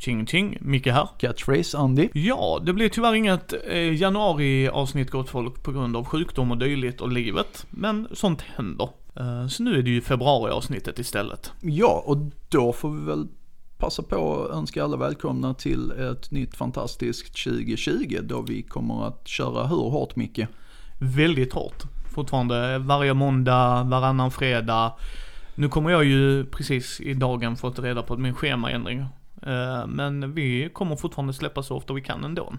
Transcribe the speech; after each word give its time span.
Ching 0.00 0.26
ching, 0.26 0.58
Micke 0.60 0.86
här. 0.86 1.08
Catchphrase 1.18 1.78
Andy. 1.78 2.08
Ja, 2.12 2.60
det 2.66 2.72
blir 2.72 2.88
tyvärr 2.88 3.14
inget 3.14 3.54
eh, 3.68 3.94
januari-avsnitt 3.94 5.10
gott 5.10 5.28
folk 5.28 5.62
på 5.62 5.72
grund 5.72 5.96
av 5.96 6.04
sjukdom 6.04 6.50
och 6.50 6.58
dylikt 6.58 7.00
och 7.00 7.12
livet. 7.12 7.66
Men 7.70 8.08
sånt 8.12 8.42
händer. 8.42 8.88
Eh, 9.16 9.46
så 9.46 9.62
nu 9.62 9.78
är 9.78 9.82
det 9.82 9.90
ju 9.90 10.00
februari-avsnittet 10.00 10.98
istället. 10.98 11.52
Ja, 11.60 12.02
och 12.06 12.16
då 12.48 12.72
får 12.72 12.90
vi 12.90 13.06
väl 13.06 13.28
passa 13.78 14.02
på 14.02 14.44
att 14.44 14.56
önska 14.56 14.84
alla 14.84 14.96
välkomna 14.96 15.54
till 15.54 15.90
ett 15.90 16.30
nytt 16.30 16.56
fantastiskt 16.56 17.44
2020 17.44 18.18
då 18.22 18.42
vi 18.42 18.62
kommer 18.62 19.06
att 19.06 19.28
köra 19.28 19.66
hur 19.66 19.90
hårt 19.90 20.16
Micke? 20.16 20.46
Väldigt 20.98 21.52
hårt. 21.52 21.82
Fortfarande 22.14 22.78
varje 22.78 23.14
måndag, 23.14 23.82
varannan 23.82 24.30
fredag. 24.30 24.92
Nu 25.54 25.68
kommer 25.68 25.90
jag 25.90 26.04
ju 26.04 26.44
precis 26.44 27.00
i 27.00 27.14
dagen 27.14 27.56
fått 27.56 27.78
reda 27.78 28.02
på 28.02 28.16
min 28.16 28.34
schemaändring. 28.34 29.06
Eh, 29.42 29.86
Men 29.86 30.34
vi 30.34 30.70
kommer 30.72 30.96
fortfarande 30.96 31.32
släppa 31.32 31.62
så 31.62 31.76
ofta 31.76 31.92
vi 31.92 32.00
kan 32.00 32.24
ändå. 32.24 32.54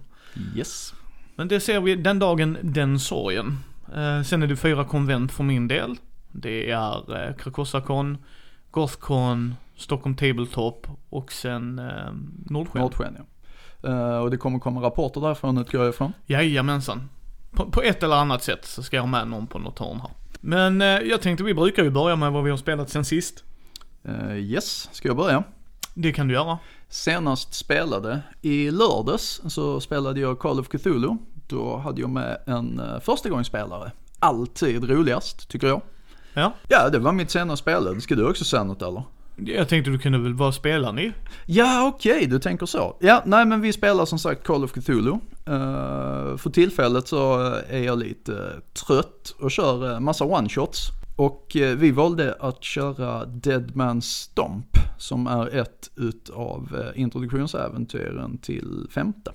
Yes. 0.56 0.94
Men 1.36 1.48
det 1.48 1.60
ser 1.60 1.80
vi 1.82 1.96
den 1.96 2.20
dagen, 2.20 2.58
den 2.62 3.00
sorgen. 3.00 3.58
Eh, 3.96 4.22
sen 4.22 4.44
är 4.44 4.48
det 4.48 4.56
fyra 4.56 4.86
konvent 4.86 5.32
för 5.32 5.44
min 5.44 5.68
del. 5.68 5.96
Det 6.32 6.72
är 6.72 7.28
eh, 7.28 7.36
Krakossacon, 7.36 8.18
Gothcon, 8.72 9.56
Stockholm 9.76 10.16
Tabletop 10.16 10.88
och 11.10 11.32
sen 11.32 11.76
Nordsken. 12.46 12.82
Nordsken 12.82 13.18
ja. 13.82 14.20
Och 14.20 14.32
det 14.32 14.38
kommer 14.38 14.60
komma 14.60 14.82
rapporter 14.82 15.22
därifrån 15.22 15.58
utgår 15.58 15.82
jag 15.82 15.90
ifrån. 15.90 16.14
Jajamensan. 16.26 17.10
På, 17.52 17.72
på 17.72 17.82
ett 17.82 18.04
eller 18.04 18.16
annat 18.16 18.44
sätt 18.44 18.66
så 18.66 18.84
ska 18.84 18.96
jag 18.96 19.04
ha 19.04 19.08
med 19.08 19.28
någon 19.28 19.48
på 19.48 19.60
något 19.60 19.80
hörn 19.80 20.00
här. 20.00 20.12
Men 20.42 20.82
jag 20.82 21.22
tänkte 21.22 21.44
vi 21.44 21.54
brukar 21.54 21.84
ju 21.84 21.90
börja 21.90 22.16
med 22.16 22.32
vad 22.32 22.44
vi 22.44 22.50
har 22.50 22.58
spelat 22.58 22.90
sen 22.90 23.06
sist. 23.06 23.44
Yes, 24.36 24.90
ska 24.92 25.08
jag 25.08 25.18
börja? 25.18 25.44
Det 25.94 26.14
kan 26.14 26.28
du 26.28 26.34
göra. 26.34 26.58
Senast 26.90 27.54
spelade, 27.54 28.22
i 28.42 28.72
lördags 28.72 29.42
så 29.48 29.80
spelade 29.80 30.20
jag 30.20 30.40
Call 30.40 30.60
of 30.60 30.68
Cthulhu. 30.68 31.18
Då 31.48 31.78
hade 31.78 32.02
jag 32.02 32.10
med 32.10 32.38
en 32.46 32.80
uh, 32.80 33.00
förstagångsspelare. 33.00 33.92
Alltid 34.20 34.90
roligast, 34.90 35.50
tycker 35.50 35.68
jag. 35.68 35.82
Ja. 36.34 36.54
Ja, 36.68 36.90
det 36.90 37.00
var 37.00 37.12
mitt 37.12 37.32
senaste 37.32 37.64
spel. 37.64 38.02
Ska 38.02 38.16
du 38.16 38.30
också 38.30 38.44
säga 38.44 38.64
något 38.64 38.82
eller? 38.82 39.04
Jag 39.36 39.70
tänkte 39.70 39.92
du 39.92 40.00
kunde 40.00 40.18
väl 40.20 40.34
vara 40.34 40.52
spelaren 40.52 41.00
i? 41.00 41.14
Ja, 41.46 41.88
okej, 41.96 42.28
du 42.28 42.40
tänker 42.40 42.66
så. 42.66 42.96
Ja, 43.00 43.24
nej 43.26 43.46
men 43.46 43.62
vi 43.62 43.74
spelar 43.74 44.06
som 44.06 44.20
sagt 44.20 44.44
Call 44.44 44.64
of 44.64 44.72
Cthulhu. 44.72 45.12
Eh, 45.46 46.38
för 46.38 46.50
tillfället 46.50 47.08
så 47.08 47.40
är 47.70 47.84
jag 47.84 48.00
lite 48.00 48.34
eh, 48.34 48.84
trött 48.86 49.36
och 49.40 49.52
kör 49.52 49.92
uh, 49.94 50.00
massa 50.00 50.26
one-shots. 50.26 51.01
Och 51.22 51.56
eh, 51.56 51.78
vi 51.78 51.92
valde 51.92 52.36
att 52.40 52.64
köra 52.64 53.26
Dead 53.26 53.72
Man's 53.72 54.02
Stomp, 54.02 54.78
som 54.98 55.28
är 55.28 55.56
ett 55.56 55.92
utav 55.96 56.74
uh, 56.74 57.02
introduktionsäventyren 57.02 58.38
till 58.38 58.88
femte. 58.92 59.32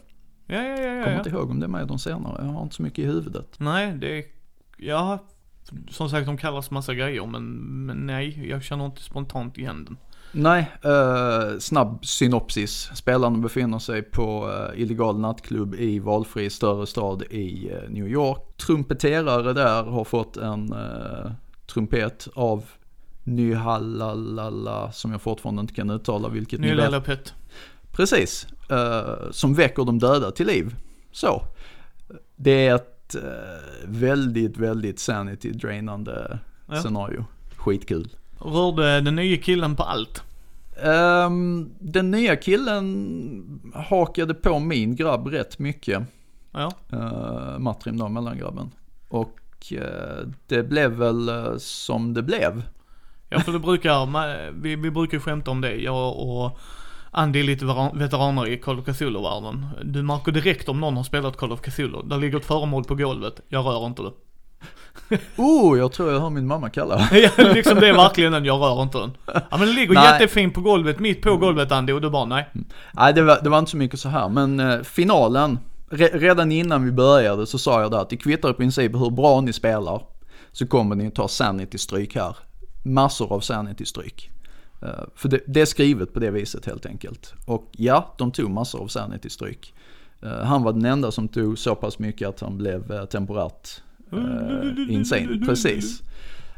Ja, 0.46 0.62
ja, 0.62 0.76
ja, 0.76 0.94
ja. 0.94 1.04
Kommer 1.04 1.18
inte 1.18 1.30
ihåg 1.30 1.50
om 1.50 1.60
det 1.60 1.66
är 1.66 1.68
med 1.68 1.88
de 1.88 1.98
senare, 1.98 2.44
jag 2.44 2.52
har 2.52 2.62
inte 2.62 2.74
så 2.74 2.82
mycket 2.82 2.98
i 2.98 3.06
huvudet. 3.06 3.54
Nej, 3.58 3.94
det 4.00 4.18
är, 4.18 4.24
ja, 4.76 5.18
som 5.90 6.10
sagt 6.10 6.26
de 6.26 6.36
kallas 6.36 6.70
massa 6.70 6.94
grejer 6.94 7.26
men, 7.26 7.44
men 7.86 8.06
nej, 8.06 8.48
jag 8.48 8.62
känner 8.62 8.86
inte 8.86 9.02
spontant 9.02 9.58
igen 9.58 9.84
den. 9.84 9.96
Nej, 10.32 10.70
eh, 10.82 11.58
snabb 11.58 12.06
synopsis. 12.06 12.90
Spelarna 12.94 13.38
befinner 13.38 13.78
sig 13.78 14.02
på 14.02 14.50
eh, 14.52 14.82
illegal 14.82 15.18
nattklubb 15.18 15.74
i 15.74 15.98
valfri 15.98 16.50
större 16.50 16.86
stad 16.86 17.22
i 17.22 17.70
eh, 17.70 17.90
New 17.90 18.08
York. 18.08 18.56
Trumpeterare 18.56 19.52
där 19.52 19.82
har 19.82 20.04
fått 20.04 20.36
en 20.36 20.72
eh, 20.72 21.30
trumpet 21.66 22.28
av 22.34 22.64
Nyhallalala, 23.24 24.92
som 24.92 25.12
jag 25.12 25.22
fortfarande 25.22 25.60
inte 25.60 25.74
kan 25.74 25.90
uttala 25.90 26.28
vilket 26.28 26.60
ni 26.60 26.68
vet. 26.68 26.84
Nylla 26.84 27.00
Pet. 27.00 27.34
Precis, 27.92 28.46
eh, 28.70 29.30
som 29.30 29.54
väcker 29.54 29.84
de 29.84 29.98
döda 29.98 30.30
till 30.30 30.46
liv. 30.46 30.74
Så. 31.12 31.42
Det 32.36 32.66
är 32.66 32.74
ett 32.74 33.14
eh, 33.14 33.20
väldigt, 33.84 34.56
väldigt 34.56 34.98
sanity 34.98 35.50
drainande 35.50 36.38
Ja. 36.68 36.82
scenario. 36.82 37.24
Skitkul. 37.56 38.08
Rörde 38.38 39.00
den 39.00 39.16
nya 39.16 39.36
killen 39.36 39.76
på 39.76 39.82
allt. 39.82 40.22
Ehm, 40.82 41.70
den 41.78 42.10
nya 42.10 42.36
killen 42.36 43.72
hakade 43.74 44.34
på 44.34 44.58
min 44.58 44.96
grabb 44.96 45.26
rätt 45.26 45.58
mycket. 45.58 46.02
Ja. 46.52 46.72
Uh, 46.92 47.58
Matrim 47.58 47.98
då, 47.98 48.08
mellangrabben. 48.08 48.70
Och 49.08 49.38
det 50.46 50.62
blev 50.62 50.90
väl 50.90 51.28
eh, 51.28 51.56
som 51.58 52.14
det 52.14 52.22
blev. 52.22 52.62
Ja 53.28 53.40
för 53.40 53.52
det 53.52 53.58
brukar, 53.58 54.52
vi, 54.52 54.76
vi 54.76 54.90
brukar 54.90 55.18
skämta 55.18 55.50
om 55.50 55.60
det, 55.60 55.74
jag 55.74 56.16
och 56.18 56.58
Andy 57.10 57.40
är 57.40 57.44
lite 57.44 57.64
veteran- 57.64 57.98
veteraner 57.98 58.46
i 58.48 58.56
Call 58.58 58.78
of 58.78 58.84
Cthulhu-världen. 58.84 59.66
Du 59.84 60.02
märker 60.02 60.32
direkt 60.32 60.68
om 60.68 60.80
någon 60.80 60.96
har 60.96 61.04
spelat 61.04 61.36
Call 61.36 61.52
of 61.52 61.60
Cthulhu. 61.60 62.02
Där 62.04 62.16
ligger 62.18 62.38
ett 62.38 62.44
föremål 62.44 62.84
på 62.84 62.94
golvet, 62.94 63.40
jag 63.48 63.64
rör 63.66 63.86
inte 63.86 64.02
det. 64.02 64.10
Oh, 65.36 65.78
jag 65.78 65.92
tror 65.92 66.12
jag 66.12 66.20
hör 66.20 66.30
min 66.30 66.46
mamma 66.46 66.70
kalla. 66.70 67.08
Ja, 67.12 67.30
liksom 67.54 67.80
det 67.80 67.88
är 67.88 67.92
verkligen 67.92 68.32
den, 68.32 68.44
jag 68.44 68.60
rör 68.60 68.82
inte 68.82 68.98
den. 68.98 69.10
Ja 69.26 69.40
men 69.50 69.60
den 69.60 69.74
ligger 69.74 69.94
Nej. 69.94 70.04
jättefint 70.04 70.54
på 70.54 70.60
golvet, 70.60 70.98
mitt 70.98 71.22
på 71.22 71.36
golvet 71.36 71.72
Andy 71.72 71.92
och 71.92 72.00
du 72.00 72.10
bara 72.10 72.24
nej. 72.24 72.48
Nej, 72.92 73.14
det 73.14 73.22
var, 73.22 73.38
det 73.42 73.48
var 73.48 73.58
inte 73.58 73.70
så 73.70 73.76
mycket 73.76 74.00
så 74.00 74.08
här, 74.08 74.28
men 74.28 74.60
eh, 74.60 74.80
finalen, 74.82 75.58
re, 75.90 76.08
redan 76.12 76.52
innan 76.52 76.84
vi 76.84 76.92
började 76.92 77.46
så 77.46 77.58
sa 77.58 77.82
jag 77.82 77.90
där 77.90 77.98
att 77.98 78.10
det 78.10 78.16
kvittar 78.16 78.50
i 78.50 78.54
princip 78.54 78.94
hur 78.94 79.10
bra 79.10 79.40
ni 79.40 79.52
spelar, 79.52 80.02
så 80.52 80.66
kommer 80.66 80.96
ni 80.96 81.10
ta 81.10 81.28
sanity-stryk 81.28 82.14
här. 82.14 82.36
Massor 82.84 83.32
av 83.32 83.40
sanity-stryk. 83.40 84.30
Eh, 84.82 85.04
för 85.14 85.28
det, 85.28 85.40
det 85.46 85.60
är 85.60 85.66
skrivet 85.66 86.12
på 86.12 86.20
det 86.20 86.30
viset 86.30 86.66
helt 86.66 86.86
enkelt. 86.86 87.34
Och 87.46 87.70
ja, 87.72 88.14
de 88.18 88.32
tog 88.32 88.50
massor 88.50 88.82
av 88.82 88.86
sanity-stryk. 88.86 89.74
Eh, 90.22 90.42
han 90.44 90.62
var 90.62 90.72
den 90.72 90.84
enda 90.84 91.10
som 91.10 91.28
tog 91.28 91.58
så 91.58 91.74
pass 91.74 91.98
mycket 91.98 92.28
att 92.28 92.40
han 92.40 92.58
blev 92.58 92.92
eh, 92.92 93.04
temporärt 93.04 93.68
insane, 94.88 95.46
precis. 95.46 96.02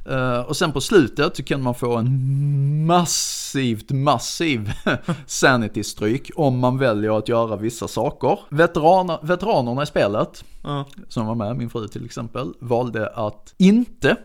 Eh, 0.04 0.41
och 0.41 0.56
sen 0.56 0.72
på 0.72 0.81
slutet 0.81 1.36
så 1.36 1.42
kan 1.42 1.62
man 1.62 1.75
få 1.75 1.97
en 1.97 2.86
massivt, 2.86 3.91
massiv 3.91 4.72
sanity-stryk 5.26 6.31
om 6.36 6.59
man 6.59 6.78
väljer 6.78 7.19
att 7.19 7.28
göra 7.28 7.56
vissa 7.56 7.88
saker. 7.88 8.38
Veteraner, 8.50 9.19
veteranerna 9.22 9.82
i 9.82 9.87
spelet, 9.87 10.44
Ja. 10.62 10.87
som 11.08 11.26
var 11.26 11.34
med, 11.34 11.56
min 11.56 11.70
fru 11.70 11.88
till 11.88 12.04
exempel, 12.04 12.54
valde 12.60 13.08
att 13.08 13.54
inte 13.58 14.16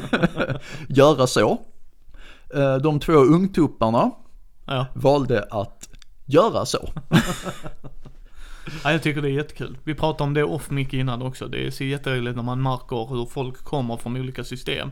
göra 0.88 1.26
så. 1.26 1.58
Eh, 2.54 2.76
de 2.76 3.00
två 3.00 3.12
ungtupparna 3.12 4.10
valde 4.94 5.46
att 5.50 5.88
göra 6.26 6.66
så. 6.66 6.88
ja, 8.84 8.92
jag 8.92 9.02
tycker 9.02 9.22
det 9.22 9.28
är 9.28 9.32
jättekul. 9.32 9.78
Vi 9.84 9.94
pratade 9.94 10.24
om 10.24 10.34
det 10.34 10.44
off 10.44 10.70
mycket 10.70 10.94
innan 10.94 11.22
också. 11.22 11.46
Det 11.46 11.66
är 11.66 11.70
så 11.70 11.84
jätteroligt 11.84 12.36
när 12.36 12.42
man 12.42 12.62
märker 12.62 13.14
hur 13.14 13.26
folk 13.26 13.64
kommer 13.64 13.96
från 13.96 14.16
olika 14.16 14.44
system. 14.44 14.90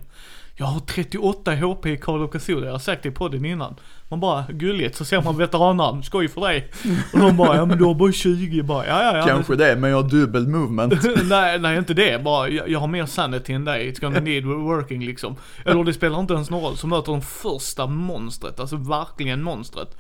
Jag 0.61 0.67
har 0.67 0.81
38 0.81 1.55
HP 1.55 1.87
i 1.87 1.97
Call 1.97 2.23
of 2.23 2.31
Cthulhu, 2.31 2.65
jag 2.65 2.73
har 2.73 2.79
sagt 2.79 3.03
det 3.03 3.09
i 3.09 3.13
podden 3.13 3.45
innan. 3.45 3.77
Man 4.09 4.21
bara, 4.21 4.45
gulligt, 4.49 4.97
så 4.97 5.05
ser 5.05 5.23
man 5.23 5.37
veteranarm, 5.37 6.03
skoj 6.03 6.29
för 6.29 6.41
dig. 6.41 6.71
Och 7.13 7.19
de 7.19 7.37
bara, 7.37 7.57
ja 7.57 7.67
men 7.67 7.79
du 7.79 7.85
har 7.85 7.95
bara 7.95 8.13
20, 8.13 8.63
bara, 8.63 8.87
ja 8.87 9.03
ja 9.03 9.17
ja. 9.17 9.27
Kanske 9.27 9.57
det, 9.57 9.77
men 9.77 9.91
jag 9.91 10.03
har 10.03 10.11
dubbel 10.11 10.49
movement. 10.49 10.95
nej, 11.29 11.59
nej 11.59 11.79
inte 11.79 11.95
det. 11.95 12.25
Bara, 12.25 12.49
jag, 12.49 12.69
jag 12.69 12.79
har 12.79 12.87
mer 12.87 13.07
sanity 13.07 13.53
än 13.53 13.65
dig. 13.65 13.93
It's 13.93 14.01
gonna 14.01 14.21
need 14.21 14.45
working 14.45 15.05
liksom. 15.05 15.37
Eller 15.65 15.85
det 15.85 15.93
spelar 15.93 16.21
inte 16.21 16.35
ens 16.35 16.51
någon 16.51 16.63
roll. 16.63 16.77
Så 16.77 16.87
möter 16.87 17.13
de 17.13 17.23
första 17.23 17.87
monstret. 17.87 18.61
Alltså 18.61 18.77
verkligen 18.77 19.43
monstret. 19.43 19.97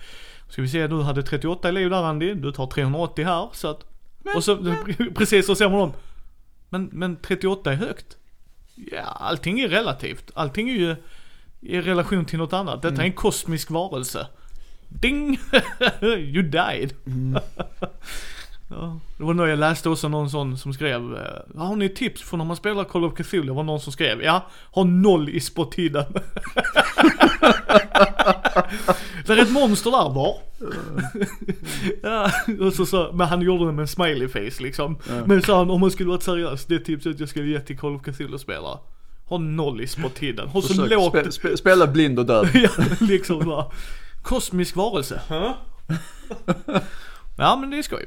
Ska 0.48 0.62
vi 0.62 0.68
se, 0.68 0.86
du 0.86 1.02
hade 1.02 1.22
38 1.22 1.68
i 1.68 1.72
liv 1.72 1.90
där 1.90 2.04
Andy. 2.04 2.34
Du 2.34 2.52
tar 2.52 2.66
380 2.66 3.24
här. 3.24 3.48
Så 3.52 3.68
att, 3.68 3.84
och 4.36 4.44
så, 4.44 4.76
precis 5.14 5.46
så 5.46 5.54
ser 5.54 5.68
man 5.68 5.78
dem. 5.78 5.92
Men, 6.68 6.88
men 6.92 7.16
38 7.16 7.72
är 7.72 7.76
högt. 7.76 8.16
Ja, 8.92 9.02
allting 9.02 9.60
är 9.60 9.68
relativt. 9.68 10.30
Allting 10.34 10.68
är 10.68 10.74
ju 10.74 10.96
i 11.60 11.80
relation 11.80 12.24
till 12.24 12.38
något 12.38 12.52
annat. 12.52 12.82
Detta 12.82 13.02
är 13.02 13.06
en 13.06 13.12
kosmisk 13.12 13.70
varelse. 13.70 14.26
Ding! 14.88 15.38
you 16.02 16.42
died. 16.42 16.94
Ja, 18.70 19.00
det 19.16 19.24
var 19.24 19.34
nog 19.34 19.48
jag 19.48 19.58
läste 19.58 19.88
också 19.88 20.08
någon 20.08 20.30
sån 20.30 20.58
som 20.58 20.72
skrev, 20.72 21.16
eh, 21.16 21.60
har 21.60 21.76
ni 21.76 21.88
tips 21.88 22.22
för 22.22 22.36
när 22.36 22.44
man 22.44 22.56
spelar 22.56 22.84
Call 22.84 23.04
of 23.04 23.14
Cthulhu? 23.14 23.46
Det 23.46 23.52
var 23.52 23.62
någon 23.62 23.80
som 23.80 23.92
skrev, 23.92 24.22
ja, 24.22 24.46
ha 24.70 24.84
noll 24.84 25.28
i 25.28 25.40
spottiden. 25.40 26.04
det 29.26 29.32
är 29.32 29.42
ett 29.42 29.52
monster 29.52 29.90
där 29.90 30.14
var. 30.14 30.34
ja, 32.02 32.30
och 32.66 32.72
så, 32.72 32.86
så, 32.86 33.10
men 33.12 33.26
han 33.26 33.42
gjorde 33.42 33.66
det 33.66 33.72
med 33.72 33.82
en 33.82 33.88
smiley 33.88 34.28
face 34.28 34.62
liksom. 34.62 34.98
Men 35.24 35.42
sa 35.42 35.58
han, 35.58 35.70
om 35.70 35.80
man 35.80 35.90
skulle 35.90 36.08
varit 36.08 36.22
seriös, 36.22 36.66
det 36.66 36.78
tipset 36.78 37.20
jag 37.20 37.28
skulle 37.28 37.46
ge 37.46 37.60
till 37.60 37.78
Call 37.78 37.94
of 37.94 38.02
Cthulhu-spelare. 38.02 38.78
Ha 39.24 39.38
noll 39.38 39.80
i 39.80 39.86
spottiden. 39.86 40.48
Ha 40.48 40.62
så 40.62 40.68
Försök 40.68 40.90
lågt 40.90 41.12
spe, 41.12 41.32
spe, 41.32 41.56
spela 41.56 41.86
blind 41.86 42.18
och 42.18 42.26
död. 42.26 42.48
ja, 42.54 42.70
liksom 43.00 43.44
bara. 43.44 43.66
Kosmisk 44.22 44.76
varelse. 44.76 45.20
Ja 47.38 47.56
men 47.56 47.70
det 47.70 47.78
är 47.78 47.82
skoj. 47.82 48.04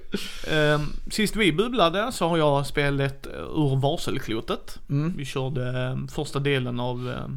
Ehm, 0.48 0.82
sist 1.12 1.36
vi 1.36 1.54
bubblade 1.54 2.12
så 2.12 2.28
har 2.28 2.38
jag 2.38 2.68
spelat 2.68 3.28
eh, 3.28 3.34
ur 3.34 3.82
varselklotet. 3.82 4.80
Mm. 4.90 5.14
Vi 5.18 5.26
körde 5.26 5.80
eh, 5.80 6.08
första 6.08 6.40
delen 6.40 6.80
av, 6.80 7.10
eh, 7.10 7.28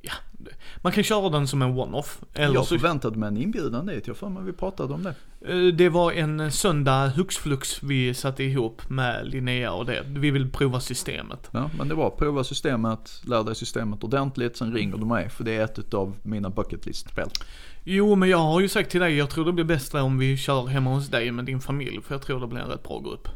ja, 0.00 0.12
Man 0.82 0.92
kan 0.92 1.04
köra 1.04 1.28
den 1.28 1.48
som 1.48 1.62
en 1.62 1.78
one-off. 1.78 2.20
Jag 2.34 2.68
förväntade 2.68 3.18
mig 3.18 3.28
en 3.28 3.36
inbjudan 3.36 3.86
dit, 3.86 4.06
jag 4.06 4.16
för 4.16 4.28
mig 4.28 4.42
vi 4.44 4.52
pratade 4.52 4.94
om 4.94 5.02
det. 5.02 5.14
Eh, 5.46 5.74
det 5.74 5.88
var 5.88 6.12
en 6.12 6.52
söndag 6.52 7.08
hux 7.08 7.36
flux 7.36 7.82
vi 7.82 8.14
satte 8.14 8.44
ihop 8.44 8.82
med 8.88 9.26
Linnea 9.26 9.72
och 9.72 9.86
det. 9.86 10.04
Vi 10.06 10.30
vill 10.30 10.50
prova 10.50 10.80
systemet. 10.80 11.48
Ja, 11.50 11.70
men 11.78 11.88
det 11.88 11.94
var 11.94 12.10
prova 12.10 12.44
systemet, 12.44 13.22
lär 13.26 13.44
dig 13.44 13.54
systemet 13.54 14.04
ordentligt, 14.04 14.56
sen 14.56 14.74
ringer 14.74 14.96
du 14.96 15.04
mig 15.04 15.28
för 15.28 15.44
det 15.44 15.56
är 15.56 15.64
ett 15.64 15.94
av 15.94 16.16
mina 16.22 16.50
bucket 16.50 16.86
list-spel. 16.86 17.28
Jo, 17.84 18.14
men 18.14 18.28
jag 18.28 18.38
har 18.38 18.60
ju 18.60 18.68
sagt 18.68 18.90
till 18.90 19.00
dig, 19.00 19.16
jag 19.16 19.30
tror 19.30 19.44
det 19.44 19.52
blir 19.52 19.64
bättre 19.64 20.00
om 20.00 20.18
vi 20.18 20.36
kör 20.36 20.66
hemma 20.66 20.90
hos 20.90 21.08
dig 21.08 21.30
med 21.30 21.44
din 21.44 21.60
familj. 21.60 22.00
För 22.02 22.14
jag 22.14 22.22
tror 22.22 22.40
det 22.40 22.46
blir 22.46 22.60
en 22.60 22.68
rätt 22.68 22.82
bra 22.82 23.00
grupp. 23.00 23.28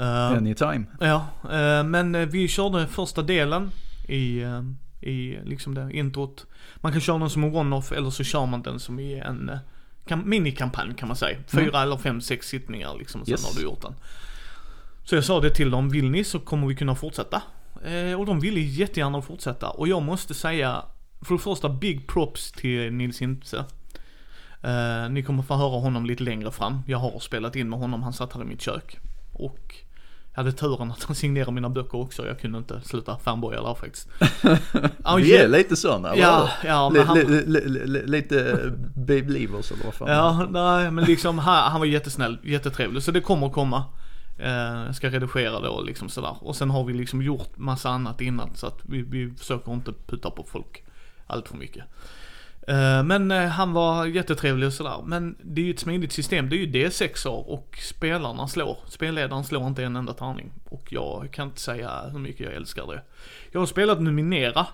Eh, 0.00 0.26
Anytime. 0.26 0.84
Ja, 1.00 1.26
eh, 1.44 1.84
men 1.84 2.14
eh, 2.14 2.26
vi 2.28 2.48
körde 2.48 2.86
första 2.86 3.22
delen 3.22 3.70
i, 4.08 4.42
eh, 4.42 4.62
i 5.00 5.38
liksom 5.44 5.74
det 5.74 5.92
introt. 5.92 6.46
Man 6.76 6.92
kan 6.92 7.00
köra 7.00 7.18
den 7.18 7.30
som 7.30 7.44
en 7.44 7.54
one-off 7.56 7.92
eller 7.92 8.10
så 8.10 8.24
kör 8.24 8.46
man 8.46 8.62
den 8.62 8.80
som 8.80 8.98
i 9.00 9.18
en 9.18 9.50
kam- 10.06 10.24
minikampanj 10.24 10.94
kan 10.94 11.08
man 11.08 11.16
säga. 11.16 11.38
Fyra 11.46 11.82
eller 11.82 11.96
fem, 11.96 12.20
sex 12.20 12.48
sittningar 12.48 12.94
liksom, 12.98 13.24
sen 13.24 13.32
Yes. 13.32 13.44
har 13.46 13.54
du 13.60 13.62
gjort 13.62 13.82
den. 13.82 13.94
Så 15.04 15.14
jag 15.14 15.24
sa 15.24 15.40
det 15.40 15.50
till 15.50 15.70
dem, 15.70 15.88
vill 15.90 16.10
ni 16.10 16.24
så 16.24 16.38
kommer 16.38 16.66
vi 16.66 16.74
kunna 16.74 16.94
fortsätta. 16.94 17.42
Och 18.18 18.26
de 18.26 18.40
ville 18.40 18.60
jättegärna 18.60 19.22
fortsätta. 19.22 19.68
Och 19.70 19.88
jag 19.88 20.02
måste 20.02 20.34
säga, 20.34 20.82
för 21.22 21.34
det 21.34 21.40
första 21.40 21.68
big 21.68 22.06
props 22.08 22.52
till 22.52 22.92
Nils 22.92 23.20
Hintze. 23.22 23.64
Eh, 24.62 25.08
ni 25.10 25.22
kommer 25.22 25.42
få 25.42 25.54
höra 25.54 25.80
honom 25.80 26.06
lite 26.06 26.22
längre 26.22 26.50
fram. 26.50 26.82
Jag 26.86 26.98
har 26.98 27.18
spelat 27.20 27.56
in 27.56 27.70
med 27.70 27.78
honom, 27.78 28.02
han 28.02 28.12
satt 28.12 28.32
här 28.32 28.42
i 28.42 28.44
mitt 28.44 28.60
kök. 28.60 28.98
Och 29.32 29.74
jag 30.32 30.36
hade 30.36 30.52
turen 30.52 30.90
att 30.90 31.02
han 31.04 31.16
signerade 31.16 31.52
mina 31.52 31.68
böcker 31.68 31.98
också, 31.98 32.26
jag 32.26 32.40
kunde 32.40 32.58
inte 32.58 32.80
sluta 32.80 33.18
fanboya 33.18 33.62
där 33.62 33.74
faktiskt. 33.74 34.08
Vi 35.16 35.36
är 35.36 35.48
lite 35.48 35.76
sådana, 35.76 36.16
Ja, 36.16 36.48
ja, 36.64 36.90
men 36.90 37.06
han- 37.06 37.18
li- 37.18 37.44
li- 37.46 37.68
li- 37.68 37.86
li- 37.86 38.06
Lite 38.06 38.36
babe-leavers 38.94 39.72
eller 39.72 39.84
vad 39.84 39.94
fan. 39.94 40.08
Ja, 40.08 40.46
nej 40.50 40.90
men 40.90 41.04
liksom 41.04 41.38
han, 41.38 41.70
han 41.70 41.80
var 41.80 41.86
jättesnäll, 41.86 42.38
jättetrevlig. 42.42 43.02
Så 43.02 43.10
det 43.10 43.20
kommer 43.20 43.48
komma. 43.48 43.84
Eh, 44.38 44.50
jag 44.86 44.94
ska 44.96 45.10
redigera 45.10 45.60
det 45.60 45.68
och 45.68 45.84
liksom 45.84 46.08
sådär. 46.08 46.36
Och 46.40 46.56
sen 46.56 46.70
har 46.70 46.84
vi 46.84 46.92
liksom 46.92 47.22
gjort 47.22 47.56
massa 47.56 47.90
annat 47.90 48.20
innan 48.20 48.54
så 48.54 48.66
att 48.66 48.78
vi, 48.84 49.02
vi 49.02 49.30
försöker 49.38 49.72
inte 49.72 49.92
putta 50.06 50.30
på 50.30 50.44
folk 50.44 50.84
allt 51.30 51.48
för 51.48 51.56
mycket. 51.56 51.84
Eh, 52.70 53.02
men 53.02 53.30
eh, 53.30 53.46
han 53.46 53.72
var 53.72 54.06
jättetrevlig 54.06 54.66
och 54.66 54.72
sådär. 54.72 55.02
Men 55.04 55.36
det 55.42 55.60
är 55.60 55.64
ju 55.64 55.70
ett 55.70 55.80
smidigt 55.80 56.12
system. 56.12 56.48
Det 56.48 56.56
är 56.56 56.58
ju 56.58 56.66
D6 56.66 57.26
och 57.26 57.78
spelarna 57.82 58.48
slår. 58.48 58.78
Spelledaren 58.88 59.44
slår 59.44 59.66
inte 59.66 59.84
en 59.84 59.96
enda 59.96 60.12
tärning. 60.12 60.52
Och 60.64 60.92
jag 60.92 61.28
kan 61.32 61.48
inte 61.48 61.60
säga 61.60 61.90
hur 62.12 62.18
mycket 62.18 62.40
jag 62.40 62.54
älskar 62.54 62.86
det. 62.86 63.02
Jag 63.52 63.60
har 63.60 63.66
spelat 63.66 64.02
Numinera. 64.02 64.66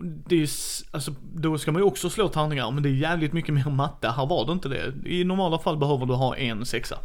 Det 0.00 0.42
är, 0.42 0.48
alltså, 0.90 1.14
då 1.34 1.58
ska 1.58 1.72
man 1.72 1.82
ju 1.82 1.86
också 1.86 2.10
slå 2.10 2.28
tärningar, 2.28 2.70
men 2.70 2.82
det 2.82 2.88
är 2.88 2.92
jävligt 2.92 3.32
mycket 3.32 3.54
mer 3.54 3.70
matte. 3.70 4.08
Här 4.08 4.26
var 4.26 4.46
det 4.46 4.52
inte 4.52 4.68
det. 4.68 4.92
I 5.04 5.24
normala 5.24 5.58
fall 5.58 5.76
behöver 5.76 6.06
du 6.06 6.14
ha 6.14 6.36
en 6.36 6.66
sexa. 6.66 6.98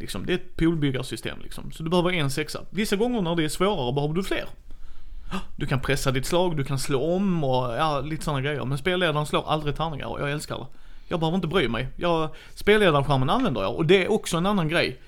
Liksom, 0.00 0.26
det 0.26 0.32
är 0.32 0.36
ett 0.36 0.56
poolbyggarsystem 0.56 1.38
liksom. 1.42 1.72
Så 1.72 1.82
du 1.82 1.90
behöver 1.90 2.12
en 2.12 2.30
sexa. 2.30 2.60
Vissa 2.70 2.96
gånger 2.96 3.22
när 3.22 3.36
det 3.36 3.44
är 3.44 3.48
svårare 3.48 3.92
behöver 3.92 4.14
du 4.14 4.22
fler. 4.22 4.44
Du 5.56 5.66
kan 5.66 5.80
pressa 5.80 6.10
ditt 6.10 6.26
slag, 6.26 6.56
du 6.56 6.64
kan 6.64 6.78
slå 6.78 7.14
om 7.16 7.44
och 7.44 7.74
ja, 7.74 8.00
lite 8.00 8.24
sådana 8.24 8.40
grejer. 8.40 8.64
Men 8.64 8.78
spelledaren 8.78 9.26
slår 9.26 9.48
aldrig 9.50 9.76
tärningar 9.76 10.06
och 10.06 10.20
jag 10.20 10.30
älskar 10.32 10.58
det. 10.58 10.66
Jag 11.08 11.20
behöver 11.20 11.36
inte 11.36 11.48
bry 11.48 11.68
mig. 11.68 11.88
Jag, 11.96 12.28
spelledarskärmen 12.54 13.30
använder 13.30 13.62
jag 13.62 13.76
och 13.76 13.86
det 13.86 14.04
är 14.04 14.12
också 14.12 14.36
en 14.36 14.46
annan 14.46 14.68
grej. 14.68 15.00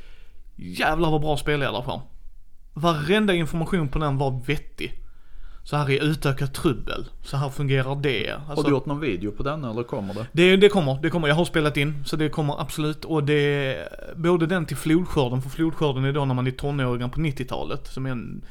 Jävlar 0.56 1.10
vad 1.10 1.20
bra 1.20 1.36
spelledarskärm. 1.36 2.00
Varenda 2.74 3.34
information 3.34 3.88
på 3.88 3.98
den 3.98 4.18
var 4.18 4.40
vettig. 4.46 4.92
Så 5.64 5.76
här 5.76 5.90
är 5.90 6.02
utökat 6.04 6.54
trubbel. 6.54 7.06
Så 7.22 7.36
här 7.36 7.48
fungerar 7.48 7.96
det. 7.96 8.30
Har 8.30 8.50
Alltså, 8.50 8.66
du 8.66 8.70
gjort 8.72 8.86
någon 8.86 9.00
video 9.00 9.32
på 9.32 9.42
den 9.42 9.64
eller 9.64 9.82
kommer 9.82 10.14
det? 10.14 10.26
det, 10.32 10.56
det 10.56 10.68
kommer, 10.68 10.98
det 11.02 11.10
kommer. 11.10 11.28
Jag 11.28 11.34
har 11.34 11.44
spelat 11.44 11.76
in, 11.76 12.04
så 12.06 12.16
det 12.16 12.28
kommer 12.28 12.60
absolut. 12.60 13.04
Och 13.04 13.24
det 13.24 13.78
både 14.16 14.46
den 14.46 14.66
till 14.66 14.76
flodskörden, 14.76 15.42
för 15.42 15.50
flodskörden 15.50 16.04
är 16.04 16.12
då 16.12 16.24
när 16.24 16.34
man 16.34 16.46
är 16.46 16.50
tonåringar 16.50 17.08
på 17.08 17.20
90-talet, 17.20 17.86
som 17.86 18.06
är 18.06 18.10
en 18.10 18.44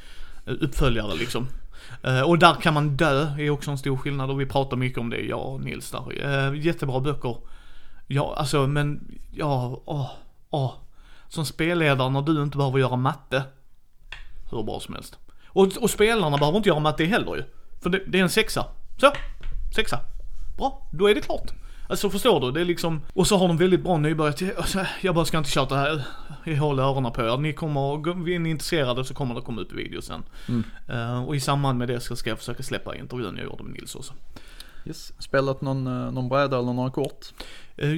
uppföljare 0.46 1.14
liksom. 1.14 1.48
Eh, 2.02 2.20
och 2.20 2.38
där 2.38 2.54
kan 2.54 2.74
man 2.74 2.96
dö, 2.96 3.34
är 3.38 3.50
också 3.50 3.70
en 3.70 3.78
stor 3.78 3.96
skillnad 3.96 4.30
och 4.30 4.40
vi 4.40 4.46
pratar 4.46 4.76
mycket 4.76 4.98
om 4.98 5.10
det, 5.10 5.20
jag 5.20 5.46
och 5.46 5.60
Nils 5.60 5.90
där. 5.90 6.24
Eh, 6.24 6.66
jättebra 6.66 7.00
böcker. 7.00 7.36
Ja, 8.06 8.34
alltså 8.36 8.66
men, 8.66 9.18
ja, 9.32 9.82
åh, 9.84 10.10
åh. 10.50 10.72
Som 11.28 11.46
spelledare 11.46 12.10
när 12.10 12.22
du 12.22 12.42
inte 12.42 12.58
behöver 12.58 12.78
göra 12.78 12.96
matte. 12.96 13.42
Hur 14.50 14.62
bra 14.62 14.80
som 14.80 14.94
helst. 14.94 15.18
Och, 15.46 15.76
och 15.76 15.90
spelarna 15.90 16.36
behöver 16.36 16.56
inte 16.56 16.68
göra 16.68 16.80
matte 16.80 17.04
heller 17.04 17.36
ju. 17.36 17.44
För 17.82 17.90
det, 17.90 18.02
det 18.06 18.18
är 18.18 18.22
en 18.22 18.30
sexa. 18.30 18.66
Så, 19.00 19.12
sexa. 19.74 20.00
Bra, 20.56 20.88
då 20.92 21.10
är 21.10 21.14
det 21.14 21.20
klart. 21.20 21.52
Alltså 21.88 22.10
förstår 22.10 22.40
du? 22.40 22.52
Det 22.52 22.60
är 22.60 22.64
liksom, 22.64 23.00
och 23.12 23.26
så 23.26 23.36
har 23.36 23.48
de 23.48 23.56
väldigt 23.56 23.82
bra 23.82 23.96
nybörjare. 23.96 24.56
Alltså, 24.56 24.86
jag 25.02 25.14
bara 25.14 25.24
ska 25.24 25.38
inte 25.38 25.50
tjata 25.50 25.76
här. 25.76 26.04
Jag 26.44 26.56
håller 26.56 26.82
öronen 26.82 27.12
på 27.12 27.22
er. 27.22 27.36
Ni 27.36 27.52
kommer, 27.52 28.08
är 28.34 28.38
ni 28.38 28.50
intresserade 28.50 29.04
så 29.04 29.14
kommer 29.14 29.34
det 29.34 29.40
komma 29.40 29.60
upp 29.60 29.72
video 29.72 30.02
sen. 30.02 30.22
Eh, 30.88 31.24
och 31.24 31.36
i 31.36 31.40
samband 31.40 31.78
med 31.78 31.88
det 31.88 32.00
så 32.00 32.16
ska 32.16 32.30
jag 32.30 32.38
försöka 32.38 32.62
släppa 32.62 32.96
intervjun 32.96 33.36
jag 33.36 33.44
gjorde 33.44 33.64
med 33.64 33.72
Nils 33.72 33.94
också. 33.94 34.14
Yes. 34.86 35.12
Spelat 35.18 35.60
någon, 35.60 35.86
eh, 35.86 36.12
någon 36.12 36.28
bräda 36.28 36.58
eller 36.58 36.72
några 36.72 36.90
kort? 36.90 37.26
Eh, 37.76 37.96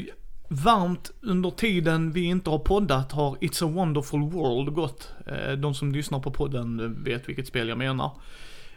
varmt 0.49 1.11
under 1.21 1.51
tiden 1.51 2.13
vi 2.13 2.25
inte 2.25 2.51
har 2.51 2.59
poddat 2.59 3.13
har 3.13 3.37
It's 3.37 3.65
a 3.65 3.71
wonderful 3.75 4.21
world 4.21 4.75
gått. 4.75 5.13
Eh, 5.27 5.53
de 5.53 5.75
som 5.75 5.93
lyssnar 5.93 6.21
på 6.21 6.31
podden 6.31 6.97
vet 7.05 7.29
vilket 7.29 7.47
spel 7.47 7.69
jag 7.69 7.79
menar. 7.79 8.11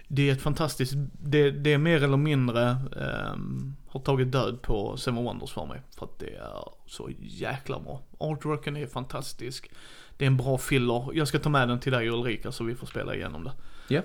Det 0.07 0.29
är 0.29 0.33
ett 0.33 0.41
fantastiskt, 0.41 0.93
det, 1.21 1.51
det 1.51 1.73
är 1.73 1.77
mer 1.77 2.03
eller 2.03 2.17
mindre 2.17 2.69
ehm, 2.69 3.75
har 3.91 3.99
tagit 3.99 4.31
död 4.31 4.61
på 4.61 4.97
Seven 4.97 5.23
Wonders 5.23 5.51
för 5.51 5.65
mig. 5.65 5.81
För 5.97 6.05
att 6.05 6.19
det 6.19 6.35
är 6.35 6.63
så 6.87 7.09
jäkla 7.19 7.79
bra. 7.79 8.01
Artworken 8.17 8.77
är 8.77 8.87
fantastisk. 8.87 9.71
Det 10.17 10.25
är 10.25 10.27
en 10.27 10.37
bra 10.37 10.57
filler. 10.57 11.09
Jag 11.13 11.27
ska 11.27 11.39
ta 11.39 11.49
med 11.49 11.67
den 11.67 11.79
till 11.79 11.91
dig 11.91 12.09
Ulrika 12.09 12.51
så 12.51 12.63
vi 12.63 12.75
får 12.75 12.87
spela 12.87 13.15
igenom 13.15 13.43
det. 13.43 13.51
Ja, 13.87 14.01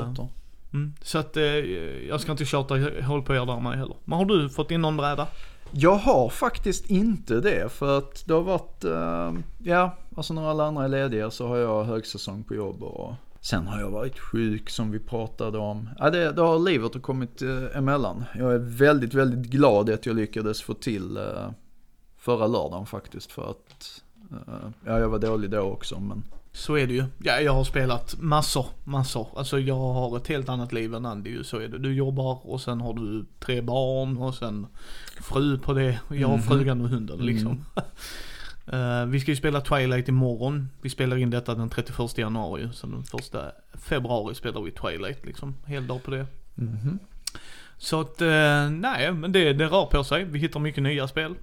Lätt 0.00 0.16
då. 0.16 0.28
mm, 0.72 0.94
så 1.02 1.18
att 1.18 1.36
eh, 1.36 1.44
jag 2.08 2.20
ska 2.20 2.32
inte 2.32 2.44
tjata 2.44 2.74
håll 3.02 3.22
på 3.22 3.34
er 3.34 3.46
där 3.46 3.60
med 3.60 3.78
heller. 3.78 3.96
Men 4.04 4.18
har 4.18 4.24
du 4.24 4.48
fått 4.48 4.70
in 4.70 4.82
någon 4.82 4.96
bräda? 4.96 5.26
Jag 5.70 5.94
har 5.96 6.28
faktiskt 6.28 6.90
inte 6.90 7.40
det 7.40 7.72
för 7.72 7.98
att 7.98 8.24
det 8.26 8.34
har 8.34 8.42
varit, 8.42 8.84
eh, 8.84 9.32
ja, 9.62 9.96
alltså 10.16 10.34
när 10.34 10.50
alla 10.50 10.64
andra 10.64 10.84
är 10.84 10.88
lediga 10.88 11.30
så 11.30 11.48
har 11.48 11.56
jag 11.56 11.84
högsäsong 11.84 12.44
på 12.44 12.54
jobb 12.54 12.82
och 12.82 13.14
sen 13.46 13.66
har 13.66 13.80
jag 13.80 13.90
varit 13.90 14.18
sjuk 14.18 14.70
som 14.70 14.90
vi 14.90 14.98
pratade 14.98 15.58
om. 15.58 15.88
Ja, 15.98 16.10
det, 16.10 16.32
det 16.32 16.42
har 16.42 16.58
livet 16.58 17.02
kommit 17.02 17.42
eh, 17.42 17.76
emellan. 17.76 18.24
Jag 18.34 18.54
är 18.54 18.58
väldigt, 18.58 19.14
väldigt 19.14 19.50
glad 19.50 19.90
att 19.90 20.06
jag 20.06 20.16
lyckades 20.16 20.62
få 20.62 20.74
till 20.74 21.16
eh, 21.16 21.50
förra 22.18 22.46
lördagen 22.46 22.86
faktiskt 22.86 23.32
för 23.32 23.50
att, 23.50 24.02
eh, 24.30 24.70
ja 24.84 24.98
jag 24.98 25.08
var 25.08 25.18
dålig 25.18 25.50
då 25.50 25.60
också 25.60 26.00
men 26.00 26.22
Så 26.52 26.76
är 26.76 26.86
det 26.86 26.94
ju. 26.94 27.04
Ja, 27.18 27.40
jag 27.40 27.52
har 27.52 27.64
spelat 27.64 28.16
massor, 28.20 28.66
massor. 28.84 29.28
Alltså 29.36 29.58
jag 29.58 29.74
har 29.74 30.16
ett 30.16 30.28
helt 30.28 30.48
annat 30.48 30.72
liv 30.72 30.94
än 30.94 31.06
Andy 31.06 31.30
ju, 31.30 31.44
så 31.44 31.56
är 31.56 31.68
det. 31.68 31.78
Du 31.78 31.94
jobbar 31.94 32.46
och 32.46 32.60
sen 32.60 32.80
har 32.80 32.94
du 32.94 33.24
tre 33.38 33.60
barn 33.60 34.16
och 34.16 34.34
sen 34.34 34.66
fru 35.22 35.58
på 35.58 35.72
det. 35.72 36.00
Jag 36.10 36.28
har 36.28 36.38
frugan 36.38 36.80
och 36.80 36.88
hunden 36.88 37.18
liksom. 37.18 37.64
Eh, 38.72 39.06
vi 39.06 39.20
ska 39.20 39.30
ju 39.30 39.36
spela 39.36 39.60
Twilight 39.60 40.08
imorgon. 40.08 40.68
Vi 40.82 40.90
spelar 40.90 41.16
in 41.16 41.30
detta 41.30 41.54
den 41.54 41.68
31 41.70 42.18
januari. 42.18 42.68
Så 42.72 42.86
den 42.86 43.04
första 43.04 43.52
februari 43.74 44.34
spelar 44.34 44.60
vi 44.60 44.70
Twilight 44.70 45.26
liksom. 45.26 45.54
Hel 45.66 45.86
dag 45.86 46.02
på 46.02 46.10
det. 46.10 46.26
Så 47.78 48.00
att, 48.00 48.22
eh, 48.22 48.70
nej 48.70 49.12
men 49.12 49.32
det, 49.32 49.52
det 49.52 49.66
rör 49.66 49.86
på 49.86 50.04
sig. 50.04 50.24
Vi 50.24 50.38
hittar 50.38 50.60
mycket 50.60 50.82
nya 50.82 51.08
spel. 51.08 51.34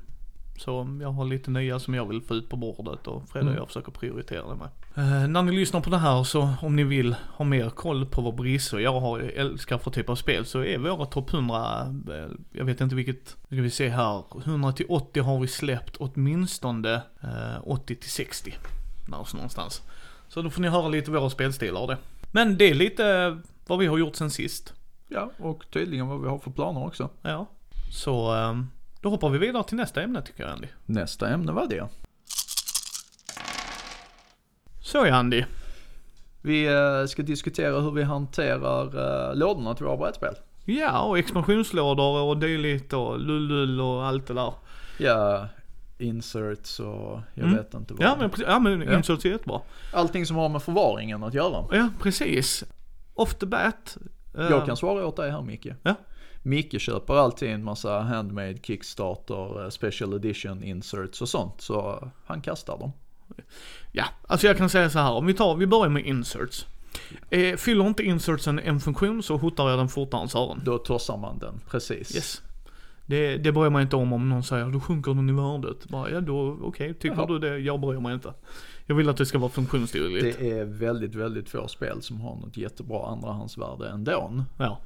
Så 0.58 0.98
jag 1.02 1.12
har 1.12 1.26
lite 1.26 1.52
nya 1.52 1.80
som 1.80 1.94
jag 1.94 2.06
vill 2.06 2.22
få 2.22 2.36
ut 2.36 2.50
på 2.50 2.56
bordet 2.56 3.08
och 3.08 3.30
Fred 3.30 3.48
och 3.48 3.56
jag 3.56 3.68
försöker 3.68 3.92
prioritera 3.92 4.48
det 4.48 4.56
med. 4.56 4.70
Eh, 4.96 5.28
när 5.28 5.42
ni 5.42 5.52
lyssnar 5.52 5.82
på 5.82 5.90
det 5.90 5.98
här 5.98 6.24
så 6.24 6.50
om 6.62 6.76
ni 6.76 6.84
vill 6.84 7.16
ha 7.30 7.46
mer 7.46 7.70
koll 7.70 8.06
på 8.06 8.22
vad 8.22 8.36
Brisse 8.36 8.76
och 8.76 8.82
jag 8.82 9.00
har 9.00 9.20
älskar 9.20 9.78
för 9.78 9.92
typ 9.92 10.10
av 10.10 10.16
spel 10.16 10.46
så 10.46 10.64
är 10.64 10.78
våra 10.78 11.06
topp 11.06 11.34
100, 11.34 11.82
eh, 12.10 12.32
jag 12.52 12.66
vet 12.66 12.82
inte 12.82 12.96
vilket, 12.96 13.38
nu 13.48 13.58
ska 13.58 13.62
vi 13.62 13.70
se 13.70 13.90
här, 13.90 14.24
100 14.46 14.72
till 14.72 14.86
80 14.90 15.20
har 15.20 15.40
vi 15.40 15.48
släppt 15.48 15.96
åtminstone 15.98 16.94
eh, 17.22 17.58
80 17.64 17.96
till 17.96 18.12
60. 18.12 18.54
Där 19.08 19.36
någonstans. 19.36 19.82
Så 20.28 20.42
då 20.42 20.50
får 20.50 20.62
ni 20.62 20.68
höra 20.68 20.88
lite 20.88 21.12
våra 21.12 21.30
spelstilar 21.30 21.82
och 21.82 21.88
det. 21.88 21.98
Men 22.32 22.58
det 22.58 22.70
är 22.70 22.74
lite 22.74 23.38
vad 23.68 23.80
vi 23.80 23.86
har 23.86 23.98
gjort 23.98 24.16
sen 24.16 24.32
sist. 24.32 24.74
ja, 25.08 25.32
och 25.38 25.66
tydligen 25.72 26.08
vad 26.08 26.22
vi 26.22 26.28
har 26.28 26.40
för 26.40 26.52
planer 26.52 26.86
också. 26.86 27.10
Ja. 27.22 27.48
Så 27.92 28.36
eh, 28.36 28.54
då 29.04 29.10
hoppar 29.10 29.30
vi 29.30 29.38
vidare 29.38 29.64
till 29.64 29.78
nästa 29.78 30.02
ämne 30.02 30.22
tycker 30.22 30.44
jag 30.44 30.52
Andy. 30.52 30.68
Nästa 30.86 31.30
ämne 31.30 31.52
var 31.52 31.68
det. 31.68 31.88
Så 34.82 35.06
ja 35.08 35.16
Andy. 35.16 35.44
Vi 36.42 36.66
eh, 36.68 37.06
ska 37.08 37.22
diskutera 37.22 37.80
hur 37.80 37.92
vi 37.92 38.04
hanterar 38.04 38.86
eh, 39.30 39.36
lådorna 39.36 39.76
till 39.76 39.86
våra 39.86 39.98
brädspel. 39.98 40.36
Ja, 40.66 41.02
och 41.02 41.18
expansionslådor 41.20 42.22
och 42.22 42.38
dylikt 42.38 42.94
och 42.94 43.20
lullull 43.20 43.82
och 43.82 44.06
allt 44.06 44.28
det 44.28 44.34
där. 44.34 44.54
Ja, 44.98 45.48
inserts 45.98 46.80
och 46.80 47.20
jag 47.34 47.44
Mm. 47.46 47.56
vet 47.58 47.74
inte 47.74 47.94
vad. 47.94 48.04
Ja 48.08 48.16
men, 48.20 48.32
ja, 48.48 48.60
men 48.60 48.82
Ja. 48.82 48.98
inserts 48.98 49.26
är 49.26 49.30
jättebra. 49.30 49.62
Allting 49.94 50.26
som 50.26 50.36
har 50.36 50.50
med 50.50 50.64
förvaringen 50.64 51.24
att 51.24 51.34
göra. 51.34 51.66
Ja, 51.72 51.90
precis. 52.02 52.64
Off 53.14 53.36
the 53.36 53.46
bat. 53.46 53.98
eh, 54.38 54.44
Jag 54.50 54.66
kan 54.66 54.78
svara 54.78 55.06
åt 55.08 55.16
dig 55.16 55.32
här 55.32 55.42
Micke. 55.42 55.68
Ja. 55.84 55.96
Micke 56.44 56.82
köper 56.82 57.14
alltid 57.14 57.50
en 57.50 57.64
massa 57.64 58.00
handmade 58.00 58.58
Kickstarter, 58.64 59.64
eh, 59.64 59.70
special 59.70 60.14
edition 60.14 60.64
inserts 60.64 61.22
och 61.22 61.30
sånt. 61.30 61.62
Så 61.62 62.08
han 62.26 62.42
kastar 62.42 62.78
dem. 62.78 62.92
Ja, 63.92 64.06
alltså 64.28 64.48
jag 64.48 64.58
kan 64.58 64.70
säga 64.70 64.90
så 64.90 65.00
här, 65.00 65.12
om 65.12 65.26
vi 65.26 65.34
tar, 65.34 65.56
vi 65.56 65.68
börjar 65.68 65.90
med 65.90 66.06
inserts. 66.06 66.66
Eh, 67.30 67.56
fyller 67.56 67.88
inte 67.88 68.04
insertsen 68.04 68.60
en 68.60 68.80
funktion 68.80 69.24
så 69.24 69.38
hotar 69.38 69.70
jag 69.70 69.80
den 69.80 69.90
fortare 69.90 70.22
än 70.22 70.30
Sören. 70.30 70.62
Då 70.66 70.78
tossar 70.78 71.18
man 71.18 71.40
den, 71.40 71.62
precis. 71.70 72.16
Yes. 72.16 72.42
Det, 73.06 73.38
det 73.38 73.52
bryr 73.52 73.70
man 73.70 73.82
inte 73.82 73.96
om 73.96 74.14
om 74.14 74.30
någon 74.30 74.44
säger, 74.44 74.66
då 74.66 74.80
sjunker 74.80 75.14
den 75.14 75.30
i 75.30 75.34
värdet. 75.34 75.90
Bara, 75.90 76.10
ja 76.10 76.22
då, 76.22 76.52
okej, 76.52 76.68
okay, 76.68 76.94
tycker 76.94 77.16
Jaha. 77.16 77.26
du 77.28 77.40
det? 77.40 77.58
Jag 77.58 77.80
bryr 77.80 78.00
mig 78.00 78.14
inte. 78.14 78.34
Jag 78.86 78.96
vill 78.96 79.10
att 79.10 79.18
det 79.18 79.26
ska 79.26 79.38
vara 79.38 79.52
funktionsdugligt. 79.52 80.40
Det 80.40 80.52
är 80.52 80.66
väldigt, 80.66 81.16
väldigt 81.16 81.50
få 81.50 81.68
spel 81.68 82.02
som 82.02 82.22
har 82.22 82.36
något 82.36 82.58
jättebra 82.58 83.08
andrahandsvärde 83.08 83.90
ändå. 83.90 84.44
Ja. 84.58 84.80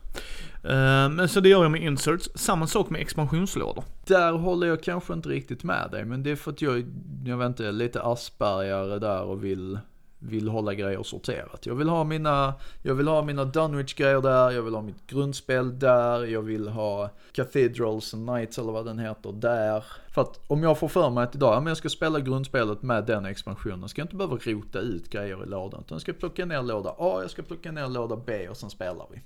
Eh, 0.63 1.09
men 1.09 1.29
så 1.29 1.39
det 1.39 1.49
gör 1.49 1.63
jag 1.63 1.71
med 1.71 1.83
inserts. 1.83 2.29
Samma 2.35 2.67
sak 2.67 2.89
med 2.89 3.01
expansionslådor. 3.01 3.83
Där 4.07 4.31
håller 4.31 4.67
jag 4.67 4.83
kanske 4.83 5.13
inte 5.13 5.29
riktigt 5.29 5.63
med 5.63 5.91
dig, 5.91 6.05
men 6.05 6.23
det 6.23 6.31
är 6.31 6.35
för 6.35 6.51
att 6.51 6.61
jag, 6.61 6.85
jag 7.25 7.37
vet 7.37 7.47
inte, 7.47 7.71
lite 7.71 8.01
aspergare 8.01 8.99
där 8.99 9.23
och 9.23 9.43
vill, 9.43 9.79
vill 10.19 10.47
hålla 10.47 10.73
grejer 10.73 11.03
sorterat. 11.03 11.65
Jag 11.65 11.75
vill 11.75 11.89
ha 11.89 12.03
mina, 12.03 12.53
jag 12.81 12.95
vill 12.95 13.07
ha 13.07 13.21
mina 13.21 13.45
Dunwich-grejer 13.45 14.21
där, 14.21 14.51
jag 14.51 14.61
vill 14.61 14.73
ha 14.73 14.81
mitt 14.81 15.07
grundspel 15.07 15.79
där, 15.79 16.25
jag 16.25 16.41
vill 16.41 16.67
ha 16.67 17.09
Cathedrals 17.31 18.13
and 18.13 18.27
Knights 18.27 18.57
eller 18.57 18.71
vad 18.71 18.85
den 18.85 18.99
heter 18.99 19.31
där. 19.31 19.83
För 20.13 20.21
att 20.21 20.39
om 20.47 20.63
jag 20.63 20.79
får 20.79 20.87
för 20.87 21.09
mig 21.09 21.23
att 21.23 21.35
idag, 21.35 21.55
ja, 21.55 21.59
men 21.59 21.67
jag 21.67 21.77
ska 21.77 21.89
spela 21.89 22.19
grundspelet 22.19 22.81
med 22.81 23.05
den 23.05 23.25
expansionen, 23.25 23.89
ska 23.89 24.01
jag 24.01 24.05
inte 24.05 24.15
behöva 24.15 24.37
rota 24.37 24.79
ut 24.79 25.09
grejer 25.09 25.43
i 25.43 25.45
lådan. 25.45 25.81
Utan 25.85 25.95
jag 25.95 26.01
ska 26.01 26.13
plocka 26.13 26.45
ner 26.45 26.63
låda 26.63 26.89
A, 26.97 27.19
jag 27.21 27.31
ska 27.31 27.41
plocka 27.41 27.71
ner 27.71 27.87
låda 27.87 28.15
B 28.25 28.49
och 28.49 28.57
sen 28.57 28.69
spelar 28.69 29.05
vi. 29.11 29.21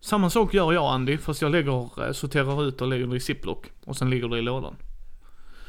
Samma 0.00 0.30
sak 0.30 0.54
gör 0.54 0.72
jag 0.72 0.84
Andy, 0.84 1.18
fast 1.18 1.42
jag 1.42 1.52
lägger, 1.52 2.06
eh, 2.06 2.12
sorterar 2.12 2.64
ut 2.64 2.80
och 2.80 2.88
lägger 2.88 3.06
det 3.06 3.16
i 3.16 3.20
ziplock. 3.20 3.72
Och 3.86 3.96
sen 3.96 4.10
ligger 4.10 4.28
det 4.28 4.38
i 4.38 4.42
lådan. 4.42 4.76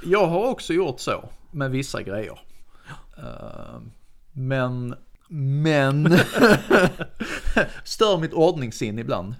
Jag 0.05 0.27
har 0.27 0.49
också 0.49 0.73
gjort 0.73 0.99
så 0.99 1.29
med 1.51 1.71
vissa 1.71 2.01
grejer. 2.01 2.39
Eh, 3.17 3.79
men, 4.33 4.95
men, 5.29 6.03
stör 7.83 8.17
mitt 8.17 8.33
ordningssinne 8.33 9.01
ibland. 9.01 9.35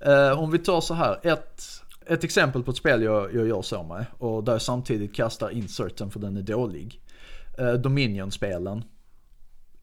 Eh, 0.00 0.38
om 0.38 0.50
vi 0.50 0.58
tar 0.58 0.80
så 0.80 0.94
här, 0.94 1.20
ett, 1.22 1.62
ett 2.06 2.24
exempel 2.24 2.62
på 2.62 2.70
ett 2.70 2.76
spel 2.76 3.02
jag, 3.02 3.34
jag 3.34 3.48
gör 3.48 3.62
så 3.62 3.82
med 3.82 4.06
och 4.18 4.44
där 4.44 4.52
jag 4.52 4.62
samtidigt 4.62 5.14
kastar 5.14 5.50
inserten 5.50 6.10
för 6.10 6.20
den 6.20 6.36
är 6.36 6.42
dålig. 6.42 7.00
Uh, 7.60 7.72
Dominion-spelen. 7.72 8.84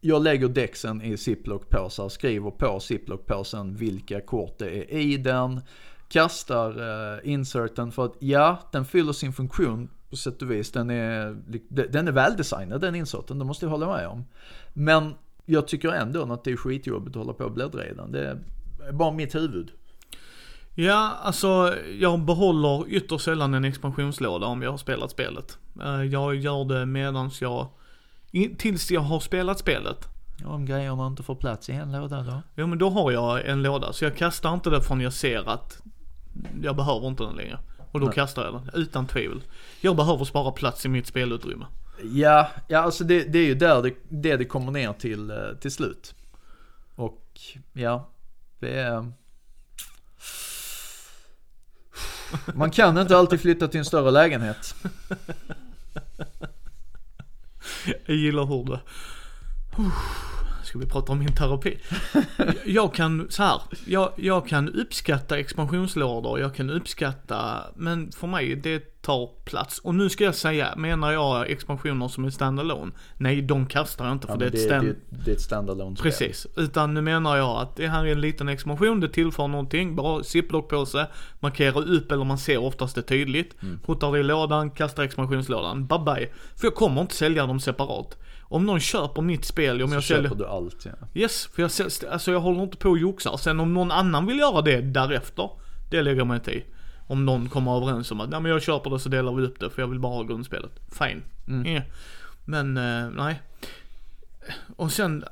Jag 0.02 0.24
lägger 0.24 0.48
dexen 0.48 1.02
i 1.02 1.18
ziplock-påsar, 1.18 2.10
skriver 2.10 2.52
på 2.52 2.80
ziplock-påsen 2.80 3.76
vilka 3.76 4.22
kort 4.22 4.60
det 4.60 4.96
är 4.96 5.00
i 5.00 5.18
den. 5.18 5.62
Kastar 6.10 6.80
uh, 6.80 7.20
inserten 7.24 7.92
för 7.92 8.06
att 8.06 8.16
ja, 8.20 8.60
den 8.72 8.86
fyller 8.86 9.14
sin 9.14 9.34
funktion 9.34 9.90
på 10.10 10.16
sätt 10.16 10.42
och 10.42 10.52
vis. 10.52 10.72
Den 10.72 10.90
är, 10.90 11.38
den 11.90 12.08
är 12.08 12.12
väldesignad 12.12 12.82
den 12.82 12.96
inserten, 12.96 13.40
det 13.40 13.46
måste 13.46 13.66
jag 13.66 13.72
hålla 13.72 13.88
med 13.88 14.08
om. 14.08 14.26
Men 14.74 15.14
jag 15.46 15.68
tycker 15.68 15.90
ändå 15.90 16.34
att 16.34 16.44
det 16.44 16.52
är 16.52 16.58
skitjobbigt 16.58 17.16
att 17.16 17.22
hålla 17.24 17.34
på 17.34 17.44
och 17.44 17.52
bläddra 17.52 17.86
i 17.86 17.94
den. 17.94 18.12
Det 18.12 18.28
är 18.88 18.92
bara 18.92 19.12
mitt 19.12 19.36
huvud. 19.36 19.72
Ja, 20.76 21.14
alltså 21.22 21.76
jag 22.00 22.20
behåller 22.20 22.84
ytterst 22.88 23.26
sällan 23.26 23.54
en 23.54 23.66
expansionslåda 23.66 24.46
om 24.46 24.62
jag 24.62 24.72
har 24.72 24.78
spelat 24.78 25.12
spelet. 25.12 25.58
Eh, 25.82 26.04
Jag 26.04 26.36
gör 26.36 26.66
det 26.66 26.86
medans 26.86 27.42
jag, 27.42 27.68
tills 28.58 28.92
jag 28.92 29.02
har 29.02 29.20
spelat 29.20 29.60
spelet. 29.60 30.08
Om 30.46 30.66
grejerna 30.66 31.08
inte 31.08 31.24
får 31.24 31.36
plats 31.36 31.70
i 31.70 31.74
en 31.74 31.92
låda 31.92 32.22
då? 32.24 32.42
Ja 32.56 32.68
men 32.68 32.78
då 32.78 32.90
har 32.90 33.12
jag 33.12 33.46
en 33.46 33.64
låda, 33.64 33.94
så 33.94 34.06
jag 34.06 34.16
kastar 34.18 34.54
inte 34.54 34.70
det 34.70 34.82
förrän 34.82 35.02
jag 35.02 35.14
ser 35.14 35.50
att 35.50 35.82
jag 36.64 36.76
behöver 36.76 37.08
inte 37.08 37.24
den 37.24 37.36
längre. 37.36 37.60
Och 37.92 38.00
då 38.00 38.06
Nej. 38.06 38.16
kastar 38.16 38.46
jag 38.46 38.54
den, 38.54 38.70
utan 38.74 39.08
tvivel. 39.08 39.42
Jag 39.82 39.96
behöver 39.96 40.26
spara 40.26 40.52
plats 40.52 40.86
i 40.86 40.90
mitt 40.90 41.08
spelutrymme. 41.08 41.66
Ja, 42.04 42.50
ja 42.68 42.80
alltså 42.80 43.04
det, 43.04 43.24
det 43.24 43.40
är 43.40 43.46
ju 43.46 43.56
där 43.56 43.82
det, 43.82 43.94
det, 44.10 44.38
det 44.38 44.46
kommer 44.46 44.72
ner 44.72 44.94
till, 44.94 45.32
eh, 45.32 45.38
till 45.60 45.72
slut. 45.72 46.16
Och 46.96 47.26
ja, 47.74 48.10
det 48.60 48.80
är... 48.80 49.12
Man 52.54 52.72
kan 52.72 52.98
inte 52.98 53.18
alltid 53.18 53.42
flytta 53.42 53.68
till 53.68 53.80
en 53.80 53.86
större 53.86 54.12
lägenhet. 54.12 54.76
Jag 58.06 58.16
gillar 58.16 58.46
hur 58.46 58.66
det... 58.66 58.80
Ska 60.70 60.80
vi 60.80 60.86
prata 60.86 61.12
om 61.12 61.20
min 61.20 61.36
terapi? 61.36 61.78
Jag 62.66 62.94
kan, 62.94 63.28
så 63.30 63.44
här, 63.44 63.62
jag, 63.86 64.12
jag 64.16 64.48
kan 64.48 64.70
uppskatta 64.70 65.40
expansionslådor, 65.40 66.40
jag 66.40 66.56
kan 66.56 66.70
uppskatta, 66.70 67.64
men 67.76 68.12
för 68.12 68.28
mig 68.28 68.56
det 68.56 69.02
tar 69.02 69.30
plats. 69.46 69.80
Och 69.80 69.96
nu 69.96 70.10
ska 70.10 70.24
jag 70.24 70.36
säga, 70.36 70.74
menar 70.78 71.12
jag 71.12 71.52
expansioner 71.52 72.08
som 72.08 72.26
är 72.26 72.30
standalone? 72.30 72.92
Nej, 73.18 73.42
de 73.42 73.66
kastar 73.66 74.06
jag 74.06 74.12
inte 74.12 74.28
för 74.28 74.34
Ja, 74.34 74.38
det 74.40 74.46
är 74.46 74.50
det, 74.52 74.58
stand... 74.58 74.88
det, 74.88 74.96
det 75.26 75.32
är 75.32 75.36
ett 75.36 75.42
standalone 75.42 75.96
spel. 75.96 76.12
Precis, 76.12 76.48
utan 76.58 76.94
nu 76.94 77.02
menar 77.02 77.38
jag 77.38 77.62
att 77.62 77.76
det 77.76 77.88
här 77.88 78.06
är 78.06 78.12
en 78.12 78.22
liten 78.22 78.50
expansion, 78.50 79.00
det 79.00 79.10
tillför 79.10 79.48
någonting, 79.48 79.96
bara 79.96 80.24
ziplock 80.24 80.70
på 80.70 80.86
sig, 80.86 81.06
markera 81.40 81.80
upp 81.82 82.12
eller 82.12 82.26
man 82.26 82.38
ser 82.38 82.58
oftast 82.58 82.96
det 82.96 83.02
tydligt, 83.02 83.56
Mm. 83.62 83.80
puttar 83.86 84.12
det 84.12 84.20
i 84.20 84.24
lådan, 84.24 84.72
kastar 84.72 85.04
expansionslådan, 85.04 85.88
bye 85.88 86.00
bye. 86.00 86.30
För 86.56 86.68
jag 86.68 86.76
kommer 86.76 87.02
inte 87.02 87.16
sälja 87.16 87.46
dem 87.48 87.60
separat. 87.60 88.18
Om 88.50 88.66
någon 88.66 88.80
köper 88.80 89.22
mitt 89.22 89.46
spel, 89.46 89.82
om 89.82 89.90
Så 89.90 89.96
jag 89.96 90.04
köper 90.04 90.30
säljer... 90.30 90.38
du 90.38 90.48
allt 90.48 90.86
ja. 90.86 90.92
Yes, 91.14 91.48
för 91.48 91.62
jag, 91.62 91.72
alltså 92.12 92.32
jag 92.32 92.40
håller 92.40 92.64
inte 92.64 92.78
på 92.78 92.90
och 92.90 92.98
joxar. 92.98 93.38
Sen 93.38 93.60
om 93.60 93.74
någon 93.74 93.92
annan 93.92 94.26
vill 94.26 94.40
göra 94.40 94.62
det 94.62 94.82
därefter, 94.82 95.50
det 95.92 96.02
lägger 96.02 96.26
mig 96.26 96.36
inte 96.36 96.52
i. 96.52 96.64
Om 97.08 97.26
någon 97.26 97.50
kommer 97.50 97.78
överens 97.78 98.12
om 98.12 98.22
att, 98.22 98.30
nej 98.30 98.40
men 98.42 98.52
jag 98.52 98.62
köper 98.62 98.90
det 98.90 99.00
så 99.00 99.10
delar 99.10 99.34
vi 99.34 99.44
upp 99.44 99.60
det 99.60 99.70
för 99.70 99.82
jag 99.82 99.88
vill 99.88 100.00
bara 100.00 100.14
ha 100.14 100.24
grundspelet. 100.24 100.72
Fine. 100.92 101.24
Mm. 101.48 101.76
Ja. 101.76 101.82
Men, 102.46 102.78
eh, 102.78 103.10
nej. 103.10 103.42
Och 104.76 104.92
sen, 104.92 105.24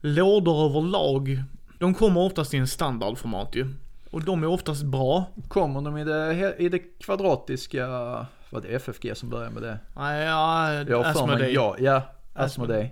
lådor 0.00 0.64
överlag, 0.64 1.42
de 1.78 1.94
kommer 1.94 2.20
oftast 2.20 2.54
i 2.54 2.56
en 2.56 2.68
standardformat 2.68 3.56
ju. 3.56 3.74
Och 4.10 4.24
de 4.24 4.42
är 4.42 4.46
oftast 4.46 4.82
bra. 4.82 5.24
Kommer 5.48 5.80
de 5.80 5.98
i 5.98 6.04
det, 6.04 6.56
i 6.58 6.68
det 6.68 6.78
kvadratiska, 6.78 7.86
vad 8.50 8.62
det 8.62 8.68
FFG 8.68 9.12
som 9.16 9.28
börjar 9.28 9.50
med 9.50 9.62
det? 9.62 9.78
Nej, 9.96 10.24
ja, 10.26 10.72
Jag 10.72 11.06
Asmodee. 11.06 11.50
ja, 11.50 11.76
ja, 11.78 12.02
Asmodee. 12.34 12.90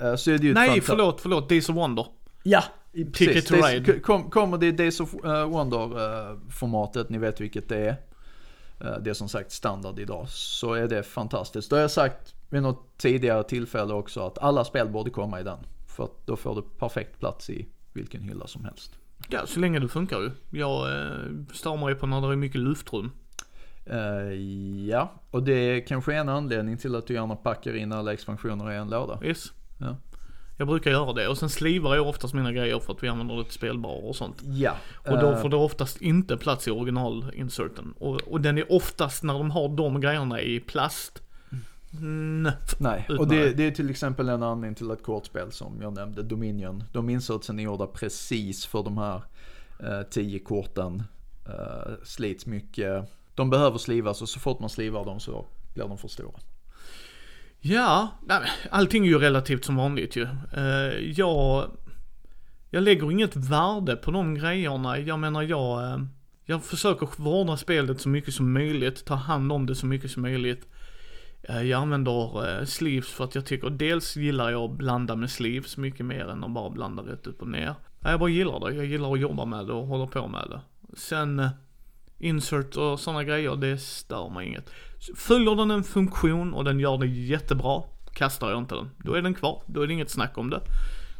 Eh, 0.00 0.14
Så 0.14 0.30
är 0.30 0.38
det 0.38 0.46
ju 0.46 0.54
Nej, 0.54 0.68
fanta- 0.70 0.80
förlåt, 0.86 1.20
förlåt, 1.20 1.48
Days 1.48 1.68
of 1.68 1.76
Wonder. 1.76 2.06
Ja, 2.42 2.64
Ticket 2.92 3.12
precis. 3.34 3.44
to 3.48 3.54
Days- 3.54 3.72
Ride. 3.86 4.00
kom, 4.00 4.30
kommer 4.30 4.58
det 4.58 4.72
Days 4.72 5.00
of 5.00 5.14
eh, 5.24 5.44
Wonder-formatet, 5.48 7.08
ni 7.08 7.18
vet 7.18 7.40
vilket 7.40 7.68
det 7.68 7.76
är. 7.78 7.96
Eh, 8.80 8.98
Det 9.00 9.10
är 9.10 9.14
som 9.14 9.28
sagt 9.28 9.52
standard 9.52 9.98
idag. 9.98 10.28
Så 10.28 10.72
är 10.74 10.88
det 10.88 11.02
fantastiskt. 11.02 11.70
Då 11.70 11.76
har 11.76 11.80
jag 11.80 11.90
sagt 11.90 12.34
vid 12.50 12.62
något 12.62 12.98
tidigare 12.98 13.42
tillfälle 13.44 13.94
också 13.94 14.20
att 14.26 14.38
alla 14.38 14.64
spel 14.64 14.88
borde 14.88 15.10
komma 15.10 15.40
i 15.40 15.42
den. 15.42 15.58
För 15.86 16.04
att 16.04 16.26
då 16.26 16.36
får 16.36 16.54
du 16.54 16.62
perfekt 16.78 17.18
plats 17.20 17.50
i 17.50 17.68
vilken 17.92 18.22
hylla 18.22 18.46
som 18.46 18.64
helst. 18.64 18.92
Ja, 19.28 19.46
så 19.46 19.60
länge 19.60 19.78
det 19.78 19.88
funkar 19.88 20.18
ju. 20.20 20.30
Jag 20.50 20.88
eh, 21.00 21.12
stör 21.52 21.76
mig 21.76 21.94
på 21.94 22.06
när 22.06 22.20
det 22.20 22.26
är 22.28 22.36
mycket 22.36 22.60
luftrum. 22.60 23.10
Eh, 23.90 24.32
ja, 24.88 25.12
och 25.30 25.42
det 25.42 25.52
är 25.52 25.86
kanske 25.86 26.14
en 26.14 26.28
anledning 26.28 26.78
till 26.78 26.94
att 26.94 27.06
du 27.06 27.14
gärna 27.14 27.36
packar 27.36 27.76
in 27.76 27.92
alla 27.92 28.12
expansioner 28.12 28.72
i 28.72 28.76
en 28.76 28.90
låda. 28.90 29.18
Yes. 29.22 29.52
Ja. 29.78 29.96
Jag 30.56 30.68
brukar 30.68 30.90
göra 30.90 31.12
det 31.12 31.28
och 31.28 31.38
sen 31.38 31.50
slivar 31.50 31.96
jag 31.96 32.08
oftast 32.08 32.34
mina 32.34 32.52
grejer 32.52 32.78
för 32.78 32.92
att 32.92 33.02
vi 33.02 33.08
använder 33.08 33.36
det 33.36 33.44
till 33.44 33.52
spelbarer 33.52 34.04
och 34.04 34.16
sånt. 34.16 34.42
Ja. 34.42 34.76
Och 34.96 35.18
då 35.18 35.30
eh, 35.30 35.42
får 35.42 35.48
det 35.48 35.56
oftast 35.56 36.02
inte 36.02 36.36
plats 36.36 36.68
i 36.68 36.70
originalinserten. 36.70 37.94
Och, 37.98 38.20
och 38.20 38.40
den 38.40 38.58
är 38.58 38.72
oftast 38.72 39.22
när 39.22 39.34
de 39.34 39.50
har 39.50 39.68
de 39.68 40.00
grejerna 40.00 40.40
i 40.40 40.60
plast. 40.60 41.22
Mm. 41.92 42.52
Nej, 42.78 43.06
och 43.18 43.28
det. 43.28 43.52
det 43.52 43.66
är 43.66 43.70
till 43.70 43.90
exempel 43.90 44.28
en 44.28 44.42
anledning 44.42 44.74
till 44.74 44.90
att 44.90 45.02
kortspel 45.02 45.52
som 45.52 45.82
jag 45.82 45.94
nämnde, 45.94 46.22
Dominion, 46.22 46.84
de 46.92 47.10
insertsen 47.10 47.58
är 47.58 47.62
gjorda 47.62 47.86
precis 47.86 48.66
för 48.66 48.82
de 48.82 48.98
här 48.98 49.22
eh, 49.80 50.02
tio 50.10 50.38
korten. 50.38 51.02
Eh, 51.46 51.92
slits 52.04 52.46
mycket. 52.46 53.10
De 53.38 53.50
behöver 53.50 53.78
slivas 53.78 54.22
och 54.22 54.28
så 54.28 54.40
fort 54.40 54.60
man 54.60 54.70
slivar 54.70 55.04
dem 55.04 55.20
så 55.20 55.46
blir 55.74 55.84
de 55.84 55.98
för 55.98 56.08
stora. 56.08 56.40
Ja, 57.60 58.08
allting 58.70 59.04
är 59.04 59.08
ju 59.08 59.18
relativt 59.18 59.64
som 59.64 59.76
vanligt 59.76 60.16
ju. 60.16 60.26
Eh, 60.56 61.10
jag, 61.18 61.70
jag 62.70 62.82
lägger 62.82 63.12
inget 63.12 63.36
värde 63.36 63.96
på 63.96 64.10
de 64.10 64.34
grejerna. 64.34 64.98
Jag 64.98 65.18
menar 65.18 65.42
jag, 65.42 65.84
eh, 65.84 65.98
jag 66.44 66.64
försöker 66.64 67.08
vårda 67.16 67.56
spelet 67.56 68.00
så 68.00 68.08
mycket 68.08 68.34
som 68.34 68.52
möjligt, 68.52 69.04
ta 69.04 69.14
hand 69.14 69.52
om 69.52 69.66
det 69.66 69.74
så 69.74 69.86
mycket 69.86 70.10
som 70.10 70.22
möjligt. 70.22 70.68
Eh, 71.42 71.62
jag 71.62 71.82
använder 71.82 72.64
sleeves 72.64 73.08
för 73.08 73.24
att 73.24 73.34
jag 73.34 73.46
tycker, 73.46 73.70
dels 73.70 74.16
gillar 74.16 74.50
jag 74.50 74.70
att 74.70 74.78
blanda 74.78 75.16
med 75.16 75.30
sleeves 75.30 75.76
mycket 75.76 76.06
mer 76.06 76.28
än 76.28 76.44
att 76.44 76.50
bara 76.50 76.70
blanda 76.70 77.02
rätt 77.02 77.26
upp 77.26 77.42
och 77.42 77.48
ner. 77.48 77.74
Jag 78.00 78.20
bara 78.20 78.30
gillar 78.30 78.60
det, 78.60 78.76
jag 78.76 78.84
gillar 78.84 79.12
att 79.12 79.20
jobba 79.20 79.44
med 79.44 79.66
det 79.66 79.72
och 79.72 79.86
hålla 79.86 80.06
på 80.06 80.28
med 80.28 80.46
det. 80.50 80.60
Sen 80.96 81.50
insert 82.18 82.76
och 82.76 83.00
sådana 83.00 83.24
grejer, 83.24 83.56
det 83.56 83.78
stör 83.78 84.28
mig 84.30 84.46
inget. 84.46 84.70
Följer 85.16 85.54
den 85.54 85.70
en 85.70 85.84
funktion 85.84 86.54
och 86.54 86.64
den 86.64 86.80
gör 86.80 86.98
det 86.98 87.06
jättebra, 87.06 87.82
kastar 88.14 88.50
jag 88.50 88.58
inte 88.58 88.74
den. 88.74 88.90
Då 88.98 89.14
är 89.14 89.22
den 89.22 89.34
kvar, 89.34 89.62
då 89.66 89.82
är 89.82 89.86
det 89.86 89.92
inget 89.92 90.10
snack 90.10 90.38
om 90.38 90.50
det. 90.50 90.60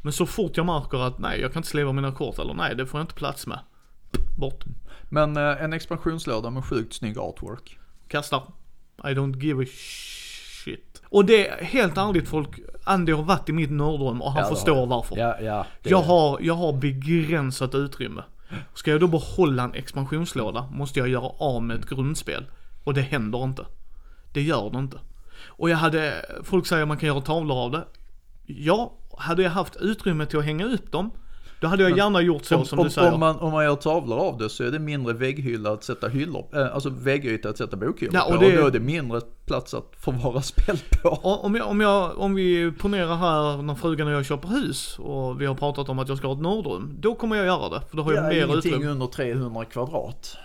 Men 0.02 0.12
så 0.12 0.26
fort 0.26 0.56
jag 0.56 0.66
märker 0.66 0.98
att 0.98 1.18
nej, 1.18 1.40
jag 1.40 1.52
kan 1.52 1.60
inte 1.60 1.68
sliva 1.68 1.92
mina 1.92 2.12
kort 2.12 2.38
eller 2.38 2.54
nej, 2.54 2.74
det 2.76 2.86
får 2.86 3.00
jag 3.00 3.04
inte 3.04 3.14
plats 3.14 3.46
med. 3.46 3.58
bort. 4.38 4.64
Men 5.10 5.36
eh, 5.36 5.62
en 5.62 5.72
expansionslåda 5.72 6.50
med 6.50 6.64
sjukt 6.64 6.94
snygg 6.94 7.18
artwork. 7.18 7.78
Kastar. 8.08 8.42
I 9.04 9.06
don't 9.06 9.40
give 9.42 9.62
a 9.64 9.66
shit. 10.64 11.02
Och 11.08 11.24
det 11.24 11.48
är 11.48 11.64
helt 11.64 11.96
ärligt 11.96 12.28
folk, 12.28 12.48
Andy 12.84 13.12
har 13.12 13.22
varit 13.22 13.48
i 13.48 13.52
mitt 13.52 13.70
nördrum 13.70 14.22
och 14.22 14.32
han 14.32 14.42
Ja, 14.42 14.48
förstår 14.48 14.86
varför. 14.86 15.16
Ja, 15.16 15.36
ja. 15.40 15.66
Jag 15.82 16.02
har, 16.02 16.38
jag 16.40 16.54
har 16.54 16.72
begränsat 16.72 17.74
utrymme. 17.74 18.22
Ska 18.74 18.90
jag 18.90 19.00
då 19.00 19.06
behålla 19.06 19.62
en 19.62 19.74
expansionslåda 19.74 20.68
måste 20.72 20.98
jag 20.98 21.08
göra 21.08 21.28
av 21.38 21.62
med 21.62 21.78
ett 21.78 21.88
grundspel. 21.88 22.46
Och 22.84 22.94
det 22.94 23.02
händer 23.02 23.44
inte. 23.44 23.66
Det 24.32 24.42
gör 24.42 24.70
det 24.70 24.78
inte. 24.78 24.98
Och 25.46 25.70
jag 25.70 25.76
hade, 25.76 26.24
folk 26.44 26.66
säger 26.66 26.86
man 26.86 26.96
kan 26.96 27.06
göra 27.06 27.20
tavlor 27.20 27.56
av 27.56 27.70
det. 27.70 27.84
Ja, 28.46 28.92
hade 29.18 29.42
jag 29.42 29.50
haft 29.50 29.76
utrymme 29.76 30.26
till 30.26 30.38
att 30.38 30.44
hänga 30.44 30.64
upp 30.64 30.92
dem, 30.92 31.10
då 31.60 31.66
hade 31.66 31.82
jag 31.82 31.96
gärna 31.98 32.20
gjort 32.20 32.44
så 32.44 32.56
om, 32.56 32.64
som 32.64 32.78
om, 32.78 32.84
du 32.84 32.90
säger. 32.90 33.12
om, 33.14 33.20
man, 33.20 33.36
om 33.38 33.52
man 33.52 33.64
gör 33.64 33.74
tavlor 33.76 34.18
av 34.18 34.38
det 34.38 34.48
så 34.48 34.64
är 34.64 34.70
det 34.70 34.78
mindre 34.78 35.12
vägghylla 35.14 35.72
att 35.72 35.84
sätta 35.84 36.08
hyllor, 36.08 36.44
eh, 36.54 36.74
alltså 36.74 36.90
väggyta 36.90 37.48
att 37.48 37.58
sätta 37.58 37.76
bokhyllor 37.76 38.14
Ja, 38.14 38.20
på. 38.28 38.34
och 38.34 38.40
det- 38.40 38.46
Och 38.56 38.60
då 38.62 38.66
är 38.66 38.70
det 38.70 38.80
mindre 38.80 39.20
plats 39.46 39.74
att 39.74 39.92
förvara 40.00 40.42
spel 40.52 40.78
på. 41.02 41.08
Om, 41.08 41.54
jag, 41.54 41.68
om, 41.68 41.80
jag, 41.80 42.18
om 42.18 42.34
vi 42.34 42.72
ponerar 42.78 43.16
här 43.16 43.62
när 43.62 43.74
frugan 43.74 44.06
och 44.06 44.12
jag 44.12 44.24
köper 44.26 44.48
hus 44.48 44.98
och 44.98 45.40
vi 45.40 45.46
har 45.46 45.54
pratat 45.54 45.88
om 45.88 45.98
att 45.98 46.08
jag 46.08 46.18
ska 46.18 46.26
ha 46.26 46.34
ett 46.34 46.40
nordrum. 46.40 46.94
Då 47.00 47.14
kommer 47.14 47.36
jag 47.36 47.46
göra 47.46 47.68
det, 47.68 47.82
för 47.90 47.96
då 47.96 48.02
har 48.02 48.12
jag 48.12 48.24
Ja, 48.24 48.28
mer 48.28 48.44
ingenting 48.46 48.72
utrymme. 48.72 48.90
under 48.92 49.06
300 49.06 49.64
kvadrat. 49.64 50.36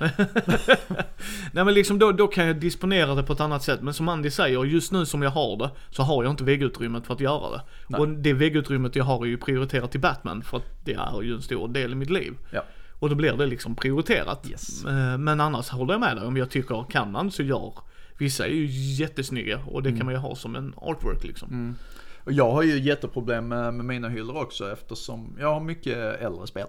Nej 1.52 1.66
men 1.66 1.74
liksom 1.74 2.00
då, 2.00 2.12
då 2.12 2.28
kan 2.28 2.46
jag 2.48 2.56
disponera 2.56 3.16
det 3.16 3.24
på 3.24 3.34
ett 3.34 3.40
annat 3.42 3.64
sätt. 3.64 3.82
Men 3.82 3.94
som 3.94 4.10
Andy 4.10 4.30
säger, 4.32 4.64
just 4.66 4.92
nu 4.92 5.06
som 5.06 5.22
jag 5.22 5.30
har 5.32 5.58
det, 5.58 5.70
så 5.92 6.04
har 6.04 6.24
jag 6.24 6.32
inte 6.34 6.44
väggutrymmet 6.44 7.06
för 7.08 7.14
att 7.14 7.20
göra 7.20 7.52
det. 7.52 7.62
Nej. 7.88 8.02
Och 8.02 8.08
det 8.08 8.34
väggutrymmet 8.34 8.96
jag 8.96 9.04
har 9.04 9.22
är 9.26 9.30
ju 9.30 9.38
prioriterat 9.38 9.92
till 9.92 10.00
Batman, 10.00 10.42
för 10.42 10.58
att 10.58 10.64
det 10.86 10.94
är 10.94 11.03
ju 11.24 11.34
en 11.34 11.42
stor 11.42 11.68
del 11.68 11.92
i 11.92 11.96
mitt 11.96 12.10
liv. 12.10 12.34
Ja. 12.52 12.64
Och 13.00 13.10
då 13.10 13.16
blir 13.16 13.34
det 13.34 13.46
liksom 13.46 13.76
prioriterat. 13.76 14.48
Yes. 14.50 14.86
Eh, 14.86 15.18
Men 15.18 15.42
annars 15.42 15.70
håller 15.70 15.94
jag 15.94 16.00
med 16.00 16.18
dig, 16.18 16.26
om 16.26 16.38
jag 16.38 16.50
tycker 16.50 16.86
kan 16.90 17.12
man 17.12 17.32
så 17.32 17.44
gör 17.44 17.74
Vissa 18.18 18.46
är 18.48 18.52
ju 18.52 18.66
jättesnygga 19.04 19.60
och 19.68 19.84
det 19.84 19.90
Mm. 19.90 20.00
kan 20.00 20.06
man 20.06 20.16
ju 20.16 20.20
ha 20.20 20.36
som 20.36 20.56
en 20.56 20.74
artwork 20.78 21.24
liksom. 21.24 21.76
Och 22.24 22.32
jag 22.32 22.52
har 22.52 22.64
ju 22.64 22.80
jätteproblem 22.80 23.48
med, 23.48 23.74
med 23.74 23.86
mina 23.86 24.10
hyllor 24.10 24.38
också 24.38 24.72
eftersom 24.72 25.38
jag 25.40 25.54
har 25.54 25.60
mycket 25.60 25.98
äldre 26.22 26.48
spel. 26.48 26.68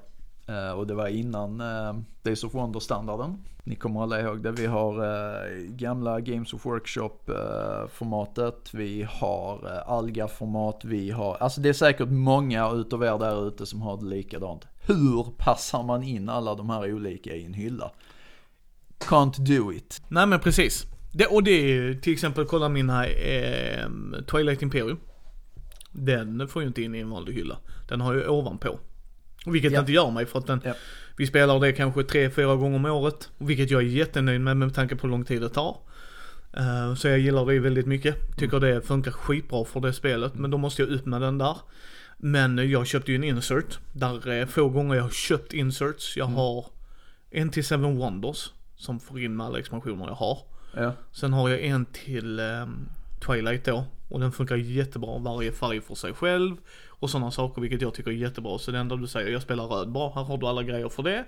Uh, 0.50 0.70
och 0.70 0.86
det 0.86 0.94
var 0.94 1.08
innan 1.08 1.60
uh, 1.60 1.94
Days 2.22 2.44
of 2.44 2.54
Wonder 2.54 2.80
standarden. 2.80 3.44
Ni 3.64 3.74
kommer 3.74 4.02
alla 4.02 4.20
ihåg 4.20 4.42
det. 4.42 4.52
Vi 4.52 4.66
har 4.66 5.04
uh, 5.04 5.66
gamla 5.68 6.20
Games 6.20 6.52
of 6.52 6.66
Workshop 6.66 7.18
formatet. 7.88 8.74
Vi 8.74 9.06
har 9.10 9.54
uh, 9.64 9.90
Alga-format. 9.90 10.84
Vi 10.84 11.10
har, 11.10 11.36
alltså 11.36 11.60
det 11.60 11.68
är 11.68 11.72
säkert 11.72 12.08
många 12.08 12.70
utav 12.70 13.04
er 13.04 13.18
där 13.18 13.48
ute 13.48 13.66
som 13.66 13.82
har 13.82 13.96
det 13.96 14.04
likadant. 14.04 14.66
Hur 14.86 15.24
passar 15.38 15.82
man 15.82 16.02
in 16.02 16.28
alla 16.28 16.54
de 16.54 16.70
här 16.70 16.92
olika 16.92 17.34
i 17.34 17.44
en 17.44 17.54
hylla? 17.54 17.90
Can't 18.98 19.38
do 19.38 19.72
it. 19.72 20.02
Nej 20.08 20.26
men 20.26 20.40
precis. 20.40 20.86
Det, 21.12 21.26
och 21.26 21.42
det 21.42 21.50
är 21.50 21.94
till 21.94 22.12
exempel, 22.12 22.44
kolla 22.44 22.68
mina 22.68 23.06
eh, 23.06 23.86
Twilight 24.30 24.62
Imperium. 24.62 25.00
Den 25.92 26.48
får 26.48 26.62
ju 26.62 26.68
inte 26.68 26.82
in 26.82 26.94
i 26.94 26.98
en 26.98 27.10
vanlig 27.10 27.32
hylla. 27.32 27.58
Den 27.88 28.00
har 28.00 28.14
ju 28.14 28.28
ovanpå. 28.28 28.78
Vilket 29.44 29.72
Ja. 29.72 29.80
inte 29.80 29.92
gör 29.92 30.10
mig 30.10 30.26
för 30.26 30.38
att 30.38 30.46
den, 30.46 30.60
Ja. 30.64 30.74
vi 31.16 31.26
spelar 31.26 31.60
det 31.60 31.72
kanske 31.72 32.02
tre, 32.04 32.30
fyra 32.30 32.56
gånger 32.56 32.76
om 32.76 32.84
året. 32.84 33.30
Vilket 33.38 33.70
jag 33.70 33.82
är 33.82 33.86
jättenöjd 33.86 34.40
med 34.40 34.56
med 34.56 34.74
tanke 34.74 34.96
på 34.96 35.02
hur 35.02 35.10
lång 35.10 35.24
tid 35.24 35.42
det 35.42 35.48
tar. 35.48 35.76
Eh, 36.56 36.94
så 36.94 37.08
jag 37.08 37.18
gillar 37.18 37.46
det 37.46 37.58
väldigt 37.60 37.86
mycket. 37.86 38.36
Tycker 38.36 38.60
det 38.60 38.80
funkar 38.80 39.10
skitbra 39.10 39.64
för 39.64 39.80
det 39.80 39.92
spelet. 39.92 40.34
Men 40.34 40.50
då 40.50 40.58
måste 40.58 40.82
jag 40.82 40.88
upp 40.90 41.06
med 41.06 41.20
den 41.20 41.38
där. 41.38 41.56
Men 42.18 42.70
jag 42.70 42.86
köpte 42.86 43.12
ju 43.12 43.16
en 43.16 43.24
insert. 43.24 43.78
Där 43.92 44.28
är 44.28 44.46
få 44.46 44.68
gånger 44.68 44.94
jag 44.94 45.02
har 45.02 45.10
köpt 45.10 45.52
inserts. 45.52 46.16
Jag 46.16 46.24
har 46.26 46.66
en 47.30 47.50
till 47.50 47.64
Seven 47.64 47.96
Wonders. 47.96 48.50
Som 48.76 49.00
får 49.00 49.20
in 49.20 49.36
med 49.36 49.46
alla 49.46 49.58
expansioner 49.58 50.06
jag 50.06 50.14
har. 50.14 50.38
Ja. 50.76 50.92
Sen 51.12 51.32
har 51.32 51.48
jag 51.48 51.60
en 51.60 51.84
till 51.84 52.38
eh, 52.40 52.66
Twilight 53.26 53.64
då. 53.64 53.84
Och 54.08 54.20
den 54.20 54.32
funkar 54.32 54.56
jättebra, 54.56 55.18
varje 55.18 55.52
färg 55.52 55.80
för 55.80 55.94
sig 55.94 56.12
själv. 56.12 56.56
Och 57.04 57.10
sådana 57.10 57.30
saker, 57.30 57.60
vilket 57.62 57.82
jag 57.82 57.94
tycker 57.94 58.10
är 58.10 58.14
jättebra. 58.14 58.58
Så 58.58 58.70
det 58.70 58.78
enda 58.78 58.96
du 58.96 59.06
säger, 59.06 59.32
jag 59.32 59.42
spelar 59.42 59.64
röd, 59.66 59.92
bra, 59.92 60.12
här 60.14 60.22
har 60.24 60.38
du 60.38 60.46
alla 60.46 60.62
grejer 60.62 60.88
för 60.88 61.02
det. 61.02 61.24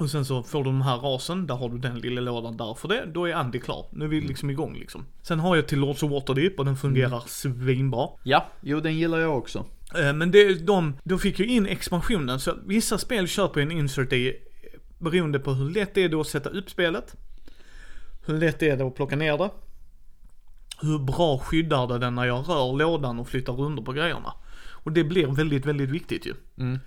Och 0.00 0.10
sen 0.10 0.24
så 0.24 0.42
får 0.42 0.64
du 0.64 0.70
den 0.70 0.82
här 0.82 0.96
rasen, 0.96 1.46
där 1.46 1.54
har 1.54 1.68
du 1.68 1.78
den 1.78 1.98
lilla 2.00 2.20
lådan 2.20 2.56
där 2.56 2.74
för 2.74 2.88
det. 2.88 3.06
Då 3.14 3.28
är 3.28 3.34
Andy 3.34 3.60
klar. 3.60 3.86
Nu 3.90 4.04
är 4.04 4.08
vi 4.08 4.20
liksom 4.20 4.50
igång 4.50 4.74
liksom. 4.74 5.06
Sen 5.22 5.40
har 5.40 5.56
jag 5.56 5.68
till 5.68 5.78
Lords 5.78 6.02
of 6.02 6.10
Waterdeep 6.10 6.58
och 6.58 6.64
den 6.64 6.76
fungerar 6.76 7.22
svinbra. 7.26 8.08
Ja, 8.22 8.46
jo 8.60 8.80
den 8.80 8.94
gillar 8.94 9.18
jag 9.18 9.38
också. 9.38 9.64
Eh, 9.98 10.12
Men 10.12 10.30
det, 10.30 10.66
de, 10.66 10.96
de 11.04 11.18
fick 11.18 11.38
ju 11.38 11.46
in 11.46 11.66
expansionen, 11.66 12.40
så 12.40 12.54
vissa 12.66 12.98
spel 12.98 13.28
köper 13.28 13.60
en 13.60 13.70
insert 13.72 14.12
i 14.12 14.34
beroende 14.98 15.38
på 15.38 15.52
hur 15.52 15.70
lätt 15.70 15.94
det 15.94 16.04
är 16.04 16.08
då 16.08 16.20
att 16.20 16.26
sätta 16.26 16.50
upp 16.50 16.70
spelet. 16.70 17.16
Hur 18.26 18.38
lätt 18.38 18.58
det 18.58 18.68
är 18.68 18.76
då 18.76 18.86
att 18.88 18.94
plocka 18.94 19.16
ner 19.16 19.38
det. 19.38 19.50
Hur 20.80 20.98
bra 20.98 21.38
skyddar 21.38 21.86
det 21.86 21.98
den 21.98 22.14
när 22.14 22.24
jag 22.24 22.48
rör 22.48 22.76
lådan 22.78 23.18
och 23.18 23.28
flyttar 23.28 23.52
runt 23.52 23.84
på 23.84 23.92
grejerna. 23.92 24.32
Och 24.72 24.92
det 24.92 25.04
blir 25.04 25.26
väldigt, 25.26 25.66
väldigt 25.66 25.90
viktigt 25.90 26.26
ju. 26.26 26.34
Mm. 26.58 26.78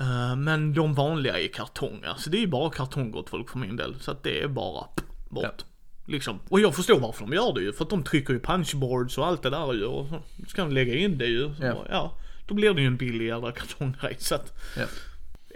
Eh, 0.00 0.36
Men 0.36 0.72
de 0.74 0.94
vanliga 0.94 1.38
är 1.40 1.48
kartong, 1.48 2.02
alltså 2.06 2.30
det 2.30 2.36
är 2.36 2.40
ju 2.40 2.46
bara 2.46 2.70
kartong 2.70 3.10
gott 3.10 3.30
folk 3.30 3.50
för 3.50 3.58
min 3.58 3.76
del. 3.76 3.96
Så 4.00 4.10
att 4.10 4.22
det 4.22 4.42
är 4.42 4.48
bara 4.48 4.84
bort. 5.30 5.44
Ja. 5.44 5.64
Liksom. 6.06 6.38
Och 6.48 6.60
jag 6.60 6.74
förstår 6.76 7.00
varför 7.00 7.26
de 7.26 7.32
gör 7.34 7.52
det 7.54 7.60
ju, 7.60 7.72
för 7.72 7.84
att 7.84 7.90
de 7.90 8.02
trycker 8.02 8.32
ju 8.32 8.40
punchboards 8.40 9.18
och 9.18 9.26
allt 9.26 9.42
det 9.42 9.50
där 9.50 9.72
ju. 9.74 9.84
Och 9.84 10.06
så 10.08 10.20
ska 10.48 10.62
de 10.62 10.72
lägga 10.72 10.94
in 10.94 11.18
det 11.18 11.26
ju. 11.26 11.54
Så, 11.54 11.64
Ja. 11.64 11.84
ja. 11.90 12.12
Då 12.46 12.54
blir 12.54 12.74
det 12.74 12.80
ju 12.80 12.86
en 12.86 12.96
billig 12.96 13.26
jävla 13.26 13.52
kartonggrej. 13.52 14.16
Så 14.18 14.34
att 14.34 14.58
Ja. 14.76 14.84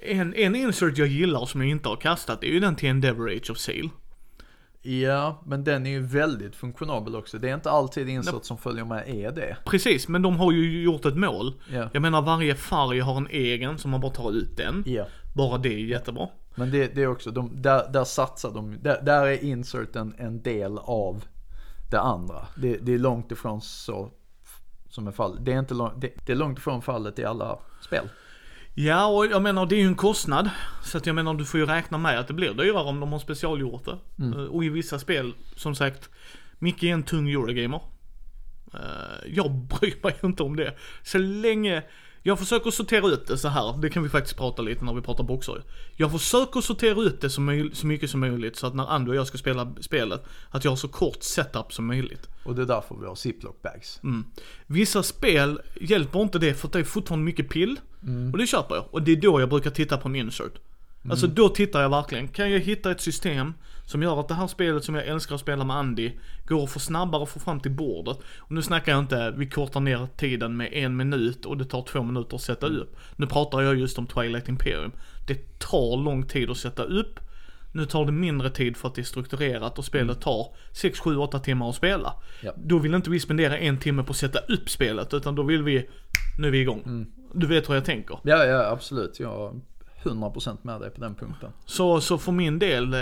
en, 0.02 0.34
en 0.34 0.54
insert 0.56 0.98
jag 0.98 1.08
gillar 1.08 1.46
som 1.46 1.60
jag 1.60 1.70
inte 1.70 1.88
har 1.88 1.96
kastat 1.96 2.44
är 2.44 2.48
ju 2.48 2.60
den 2.60 2.76
till 2.76 2.88
Endeavor 2.88 3.30
Age 3.30 3.50
of 3.50 3.58
Sail. 3.58 3.88
Ja, 4.82 5.42
men 5.46 5.64
den 5.64 5.86
är 5.86 5.90
ju 5.90 6.00
väldigt 6.00 6.56
funktionabel 6.56 7.16
också. 7.16 7.38
Det 7.38 7.50
är 7.50 7.54
inte 7.54 7.70
alltid 7.70 8.08
insats 8.08 8.48
som 8.48 8.58
följer 8.58 8.84
med 8.84 9.08
är 9.08 9.32
det. 9.32 9.56
Precis, 9.64 10.08
men 10.08 10.22
de 10.22 10.36
har 10.36 10.52
ju 10.52 10.82
gjort 10.82 11.04
ett 11.04 11.16
mål. 11.16 11.54
Ja. 11.72 11.88
Jag 11.92 12.02
menar 12.02 12.22
varje 12.22 12.54
färg 12.54 13.00
har 13.00 13.16
en 13.16 13.28
egen 13.30 13.78
så 13.78 13.88
man 13.88 14.00
bara 14.00 14.12
tar 14.12 14.32
ut 14.32 14.56
den. 14.56 14.84
Ja. 14.86 15.06
Bara 15.34 15.58
det 15.58 15.68
är 15.68 15.78
jättebra. 15.78 16.28
Men 16.54 16.70
det, 16.70 16.94
det 16.94 17.02
är 17.02 17.06
också, 17.06 17.30
de, 17.30 17.62
där, 17.62 17.88
där 17.92 18.04
satsar 18.04 18.50
de, 18.54 18.78
där, 18.82 19.02
där 19.02 19.26
är 19.26 19.44
inserten 19.44 20.14
en 20.18 20.42
del 20.42 20.78
av 20.78 21.24
det 21.90 22.00
andra. 22.00 22.46
Det, 22.54 22.76
det 22.76 22.94
är 22.94 22.98
långt 22.98 23.32
ifrån 23.32 23.60
så 23.60 24.10
som 24.88 25.06
är 25.06 25.12
fallet. 25.12 25.44
Det 25.44 25.52
är, 25.52 25.58
inte 25.58 25.74
lång, 25.74 26.00
det, 26.00 26.12
det 26.26 26.32
är 26.32 26.36
långt 26.36 26.58
ifrån 26.58 26.82
fallet 26.82 27.18
i 27.18 27.24
alla 27.24 27.58
spel. 27.80 28.08
Ja, 28.74 29.06
och 29.06 29.26
jag 29.26 29.42
menar 29.42 29.66
det 29.66 29.74
är 29.76 29.80
ju 29.80 29.86
en 29.86 29.94
kostnad. 29.94 30.50
Så 30.82 30.98
att 30.98 31.06
jag 31.06 31.14
menar 31.14 31.34
du 31.34 31.44
får 31.44 31.60
ju 31.60 31.66
räkna 31.66 31.98
med 31.98 32.18
att 32.20 32.28
det 32.28 32.34
blir 32.34 32.54
dyrare 32.54 32.84
om 32.84 33.00
de 33.00 33.12
har 33.12 33.18
specialgjort 33.18 33.84
det. 33.84 33.98
Mm. 34.18 34.38
Eh, 34.38 34.44
Och 34.44 34.64
i 34.64 34.68
vissa 34.68 34.98
spel, 34.98 35.32
som 35.56 35.74
sagt, 35.74 36.10
Micke 36.58 36.82
är 36.82 36.92
en 36.92 37.02
tung 37.02 37.30
Eurogamer. 37.30 37.80
Eh, 38.74 38.80
Jag 39.34 39.50
bryr 39.80 39.94
mig 40.02 40.14
inte 40.22 40.42
om 40.42 40.56
det. 40.56 40.74
Så 41.02 41.18
länge, 41.18 41.82
jag 42.22 42.38
försöker 42.38 42.70
sortera 42.70 43.06
ut 43.06 43.26
det 43.26 43.38
så 43.38 43.48
här. 43.48 43.78
det 43.82 43.90
kan 43.90 44.02
vi 44.02 44.08
faktiskt 44.08 44.36
prata 44.36 44.62
lite 44.62 44.84
när 44.84 44.94
vi 44.94 45.00
pratar 45.00 45.24
boxar. 45.24 45.62
Jag 45.96 46.12
försöker 46.12 46.60
sortera 46.60 47.00
ut 47.00 47.20
det 47.20 47.30
så, 47.30 47.40
mycket 47.86 48.10
som 48.10 48.20
möjligt 48.20 48.56
så 48.56 48.66
att 48.66 48.74
när 48.74 48.90
Andy 48.90 49.10
och 49.10 49.16
jag 49.16 49.26
ska 49.26 49.38
spela 49.38 49.74
spelet, 49.80 50.24
att 50.50 50.64
jag 50.64 50.70
har 50.70 50.76
så 50.76 50.88
kort 50.88 51.22
setup 51.22 51.72
som 51.72 51.86
möjligt. 51.86 52.28
Och 52.44 52.54
det 52.54 52.62
är 52.62 52.66
därför 52.66 52.96
vi 53.00 53.06
har 53.06 53.14
ziplock 53.14 53.62
bags. 53.62 54.00
Mm. 54.02 54.24
Vissa 54.66 55.02
spel 55.02 55.60
hjälper 55.80 56.22
inte 56.22 56.38
det 56.38 56.54
för 56.54 56.66
att 56.68 56.72
det 56.72 56.78
är 56.78 56.84
fortfarande 56.84 57.24
mycket 57.24 57.48
pill. 57.48 57.80
Och 58.32 58.38
det 58.38 58.46
köper 58.46 58.74
jag. 58.74 58.84
Och 58.90 59.02
det 59.02 59.12
är 59.12 59.16
då 59.16 59.40
jag 59.40 59.48
brukar 59.48 59.70
titta 59.70 59.98
på 59.98 60.08
en 60.08 60.16
insert. 60.16 60.52
Alltså 61.10 61.26
då 61.26 61.48
tittar 61.48 61.82
jag 61.82 61.90
verkligen. 61.90 62.28
Kan 62.28 62.50
jag 62.50 62.60
hitta 62.60 62.90
ett 62.90 63.00
system 63.00 63.54
som 63.92 64.02
gör 64.02 64.20
att 64.20 64.28
det 64.28 64.34
här 64.34 64.46
spelet 64.46 64.84
som 64.84 64.94
jag 64.94 65.06
älskar 65.06 65.34
att 65.34 65.40
spela 65.40 65.64
med 65.64 65.76
Andy 65.76 66.12
går 66.46 66.64
att 66.64 66.70
få 66.70 66.78
snabbare 66.80 67.22
att 67.22 67.28
få 67.28 67.40
fram 67.40 67.60
till 67.60 67.70
bordet. 67.70 68.18
Och 68.38 68.52
nu 68.52 68.62
snackar 68.62 68.92
jag 68.92 68.98
inte, 68.98 69.34
vi 69.36 69.50
kortar 69.50 69.80
ner 69.80 70.08
tiden 70.16 70.56
med 70.56 70.72
en 70.72 70.96
minut 70.96 71.46
och 71.46 71.56
det 71.56 71.64
tar 71.64 71.82
två 71.82 72.02
minuter 72.02 72.36
att 72.36 72.42
sätta 72.42 72.66
upp. 72.66 72.96
Nu 73.16 73.26
pratar 73.26 73.60
jag 73.60 73.78
just 73.78 73.98
om 73.98 74.06
Twilight 74.06 74.48
Imperium. 74.48 74.92
Det 75.26 75.58
tar 75.58 75.96
lång 75.96 76.26
tid 76.26 76.50
att 76.50 76.56
sätta 76.56 76.82
upp. 76.82 77.20
Nu 77.72 77.86
tar 77.86 78.04
det 78.04 78.12
mindre 78.12 78.50
tid 78.50 78.76
för 78.76 78.88
att 78.88 78.94
det 78.94 79.00
är 79.00 79.04
strukturerat 79.04 79.78
och 79.78 79.84
spelet 79.84 80.20
tar 80.20 80.56
6, 80.72 81.00
7, 81.00 81.16
8 81.16 81.38
timmar 81.38 81.68
att 81.68 81.74
spela. 81.74 82.14
Ja. 82.42 82.52
Då 82.56 82.78
vill 82.78 82.94
inte 82.94 83.10
vi 83.10 83.20
spendera 83.20 83.58
en 83.58 83.78
timme 83.78 84.02
på 84.02 84.10
att 84.10 84.16
sätta 84.16 84.38
upp 84.38 84.70
spelet 84.70 85.14
utan 85.14 85.34
då 85.34 85.42
vill 85.42 85.62
vi, 85.62 85.88
nu 86.38 86.46
är 86.46 86.50
vi 86.50 86.60
igång. 86.60 87.06
Du 87.34 87.46
vet 87.46 87.68
hur 87.68 87.74
jag 87.74 87.84
tänker. 87.84 88.18
Ja, 88.22 88.44
ja 88.44 88.66
absolut. 88.66 89.20
Jag 89.20 89.60
100% 90.02 90.58
med 90.62 90.80
dig 90.80 90.90
på 90.90 91.00
den 91.00 91.14
punkten. 91.14 91.50
Så, 91.64 92.00
så 92.00 92.18
för 92.18 92.32
min 92.32 92.58
del, 92.58 92.94
eh, 92.94 93.00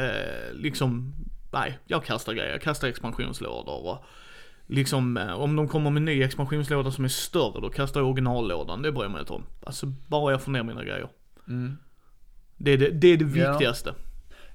liksom, 0.53 1.15
nej, 1.53 1.79
jag 1.87 2.05
kastar 2.05 2.33
grejer. 2.33 2.51
Jag 2.51 2.63
kastar 2.63 2.89
expansionslådor 2.89 3.87
och 3.89 4.05
liksom, 4.67 5.17
eh, 5.17 5.33
om 5.33 5.57
de 5.57 5.69
kommer 5.69 5.91
med 5.91 6.03
ny 6.03 6.23
expansionslåda 6.23 6.91
som 6.91 7.05
är 7.05 7.09
större, 7.09 7.61
då 7.61 7.71
kastar 7.71 8.01
jag 8.01 8.07
originallådan. 8.09 8.83
Det 8.83 8.93
bryr 8.93 9.03
jag 9.05 9.11
mig 9.11 9.21
inte 9.21 9.33
om. 9.33 9.45
Alltså, 9.67 9.87
bara 9.87 10.33
jag 10.33 10.43
får 10.43 10.51
ner 10.53 10.63
mina 10.63 10.85
grejer. 10.85 11.09
Det 12.57 12.71
är 12.71 12.79
det, 12.79 12.91
det, 12.91 13.09
är 13.09 13.17
det 13.17 13.25
viktigaste. 13.25 13.95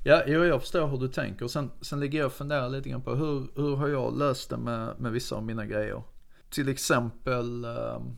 Ja, 0.03 0.21
jo, 0.27 0.43
jag 0.45 0.61
förstår 0.61 0.87
hur 0.87 0.97
du 0.97 1.07
tänker. 1.07 1.47
Sen, 1.47 1.71
sen 1.81 1.99
ligger 1.99 2.19
jag 2.19 2.25
och 2.25 2.33
funderar 2.33 2.69
lite 2.69 2.89
grann 2.89 3.01
på 3.01 3.15
hur, 3.15 3.47
hur 3.55 3.75
har 3.75 3.87
jag 3.87 4.17
löst 4.17 4.49
det 4.49 4.57
med, 4.57 4.99
med 4.99 5.11
vissa 5.11 5.35
av 5.35 5.43
mina 5.43 5.65
grejer. 5.65 6.03
Till 6.49 6.69
exempel 6.69 7.65
um, 7.65 8.17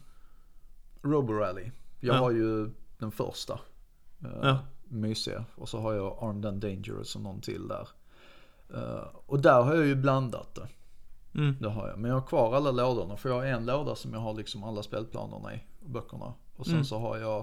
Roborally. 1.03 1.71
Jag 1.99 2.15
Ja. 2.15 2.19
har 2.19 2.31
ju 2.31 2.69
den 2.97 3.11
första. 3.11 3.59
Eh, 4.23 4.29
Ja. 4.41 4.59
mysiga. 4.87 5.45
Och 5.55 5.69
så 5.69 5.79
har 5.79 5.93
jag 5.93 6.17
Armed 6.21 6.45
and 6.45 6.61
Dangerous 6.61 7.15
och 7.15 7.21
någon 7.21 7.41
till 7.41 7.67
där. 7.67 7.87
Eh, 8.73 9.07
och 9.25 9.39
där 9.41 9.61
har 9.61 9.75
jag 9.75 9.85
ju 9.85 9.95
blandat 9.95 10.55
det. 10.55 10.67
Mm. 11.39 11.55
Det 11.61 11.69
har 11.69 11.87
jag. 11.87 11.99
Men 11.99 12.11
jag 12.11 12.19
har 12.19 12.27
kvar 12.27 12.55
alla 12.55 12.71
lådorna. 12.71 13.17
För 13.17 13.29
jag 13.29 13.35
har 13.35 13.45
en 13.45 13.65
låda 13.65 13.95
som 13.95 14.13
jag 14.13 14.19
har 14.19 14.33
liksom 14.33 14.63
alla 14.63 14.83
spelplanerna 14.83 15.55
i. 15.55 15.63
Böckerna. 15.85 16.33
Och 16.55 16.65
sen 16.65 16.73
Mm. 16.73 16.85
så 16.85 16.99
har 16.99 17.17
jag 17.17 17.39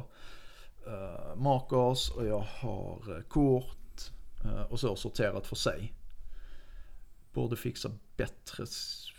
uh, 0.87 1.37
markers 1.37 2.11
och 2.11 2.27
jag 2.27 2.39
har 2.61 3.17
eh, 3.17 3.23
kort. 3.23 4.11
eh, 4.45 4.63
och 4.63 4.81
så 4.81 4.97
sorterat 4.97 5.47
för 5.47 5.57
sig. 5.57 5.95
Borde 7.33 7.57
fixa 7.57 7.91
bättre 8.17 8.65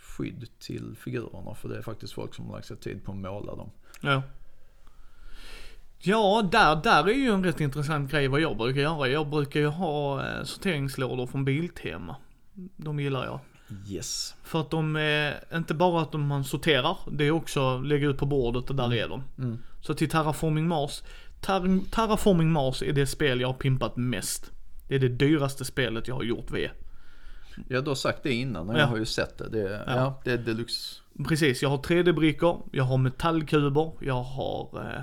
skydd 0.00 0.48
till 0.58 0.96
figurerna. 0.96 1.54
För 1.54 1.68
det 1.68 1.78
är 1.78 1.82
faktiskt 1.82 2.12
folk 2.12 2.34
som 2.34 2.46
har 2.46 2.52
lagt 2.52 2.66
sig 2.66 2.76
tid 2.76 3.04
på 3.04 3.12
att 3.12 3.18
måla 3.18 3.54
dem. 3.56 3.70
Ja. 4.00 4.22
Ja, 5.98 6.48
där, 6.52 6.76
där 6.82 7.08
är 7.08 7.12
ju 7.14 7.28
en 7.30 7.44
rätt 7.44 7.60
intressant 7.60 8.10
grej 8.10 8.28
vad 8.28 8.40
jag 8.40 8.56
brukar 8.56 8.80
göra. 8.80 9.08
Jag 9.08 9.28
brukar 9.28 9.60
ju 9.60 9.66
ha 9.66 10.26
eh, 10.28 10.42
sorteringslådor 10.44 11.26
från 11.26 11.44
Biltema. 11.44 12.16
De 12.76 13.00
gillar 13.00 13.24
jag. 13.24 13.40
Yes. 13.88 14.34
För 14.42 14.60
att 14.60 14.70
de 14.70 14.96
är, 14.96 15.34
inte 15.54 15.74
bara 15.74 16.02
att 16.02 16.12
de 16.12 16.26
man 16.26 16.44
sorterar, 16.44 16.96
det 17.12 17.24
är 17.24 17.30
också 17.30 17.78
lägga 17.78 18.08
ut 18.08 18.18
på 18.18 18.26
bordet 18.26 18.70
och 18.70 18.76
där 18.76 18.94
är 18.94 19.08
de. 19.08 19.22
Mm. 19.38 19.58
Så 19.82 19.94
till 19.94 20.10
Terraforming 20.10 20.68
Mars, 20.68 21.02
Ter, 21.40 21.90
Terraforming 21.90 22.52
Mars 22.52 22.82
är 22.82 22.92
det 22.92 23.06
spel 23.06 23.40
jag 23.40 23.48
har 23.48 23.54
pimpat 23.54 23.96
mest. 23.96 24.50
Det 24.88 24.94
är 24.94 24.98
det 24.98 25.08
dyraste 25.08 25.64
spelet 25.64 26.08
jag 26.08 26.14
har 26.14 26.22
gjort 26.22 26.50
V. 26.50 26.70
Jag 27.68 27.78
har 27.78 27.82
då 27.84 27.94
sagt 27.94 28.22
det 28.22 28.32
innan 28.32 28.68
och 28.68 28.74
Ja. 28.74 28.78
jag 28.80 28.86
har 28.86 28.96
ju 28.96 29.04
sett 29.04 29.38
det. 29.38 29.48
Det, 29.48 29.60
är- 29.68 29.84
Ja. 29.86 29.96
ja. 29.96 30.20
det 30.24 30.32
är 30.32 30.38
deluxe. 30.38 31.00
Precis, 31.28 31.62
jag 31.62 31.68
har 31.68 31.78
3D-brickor, 31.78 32.62
jag 32.72 32.84
har 32.84 32.98
metallkuber, 32.98 33.92
jag 34.00 34.22
har 34.22 34.68
eh, 34.96 35.02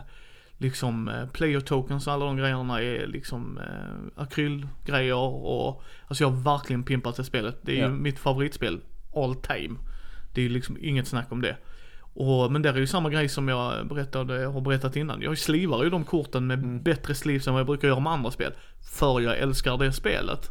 liksom 0.63 1.08
eh, 1.08 1.26
player 1.28 1.60
tokens, 1.60 2.08
alla 2.08 2.26
de 2.26 2.38
grejerna 2.38 2.82
är 2.82 3.08
liksom 3.08 3.58
eh, 3.58 4.21
akrylgrejer 4.23 5.15
och 5.45 5.84
alltså 6.08 6.23
jag 6.23 6.30
har 6.30 6.43
verkligen 6.43 6.84
pimpat 6.84 7.15
det 7.15 7.23
spelet. 7.23 7.58
Det 7.62 7.71
är 7.71 7.82
Ja. 7.82 7.88
ju 7.88 7.93
mitt 7.93 8.19
favoritspel 8.19 8.82
all 9.15 9.36
time. 9.36 9.76
Det 10.34 10.41
är 10.41 10.43
ju 10.43 10.49
liksom 10.49 10.78
inget 10.82 11.08
snack 11.08 11.32
om 11.32 11.41
det. 11.41 11.58
Och, 12.15 12.52
men 12.52 12.62
det 12.62 12.69
är 12.69 12.76
ju 12.78 12.88
samma 12.88 13.10
grej 13.10 13.30
som 13.30 13.47
jag 13.47 13.88
berättade, 13.88 14.45
har 14.45 14.62
berättat 14.62 14.95
innan. 14.95 15.21
Jag 15.21 15.38
slivar 15.38 15.84
ju 15.84 15.89
de 15.89 16.04
korten 16.04 16.47
med 16.47 16.60
Mm. 16.60 16.84
bättre 16.84 17.15
slivs 17.15 17.47
än 17.47 17.54
vad 17.54 17.60
jag 17.60 17.67
brukar 17.67 17.88
göra 17.88 17.99
med 17.99 18.13
andra 18.13 18.32
spel. 18.32 18.54
För 18.91 19.19
jag 19.21 19.38
älskar 19.38 19.78
det 19.78 19.91
spelet. 19.91 20.49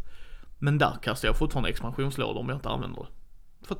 Men 0.59 0.79
där 0.79 0.93
kastar 1.03 1.29
jag 1.29 1.37
fortfarande 1.39 1.69
expansionslådor 1.71 2.41
om 2.41 2.49
jag 2.49 2.57
inte 2.57 2.69
använder 2.69 3.01
det. 3.01 3.09
För 3.67 3.77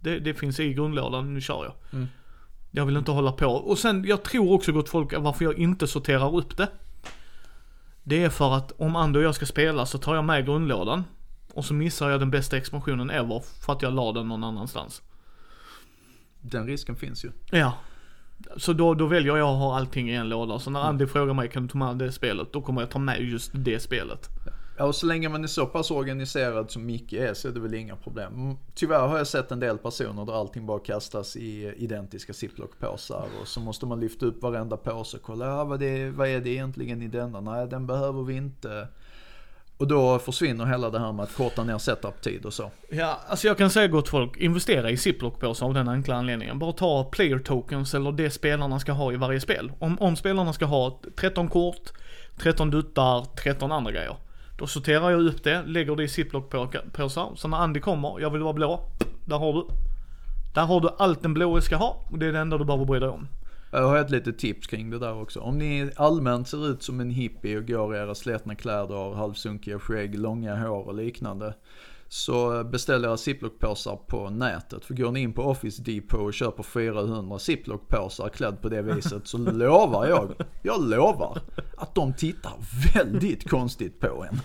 det, 0.00 0.18
det 0.18 0.34
finns 0.34 0.60
i 0.60 0.74
grundlådan, 0.74 1.34
nu 1.34 1.40
kör 1.40 1.64
jag. 1.64 1.74
Mm. 1.92 2.08
Jag 2.70 2.86
vill 2.86 2.96
inte 2.96 3.10
hålla 3.10 3.32
på. 3.32 3.46
Och 3.46 3.78
sen, 3.78 4.04
jag 4.04 4.22
tror 4.22 4.52
också 4.52 4.72
gott 4.72 4.88
folk, 4.88 5.14
varför 5.18 5.44
jag 5.44 5.58
inte 5.58 5.86
sorterar 5.86 6.36
upp 6.36 6.56
det. 6.56 6.68
Det 8.02 8.24
är 8.24 8.30
för 8.30 8.54
att 8.54 8.72
om 8.72 8.96
Ando 8.96 9.18
och 9.18 9.24
jag 9.24 9.34
ska 9.34 9.46
spela 9.46 9.86
så 9.86 9.98
tar 9.98 10.14
jag 10.14 10.24
med 10.24 10.44
grundlådan. 10.44 11.04
Och 11.52 11.64
så 11.64 11.74
missar 11.74 12.10
jag 12.10 12.20
den 12.20 12.30
bästa 12.30 12.56
expansionen 12.56 13.10
ever 13.10 13.42
för 13.64 13.72
att 13.72 13.82
jag 13.82 13.92
la 13.92 14.12
den 14.12 14.28
någon 14.28 14.44
annanstans. 14.44 15.02
Den 16.40 16.66
risken 16.66 16.96
finns 16.96 17.24
ju. 17.24 17.30
Ja. 17.50 17.72
Så 18.56 18.72
då, 18.72 18.94
då 18.94 19.06
väljer 19.06 19.36
jag 19.36 19.48
att 19.48 19.58
ha 19.58 19.76
allting 19.76 20.10
i 20.10 20.14
en 20.14 20.28
låda. 20.28 20.58
Så 20.58 20.70
när 20.70 20.80
Andy 20.80 21.06
frågar 21.06 21.34
mig 21.34 21.50
kan 21.50 21.62
du 21.62 21.68
ta 21.68 21.78
med 21.78 21.96
det 21.96 22.12
spelet, 22.12 22.52
då 22.52 22.62
kommer 22.62 22.80
jag 22.80 22.90
ta 22.90 22.98
med 22.98 23.20
just 23.20 23.50
det 23.54 23.80
spelet. 23.82 24.28
Ja, 24.46 24.52
och 24.84 24.94
så 24.94 25.06
länge 25.06 25.28
man 25.28 25.44
är 25.44 25.48
så 25.48 25.66
pass 25.66 25.90
organiserad 25.90 26.70
som 26.70 26.86
Micke 26.86 27.12
är 27.12 27.34
så 27.34 27.48
är 27.48 27.52
det 27.52 27.60
väl 27.60 27.74
inga 27.74 27.96
problem. 27.96 28.34
Mm, 28.34 28.56
tyvärr 28.74 29.06
har 29.06 29.18
jag 29.18 29.26
sett 29.26 29.50
en 29.50 29.60
del 29.60 29.78
personer 29.78 30.24
där 30.26 30.40
allting 30.40 30.66
bara 30.66 30.78
kastas 30.78 31.36
i 31.36 31.74
identiska 31.76 32.32
ziplock-påsar 32.32 33.26
och 33.40 33.48
så 33.48 33.60
måste 33.60 33.86
man 33.86 34.00
lyfta 34.00 34.26
upp 34.26 34.42
varenda 34.42 34.76
påse 34.76 35.16
och 35.16 35.22
kolla, 35.22 35.46
ja, 35.46 35.64
vad, 35.64 35.80
det, 35.80 36.10
vad 36.10 36.28
är 36.28 36.40
det 36.40 36.50
egentligen 36.50 37.02
i 37.02 37.08
denna? 37.08 37.40
Nej, 37.40 37.66
den 37.66 37.86
behöver 37.86 38.22
vi 38.22 38.34
inte. 38.34 38.88
Och 39.78 39.86
då 39.86 40.18
försvinner 40.18 40.64
hela 40.64 40.90
det 40.90 40.98
här 40.98 41.12
med 41.12 41.22
att 41.22 41.34
korta 41.34 41.64
ner 41.64 41.78
setup-tid 41.78 42.46
och 42.46 42.52
så. 42.52 42.70
Ja, 42.88 43.20
alltså 43.28 43.46
jag 43.46 43.58
kan 43.58 43.70
säga 43.70 43.88
gott 43.88 44.08
folk, 44.08 44.36
investera 44.36 44.90
i 44.90 44.96
ziplock-påsar 44.96 45.66
av 45.66 45.74
den 45.74 45.88
enkla 45.88 46.14
anledningen. 46.14 46.58
Bara 46.58 46.72
ta 46.72 47.04
player 47.04 47.38
tokens 47.38 47.94
eller 47.94 48.12
det 48.12 48.30
spelarna 48.30 48.78
ska 48.80 48.92
ha 48.92 49.12
i 49.12 49.16
varje 49.16 49.40
spel. 49.40 49.72
Om, 49.78 49.98
om 49.98 50.16
spelarna 50.16 50.52
ska 50.52 50.64
ha 50.64 51.00
13 51.16 51.48
kort, 51.48 51.92
13 52.36 52.70
duttar, 52.70 53.24
13 53.24 53.72
andra 53.72 53.92
grejer. 53.92 54.16
Då 54.58 54.66
sorterar 54.66 55.10
jag 55.10 55.20
upp 55.20 55.44
det, 55.44 55.62
lägger 55.66 55.96
det 55.96 56.04
i 56.04 56.08
ziplock-påsar. 56.08 57.36
Så 57.36 57.48
när 57.48 57.56
Andy 57.56 57.80
kommer, 57.80 58.20
jag 58.20 58.30
vill 58.30 58.42
vara 58.42 58.52
blå, 58.52 58.80
där 59.24 59.38
har 59.38 59.52
du. 59.52 59.64
Där 60.54 60.62
har 60.62 60.80
du 60.80 60.88
allt 60.98 61.22
den 61.22 61.34
blåa 61.34 61.60
ska 61.60 61.76
ha 61.76 62.04
och 62.10 62.18
det 62.18 62.26
är 62.26 62.32
det 62.32 62.38
enda 62.38 62.58
du 62.58 62.64
behöver 62.64 62.84
bry 62.84 62.98
dig 62.98 63.08
om. 63.08 63.28
Jag 63.70 63.88
har 63.88 63.96
ett 63.98 64.10
litet 64.10 64.38
tips 64.38 64.66
kring 64.66 64.90
det 64.90 64.98
där 64.98 65.20
också. 65.22 65.40
Om 65.40 65.58
ni 65.58 65.90
allmänt 65.96 66.48
ser 66.48 66.68
ut 66.70 66.82
som 66.82 67.00
en 67.00 67.10
hippie 67.10 67.58
och 67.58 67.66
går 67.66 67.96
i 67.96 67.98
era 67.98 68.14
slätna 68.14 68.54
kläder, 68.54 69.14
halvsunkiga 69.14 69.78
skägg, 69.78 70.18
långa 70.18 70.56
hår 70.56 70.86
och 70.86 70.94
liknande. 70.94 71.54
Så 72.08 72.64
beställ 72.64 73.04
era 73.04 73.16
ziplock-påsar 73.16 73.96
på 73.96 74.30
nätet. 74.30 74.84
För 74.84 74.94
går 74.94 75.12
ni 75.12 75.20
in 75.20 75.32
på 75.32 75.42
Office 75.42 75.82
Depot 75.82 76.20
och 76.20 76.34
köper 76.34 76.62
400 76.62 77.38
ziplock-påsar 77.38 78.28
klädd 78.28 78.62
på 78.62 78.68
det 78.68 78.82
viset 78.82 79.26
så 79.26 79.38
lovar 79.38 80.06
jag, 80.06 80.34
jag 80.62 80.88
lovar 80.88 81.40
att 81.76 81.94
de 81.94 82.12
tittar 82.14 82.52
väldigt 82.94 83.50
konstigt 83.50 84.00
på 84.00 84.26
en. 84.30 84.40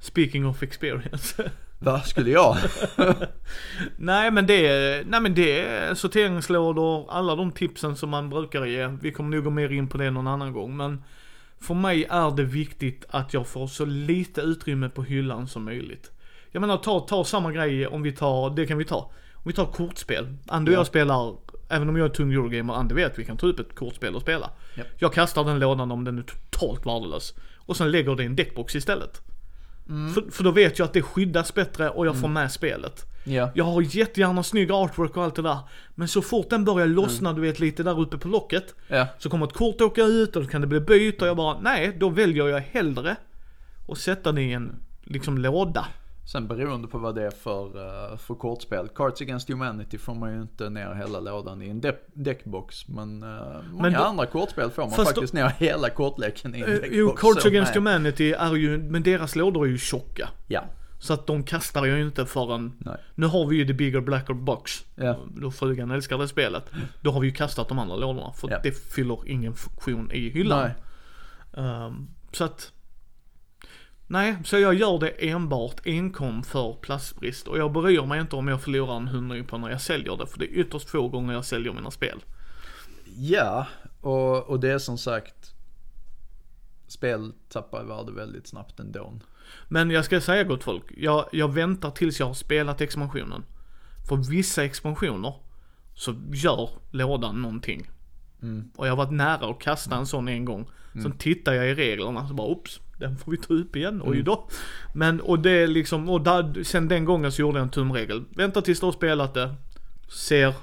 Speaking 0.00 0.46
of 0.46 0.62
experience. 0.62 1.50
Vad 1.78 2.06
skulle 2.06 2.30
jag? 2.30 2.56
nej 3.96 4.30
men 4.30 4.46
det 4.46 4.66
är, 4.66 5.04
nej 5.04 5.20
men 5.20 5.34
det 5.34 5.60
är 5.60 5.94
sorteringslådor, 5.94 7.10
alla 7.10 7.36
de 7.36 7.52
tipsen 7.52 7.96
som 7.96 8.10
man 8.10 8.30
brukar 8.30 8.66
ge. 8.66 8.86
Vi 8.86 9.12
kommer 9.12 9.36
nog 9.36 9.44
gå 9.44 9.50
mer 9.50 9.72
in 9.72 9.88
på 9.88 9.98
det 9.98 10.10
någon 10.10 10.26
annan 10.26 10.52
gång 10.52 10.76
men 10.76 11.02
för 11.60 11.74
mig 11.74 12.06
är 12.10 12.36
det 12.36 12.44
viktigt 12.44 13.04
att 13.08 13.34
jag 13.34 13.46
får 13.46 13.66
så 13.66 13.84
lite 13.84 14.40
utrymme 14.40 14.88
på 14.88 15.02
hyllan 15.02 15.48
som 15.48 15.64
möjligt. 15.64 16.10
Jag 16.50 16.60
menar 16.60 16.76
ta, 16.76 17.00
ta 17.00 17.24
samma 17.24 17.52
grej 17.52 17.86
om 17.86 18.02
vi 18.02 18.12
tar, 18.12 18.50
det 18.50 18.66
kan 18.66 18.78
vi 18.78 18.84
ta. 18.84 19.10
Om 19.34 19.42
vi 19.44 19.52
tar 19.52 19.66
kortspel. 19.66 20.36
Andy 20.46 20.70
och 20.70 20.74
Ja. 20.74 20.78
jag 20.80 20.86
spelar, 20.86 21.34
även 21.68 21.88
om 21.88 21.96
jag 21.96 22.04
är 22.04 22.14
tung 22.14 22.32
Eurogamer, 22.32 22.74
Andy 22.74 22.94
vet 22.94 23.18
vi 23.18 23.24
kan 23.24 23.36
ta 23.36 23.46
upp 23.46 23.60
ett 23.60 23.74
kortspel 23.74 24.14
och 24.14 24.22
spela. 24.22 24.50
Japp. 24.76 24.86
Jag 24.98 25.12
kastar 25.12 25.44
den 25.44 25.58
lådan 25.58 25.90
om 25.92 26.04
den 26.04 26.18
är 26.18 26.22
totalt 26.22 26.86
värdelös. 26.86 27.34
Och 27.56 27.76
sen 27.76 27.90
lägger 27.90 28.14
det 28.16 28.22
i 28.22 28.26
en 28.26 28.36
deckbox 28.36 28.74
istället. 28.76 29.20
För, 30.14 30.30
för 30.30 30.44
då 30.44 30.50
vet 30.50 30.78
jag 30.78 30.86
att 30.86 30.92
det 30.92 31.02
skyddas 31.02 31.54
bättre 31.54 31.90
och 31.90 32.06
jag 32.06 32.20
får 32.20 32.28
med 32.28 32.52
spelet. 32.52 33.04
Ja. 33.24 33.50
Jag 33.54 33.64
har 33.64 33.96
jättegärna 33.96 34.42
snygg 34.42 34.72
artwork 34.72 35.16
och 35.16 35.24
allt 35.24 35.34
det 35.34 35.42
där. 35.42 35.58
Men 35.94 36.08
så 36.08 36.22
fort 36.22 36.50
den 36.50 36.64
börjar 36.64 36.86
lossna, 36.86 37.32
du 37.32 37.40
vet 37.40 37.60
lite 37.60 37.82
där 37.82 38.00
uppe 38.00 38.18
på 38.18 38.28
locket. 38.28 38.74
Ja. 38.88 39.06
Så 39.18 39.30
kommer 39.30 39.46
ett 39.46 39.52
kort 39.52 39.80
åka 39.80 40.02
ut 40.02 40.36
och 40.36 40.42
då 40.42 40.48
kan 40.48 40.60
det 40.60 40.66
bli 40.66 40.80
byt 40.80 41.22
och 41.22 41.28
jag 41.28 41.36
bara, 41.36 41.60
nej, 41.60 41.96
då 42.00 42.08
väljer 42.08 42.48
jag 42.48 42.60
hellre 42.60 43.16
att 43.88 43.98
sätta 43.98 44.32
det 44.32 44.42
i 44.42 44.52
en, 44.52 44.76
liksom 45.04 45.38
låda. 45.38 45.86
Sen 46.32 46.48
beroende 46.48 46.88
på 46.88 46.98
vad 46.98 47.14
det 47.14 47.26
är 47.26 47.30
för, 47.30 47.64
eh, 48.12 48.16
för 48.16 48.34
kortspel. 48.34 48.88
Cards 48.94 49.20
Against 49.20 49.48
Humanity 49.48 49.98
får 49.98 50.14
man 50.14 50.34
ju 50.34 50.40
inte 50.42 50.70
ner 50.70 50.94
hela 50.94 51.20
lådan 51.20 51.62
i 51.62 51.68
en 51.68 51.80
de- 51.80 51.92
deckbox. 52.14 52.88
Men, 52.88 53.22
uh, 53.22 53.30
många 53.70 53.82
Men 53.82 53.92
då- 53.92 53.98
andra 53.98 54.26
kortspel 54.26 54.70
får 54.70 54.82
man 54.82 54.90
Fast 54.90 54.98
då- 54.98 55.04
faktiskt 55.04 55.32
ner 55.34 55.48
hela 55.58 55.90
kortleken 55.90 56.54
i 56.54 56.58
en 56.60 56.64
Eh, 56.64 56.70
deckbox. 56.70 56.90
Jo, 56.92 57.14
Cards 57.16 57.46
Against 57.46 57.74
nej. 57.74 57.78
Humanity 57.78 58.32
är 58.32 58.54
ju, 58.54 58.78
men 58.78 59.02
deras 59.02 59.36
lådor 59.36 59.66
är 59.66 59.70
ju 59.70 59.78
tjocka. 59.78 60.28
Ja. 60.48 60.64
Så 60.98 61.12
att 61.14 61.26
de 61.26 61.42
kastar 61.42 61.84
ju 61.84 62.02
inte 62.02 62.26
förrän, 62.26 62.72
Nej. 62.78 62.96
nu 63.14 63.26
har 63.26 63.46
vi 63.46 63.56
ju 63.56 63.66
the 63.66 63.72
bigger 63.72 64.00
blacker 64.00 64.34
box. 64.34 64.84
Ja. 64.94 65.16
Då 65.36 65.50
frugan 65.50 65.90
älskar 65.90 66.18
det 66.18 66.28
spelet. 66.28 66.70
Då 67.00 67.10
har 67.10 67.20
vi 67.20 67.26
ju 67.26 67.32
kastat 67.32 67.68
de 67.68 67.78
andra 67.78 67.96
lådorna 67.96 68.32
för 68.32 68.50
Ja. 68.50 68.60
det 68.62 68.72
fyller 68.72 69.18
ingen 69.26 69.54
funktion 69.54 70.10
i 70.12 70.30
hyllan. 70.30 70.70
Ehm, 71.56 72.06
så 72.32 72.44
att, 72.44 72.72
nej, 74.08 74.36
så 74.44 74.58
jag 74.58 74.74
gör 74.74 74.98
det 74.98 75.28
enbart 75.30 75.80
enkom 75.84 76.42
för 76.42 76.72
plastbrist 76.80 77.48
och 77.48 77.58
jag 77.58 77.72
bryr 77.72 78.06
mig 78.06 78.20
inte 78.20 78.36
om 78.36 78.48
jag 78.48 78.62
förlorar 78.62 78.96
en 78.96 79.08
hundring 79.08 79.44
på 79.44 79.58
när 79.58 79.70
jag 79.70 79.80
säljer 79.80 80.16
det 80.16 80.26
för 80.26 80.38
det 80.38 80.44
är 80.44 80.58
ytterst 80.58 80.90
få 80.90 81.08
gånger 81.08 81.34
jag 81.34 81.44
säljer 81.44 81.72
mina 81.72 81.90
spel. 81.90 82.24
Ja, 83.16 83.66
och, 84.00 84.48
och 84.48 84.60
det 84.60 84.70
är 84.70 84.78
som 84.78 84.98
sagt. 84.98 85.54
Spel 86.86 87.32
tappar 87.48 87.84
värde 87.84 88.12
väldigt 88.12 88.46
snabbt 88.46 88.80
ändå. 88.80 89.14
Men 89.68 89.90
jag 89.90 90.04
ska 90.04 90.20
säga 90.20 90.44
gott 90.44 90.64
folk, 90.64 90.84
jag, 90.96 91.28
jag 91.32 91.54
väntar 91.54 91.90
tills 91.90 92.20
jag 92.20 92.26
har 92.26 92.34
spelat 92.34 92.80
expansionen. 92.80 93.44
För 94.08 94.16
vissa 94.16 94.64
expansioner 94.64 95.34
så 95.94 96.14
gör 96.32 96.70
lådan 96.90 97.42
någonting. 97.42 97.90
Mm. 98.42 98.70
Och 98.76 98.86
jag 98.86 98.92
har 98.92 98.96
varit 98.96 99.12
nära 99.12 99.50
att 99.50 99.60
kasta 99.60 99.96
en 99.96 100.06
sån 100.06 100.28
en 100.28 100.44
gång. 100.44 100.70
Sen 100.92 101.12
tittar 101.12 101.52
jag 101.52 101.70
i 101.70 101.74
reglerna 101.74 102.28
så 102.28 102.34
bara 102.34 102.48
oops, 102.48 102.80
den 102.98 103.18
får 103.18 103.32
vi 103.32 103.38
ta 103.38 103.54
upp 103.54 103.76
igen, 103.76 104.02
oj 104.04 104.22
då. 104.22 104.48
Men 104.94 105.20
och 105.20 105.38
det 105.38 105.50
är 105.50 105.66
liksom, 105.66 106.08
och 106.08 106.20
där, 106.20 106.64
sen 106.64 106.88
den 106.88 107.04
gången 107.04 107.32
så 107.32 107.42
gjorde 107.42 107.58
jag 107.58 107.64
en 107.64 107.70
tumregel. 107.70 108.24
Vänta 108.30 108.62
tills 108.62 108.80
du 108.80 108.86
har 108.86 108.92
spelat 108.92 109.34
det, 109.34 109.54
ser. 110.08 110.54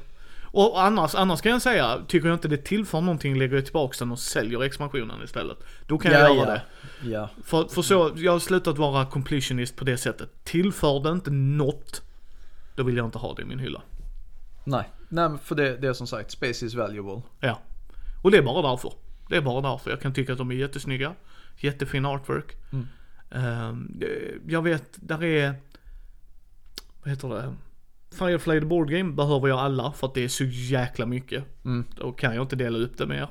Och 0.43 0.83
annars, 0.83 1.15
annars 1.15 1.41
kan 1.41 1.51
jag 1.51 1.61
säga, 1.61 2.01
tycker 2.07 2.27
jag 2.27 2.35
inte 2.35 2.47
det 2.47 2.57
tillför 2.57 3.01
någonting 3.01 3.39
lägger 3.39 3.55
jag 3.55 3.65
tillbaka 3.65 3.95
den 3.99 4.11
och 4.11 4.19
säljer 4.19 4.63
expansionen 4.63 5.23
istället. 5.23 5.57
Då 5.87 5.97
kan 5.97 6.11
jag 6.11 6.21
ja, 6.21 6.35
göra 6.35 6.47
ja. 6.47 6.53
det. 6.53 7.09
Ja. 7.09 7.29
För, 7.43 7.63
för 7.67 7.81
så, 7.81 8.11
jag 8.15 8.31
har 8.31 8.39
slutat 8.39 8.77
vara 8.77 9.05
completionist 9.05 9.75
på 9.75 9.85
det 9.85 9.97
sättet. 9.97 10.29
Tillför 10.43 10.99
det 11.03 11.09
inte 11.09 11.31
något, 11.31 12.01
då 12.75 12.83
vill 12.83 12.97
jag 12.97 13.07
inte 13.07 13.17
ha 13.17 13.33
det 13.33 13.41
i 13.41 13.45
min 13.45 13.59
hylla. 13.59 13.81
Nej, 14.63 14.89
nej 15.09 15.29
för 15.43 15.55
det, 15.55 15.77
det 15.77 15.87
är 15.87 15.93
som 15.93 16.07
sagt, 16.07 16.31
space 16.31 16.65
is 16.65 16.75
valuable. 16.75 17.21
Ja. 17.39 17.59
Och 18.23 18.31
det 18.31 18.37
är 18.37 18.41
bara 18.41 18.69
därför. 18.69 18.93
Det 19.29 19.35
är 19.35 19.41
bara 19.41 19.61
därför. 19.61 19.89
Jag 19.89 20.01
kan 20.01 20.13
tycka 20.13 20.31
att 20.31 20.37
de 20.37 20.51
är 20.51 20.55
jättesnygga. 20.55 21.13
Jättefin 21.59 22.05
artwork. 22.05 22.55
Mm. 22.71 23.87
Det- 23.89 24.33
jag 24.47 24.61
vet, 24.61 24.83
där 24.95 25.23
är, 25.23 25.55
vad 27.01 27.09
heter 27.09 27.29
det? 27.29 27.53
Firefly 28.17 28.59
the 28.59 28.65
Board 28.65 28.89
Game 28.91 29.13
behöver 29.13 29.47
jag 29.47 29.59
alla 29.59 29.91
för 29.91 30.07
att 30.07 30.13
det 30.13 30.23
är 30.23 30.27
så 30.27 30.43
jäkla 30.43 31.05
mycket. 31.05 31.43
Mm. 31.65 31.85
Då 31.97 32.11
kan 32.11 32.35
jag 32.35 32.43
inte 32.43 32.55
dela 32.55 32.77
upp 32.77 32.97
det 32.97 33.05
mer. 33.05 33.27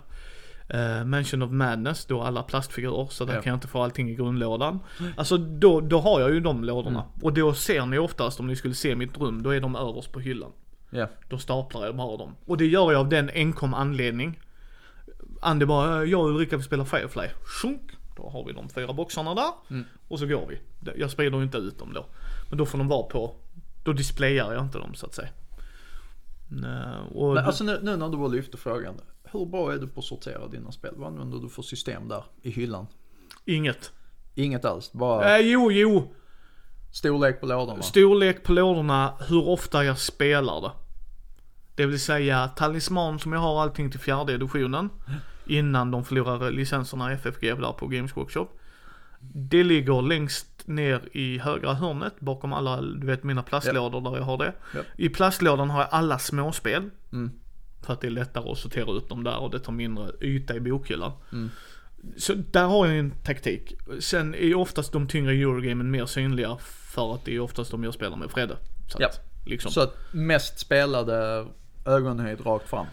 Uh, 0.74 1.04
Mansion 1.04 1.42
of 1.42 1.50
Madness, 1.50 2.04
då 2.06 2.22
alla 2.22 2.42
plastfigurer, 2.42 3.06
så 3.10 3.24
där 3.24 3.34
Ja. 3.34 3.42
kan 3.42 3.50
jag 3.50 3.56
inte 3.56 3.68
få 3.68 3.82
allting 3.82 4.10
i 4.10 4.14
grundlådan. 4.14 4.78
Alltså 5.16 5.36
då, 5.36 5.80
då 5.80 6.00
har 6.00 6.20
jag 6.20 6.30
ju 6.34 6.40
de 6.40 6.64
lådorna. 6.64 7.00
Mm. 7.02 7.22
Och 7.22 7.32
då 7.32 7.54
ser 7.54 7.86
ni 7.86 7.98
oftast, 7.98 8.40
om 8.40 8.46
ni 8.46 8.56
skulle 8.56 8.74
se 8.74 8.96
mitt 8.96 9.18
rum, 9.18 9.42
då 9.42 9.50
är 9.50 9.60
de 9.60 9.76
överst 9.76 10.12
på 10.12 10.20
hyllan. 10.20 10.52
Ja. 10.90 11.08
Då 11.28 11.38
staplar 11.38 11.86
jag 11.86 11.96
bara 11.96 12.16
dem. 12.16 12.36
Och 12.46 12.56
det 12.56 12.66
gör 12.66 12.92
jag 12.92 13.00
av 13.00 13.08
den 13.08 13.30
enkom 13.34 13.74
anledning. 13.74 14.40
Andy 15.42 15.66
bara, 15.66 16.02
"Eh, 16.02 16.10
jag 16.10 16.20
och 16.20 16.28
Ulrika 16.30 16.56
vill 16.56 16.64
spela 16.64 16.84
Firefly. 16.84 17.26
Sjunk. 17.62 17.80
Då 18.16 18.28
har 18.28 18.44
vi 18.44 18.52
de 18.52 18.68
fyra 18.68 18.92
boxarna 18.92 19.34
där. 19.34 19.52
Mm. 19.70 19.84
Och 20.08 20.18
så 20.18 20.26
går 20.26 20.46
vi. 20.46 20.60
Jag 21.00 21.10
sprider 21.10 21.38
ju 21.38 21.44
inte 21.44 21.58
ut 21.58 21.78
dem 21.78 21.92
då. 21.92 22.06
Men 22.48 22.58
då 22.58 22.66
får 22.66 22.78
de 22.78 22.88
vara 22.88 23.02
på, 23.02 23.36
då 23.84 23.92
displayar 23.92 24.52
jag 24.52 24.62
inte 24.62 24.78
dem 24.78 24.94
så 24.94 25.06
att 25.06 25.14
säga. 25.14 25.28
Nej, 26.48 26.98
och 27.14 27.34
Men 27.34 27.44
alltså 27.44 27.64
nu, 27.64 27.78
nu 27.82 27.96
när 27.96 28.08
du 28.08 28.16
bara 28.16 28.28
lyfter 28.28 28.58
frågan. 28.58 29.00
Hur 29.24 29.46
bra 29.46 29.72
är 29.72 29.78
du 29.78 29.86
på 29.88 30.00
att 30.00 30.06
sortera 30.06 30.48
dina 30.48 30.72
spel? 30.72 30.94
Vad 30.96 31.08
använder 31.08 31.38
du 31.38 31.48
för 31.48 31.62
system 31.62 32.08
där 32.08 32.24
i 32.42 32.50
hyllan? 32.50 32.86
inget. 33.44 33.92
Inget 34.34 34.64
alls, 34.64 34.92
bara 34.92 35.38
Eh, 35.38 35.46
jo, 35.46 35.72
jo. 35.72 36.14
storlek 36.92 37.40
på 37.40 37.46
lådorna. 37.46 37.82
Storlek 37.82 38.42
på 38.42 38.52
lådorna, 38.52 39.14
hur 39.28 39.48
ofta 39.48 39.84
jag 39.84 39.98
spelar 39.98 40.60
det. 40.60 40.70
Det 41.74 41.86
vill 41.86 42.00
säga 42.00 42.48
talisman 42.48 43.18
som 43.18 43.32
jag 43.32 43.40
har 43.40 43.62
allting 43.62 43.90
till 43.90 44.00
fjärde 44.00 44.32
editionen. 44.32 44.90
Innan 45.46 45.90
de 45.90 46.04
förlorar 46.04 46.50
licenserna 46.50 47.12
FFG 47.12 47.40
där 47.40 47.72
på 47.72 47.86
Games 47.86 48.16
Workshop. 48.16 48.48
Det 49.20 49.64
ligger 49.64 50.02
längst 50.02 50.66
ner 50.66 51.08
i 51.12 51.38
högra 51.38 51.74
hörnet 51.74 52.20
bakom 52.20 52.52
alla, 52.52 52.80
du 52.80 53.06
vet 53.06 53.24
mina 53.24 53.42
plastlådor 53.42 54.00
där 54.00 54.16
jag 54.16 54.24
har 54.24 54.38
det. 54.38 54.52
Japp. 54.74 54.86
I 54.96 55.08
plastlådan 55.08 55.70
har 55.70 55.80
jag 55.80 55.88
alla 55.90 56.18
småspel. 56.18 56.90
Mm. 57.12 57.30
För 57.82 57.92
att 57.92 58.00
det 58.00 58.06
är 58.06 58.10
lättare 58.10 58.50
att 58.50 58.58
sortera 58.58 58.92
ut 58.92 59.08
dem 59.08 59.24
där 59.24 59.38
och 59.38 59.50
det 59.50 59.58
tar 59.58 59.72
mindre 59.72 60.10
yta 60.20 60.56
i 60.56 60.60
bokhyllan. 60.60 61.12
Mm. 61.32 61.50
Så 62.16 62.34
där 62.34 62.64
har 62.64 62.86
jag 62.86 62.98
en 62.98 63.10
taktik. 63.10 63.74
Sen 64.00 64.34
är 64.34 64.46
ju 64.46 64.54
oftast 64.54 64.92
de 64.92 65.08
tyngre 65.08 65.32
Eurogamen 65.32 65.90
mer 65.90 66.06
synliga 66.06 66.56
för 66.94 67.14
att 67.14 67.24
det 67.24 67.34
är 67.34 67.40
oftast 67.40 67.70
de 67.70 67.84
jag 67.84 67.94
spelar 67.94 68.16
med 68.16 68.30
Fredde. 68.30 68.56
Så 68.88 69.04
att, 69.04 69.20
liksom. 69.46 69.70
Så 69.70 69.80
att 69.80 69.96
mest 70.12 70.58
spelade 70.58 71.46
ögonhöjd 71.86 72.46
rakt 72.46 72.68
fram. 72.68 72.86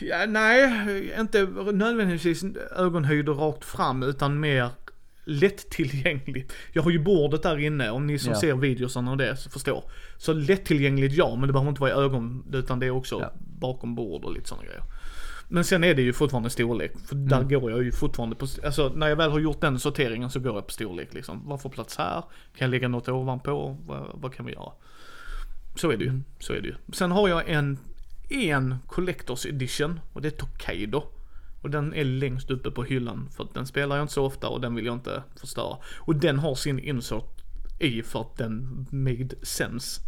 Ja, 0.00 0.26
nej, 0.28 1.12
inte 1.20 1.42
nödvändigtvis 1.72 2.44
ögonhöjd 2.76 3.28
och 3.28 3.38
rakt 3.38 3.64
fram 3.64 4.02
utan 4.02 4.40
mer 4.40 4.68
lättillgängligt. 5.24 6.52
Jag 6.72 6.82
har 6.82 6.90
ju 6.90 6.98
bordet 6.98 7.42
där 7.42 7.58
inne, 7.58 7.90
om 7.90 8.06
ni 8.06 8.18
som 8.18 8.32
Ja. 8.32 8.40
ser 8.40 8.54
videosarna 8.54 9.10
och 9.10 9.16
det 9.16 9.36
så 9.36 9.50
förstår. 9.50 9.84
Så 10.18 10.32
lättillgängligt 10.32 11.14
ja, 11.14 11.36
men 11.36 11.46
det 11.46 11.52
behöver 11.52 11.68
inte 11.70 11.80
vara 11.80 11.90
i 11.90 11.94
ögon 11.94 12.44
utan 12.52 12.78
det 12.80 12.86
är 12.86 12.90
också 12.90 13.20
Ja. 13.20 13.32
bakom 13.38 13.94
bord 13.94 14.24
och 14.24 14.32
lite 14.32 14.48
sådana 14.48 14.64
grejer. 14.64 14.82
Men 15.48 15.64
sen 15.64 15.84
är 15.84 15.94
det 15.94 16.02
ju 16.02 16.12
fortfarande 16.12 16.50
storlek, 16.50 16.92
för 17.08 17.14
där 17.14 17.36
Mm. 17.36 17.48
går 17.48 17.70
jag 17.70 17.82
ju 17.82 17.92
fortfarande 17.92 18.36
på, 18.36 18.46
alltså 18.64 18.92
när 18.94 19.08
jag 19.08 19.16
väl 19.16 19.30
har 19.30 19.38
gjort 19.38 19.60
den 19.60 19.78
sorteringen 19.78 20.30
så 20.30 20.40
går 20.40 20.54
jag 20.54 20.66
på 20.66 20.72
storlek 20.72 21.14
liksom. 21.14 21.42
Vad 21.48 21.60
får 21.62 21.70
plats 21.70 21.96
här? 21.98 22.14
Kan 22.20 22.24
jag 22.58 22.70
lägga 22.70 22.88
något 22.88 23.08
ovanpå? 23.08 23.76
Vad, 23.86 24.06
vad 24.14 24.34
kan 24.34 24.46
vi 24.46 24.52
göra? 24.52 24.72
Så 25.76 25.90
är 25.90 25.96
det 25.96 26.04
ju, 26.04 26.10
Mm. 26.10 26.24
så 26.38 26.52
är 26.52 26.60
det 26.60 26.68
ju. 26.68 26.74
Sen 26.92 27.10
har 27.10 27.28
jag 27.28 27.48
en, 27.48 27.78
en 28.30 28.76
Collectors 28.86 29.46
Edition 29.46 30.00
och 30.12 30.22
det 30.22 30.28
är 30.28 30.38
Tokaido. 30.38 31.02
Och 31.62 31.70
den 31.70 31.94
är 31.94 32.04
längst 32.04 32.50
uppe 32.50 32.70
på 32.70 32.82
hyllan 32.84 33.28
för 33.36 33.44
att 33.44 33.54
den 33.54 33.66
spelar 33.66 33.96
jag 33.96 34.04
inte 34.04 34.12
så 34.12 34.24
ofta 34.24 34.48
och 34.48 34.60
den 34.60 34.74
vill 34.74 34.86
jag 34.86 34.94
inte 34.94 35.22
förstöra. 35.36 35.76
Och 35.98 36.16
den 36.16 36.38
har 36.38 36.54
sin 36.54 36.78
insert 36.78 37.44
i 37.80 38.02
för 38.02 38.20
att 38.20 38.36
den 38.36 38.86
made 38.90 39.36
sense. 39.42 40.00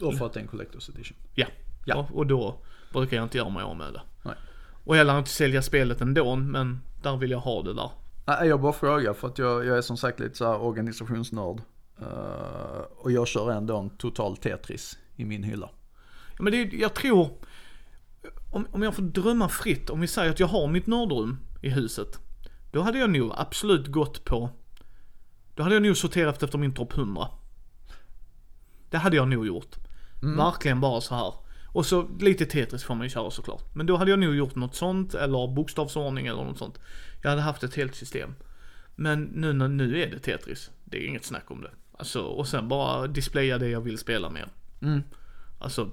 Och 0.00 0.14
för 0.14 0.26
att 0.26 0.32
det 0.32 0.40
är 0.40 0.42
en 0.42 0.48
Collector's 0.48 0.90
Edition. 0.90 1.16
Ja. 1.34 1.46
Ja. 1.84 1.96
Och, 1.96 2.16
och 2.16 2.26
då 2.26 2.60
brukar 2.92 3.16
jag 3.16 3.24
inte 3.24 3.38
göra 3.38 3.48
mig 3.48 3.62
av 3.62 3.76
med 3.76 3.92
det. 3.92 4.02
Nej. 4.22 4.34
Och 4.84 4.96
jag 4.96 5.06
lär 5.06 5.18
inte 5.18 5.30
sälja 5.30 5.62
spelet 5.62 6.00
ändå 6.00 6.36
men 6.36 6.80
där 7.02 7.16
vill 7.16 7.30
jag 7.30 7.38
ha 7.40 7.62
det 7.62 7.74
där. 7.74 7.90
Nej, 8.24 8.48
jag 8.48 8.60
bara 8.60 8.72
frågar 8.72 9.12
för 9.12 9.28
att 9.28 9.38
jag, 9.38 9.66
jag 9.66 9.78
är 9.78 9.82
som 9.82 9.96
sagt 9.96 10.20
lite 10.20 10.36
så 10.36 10.46
här 10.46 10.60
organisationsnörd. 10.60 11.60
Eh, 12.00 12.80
och 12.96 13.12
jag 13.12 13.28
kör 13.28 13.50
ändå 13.50 13.78
en 13.78 13.90
total 13.90 14.36
Tetris 14.36 14.98
i 15.16 15.24
min 15.24 15.42
hylla. 15.42 15.70
Men 16.40 16.52
det, 16.52 16.72
jag 16.72 16.94
tror, 16.94 17.38
om, 18.50 18.66
om 18.70 18.82
jag 18.82 18.94
får 18.94 19.02
drömma 19.02 19.48
fritt, 19.48 19.90
om 19.90 20.00
vi 20.00 20.06
säger 20.06 20.30
att 20.30 20.40
jag 20.40 20.46
har 20.46 20.68
mitt 20.68 20.86
nördrum 20.86 21.38
i 21.62 21.68
huset. 21.68 22.18
Då 22.72 22.80
hade 22.80 22.98
jag 22.98 23.10
nog 23.10 23.32
absolut 23.36 23.86
gått 23.86 24.24
på, 24.24 24.50
då 25.54 25.62
hade 25.62 25.74
jag 25.74 25.82
nog 25.82 25.96
sorterat 25.96 26.42
efter 26.42 26.58
min 26.58 26.74
topp 26.74 26.92
100. 26.98 27.28
Det 28.90 28.98
hade 28.98 29.16
jag 29.16 29.28
nog 29.28 29.46
gjort. 29.46 29.76
Verkligen 30.20 30.80
bara 30.80 31.00
så 31.00 31.14
här. 31.14 31.34
Och 31.72 31.86
så 31.86 32.08
lite 32.20 32.46
Tetris 32.46 32.84
får 32.84 32.94
man 32.94 33.06
ju 33.06 33.10
köra 33.10 33.30
såklart. 33.30 33.74
Men 33.74 33.86
då 33.86 33.96
hade 33.96 34.10
jag 34.10 34.18
nog 34.18 34.34
gjort 34.34 34.54
något 34.54 34.74
sånt, 34.74 35.14
eller 35.14 35.54
bokstavsordning 35.54 36.26
eller 36.26 36.44
något 36.44 36.58
sånt. 36.58 36.78
Jag 37.22 37.30
hade 37.30 37.42
haft 37.42 37.62
ett 37.62 37.74
helt 37.74 37.94
system. 37.94 38.34
Men 38.96 39.22
nu, 39.22 39.52
nu 39.52 40.02
är 40.02 40.10
det 40.10 40.18
Tetris. 40.18 40.70
Det 40.84 41.04
är 41.04 41.06
inget 41.08 41.24
snack 41.24 41.50
om 41.50 41.60
det. 41.62 41.70
Alltså, 41.92 42.20
och 42.20 42.48
sen 42.48 42.68
bara 42.68 43.06
displaya 43.06 43.58
det 43.58 43.68
jag 43.68 43.80
vill 43.80 43.98
spela 43.98 44.30
med. 44.30 44.48
Mm. 44.82 45.02
Alltså, 45.58 45.90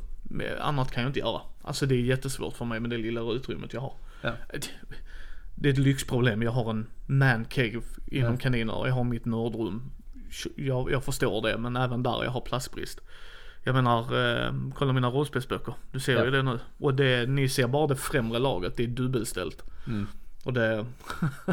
annat 0.60 0.92
kan 0.92 1.04
jag 1.04 1.10
inte 1.10 1.20
göra. 1.20 1.42
Alltså 1.62 1.86
det 1.86 1.96
är 1.96 2.00
jättesvårt 2.02 2.56
för 2.56 2.66
mig 2.66 2.80
med 2.80 2.90
det 2.90 2.98
lilla 2.98 3.22
utrymmet 3.22 3.74
jag 3.74 3.82
har. 3.82 3.94
Ja. 4.22 4.34
Det- 5.56 5.70
är 5.70 5.74
ett 5.74 5.78
lyxproblem. 5.80 6.42
Jag 6.42 6.52
har 6.52 6.70
en 6.70 6.88
man 7.06 7.46
cave 7.46 7.82
inom 8.08 8.32
Ja. 8.34 8.38
kaniner. 8.38 8.88
Jag 8.88 8.94
har 8.94 9.04
mitt 9.04 9.26
nördrum. 9.26 9.92
Jag, 10.56 10.92
jag 10.92 11.04
förstår 11.04 11.42
det, 11.42 11.58
men 11.58 11.76
även 11.76 12.04
där 12.04 12.24
jag 12.24 12.32
har 12.32 12.42
platsbrist. 12.42 13.00
Jag 13.63 13.76
menar, 13.76 14.00
eh, 14.46 14.54
kolla 14.76 14.94
mina 14.94 15.10
rollspelsböcker. 15.10 15.74
Du 15.92 16.00
ser 16.00 16.13
Ja. 16.16 16.26
ju 16.26 16.32
det 16.32 16.44
nu. 16.44 16.60
Och 16.78 16.94
det, 16.94 17.30
ni 17.30 17.50
ser 17.50 17.68
bara 17.68 17.88
det 17.88 17.96
främre 17.96 18.40
laget. 18.40 18.78
Det 18.78 18.84
är 18.84 18.88
dubbelställt. 18.88 19.63
Mm. 19.88 20.08
Och 20.44 20.54
det... 20.54 20.86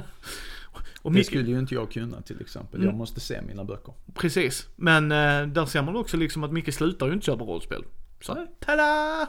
och 1.02 1.12
Det 1.12 1.24
skulle 1.24 1.50
ju 1.50 1.58
inte 1.58 1.74
jag 1.74 1.90
kunna 1.92 2.22
till 2.22 2.40
exempel. 2.40 2.80
Mm. 2.80 2.86
Jag 2.88 2.96
måste 2.98 3.20
se 3.20 3.42
mina 3.42 3.64
böcker. 3.64 3.94
Precis. 4.14 4.68
Men 4.76 5.12
eh, 5.12 5.46
där 5.46 5.66
ser 5.66 5.82
man 5.82 5.96
också 5.96 6.16
liksom 6.16 6.44
att 6.44 6.52
Micke 6.52 6.74
slutar 6.74 7.06
ju 7.06 7.12
inte 7.12 7.26
köpa 7.26 7.44
rollspel. 7.44 7.84
Så, 8.20 8.34
Nej. 8.34 8.46
tada! 8.60 9.28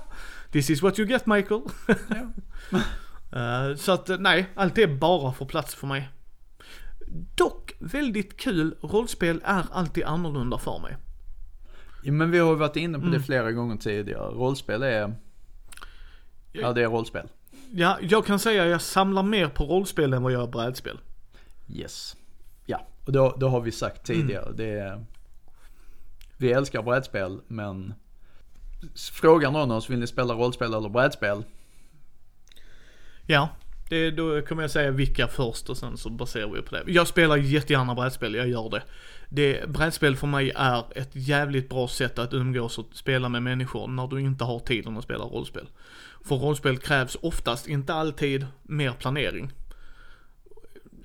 This 0.52 0.70
is 0.70 0.82
what 0.82 1.00
you 1.00 1.08
get 1.10 1.26
Michael. 1.26 1.62
Eh, 3.32 3.76
så 3.76 3.92
att 3.92 4.10
eh, 4.10 4.18
nej, 4.18 4.50
allt 4.56 4.78
är 4.78 4.88
bara 4.88 5.34
för 5.34 5.46
plats 5.46 5.76
för 5.76 5.88
mig. 5.88 6.10
Dock 7.36 7.74
väldigt 7.80 8.38
kul, 8.38 8.76
rollspel 8.82 9.42
är 9.46 9.64
alltid 9.72 10.04
annorlunda 10.04 10.58
för 10.58 10.80
mig. 10.80 10.98
Ja, 12.04 12.12
men 12.12 12.32
vi 12.32 12.40
har 12.40 12.50
ju 12.50 12.56
varit 12.56 12.76
inne 12.76 12.98
på 12.98 13.06
Mm. 13.06 13.14
det 13.20 13.26
flera 13.26 13.52
gånger 13.52 13.78
tidigare. 13.78 14.30
Rollspel 14.32 14.84
är, 14.84 15.16
ja 16.52 16.74
det 16.74 16.82
är 16.84 16.88
rollspel. 16.88 17.28
Ja, 17.72 17.98
jag 18.02 18.26
kan 18.26 18.40
säga 18.40 18.64
att 18.64 18.70
jag 18.70 18.82
samlar 18.82 19.24
mer 19.24 19.48
på 19.48 19.64
rollspel 19.66 20.14
än 20.14 20.24
vad 20.24 20.32
jag 20.32 20.40
gör 20.40 20.48
brädspel. 20.48 21.00
Yes. 21.70 22.16
Ja, 22.66 22.88
och 23.06 23.12
då, 23.12 23.36
då 23.40 23.50
har 23.50 23.62
vi 23.62 23.72
sagt 23.72 24.06
tidigare. 24.06 24.44
Mm. 24.46 24.58
Det 24.58 24.70
är, 24.80 25.06
vi 26.38 26.52
älskar 26.52 26.82
brädspel 26.82 27.40
men 27.48 27.94
frågar 29.14 29.52
någon 29.52 29.72
av 29.72 29.78
oss, 29.78 29.90
vill 29.90 30.00
ni 30.00 30.08
spela 30.08 30.34
rollspel 30.34 30.74
eller 30.74 30.90
brädspel? 30.90 31.44
Ja, 33.26 33.50
det, 33.90 34.12
då 34.12 34.42
kommer 34.42 34.64
jag 34.64 34.72
säga 34.72 34.92
vilka 34.92 35.28
först 35.28 35.70
och 35.70 35.78
sen 35.78 35.98
så 35.98 36.10
baserar 36.10 36.50
vi 36.50 36.62
på 36.62 36.76
det. 36.76 36.84
Jag 36.88 37.08
spelar 37.08 37.38
jättegärna 37.38 37.96
brädspel, 37.96 38.36
jag 38.36 38.48
gör 38.48 38.70
det. 38.70 38.84
det. 39.30 39.70
Brädspel 39.70 40.16
för 40.16 40.28
mig 40.28 40.52
är 40.56 40.84
ett 40.96 41.12
jävligt 41.14 41.70
bra 41.70 41.88
sätt 41.88 42.20
att 42.20 42.34
umgås 42.34 42.78
och 42.78 42.88
spela 42.94 43.30
med 43.30 43.44
människor 43.44 43.88
när 43.88 44.08
du 44.08 44.22
inte 44.22 44.44
har 44.44 44.60
tiden 44.60 44.98
att 44.98 45.04
spela 45.04 45.24
rollspel. 45.24 45.68
För 46.26 46.36
rollspel 46.36 46.78
krävs 46.78 47.18
oftast, 47.22 47.68
inte 47.68 47.94
alltid, 47.94 48.46
mer 48.64 48.92
planering. 48.92 49.52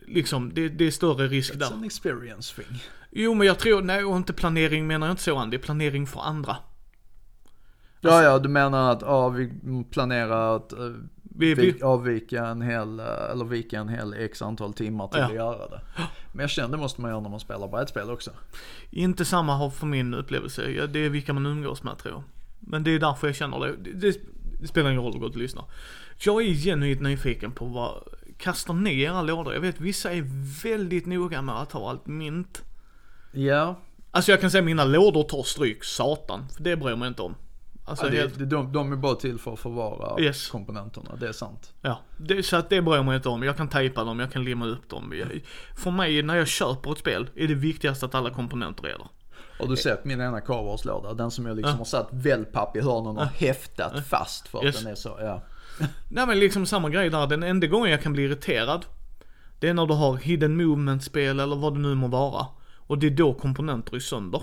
Liksom, 0.07 0.55
det, 0.55 0.69
det 0.69 0.87
är 0.87 0.91
större 0.91 1.29
risk 1.29 1.59
där. 1.59 1.67
It's 1.67 1.73
an 1.73 1.85
experience 1.85 2.55
thing. 2.55 2.79
Jo 3.11 3.35
men 3.35 3.47
jag 3.47 3.59
tror, 3.59 3.83
nej 3.83 4.05
och 4.05 4.17
inte 4.17 4.33
planering 4.33 4.87
menar 4.87 5.07
jag 5.07 5.13
inte 5.13 5.23
så 5.23 5.37
Andy, 5.37 5.59
planering 5.59 6.07
för 6.07 6.21
andra. 6.21 6.57
Ja, 8.01 8.23
ja, 8.23 8.39
du 8.39 8.49
menar 8.49 8.93
att 8.93 9.03
ja, 9.03 9.29
vi 9.29 9.51
planerar 9.91 10.57
att 10.57 10.73
eh, 10.73 10.79
Vi, 11.23 11.55
vi, 11.55 11.71
vi, 11.71 11.83
avvika 11.83 12.47
en 12.47 12.63
hel, 12.63 13.01
eh, 13.01 13.31
eller 13.33 13.45
vika 13.45 13.79
en 13.81 13.89
hel 13.89 14.15
x 14.15 14.43
antal 14.43 14.73
timmar 14.73 15.09
till 15.09 15.21
Ja. 15.21 15.27
att 15.27 15.35
göra 15.35 15.69
det. 15.69 15.81
Men 16.33 16.41
jag 16.41 16.51
känner 16.51 16.69
det 16.69 16.77
måste 16.77 17.01
man 17.01 17.11
göra 17.11 17.21
när 17.21 17.31
man 17.31 17.41
spelar 17.41 17.69
brädspel 17.69 18.11
också. 18.11 18.31
Inte 18.91 19.25
samma 19.25 19.55
har 19.55 19.71
för 19.71 19.87
min 19.87 20.15
upplevelse. 20.15 20.87
Det 20.87 20.99
är 20.99 21.09
vilka 21.09 21.33
man 21.33 21.47
umgås 21.47 21.83
med 21.83 21.99
tror 21.99 22.15
jag. 22.15 22.23
Men 22.61 22.85
det 22.85 22.91
är 22.91 22.99
därför 22.99 23.27
jag 23.27 23.37
känner 23.37 23.61
det. 23.61 23.77
Det, 23.77 23.93
det, 23.93 24.19
det 24.61 24.67
spelar 24.67 24.91
ingen 24.91 25.03
roll 25.03 25.15
att 25.15 25.21
gå 25.21 25.27
och 25.27 25.37
lyssna. 25.37 25.65
Jag 26.19 26.43
är 26.47 26.55
genuint 26.55 27.01
nyfiken 27.01 27.53
på 27.53 27.65
vad, 27.65 28.03
kastar 28.39 28.75
ni 28.75 29.01
era 29.01 29.23
lådor? 29.23 29.55
Jag 29.55 29.61
vet 29.61 29.81
vissa 29.81 30.13
är 30.13 30.25
väldigt 30.63 31.07
noga 31.07 31.43
med 31.43 31.55
att 31.55 31.73
ha 31.73 31.91
allt 31.91 32.07
mint. 32.07 32.63
Ja, 33.33 33.77
Alltså 34.13 34.31
jag 34.31 34.41
kan 34.41 34.51
säga 34.51 34.63
mina 34.63 34.85
lådor 34.85 35.23
tar 35.23 35.43
stryk, 35.43 35.85
satan. 35.85 36.49
För 36.57 36.63
det 36.63 36.77
bryr 36.77 36.91
jag 36.91 36.99
mig 36.99 37.09
inte 37.09 37.23
om. 37.23 37.35
Alltså 37.91 38.07
ja, 38.07 38.13
helt, 38.13 38.39
det, 38.39 38.47
de, 38.47 38.73
de 38.73 38.93
är 38.93 38.97
bara 38.97 39.15
till 39.15 39.39
för 39.39 39.53
att 39.53 39.59
förvara 39.59 40.21
Yes. 40.21 40.49
komponenterna, 40.49 41.17
det 41.21 41.29
är 41.29 41.33
sant. 41.33 41.73
ja. 41.81 41.99
Det, 42.17 42.43
så 42.43 42.57
att 42.57 42.71
det 42.71 42.83
bryr 42.83 42.95
jag 42.97 43.05
mig 43.05 43.17
inte 43.17 43.29
om. 43.29 43.43
Jag 43.43 43.57
kan 43.57 43.69
tejpa 43.69 44.05
dem, 44.05 44.21
jag 44.21 44.33
kan 44.33 44.45
limma 44.45 44.67
upp 44.67 44.89
dem. 44.89 45.13
Jag, 45.19 45.41
för 45.77 45.91
mig, 45.91 46.23
när 46.23 46.37
jag 46.37 46.49
köper 46.49 46.93
ett 46.93 46.99
spel, 46.99 47.31
är 47.37 47.49
det 47.49 47.55
viktigast 47.55 48.03
att 48.03 48.15
alla 48.15 48.31
komponenter 48.31 48.85
är 48.85 48.89
där. 48.99 49.09
Har 49.59 49.67
du 49.67 49.77
sett 49.77 50.05
min 50.05 50.21
ena 50.21 50.41
carvarslåda? 50.41 51.15
Den 51.15 51.31
som 51.31 51.47
jag 51.47 51.57
liksom 51.57 51.71
Ja. 51.73 51.77
har 51.79 51.85
satt 51.85 52.09
wellpapp 52.13 52.77
i 52.77 52.81
hörnen 52.81 53.19
och 53.19 53.27
häftat 53.27 54.07
fast 54.07 54.49
för 54.49 54.59
att 54.59 54.65
Yes. 54.65 54.79
den 54.83 54.91
är 54.93 54.95
så, 54.95 55.17
ja. 55.21 55.43
Nej 56.09 56.27
men 56.27 56.39
liksom 56.39 56.67
samma 56.67 56.89
grej 56.89 57.11
där, 57.11 57.27
den 57.27 57.43
enda 57.43 57.67
gången 57.67 57.91
jag 57.91 58.03
kan 58.03 58.13
bli 58.13 58.23
irriterad, 58.23 58.87
det 59.59 59.69
är 59.69 59.75
när 59.75 59.87
du 59.87 59.95
har 59.95 60.17
hidden 60.17 60.57
movement-spel 60.57 61.41
eller 61.41 61.57
vad 61.57 61.75
det 61.75 61.81
nu 61.81 61.95
må 61.95 62.09
vara. 62.09 62.47
Och 62.77 62.99
det 62.99 63.07
är 63.07 63.11
då 63.11 63.35
komponenter 63.35 63.97
är 63.97 64.01
sönder. 64.01 64.43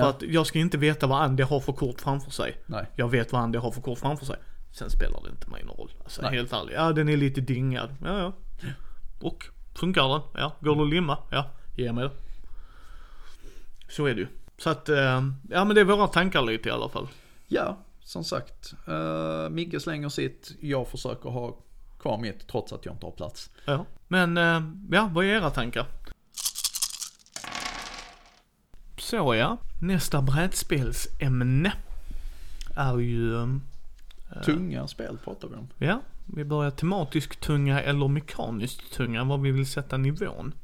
För 0.00 0.10
att 0.10 0.22
jag 0.22 0.46
ska 0.46 0.58
inte 0.58 0.78
veta 0.78 1.06
vad 1.06 1.22
Andy 1.22 1.42
har 1.42 1.60
för 1.60 1.72
kort 1.72 2.00
framför 2.00 2.30
sig. 2.30 2.56
Nej. 2.66 2.86
Jag 2.96 3.08
vet 3.08 3.32
vad 3.32 3.42
Andy 3.42 3.58
har 3.58 3.70
för 3.70 3.80
kort 3.80 3.98
framför 3.98 4.26
sig. 4.26 4.36
Sen 4.72 4.90
spelar 4.90 5.20
det 5.24 5.30
inte 5.30 5.50
mig 5.50 5.64
någon 5.64 5.76
roll. 5.76 5.90
Alltså 6.04 6.22
Nej. 6.22 6.34
helt 6.34 6.52
ärligt. 6.52 6.74
Ja 6.74 6.92
den 6.92 7.08
är 7.08 7.16
lite 7.16 7.40
dingad. 7.40 7.94
Ja 8.04 8.18
ja. 8.18 8.32
Och 9.20 9.46
funkar 9.74 10.08
den? 10.08 10.20
Ja. 10.34 10.56
Går 10.60 10.76
det 10.76 10.82
att 10.82 10.88
limma? 10.88 11.18
Ja. 11.30 11.50
Ge 11.76 11.92
mig 11.92 12.04
det. 12.04 12.10
Så 13.88 14.06
är 14.06 14.14
det 14.14 14.20
ju. 14.20 14.26
Så 14.58 14.70
att, 14.70 14.88
eh, 14.88 15.22
ja 15.50 15.64
men 15.64 15.74
det 15.74 15.80
är 15.80 15.84
våra 15.84 16.06
tankar 16.06 16.42
lite 16.42 16.68
i 16.68 16.72
alla 16.72 16.88
fall. 16.88 17.08
Ja, 17.48 17.78
som 18.04 18.24
sagt. 18.24 18.74
Uh, 18.88 19.48
Migge 19.50 19.80
slänger 19.80 20.08
sitt, 20.08 20.52
jag 20.60 20.88
försöker 20.88 21.28
ha 21.28 21.56
kvar 22.00 22.18
mitt 22.18 22.48
trots 22.48 22.72
att 22.72 22.86
jag 22.86 22.94
inte 22.94 23.06
har 23.06 23.10
plats. 23.10 23.50
Ja. 23.64 23.86
Men, 24.08 24.36
eh, 24.36 24.62
ja 24.90 25.10
vad 25.12 25.24
är 25.24 25.28
era 25.28 25.50
tankar? 25.50 25.86
Så 29.12 29.34
ja. 29.34 29.56
Nästa 29.80 30.22
brädspelsämne 30.22 31.72
är 32.76 32.98
ju, 32.98 33.36
eh, 33.36 33.48
Tunga 34.44 34.88
spel 34.88 35.18
pratar 35.24 35.48
vi 35.48 35.54
om. 35.54 35.68
ja, 35.78 36.00
vi 36.26 36.44
börjar 36.44 36.70
tematiskt 36.70 37.40
tunga 37.40 37.80
eller 37.80 38.08
mekaniskt 38.08 38.92
tunga, 38.92 39.24
vad 39.24 39.40
vi 39.40 39.50
vill 39.50 39.66
sätta 39.66 39.96
nivån. 39.96 40.54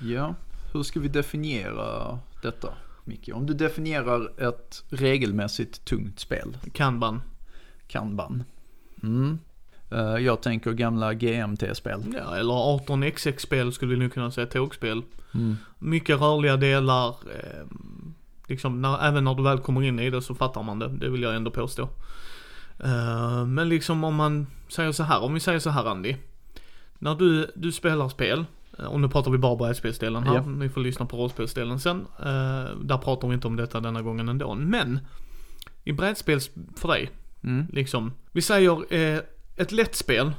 Ja, 0.00 0.34
hur 0.72 0.82
ska 0.82 1.00
vi 1.00 1.08
definiera 1.08 2.18
detta, 2.42 2.74
Micke? 3.04 3.30
Om 3.34 3.46
du 3.46 3.54
definierar 3.54 4.48
ett 4.48 4.84
regelmässigt 4.88 5.84
tungt 5.84 6.20
spel, 6.20 6.58
Kanban. 6.72 7.22
kanban. 7.86 8.44
Mm. 9.02 9.38
Eh, 9.90 10.16
jag 10.24 10.40
tänker 10.42 10.72
gamla 10.72 11.14
GMT-spel. 11.14 12.02
Ja, 12.14 12.36
eller 12.36 12.54
18xx-spel 12.54 13.72
skulle 13.72 13.90
vi 13.94 13.98
nu 13.98 14.10
kunna 14.10 14.30
säga, 14.30 14.46
tågspel. 14.46 15.02
Mm. 15.34 15.56
Mycket 15.78 16.20
rörliga 16.20 16.56
delar. 16.56 17.08
Eh, 17.08 17.66
liksom, 18.46 18.82
när, 18.82 19.08
även 19.08 19.24
när 19.24 19.34
du 19.34 19.42
väl 19.42 19.58
kommer 19.58 19.82
in 19.82 19.98
i 20.00 20.10
det 20.10 20.22
så 20.22 20.34
fattar 20.34 20.62
man 20.62 20.78
det, 20.78 20.88
det 20.88 21.08
vill 21.10 21.22
jag 21.22 21.36
ändå 21.36 21.50
påstå. 21.50 21.88
Eh, 22.84 23.44
men 23.46 23.68
liksom 23.68 24.04
om 24.04 24.14
man 24.14 24.46
säger 24.68 24.92
så 24.92 25.02
här, 25.02 25.22
om 25.22 25.34
vi 25.34 25.40
säger 25.40 25.58
så 25.58 25.70
här 25.70 25.84
Andy. 25.84 26.14
När 26.98 27.14
du, 27.14 27.50
du 27.54 27.72
spelar 27.72 28.08
spel, 28.08 28.44
eh, 28.78 28.84
och 28.84 29.00
nu 29.00 29.08
pratar 29.08 29.30
vi 29.30 29.38
bara 29.38 29.56
brädspelsdelen 29.56 30.22
här, 30.22 30.34
Ja. 30.34 30.42
ni 30.46 30.68
får 30.68 30.80
lyssna 30.80 31.06
på 31.06 31.16
rollspelsdelen 31.16 31.80
sen. 31.80 32.06
Där 32.82 32.98
pratar 32.98 33.28
vi 33.28 33.34
inte 33.34 33.46
om 33.46 33.56
detta 33.56 33.80
denna 33.80 34.02
gången 34.02 34.28
ändå. 34.28 34.54
Men, 34.54 35.00
i 35.84 35.92
brädspels, 35.92 36.50
för 36.76 36.88
dig, 36.88 37.10
Mm. 37.42 37.66
liksom. 37.72 38.12
Vi 38.32 38.42
säger 38.42 38.94
eh, 38.94 39.20
ett 39.56 39.72
lätt 39.72 39.94
spel, 39.94 40.32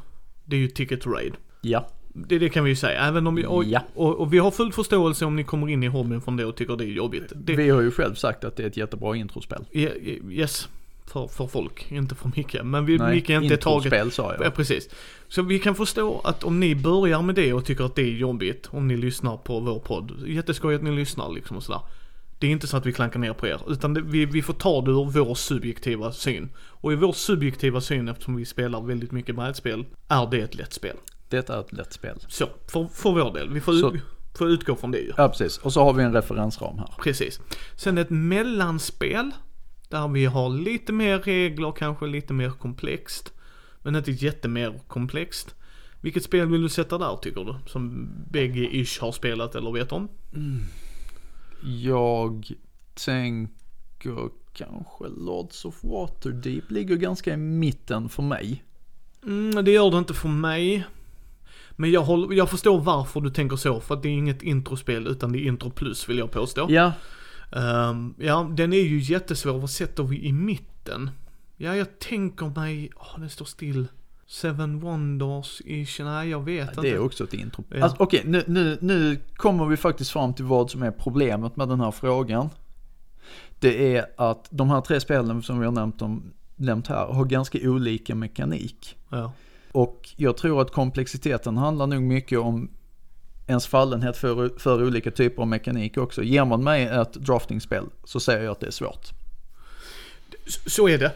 det 0.46 0.56
är 0.56 0.60
ju 0.60 0.68
Ticket 0.68 1.02
to 1.02 1.10
Raid. 1.10 1.34
Ja. 1.62 1.88
Det, 2.14 2.40
det 2.40 2.50
kan 2.50 2.64
vi 2.64 2.70
ju 2.70 2.76
säga, 2.76 3.00
även 3.08 3.28
om 3.28 3.36
vi, 3.36 3.46
och, 3.46 3.64
Ja. 3.64 3.82
och, 3.94 4.16
och 4.20 4.34
vi 4.34 4.38
har 4.38 4.52
full 4.52 4.74
förståelse 4.74 5.26
om 5.26 5.36
ni 5.36 5.44
kommer 5.44 5.70
in 5.70 5.84
i 5.84 5.88
hobbyn 5.88 6.22
från 6.22 6.38
det 6.38 6.46
och 6.46 6.56
tycker 6.56 6.76
det 6.76 6.84
är 6.84 6.88
jobbigt. 6.88 7.32
Det, 7.36 7.56
Vi 7.56 7.70
har 7.70 7.82
ju 7.82 7.92
själv 7.92 8.14
sagt 8.16 8.44
att 8.44 8.56
det 8.56 8.64
är 8.64 8.68
ett 8.68 8.78
jättebra 8.78 9.16
introspel. 9.16 9.66
Ye- 9.72 10.32
Yes, 10.32 10.70
för, 11.06 11.28
för 11.28 11.48
folk, 11.48 11.92
inte 11.92 12.16
för 12.16 12.32
Micke. 12.36 12.56
Men 12.64 12.86
vi, 12.86 12.98
Nej, 12.98 13.16
Micke 13.16 13.30
är 13.30 13.42
inte 13.42 13.58
taget... 13.58 13.86
introspel 13.86 14.12
sa 14.12 14.36
Ja, 14.38 14.44
jag. 14.44 14.56
precis. 14.56 14.90
Så 15.28 15.42
vi 15.42 15.60
kan 15.60 15.76
förstå 15.76 16.22
att 16.24 16.44
om 16.44 16.60
ni 16.60 16.76
börjar 16.76 17.22
med 17.22 17.36
det 17.36 17.54
och 17.54 17.66
tycker 17.66 17.84
att 17.84 17.96
det 17.96 18.02
är 18.02 18.12
jobbigt, 18.18 18.68
om 18.72 18.88
ni 18.88 18.98
lyssnar 18.98 19.38
på 19.38 19.60
vår 19.60 19.80
podd, 19.80 20.12
jätteskoj 20.28 20.76
att 20.76 20.84
ni 20.84 20.92
lyssnar 20.92 21.30
liksom 21.30 21.58
och 21.58 21.64
sådär. 21.64 21.82
Det 22.40 22.48
är 22.48 22.52
inte 22.52 22.68
så 22.68 22.78
att 22.78 22.86
vi 22.86 22.94
klankar 22.94 23.20
ner 23.20 23.34
på 23.34 23.48
er, 23.48 23.62
utan 23.68 23.94
det, 23.94 24.02
vi, 24.02 24.26
vi 24.26 24.42
får 24.42 24.54
ta 24.54 24.82
det 24.82 24.92
ur 24.92 25.06
vår 25.12 25.36
subjektiva 25.36 26.12
syn. 26.12 26.50
Och 26.58 26.94
i 26.94 26.96
vår 26.96 27.14
subjektiva 27.14 27.82
syn, 27.82 28.08
eftersom 28.08 28.36
vi 28.36 28.46
spelar 28.46 28.82
väldigt 28.82 29.12
mycket 29.12 29.36
brädspel, 29.36 29.86
är 30.08 30.28
det 30.32 30.38
ett 30.42 30.56
lätt 30.56 30.74
spel. 30.74 30.96
Detta 31.30 31.56
är 31.56 31.60
ett 31.62 31.74
lätt 31.74 31.94
spel. 31.94 32.18
Så, 32.28 32.50
för, 32.68 32.88
för 32.94 33.12
vår 33.12 33.34
del, 33.34 33.50
vi 33.50 33.62
får, 33.62 33.74
Så- 33.74 33.94
ut, 33.94 34.02
får 34.38 34.50
utgå 34.50 34.76
från 34.76 34.92
det 34.92 34.98
ju. 35.00 35.12
Ja, 35.18 35.30
precis. 35.30 35.58
Och 35.58 35.74
så 35.74 35.84
har 35.84 35.94
vi 35.94 36.04
en 36.04 36.14
referensram 36.14 36.78
här. 36.78 36.94
Precis. 37.04 37.40
Sen 37.76 37.98
ett 37.98 38.10
mellanspel. 38.10 39.32
Där 39.90 40.08
vi 40.08 40.26
har 40.26 40.50
lite 40.50 40.94
mer 40.94 41.20
regler, 41.20 41.72
kanske 41.78 42.08
lite 42.08 42.34
mer 42.34 42.50
komplext. 42.50 43.34
Men 43.82 43.96
inte 43.96 44.12
jättemer 44.12 44.80
komplext. 44.88 45.56
Vilket 46.02 46.24
spel 46.24 46.48
vill 46.48 46.62
du 46.62 46.70
sätta 46.70 46.98
där 46.98 47.16
tycker 47.22 47.44
du? 47.44 47.56
Som 47.66 48.10
bägge 48.32 48.76
ish 48.78 49.02
har 49.02 49.12
spelat 49.12 49.56
eller 49.56 49.72
vet 49.72 49.92
om? 49.92 50.08
Jag 51.62 52.52
tänker 53.06 54.30
kanske 54.54 55.08
Lords 55.18 55.66
of 55.66 55.84
Waterdeep 55.84 56.72
ligger 56.72 56.96
ganska 56.96 57.34
i 57.34 57.38
mitten 57.38 58.10
för 58.10 58.24
mig. 58.24 58.64
Mm, 59.24 59.66
det 59.66 59.72
gör 59.72 59.92
det 59.92 59.98
inte 59.98 60.14
för 60.14 60.30
mig. 60.30 60.86
Men 61.72 61.92
jag, 61.92 62.02
håller, 62.02 62.36
jag 62.36 62.50
förstår 62.50 62.82
varför 62.82 63.22
du 63.22 63.30
tänker 63.30 63.56
så, 63.56 63.80
för 63.80 63.96
att 63.96 64.04
det 64.04 64.10
är 64.10 64.14
inget 64.14 64.44
introspel 64.44 65.08
utan 65.08 65.32
det 65.32 65.40
är 65.40 65.48
intro 65.48 65.70
plus 65.70 66.10
vill 66.10 66.18
jag 66.18 66.32
påstå. 66.32 66.68
Ja, 66.70 66.92
Ehm, 67.52 68.14
ja, 68.18 68.52
den 68.54 68.74
är 68.74 68.82
ju 68.82 69.00
jättesvår. 69.00 69.60
Vad 69.60 69.70
sätter 69.70 70.04
vi 70.04 70.26
i 70.26 70.34
mitten? 70.34 71.10
Ja, 71.58 71.76
jag 71.76 72.00
tänker 72.00 72.60
mig, 72.60 72.92
åh, 72.96 73.20
det 73.20 73.30
står 73.30 73.46
still. 73.46 73.88
Seven 74.30 74.82
Wonders-ish, 74.82 76.04
nej 76.04 76.30
jag 76.30 76.46
vet 76.46 76.76
det 76.76 76.82
är 76.82 76.86
inte. 76.86 77.00
också 77.00 77.24
ett 77.24 77.34
intro. 77.34 77.64
Ja. 77.70 77.84
Alltså, 77.84 77.98
Okej, 78.00 78.22
nu, 78.26 78.44
nu, 78.48 78.78
nu 78.82 79.20
kommer 79.36 79.66
vi 79.66 79.78
faktiskt 79.78 80.12
fram 80.12 80.34
till 80.34 80.46
vad 80.46 80.72
som 80.72 80.84
är 80.84 80.92
problemet 80.92 81.56
med 81.56 81.70
den 81.70 81.80
här 81.80 81.92
frågan. 81.92 82.50
Det 83.60 83.96
är 83.96 84.06
att 84.18 84.48
de 84.50 84.70
här 84.70 84.82
tre 84.82 85.00
spelen 85.00 85.44
som 85.44 85.60
vi 85.60 85.66
har 85.66 85.72
nämnt, 85.72 86.02
om, 86.02 86.34
nämnt 86.56 86.88
här 86.88 87.06
har 87.06 87.26
ganska 87.26 87.60
olika 87.62 88.16
mekanik. 88.16 88.98
Ja. 89.10 89.32
Och 89.72 90.10
jag 90.16 90.38
tror 90.38 90.62
att 90.62 90.72
komplexiteten 90.72 91.58
handlar 91.58 91.88
nog 91.88 92.02
mycket 92.02 92.40
om 92.40 92.70
ens 93.48 93.68
fallenhet 93.68 94.18
för, 94.18 94.60
för 94.60 94.84
olika 94.84 95.12
typer 95.12 95.42
av 95.42 95.48
mekanik 95.48 95.98
också. 95.98 96.24
Ger 96.24 96.46
man 96.46 96.64
mig 96.64 96.84
ett 96.86 97.14
draftingspel 97.14 97.86
så 98.04 98.20
säger 98.20 98.44
jag 98.44 98.52
att 98.52 98.60
det 98.60 98.68
är 98.68 98.72
svårt. 98.72 99.08
Så 100.66 100.90
är 100.90 100.98
det. 100.98 101.12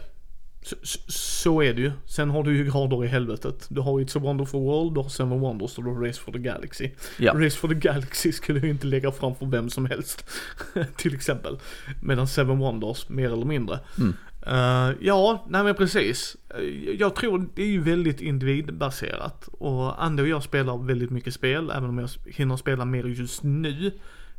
Så, 0.63 0.76
så, 1.08 1.62
är 1.62 1.74
det 1.74 1.82
ju. 1.82 1.91
Sen 2.06 2.30
har 2.30 2.43
du 2.43 2.58
ju 2.58 2.71
grader 2.71 3.06
i 3.06 3.08
helvetet. 3.08 3.65
Du 3.69 3.82
har 3.82 4.00
It's 4.00 4.17
a 4.17 4.21
Wonderful 4.24 4.60
World, 4.60 4.93
du 4.93 5.02
har 5.02 5.10
Seven 5.10 5.39
Wonders 5.39 5.78
och 5.78 5.84
du 5.84 5.89
har 5.89 6.08
Race 6.08 6.21
for 6.21 6.32
the 6.32 6.39
Galaxy. 6.39 6.89
Ja. 7.17 7.34
Race 7.36 7.58
for 7.58 7.67
the 7.67 7.76
Galaxy 7.76 8.32
skulle 8.32 8.60
jag 8.60 8.69
inte 8.69 8.88
lägga 8.88 9.12
fram 9.12 9.36
för 9.36 9.45
vem 9.45 9.69
som 9.69 9.86
helst. 9.86 10.26
Till 10.95 11.15
exempel. 11.15 11.60
Medan 12.02 12.28
Seven 12.28 12.60
Wonders, 12.60 13.10
mer 13.10 13.34
eller 13.34 13.45
mindre. 13.45 13.80
Mm. 13.97 14.13
Eh, 14.47 14.95
ja, 15.00 15.45
nej 15.50 15.63
men 15.63 15.76
precis. 15.76 16.38
Eh, 16.50 16.95
jag 17.00 17.15
tror 17.15 17.50
det 17.56 17.63
är 17.63 17.67
ju 17.67 17.82
väldigt 17.82 18.21
individbaserat. 18.21 19.47
Och 19.47 20.04
Andy 20.04 20.24
och 20.24 20.28
jag 20.28 20.43
spelar 20.43 20.78
väldigt 20.78 21.10
mycket 21.10 21.34
spel, 21.34 21.71
även 21.76 21.89
om 21.89 21.97
jag 21.97 22.10
hinner 22.26 22.58
spela 22.58 22.86
mer 22.86 23.04
just 23.04 23.43
nu 23.43 23.91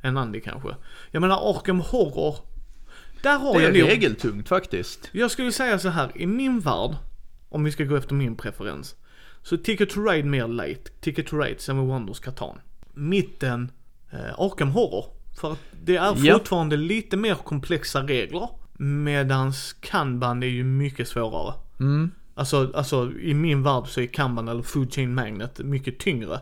än 0.03 0.17
Andy 0.17 0.41
kanske. 0.41 0.69
Jag 1.11 1.21
menar 1.21 1.51
Arkham 1.51 1.81
Horror, 1.81 2.37
där 3.23 3.39
har 3.39 3.53
Det 3.53 3.65
är 3.65 3.71
jag 3.71 3.79
nog... 3.79 3.89
regeltungt 3.89 4.49
faktiskt. 4.49 5.09
Jag 5.13 5.31
skulle 5.31 5.53
säga 5.53 5.79
så 5.79 5.89
här, 5.89 6.11
i 6.15 6.27
min 6.27 6.61
värld, 6.61 6.97
om 7.49 7.65
vi 7.65 7.73
ska 7.73 7.85
gå 7.85 7.97
efter 7.97 8.15
min 8.15 8.37
preferens, 8.37 8.95
så 9.43 9.57
Ticket 9.57 9.91
to 9.91 10.01
Ride 10.05 10.29
mer 10.29 10.49
light, 10.49 11.01
Ticket 11.01 11.27
to 11.27 11.37
Ride, 11.39 11.61
Seven 11.61 11.87
Wonders, 11.87 12.21
Catan. 12.21 12.59
Mitten, 12.95 13.71
eh, 14.13 14.41
Arkham 14.41 14.69
Horror. 14.69 15.05
För 15.41 15.53
att 15.53 15.59
det 15.85 15.97
är 15.97 16.17
Ja. 16.25 16.35
fortfarande 16.39 16.77
lite 16.77 17.17
mer 17.17 17.35
komplexa 17.35 18.03
regler, 18.03 18.49
medans 18.79 19.73
Kanban 19.81 20.43
är 20.43 20.47
ju 20.47 20.65
mycket 20.65 21.09
svårare. 21.09 21.55
Mm. 21.81 22.11
Alltså, 22.35 22.73
alltså 22.75 23.13
i 23.21 23.35
min 23.35 23.63
värld 23.63 23.85
så 23.87 24.01
är 24.01 24.07
Kanban 24.07 24.49
eller 24.49 24.63
Food 24.63 24.95
Chain 24.95 25.15
Magnet 25.15 25.59
mycket 25.59 25.99
tyngre. 25.99 26.41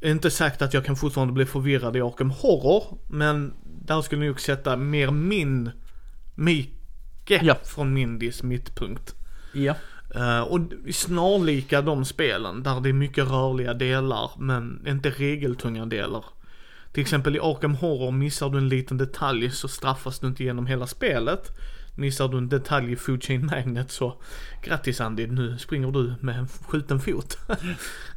Inte 0.00 0.30
sagt 0.30 0.62
att 0.62 0.74
jag 0.74 0.84
kan 0.84 0.96
fortfarande 0.96 1.32
bli 1.32 1.46
förvirrad 1.46 1.96
i 1.96 2.00
Arkham 2.00 2.30
Horror, 2.30 2.98
men 3.08 3.52
där 3.88 4.02
skulle 4.02 4.24
jag 4.24 4.30
nog 4.30 4.40
sätta 4.40 4.76
mer 4.76 5.10
min, 5.10 5.70
Mike 6.34 7.40
Ja. 7.42 7.54
från 7.64 7.94
Mindys 7.94 8.42
mittpunkt. 8.42 9.14
Ja. 9.52 9.74
Eh, 10.14 10.40
och 10.40 10.60
snarlika 10.92 11.82
de 11.82 12.04
spelen 12.04 12.62
där 12.62 12.80
det 12.80 12.88
är 12.88 12.92
mycket 12.92 13.28
rörliga 13.28 13.74
delar 13.74 14.30
men 14.38 14.84
inte 14.86 15.10
regeltunga 15.10 15.86
delar. 15.86 16.24
Till 16.92 17.00
exempel 17.00 17.36
i 17.36 17.40
Arkham 17.40 17.74
Horror 17.74 18.12
missar 18.12 18.50
du 18.50 18.58
en 18.58 18.68
liten 18.68 18.96
detalj 18.96 19.50
så 19.50 19.68
straffas 19.68 20.18
du 20.18 20.26
inte 20.26 20.44
genom 20.44 20.66
hela 20.66 20.86
spelet. 20.86 21.48
Missar 21.98 22.28
du 22.28 22.38
en 22.38 22.48
detalj 22.48 22.92
i 22.92 22.96
Food 22.96 23.22
Chain 23.24 23.46
Magnet 23.46 23.90
så 23.90 24.14
grattis 24.62 25.00
Andy, 25.00 25.26
nu 25.26 25.58
springer 25.58 25.90
du 25.90 26.14
med 26.20 26.38
en 26.38 26.48
skjuten 26.48 27.00
fot. 27.00 27.38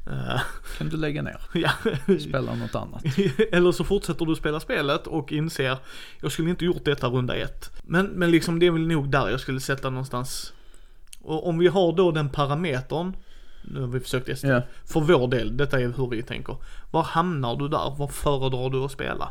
Eh, 0.08 0.42
Kan 0.78 0.90
du 0.90 0.98
lägga 0.98 1.22
ner? 1.22 1.42
ja. 1.54 1.72
Spela 2.20 2.56
något 2.56 2.76
annat. 2.76 3.04
Eller 3.52 3.72
så 3.72 3.84
fortsätter 3.84 4.26
du 4.26 4.36
spela 4.36 4.60
spelet 4.60 5.08
och 5.08 5.32
inser, 5.32 5.78
jag 6.22 6.32
skulle 6.32 6.50
inte 6.50 6.66
gjort 6.66 6.86
detta 6.86 7.08
runda 7.08 7.36
ett. 7.36 7.72
Men, 7.84 8.06
men 8.06 8.32
liksom 8.32 8.60
det 8.60 8.66
är 8.66 8.72
väl 8.72 8.88
nog 8.88 9.10
där 9.10 9.30
jag 9.30 9.40
skulle 9.40 9.60
sätta 9.60 9.90
någonstans. 9.90 10.54
Och 11.22 11.48
om 11.48 11.58
vi 11.60 11.68
har 11.68 11.94
då 11.96 12.12
den 12.12 12.30
parametern, 12.30 13.16
nu 13.62 13.80
har 13.82 13.88
vi 13.88 14.00
försökt 14.00 14.26
testa, 14.26 14.48
Ja. 14.48 14.62
för 14.86 15.00
vår 15.00 15.28
del, 15.28 15.58
detta 15.58 15.80
är 15.80 15.88
hur 15.98 16.08
vi 16.08 16.24
tänker. 16.24 16.56
Var 16.92 17.04
hamnar 17.04 17.56
du 17.56 17.68
där? 17.68 17.96
Vad 17.98 18.12
föredrar 18.12 18.70
du 18.70 18.84
att 18.86 18.92
spela? 18.92 19.30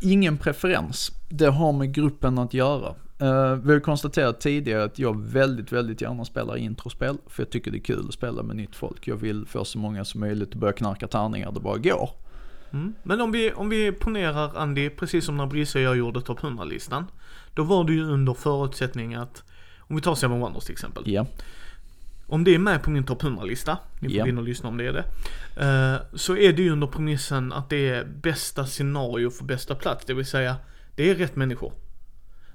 Ingen 0.00 0.38
preferens. 0.38 1.12
Det 1.28 1.46
har 1.46 1.72
med 1.72 1.94
gruppen 1.94 2.38
att 2.38 2.54
göra. 2.54 2.94
Uh, 3.22 3.54
vi 3.54 3.72
har 3.72 3.80
konstaterat 3.80 4.40
tidigare 4.40 4.84
att 4.84 4.98
jag 4.98 5.22
väldigt, 5.22 5.72
väldigt 5.72 6.00
gärna 6.00 6.24
spelar 6.24 6.56
introspel. 6.56 7.16
För 7.26 7.42
jag 7.42 7.50
tycker 7.50 7.70
det 7.70 7.78
är 7.78 7.82
kul 7.82 8.04
att 8.08 8.14
spela 8.14 8.42
med 8.42 8.56
nytt 8.56 8.76
folk. 8.76 9.08
Jag 9.08 9.16
vill 9.16 9.46
få 9.46 9.64
så 9.64 9.78
många 9.78 10.04
som 10.04 10.20
möjligt 10.20 10.48
att 10.48 10.54
börja 10.54 10.72
knarka 10.72 11.08
tärningar 11.08 11.52
det 11.52 11.60
bara 11.60 11.78
går. 11.78 12.10
Mm. 12.72 12.94
Men 13.02 13.20
om 13.20 13.32
vi, 13.32 13.52
om 13.52 13.68
vi 13.68 13.92
ponerar 13.92 14.56
Andy, 14.56 14.90
precis 14.90 15.24
som 15.24 15.36
när 15.36 15.46
Brisse 15.46 15.78
och 15.78 15.84
jag 15.84 15.96
gjorde 15.96 16.20
topp 16.22 16.40
100-listan. 16.40 17.06
Då 17.54 17.62
var 17.62 17.84
det 17.84 17.92
ju 17.92 18.04
under 18.04 18.34
förutsättning 18.34 19.14
att, 19.14 19.42
om 19.78 19.96
vi 19.96 20.02
tar 20.02 20.14
Seven 20.14 20.40
Wonders 20.40 20.64
till 20.64 20.72
exempel. 20.72 21.02
Ja. 21.06 21.26
Om 22.26 22.44
det 22.44 22.54
är 22.54 22.58
med 22.58 22.82
på 22.82 22.90
min 22.90 23.04
topp 23.04 23.22
100-lista, 23.22 23.78
ni 24.00 24.08
får 24.08 24.24
gå 24.24 24.28
in 24.28 24.38
och 24.38 24.44
lyssna 24.44 24.68
om 24.68 24.76
det 24.76 24.86
är 24.86 24.92
det. 24.92 25.04
eh, 25.56 26.16
så 26.16 26.36
är 26.36 26.52
det 26.52 26.62
ju 26.62 26.70
under 26.70 26.86
premissen 26.86 27.52
att 27.52 27.70
det 27.70 27.88
är 27.88 28.04
bästa 28.04 28.66
scenario 28.66 29.30
för 29.30 29.44
bästa 29.44 29.74
plats, 29.74 30.04
det 30.04 30.14
vill 30.14 30.26
säga 30.26 30.56
det 30.96 31.10
är 31.10 31.14
rätt 31.14 31.36
människor. 31.36 31.72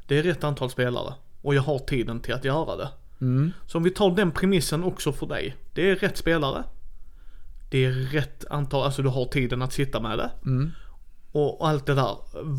Det 0.08 0.18
är 0.18 0.24
rätt 0.24 0.44
antal 0.44 0.70
spelare. 0.70 1.14
Och 1.42 1.56
jag 1.56 1.62
har 1.62 1.80
tiden 1.80 2.20
till 2.20 2.34
att 2.34 2.46
göra 2.46 2.76
det. 2.76 2.90
Mm. 3.22 3.52
Så 3.66 3.78
om 3.78 3.84
vi 3.84 3.92
tar 3.92 4.12
den 4.12 4.32
premissen 4.32 4.84
också 4.84 5.14
för 5.14 5.28
dig. 5.28 5.56
Det 5.74 5.90
är 5.90 5.96
rätt 5.96 6.18
spelare. 6.18 6.64
Det 7.70 7.86
är 7.86 7.92
rätt 7.92 8.46
antal, 8.50 8.86
alltså 8.86 9.02
du 9.02 9.10
har 9.10 9.26
tiden 9.26 9.62
att 9.62 9.74
sitta 9.74 10.00
med 10.00 10.18
det. 10.18 10.32
Mm. 10.46 10.72
Och 11.32 11.68
allt 11.68 11.86
det 11.86 11.94
där. 11.94 12.18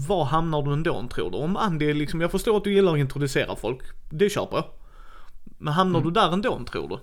Var 0.09 0.25
hamnar 0.25 0.63
du 0.63 0.73
ändå 0.73 1.09
tror 1.09 1.31
du? 1.31 1.37
Om 1.37 1.57
Andy 1.57 1.95
liksom, 1.95 2.21
jag 2.21 2.31
förstår 2.31 2.57
att 2.57 2.65
du 2.65 2.75
gillar 2.75 2.93
att 2.93 2.99
introducera 2.99 3.57
folk. 3.57 3.83
Det 4.11 4.31
köper 4.31 4.57
jag. 4.57 4.65
Men 5.59 5.75
hamnar 5.75 6.01
du 6.01 6.11
där 6.11 6.33
ändå 6.33 6.65
tror 6.65 6.89
du? 6.89 6.99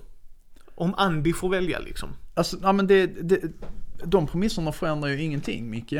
Om 0.74 0.94
Andy 0.96 1.32
får 1.32 1.48
välja 1.48 1.78
liksom. 1.78 2.08
Alltså, 2.34 2.56
ja 2.62 2.72
men 2.72 2.86
det, 2.86 3.06
det, 3.06 3.40
de 4.04 4.26
premisserna 4.26 4.72
förändrar 4.72 5.08
ju 5.08 5.22
ingenting 5.22 5.70
Micke. 5.70 5.94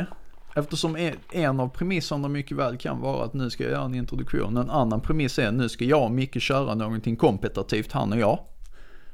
Eftersom 0.57 0.95
e-, 0.95 1.15
en, 1.31 1.59
av 1.59 1.69
premisserna 1.69 2.27
mycket 2.27 2.57
väl 2.57 2.77
kan 2.77 3.01
vara 3.01 3.25
att 3.25 3.33
nu 3.33 3.49
ska 3.49 3.63
jag 3.63 3.71
göra 3.71 3.85
en 3.85 3.95
introduktion. 3.95 4.57
En 4.57 4.69
annan 4.69 5.01
premiss 5.01 5.39
är 5.39 5.51
nu 5.51 5.69
ska 5.69 5.85
jag 5.85 6.03
och 6.03 6.11
Micke 6.11 6.41
köra 6.41 6.75
någonting 6.75 7.15
kompetitivt, 7.15 7.91
han 7.91 8.13
och 8.13 8.19
jag. 8.19 8.39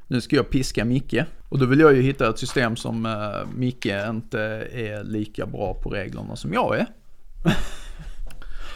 Nu 0.06 0.20
ska 0.20 0.36
jag 0.36 0.50
piska 0.50 0.84
Micke. 0.84 1.14
Och 1.48 1.58
då 1.58 1.66
vill 1.66 1.80
jag 1.80 1.94
ju 1.94 2.02
hitta 2.02 2.30
ett 2.30 2.38
system 2.38 2.76
som 2.76 3.06
uh, 3.06 3.12
Micke 3.54 3.86
inte 3.86 4.40
är 4.72 5.04
lika 5.04 5.46
bra 5.46 5.74
på 5.74 5.90
reglerna 5.90 6.36
som 6.36 6.52
jag 6.52 6.78
är. 6.78 6.86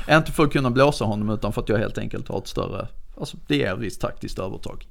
inte 0.16 0.32
för 0.32 0.44
att 0.44 0.52
kunna 0.52 0.70
blåsa 0.70 1.04
honom 1.04 1.30
utan 1.30 1.52
för 1.52 1.62
att 1.62 1.68
jag 1.68 1.78
helt 1.78 1.98
enkelt 1.98 2.28
har 2.28 2.38
ett 2.38 2.48
större, 2.48 2.88
alltså 3.16 3.36
det 3.46 3.62
är 3.62 3.74
ett 3.74 3.80
visst 3.80 4.00
taktiskt 4.00 4.38
övertag. 4.38 4.86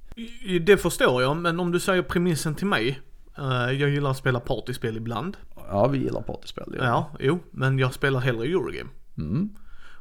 Det 0.61 0.77
förstår 0.77 1.21
jag, 1.21 1.37
men 1.37 1.59
om 1.59 1.71
du 1.71 1.79
säger 1.79 2.01
premissen 2.01 2.55
till 2.55 2.67
mig. 2.67 2.99
Uh, 3.39 3.71
jag 3.71 3.89
gillar 3.89 4.11
att 4.11 4.17
spela 4.17 4.39
partyspel 4.39 4.97
ibland. 4.97 5.37
Ja, 5.69 5.87
vi 5.87 5.97
gillar 5.97 6.21
partyspel. 6.21 6.75
Ja, 6.79 7.11
jo, 7.19 7.39
men 7.51 7.79
jag 7.79 7.93
spelar 7.93 8.19
hellre 8.19 8.45
Eurogame. 8.45 8.89
Mm. 9.17 9.49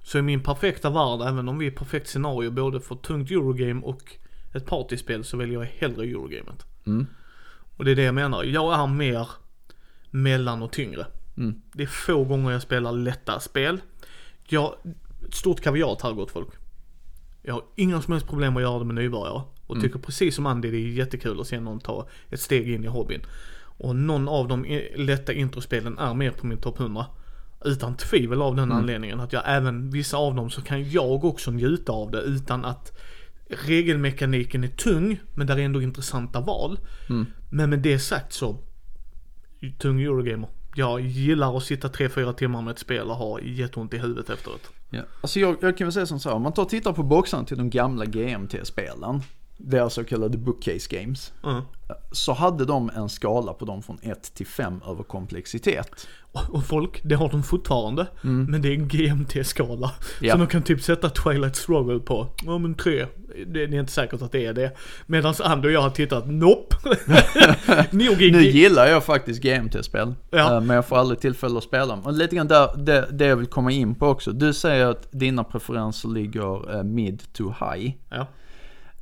Så 0.02 0.18
i 0.18 0.22
min 0.22 0.42
perfekta 0.42 0.90
värld, 0.90 1.28
även 1.28 1.48
om 1.48 1.58
vi 1.58 1.66
är 1.66 1.70
perfekt 1.70 2.08
scenario 2.08 2.50
både 2.50 2.80
för 2.80 2.94
tungt 2.94 3.30
Eurogame 3.30 3.82
och 3.82 4.16
ett 4.54 4.66
partyspel 4.66 5.24
så 5.24 5.36
väljer 5.36 5.58
jag 5.58 5.66
hellre 5.66 6.04
Eurogamet. 6.04 6.66
Mm. 6.86 7.06
Och 7.76 7.84
det 7.84 7.90
är 7.90 7.96
det 7.96 8.02
jag 8.02 8.14
menar. 8.14 8.44
Jag 8.44 8.80
är 8.80 8.86
mer 8.86 9.28
mellan 10.10 10.62
och 10.62 10.72
tyngre. 10.72 11.06
Mm. 11.36 11.62
Det 11.72 11.82
är 11.82 11.86
få 11.86 12.24
gånger 12.24 12.52
jag 12.52 12.62
spelar 12.62 12.92
lätta 12.92 13.40
spel. 13.40 13.80
Jag, 14.48 14.74
stort 15.32 15.60
kaviat 15.60 16.02
här 16.02 16.12
gott 16.12 16.30
folk. 16.30 16.48
Jag 17.42 17.54
har 17.54 17.64
inga 17.76 18.02
som 18.02 18.12
helst 18.12 18.26
problem 18.26 18.56
att 18.56 18.62
göra 18.62 18.78
det 18.78 18.84
med 18.84 18.94
nybörjare. 18.94 19.42
Och 19.66 19.80
tycker 19.80 19.98
precis 19.98 20.34
som 20.34 20.46
Andy 20.46 20.70
det 20.70 20.76
är 20.76 20.88
jättekul 20.88 21.40
att 21.40 21.46
se 21.46 21.60
någon 21.60 21.80
ta 21.80 22.08
ett 22.30 22.40
steg 22.40 22.70
in 22.70 22.84
i 22.84 22.86
hobbyn. 22.86 23.20
Och 23.78 23.96
någon 23.96 24.28
av 24.28 24.48
de 24.48 24.82
lätta 24.94 25.32
introspelen 25.32 25.98
är 25.98 26.14
med 26.14 26.36
på 26.36 26.46
min 26.46 26.58
topp 26.58 26.80
100. 26.80 27.06
Utan 27.64 27.96
tvivel 27.96 28.42
av 28.42 28.56
den 28.56 28.72
anledningen 28.72 29.20
att 29.20 29.32
jag 29.32 29.42
även, 29.46 29.90
vissa 29.90 30.16
av 30.16 30.34
dem 30.34 30.50
så 30.50 30.62
kan 30.62 30.90
jag 30.90 31.24
också 31.24 31.50
njuta 31.50 31.92
av 31.92 32.10
det 32.10 32.20
utan 32.20 32.64
att 32.64 32.92
regelmekaniken 33.48 34.64
är 34.64 34.68
tung 34.68 35.20
men 35.34 35.46
där 35.46 35.56
är 35.56 35.62
ändå 35.62 35.82
intressanta 35.82 36.40
val. 36.40 36.78
Mm. 37.08 37.26
Men 37.50 37.70
med 37.70 37.78
det 37.78 37.98
sagt 37.98 38.32
så, 38.32 38.58
tung 39.78 40.02
Eurogamer. 40.02 40.48
Jag 40.74 41.00
gillar 41.00 41.56
att 41.56 41.62
sitta 41.62 41.88
3-4 41.88 42.32
timmar 42.32 42.62
med 42.62 42.72
ett 42.72 42.78
spel 42.78 43.10
och 43.10 43.16
ha 43.16 43.40
jätteont 43.40 43.94
i 43.94 43.98
huvudet 43.98 44.30
efteråt. 44.30 44.70
Ja. 44.90 45.02
Alltså 45.20 45.40
jag, 45.40 45.56
jag 45.60 45.78
kan 45.78 45.86
väl 45.86 45.92
säga 45.92 46.06
som 46.06 46.20
så 46.20 46.32
om 46.32 46.42
man 46.42 46.52
tar 46.52 46.62
och 46.62 46.68
tittar 46.68 46.92
på 46.92 47.02
boxarna 47.02 47.44
till 47.44 47.56
de 47.56 47.70
gamla 47.70 48.04
GMT-spelen, 48.04 49.22
deras 49.56 49.94
så 49.94 50.04
kallade 50.04 50.38
bookcase 50.38 50.96
games, 51.00 51.32
Mm. 51.44 51.62
så 52.12 52.32
hade 52.32 52.64
de 52.64 52.90
en 52.96 53.08
skala 53.08 53.52
på 53.52 53.64
dem 53.64 53.82
från 53.82 53.98
1 54.02 54.34
till 54.34 54.46
5 54.46 54.80
över 54.88 55.02
komplexitet. 55.02 56.06
Och- 56.32 56.64
folk, 56.66 57.00
det 57.04 57.14
har 57.14 57.28
de 57.28 57.42
fortfarande. 57.42 58.06
Men 58.20 58.62
det 58.62 58.68
är 58.68 58.72
en 58.72 58.88
GMT-skala. 58.88 59.90
Ja. 60.20 60.32
Så 60.32 60.38
de 60.38 60.46
kan 60.46 60.62
typ 60.62 60.82
sätta 60.82 61.08
Twilight 61.10 61.56
Struggle 61.56 61.98
på, 61.98 62.26
ja 62.44 62.58
men 62.58 62.74
3. 62.74 63.06
Det, 63.46 63.62
är 63.62 63.74
inte 63.74 63.92
säkert 63.92 64.22
att 64.22 64.32
det 64.32 64.46
är 64.46 64.52
det. 64.54 64.76
Medan 65.06 65.34
Andy 65.42 65.68
och 65.68 65.72
jag 65.72 65.80
har 65.80 65.90
tittat, 65.90 66.24
nope. 66.28 66.76
Nog 67.90 68.18
Nu 68.32 68.42
gillar 68.42 68.86
jag 68.86 69.04
faktiskt 69.04 69.42
GMT-spel, 69.42 70.14
Ja. 70.30 70.54
eh, 70.54 70.60
men 70.60 70.76
jag 70.76 70.86
får 70.86 70.96
aldrig 70.96 71.20
tillfälle 71.20 71.58
att 71.58 71.64
spela 71.64 71.86
dem. 71.86 72.00
Och 72.06 72.12
lite 72.12 72.36
grann 72.36 72.48
där, 72.48 72.76
det, 72.76 73.08
det 73.12 73.26
jag 73.26 73.36
vill 73.36 73.46
komma 73.46 73.70
in 73.72 73.94
på 73.94 74.06
också. 74.06 74.32
Du 74.32 74.52
säger 74.54 74.86
att 74.86 75.08
dina 75.12 75.44
preferenser 75.44 76.08
ligger 76.08 76.76
eh, 76.76 76.82
mid 76.82 77.22
to 77.32 77.44
high. 77.60 77.92
Ja. 78.10 78.26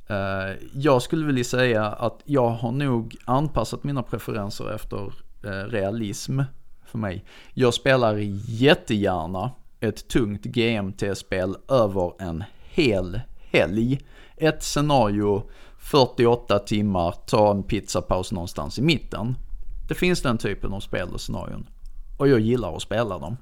Eh, 0.07 0.55
jag 0.73 1.01
skulle 1.01 1.25
vilja 1.25 1.43
säga 1.43 1.85
att 1.85 2.21
jag 2.25 2.49
har 2.49 2.71
nog 2.71 3.15
anpassat 3.25 3.83
mina 3.83 4.03
preferenser 4.03 4.75
efter 4.75 5.13
eh, 5.43 5.49
realism 5.49 6.41
för 6.85 6.97
mig. 6.97 7.25
Jag 7.53 7.73
spelar 7.73 8.17
jättegärna 8.47 9.51
ett 9.79 10.07
tungt 10.07 10.45
GMT-spel 10.45 11.55
över 11.69 12.13
en 12.19 12.43
hel 12.63 13.19
helg. 13.51 13.99
Ett 14.37 14.63
scenario, 14.63 15.43
48 15.77 16.59
timmar, 16.59 17.15
ta 17.25 17.51
en 17.51 17.63
pizzapaus 17.63 18.31
någonstans 18.31 18.79
i 18.79 18.81
mitten. 18.81 19.35
Det 19.87 19.95
finns 19.95 20.21
den 20.21 20.37
typen 20.37 20.73
av 20.73 20.79
spel 20.79 21.09
och 21.13 21.21
scenarion. 21.21 21.67
Och 22.17 22.27
jag 22.27 22.39
gillar 22.39 22.75
att 22.75 22.81
spela 22.81 23.19
dem. 23.19 23.37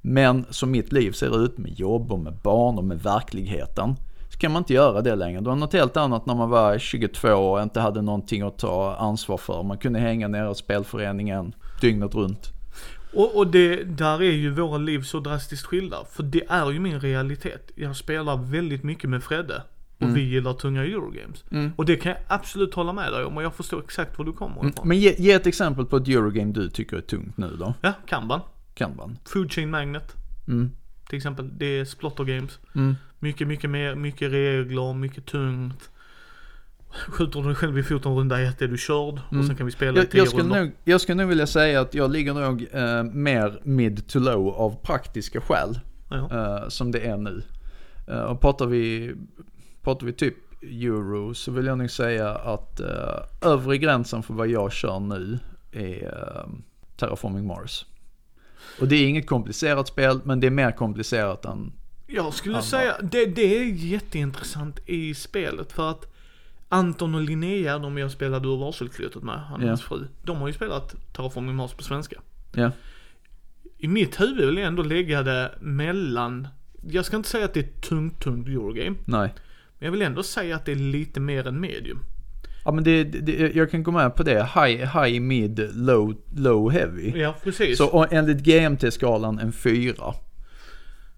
Men 0.00 0.46
som 0.50 0.70
mitt 0.70 0.92
liv 0.92 1.12
ser 1.12 1.44
ut 1.44 1.58
med 1.58 1.80
jobb 1.80 2.12
och 2.12 2.18
med 2.18 2.34
barn 2.42 2.78
och 2.78 2.84
med 2.84 3.02
verkligheten 3.02 3.96
så 4.30 4.38
kan 4.38 4.52
man 4.52 4.60
inte 4.60 4.74
göra 4.74 5.02
det 5.02 5.14
längre. 5.14 5.40
Det 5.40 5.48
var 5.48 5.56
något 5.56 5.72
helt 5.72 5.96
annat 5.96 6.26
när 6.26 6.34
man 6.34 6.50
var 6.50 6.78
22 6.78 7.28
och 7.28 7.62
inte 7.62 7.80
hade 7.80 8.02
någonting 8.02 8.42
att 8.42 8.58
ta 8.58 8.94
ansvar 8.94 9.36
för. 9.36 9.62
Man 9.62 9.78
kunde 9.78 9.98
hänga 9.98 10.28
nere 10.28 10.50
i 10.50 10.54
spelföreningen 10.54 11.54
dygnet 11.80 12.14
runt. 12.14 12.52
Och, 13.14 13.36
och 13.36 13.46
det, 13.46 13.84
där 13.84 14.22
är 14.22 14.32
ju 14.32 14.50
våra 14.50 14.78
liv 14.78 15.02
så 15.02 15.20
drastiskt 15.20 15.66
skilda. 15.66 15.96
För 16.10 16.22
det 16.22 16.42
är 16.48 16.70
ju 16.70 16.80
min 16.80 17.00
realitet. 17.00 17.70
Jag 17.74 17.96
spelar 17.96 18.36
väldigt 18.36 18.82
mycket 18.82 19.10
med 19.10 19.22
Fredde. 19.22 19.62
Och 20.00 20.16
vi 20.16 20.20
gillar 20.20 20.52
tunga 20.52 20.84
Eurogames. 20.84 21.44
Mm. 21.50 21.72
Och 21.76 21.84
det 21.84 21.96
kan 21.96 22.12
jag 22.12 22.20
absolut 22.28 22.74
hålla 22.74 22.92
med 22.92 23.12
dig 23.12 23.24
om 23.24 23.36
och 23.36 23.42
jag 23.42 23.54
förstår 23.54 23.80
exakt 23.80 24.18
var 24.18 24.24
du 24.24 24.32
kommer 24.32 24.68
ifrån. 24.68 24.88
Men 24.88 24.98
ge, 24.98 25.14
ge 25.18 25.32
ett 25.32 25.46
exempel 25.46 25.86
på 25.86 25.96
ett 25.96 26.08
Eurogame 26.08 26.52
du 26.52 26.70
tycker 26.70 26.96
är 26.96 27.00
tungt 27.00 27.36
nu 27.36 27.56
då. 27.58 27.74
Ja, 27.80 27.92
Kanban. 28.06 28.40
Kanban. 28.74 29.18
Food 29.24 29.52
Chain 29.52 29.70
Magnet. 29.70 30.16
Mm. 30.48 30.70
Till 31.10 31.16
exempel. 31.16 31.50
Det 31.58 31.66
är 31.66 31.84
Splotter 31.84 32.24
Games. 32.24 32.58
Mm. 32.74 32.96
Mycket, 33.18 33.48
mycket 33.48 33.70
mer, 33.70 33.94
mycket 33.94 34.32
regler, 34.32 34.94
mycket 34.94 35.26
tungt. 35.26 35.90
Skjuter 37.08 37.40
du 37.40 37.46
dig 37.46 37.54
själv 37.54 37.78
i 37.78 37.82
foten 37.82 38.14
runda 38.14 38.40
ett 38.40 38.62
är 38.62 38.68
du 38.68 38.78
körd. 38.78 39.20
Och 39.28 39.44
sen 39.44 39.56
kan 39.56 39.66
vi 39.66 39.72
spela 39.72 39.90
i 39.90 39.92
Mm. 39.92 40.02
Jag, 40.02 40.10
tio 40.10 40.18
jag, 40.18 40.28
skulle 40.28 40.42
rundor. 40.42 40.58
nog, 40.58 40.72
jag 40.84 41.00
skulle 41.00 41.22
nog 41.22 41.28
vilja 41.28 41.46
säga 41.46 41.80
att 41.80 41.94
jag 41.94 42.10
ligger 42.10 42.34
nog 42.34 42.66
eh, 42.72 43.02
mer 43.02 43.60
mid 43.62 44.08
to 44.08 44.18
low 44.18 44.48
av 44.48 44.76
praktiska 44.82 45.40
skäl. 45.40 45.78
Eh, 46.12 46.68
som 46.68 46.92
det 46.92 47.00
är 47.00 47.16
nu. 47.16 47.42
Eh, 48.08 48.20
och 48.20 48.40
pratar 48.40 48.66
vi, 48.66 49.14
pratar 49.82 50.06
vi 50.06 50.12
typ 50.12 50.34
euro 50.62 51.34
så 51.34 51.52
vill 51.52 51.66
jag 51.66 51.78
nog 51.78 51.90
säga 51.90 52.30
att 52.30 52.80
uh, 52.80 53.50
övre 53.50 53.78
gränsen 53.78 54.22
för 54.22 54.34
vad 54.34 54.48
jag 54.48 54.72
kör 54.72 55.00
nu 55.00 55.38
är 55.72 56.04
eh, 56.04 56.50
Terraforming 56.96 57.46
Mars. 57.46 57.86
Och 58.80 58.88
det 58.88 58.96
är 58.96 59.08
inget 59.08 59.26
komplicerat 59.26 59.88
spel 59.88 60.20
men 60.24 60.40
det 60.40 60.46
är 60.46 60.50
mer 60.50 60.72
komplicerat 60.72 61.44
än, 61.44 61.72
Jag 62.06 62.34
skulle 62.34 62.54
Andra. 62.56 62.66
säga, 62.66 62.96
det, 63.02 63.26
det 63.26 63.58
är 63.58 63.64
jätteintressant 63.64 64.80
i 64.86 65.14
spelet 65.14 65.72
för 65.72 65.90
att 65.90 66.06
Anton 66.68 67.14
och 67.14 67.20
Linnea, 67.20 67.78
de 67.78 67.98
jag 67.98 68.10
spelade 68.10 68.48
ur 68.48 68.56
varselklytet 68.56 69.22
med, 69.22 69.40
han 69.40 69.60
och 69.60 69.64
Ja. 69.64 69.68
hans 69.68 69.82
fru. 69.82 70.06
De 70.22 70.36
har 70.36 70.46
ju 70.46 70.52
spelat 70.54 70.94
Terraforming 71.12 71.54
Mars 71.54 71.72
på 71.72 71.82
svenska. 71.82 72.20
ja. 72.54 72.70
I 73.78 73.88
mitt 73.88 74.20
huvud 74.20 74.46
vill 74.46 74.56
jag 74.56 74.66
ändå 74.66 74.82
lägga 74.82 75.22
det 75.22 75.54
mellan 75.60 76.48
jag 76.88 77.04
ska 77.04 77.16
inte 77.16 77.28
säga 77.28 77.44
att 77.44 77.54
det 77.54 77.60
är 77.60 77.64
ett 77.64 77.80
tungt, 77.82 78.20
tungt 78.22 78.48
Eurogame. 78.48 78.96
Nej. 79.04 79.34
Men 79.78 79.86
jag 79.86 79.92
vill 79.92 80.02
ändå 80.02 80.22
säga 80.22 80.56
att 80.56 80.64
det 80.64 80.72
är 80.72 80.76
lite 80.76 81.20
mer 81.20 81.46
än 81.46 81.60
medium. 81.60 81.98
Ja 82.64 82.72
men 82.72 82.84
det, 82.84 83.04
det, 83.04 83.54
jag 83.54 83.70
kan 83.70 83.82
gå 83.82 83.90
med 83.90 84.14
på 84.14 84.22
det. 84.22 84.48
High, 84.54 85.02
high, 85.02 85.20
mid, 85.20 85.70
low, 85.74 86.14
low, 86.36 86.70
heavy. 86.72 87.12
Ja, 87.20 87.34
precis. 87.44 87.78
Så 87.78 87.86
och 87.86 88.12
enligt 88.12 88.38
GMT-skalan 88.38 89.38
en 89.38 89.52
fyra. 89.52 90.14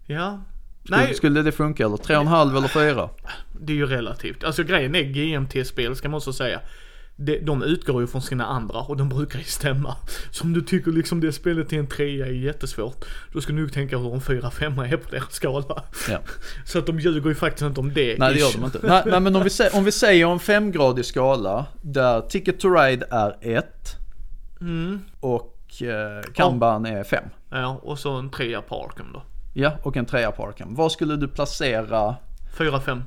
Ja. 0.05 0.43
Skulle, 0.83 0.97
Nej, 0.97 1.13
skulle 1.13 1.41
det 1.41 1.51
funka 1.51 1.85
eller? 1.85 1.97
Tre 1.97 2.15
och 2.15 2.21
en 2.21 2.27
halv 2.27 2.57
eller 2.57 2.67
fyra? 2.67 3.09
det 3.61 3.73
är 3.73 3.77
ju 3.77 3.85
relativt. 3.85 4.43
Alltså 4.43 4.63
grejen 4.63 4.95
är 4.95 5.03
GMT-spel 5.03 5.95
ska 5.95 6.09
man 6.09 6.17
också 6.17 6.33
säga. 6.33 6.59
De, 7.15 7.39
de 7.39 7.63
utgår 7.63 8.01
ju 8.01 8.07
från 8.07 8.21
sina 8.21 8.45
andra 8.45 8.79
och 8.79 8.97
de 8.97 9.09
brukar 9.09 9.39
ju 9.39 9.45
stämma. 9.45 9.95
Så 10.31 10.43
om 10.43 10.53
du 10.53 10.61
tycker 10.61 10.91
liksom 10.91 11.19
det 11.21 11.33
spelet 11.33 11.69
till 11.69 11.77
en 11.79 11.87
trea 11.87 12.25
är 12.25 12.31
jättesvårt. 12.31 13.05
Då 13.33 13.41
ska 13.41 13.53
du 13.53 13.59
nog 13.59 13.73
tänka 13.73 13.97
hur 13.97 14.13
en 14.13 14.21
fyra, 14.21 14.51
femma 14.51 14.87
är 14.87 14.97
på 14.97 15.11
deras 15.11 15.33
skala. 15.33 15.83
Ja. 16.09 16.19
Så 16.65 16.79
att 16.79 16.85
de 16.85 16.99
ljuger 16.99 17.29
ju 17.29 17.35
faktiskt 17.35 17.65
inte 17.65 17.79
om 17.79 17.93
det. 17.93 18.19
Nej 18.19 18.33
det 18.33 18.39
gör 18.39 18.51
de 18.53 18.63
inte. 18.65 18.79
Nej, 18.83 19.03
nej 19.05 19.19
men 19.19 19.35
om 19.35 19.43
vi, 19.43 19.49
säger, 19.49 19.75
om 19.77 19.83
vi 19.83 19.91
säger 19.91 20.31
en 20.31 20.39
femgradig 20.39 21.05
skala 21.05 21.65
där 21.81 22.21
Ticket 22.21 22.59
to 22.59 22.69
Ride 22.69 23.05
är 23.09 23.35
ett 23.41 23.97
Mm. 24.61 24.99
och 25.19 25.57
eh, 25.81 26.31
Kanban 26.33 26.85
är 26.85 27.03
fem. 27.03 27.23
Ja, 27.49 27.79
och 27.83 27.99
så 27.99 28.11
en 28.11 28.29
trea 28.29 28.61
på 28.61 28.85
Arkham 28.85 29.07
då. 29.13 29.23
Ja, 29.53 29.71
och 29.83 29.97
en 29.97 30.05
trea 30.05 30.31
på 30.31 30.47
Arkham. 30.47 30.75
Var 30.75 30.89
skulle 30.89 31.15
du 31.15 31.27
placera 31.27 32.15
Fyra, 32.57 32.81
fem. 32.81 33.03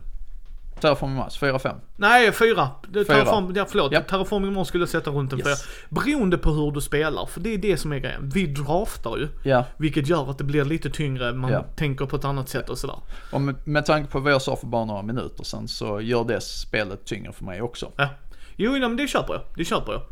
Terraforming 0.81 1.16
Mars? 1.16 1.39
Fyra, 1.39 1.59
fem? 1.59 1.77
Nej, 1.97 2.33
fyra. 2.33 2.68
Det 2.89 3.05
Fyra. 3.05 3.16
Terraform, 3.16 3.53
ja, 3.57 3.66
förlåt. 3.68 3.93
Ja. 3.93 4.01
Terraforming 4.01 4.53
Mars 4.53 4.68
skulle 4.68 4.83
jag 4.83 4.89
sätta 4.89 5.11
runt 5.11 5.33
en 5.33 5.39
Yes. 5.39 5.47
fyra. 5.62 5.68
Beroende 5.89 6.39
på 6.39 6.51
hur 6.51 6.70
du 6.70 6.81
spelar, 6.81 7.27
för 7.27 7.41
det 7.41 7.55
är 7.55 7.59
det 7.59 7.77
som 7.77 7.93
är 7.93 7.99
grejen. 7.99 8.31
Vi 8.35 8.47
draftar 8.47 9.16
ju. 9.16 9.29
Ja. 9.45 9.64
Vilket 9.77 10.09
gör 10.09 10.31
att 10.31 10.39
det 10.39 10.45
blir 10.45 10.64
lite 10.64 10.91
tyngre, 10.91 11.33
man 11.33 11.53
Ja. 11.53 11.62
tänker 11.77 12.07
på 12.07 12.16
ett 12.16 12.24
annat 12.24 12.49
sätt 12.49 12.68
och 12.68 12.79
sådär. 12.79 12.97
Och 13.33 13.41
med, 13.41 13.55
med 13.64 13.87
tanke 13.87 14.11
på 14.11 14.20
vad 14.20 14.33
jag 14.33 14.43
sa 14.43 14.57
för 14.57 14.66
bara 14.66 14.85
några 14.85 15.03
minuter 15.03 15.45
sedan 15.45 15.68
så 15.68 16.01
gör 16.01 16.24
det 16.24 16.41
spelet 16.41 17.05
tyngre 17.05 17.33
för 17.33 17.45
mig 17.45 17.62
också. 17.62 17.93
Ja. 17.97 18.09
Jo, 18.57 18.70
nej, 18.70 18.81
men 18.81 18.97
det 18.97 19.09
köper 19.09 19.35
jag. 19.35 19.43
Det 19.57 19.64
köper 19.64 19.93
jag. 19.93 20.03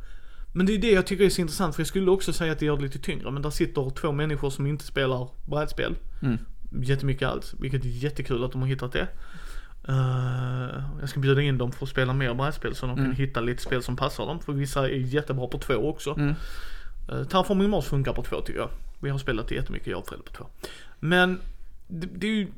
Men 0.56 0.66
det 0.66 0.74
är 0.74 0.78
det 0.78 0.90
jag 0.90 1.06
tycker 1.06 1.24
är 1.24 1.30
så 1.30 1.40
intressant, 1.40 1.74
för 1.74 1.80
jag 1.80 1.86
skulle 1.88 2.10
också 2.10 2.32
säga 2.32 2.52
att 2.52 2.58
det 2.58 2.66
gör 2.66 2.76
det 2.76 2.82
lite 2.82 2.98
tyngre. 2.98 3.30
Men 3.30 3.42
där 3.42 3.50
sitter 3.50 3.90
två 3.90 4.12
människor 4.12 4.50
som 4.50 4.66
inte 4.66 4.84
spelar 4.84 5.28
brädspel. 5.46 5.94
Mm. 6.22 6.38
Jättemycket 6.82 7.28
alls, 7.28 7.54
vilket 7.58 7.84
är 7.84 7.88
jättekul 7.88 8.44
att 8.44 8.52
de 8.52 8.60
har 8.60 8.68
hittat 8.68 8.92
det. 8.92 9.08
Eh, 9.88 10.84
jag 11.00 11.08
ska 11.08 11.20
bjuda 11.20 11.42
in 11.42 11.58
dem 11.58 11.72
för 11.72 11.84
att 11.86 11.90
spela 11.90 12.12
mer 12.12 12.34
brädspel 12.34 12.74
så 12.74 12.86
de 12.86 12.96
kan 12.96 13.12
hitta 13.12 13.40
lite 13.40 13.62
spel 13.62 13.82
som 13.82 13.96
passar 13.96 14.26
dem. 14.26 14.40
För 14.40 14.52
vissa 14.52 14.88
är 14.88 14.92
jättebra 14.94 15.46
på 15.46 15.58
två 15.58 15.74
också. 15.74 16.10
Mm. 16.10 16.34
Uh, 17.12 17.24
Terraforming 17.24 17.70
Mars 17.70 17.84
funkar 17.84 18.12
på 18.12 18.22
två 18.22 18.40
tycker 18.40 18.60
jag. 18.60 18.68
Vi 19.00 19.10
har 19.10 19.18
spelat 19.18 19.48
det 19.48 19.54
jättemycket, 19.54 19.88
jag 19.88 19.98
och 19.98 20.08
Fredrik 20.08 20.26
på 20.26 20.32
två. 20.32 20.46
Men 21.00 21.40
det, 21.88 22.08
det 22.14 22.26
är 22.26 22.30
ju 22.30 22.48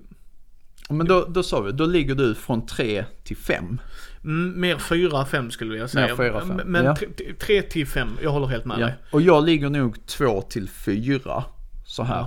Men 0.89 1.07
då, 1.07 1.27
då 1.29 1.43
sa 1.43 1.61
vi, 1.61 1.73
då 1.73 1.87
ligger 1.87 2.15
du 2.15 2.35
från 2.35 2.67
tre 2.67 3.05
till 3.25 3.37
fem. 3.37 3.81
mm, 4.25 4.61
mer 4.61 4.79
fyra, 4.79 5.25
fem 5.27 5.51
skulle 5.51 5.79
jag 5.79 5.91
säga. 5.91 6.07
Mer 6.07 6.17
fyra, 6.17 6.41
fem, 6.41 6.61
Men 6.65 6.85
ja. 6.85 6.97
tre, 6.97 7.09
tre 7.39 7.63
till 7.63 7.87
fem, 7.87 8.09
jag 8.23 8.31
håller 8.31 8.47
helt 8.47 8.65
med 8.65 8.79
Ja. 8.81 8.87
dig. 8.87 8.95
Och 9.11 9.23
jag 9.23 9.45
ligger 9.45 9.71
nog 9.71 10.07
två 10.07 10.43
till 10.43 10.69
fyra. 10.69 11.45
Så 11.87 12.03
här. 12.03 12.27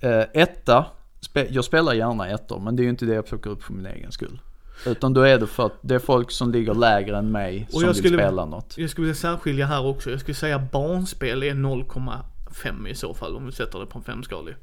Eh, 0.00 0.24
etta, 0.34 0.86
spe, 1.20 1.46
jag 1.50 1.64
spelar 1.64 1.92
gärna 1.92 2.28
ettor 2.28 2.60
men 2.60 2.76
det 2.76 2.82
är 2.82 2.84
ju 2.84 2.90
inte 2.90 3.04
det 3.06 3.14
jag 3.14 3.26
plockar 3.26 3.50
upp 3.50 3.62
för 3.62 3.72
min 3.72 3.86
egen 3.86 4.12
skull. 4.12 4.40
Utan 4.86 5.14
då 5.14 5.20
är 5.22 5.38
det 5.38 5.46
för 5.46 5.66
att 5.66 5.78
det 5.82 5.94
är 5.94 5.98
folk 5.98 6.30
som 6.30 6.52
ligger 6.52 6.74
lägre 6.74 7.18
än 7.18 7.32
mig 7.32 7.66
Och 7.72 7.80
som 7.80 7.88
vill 7.88 7.94
skulle- 7.94 8.18
spela 8.18 8.44
något. 8.44 8.74
Jag 8.78 8.90
skulle 8.90 9.14
särskilja 9.14 9.66
här 9.66 9.86
också. 9.86 10.10
Jag 10.10 10.20
skulle 10.20 10.34
säga 10.34 10.58
barnspel 10.72 11.42
är 11.42 11.54
0,5 11.54 12.88
i 12.88 12.94
så 12.94 13.14
fall 13.14 13.36
om 13.36 13.46
vi 13.46 13.52
sätter 13.52 13.78
det 13.78 13.86
på 13.86 13.98
en 13.98 14.04
femskalig. 14.04 14.54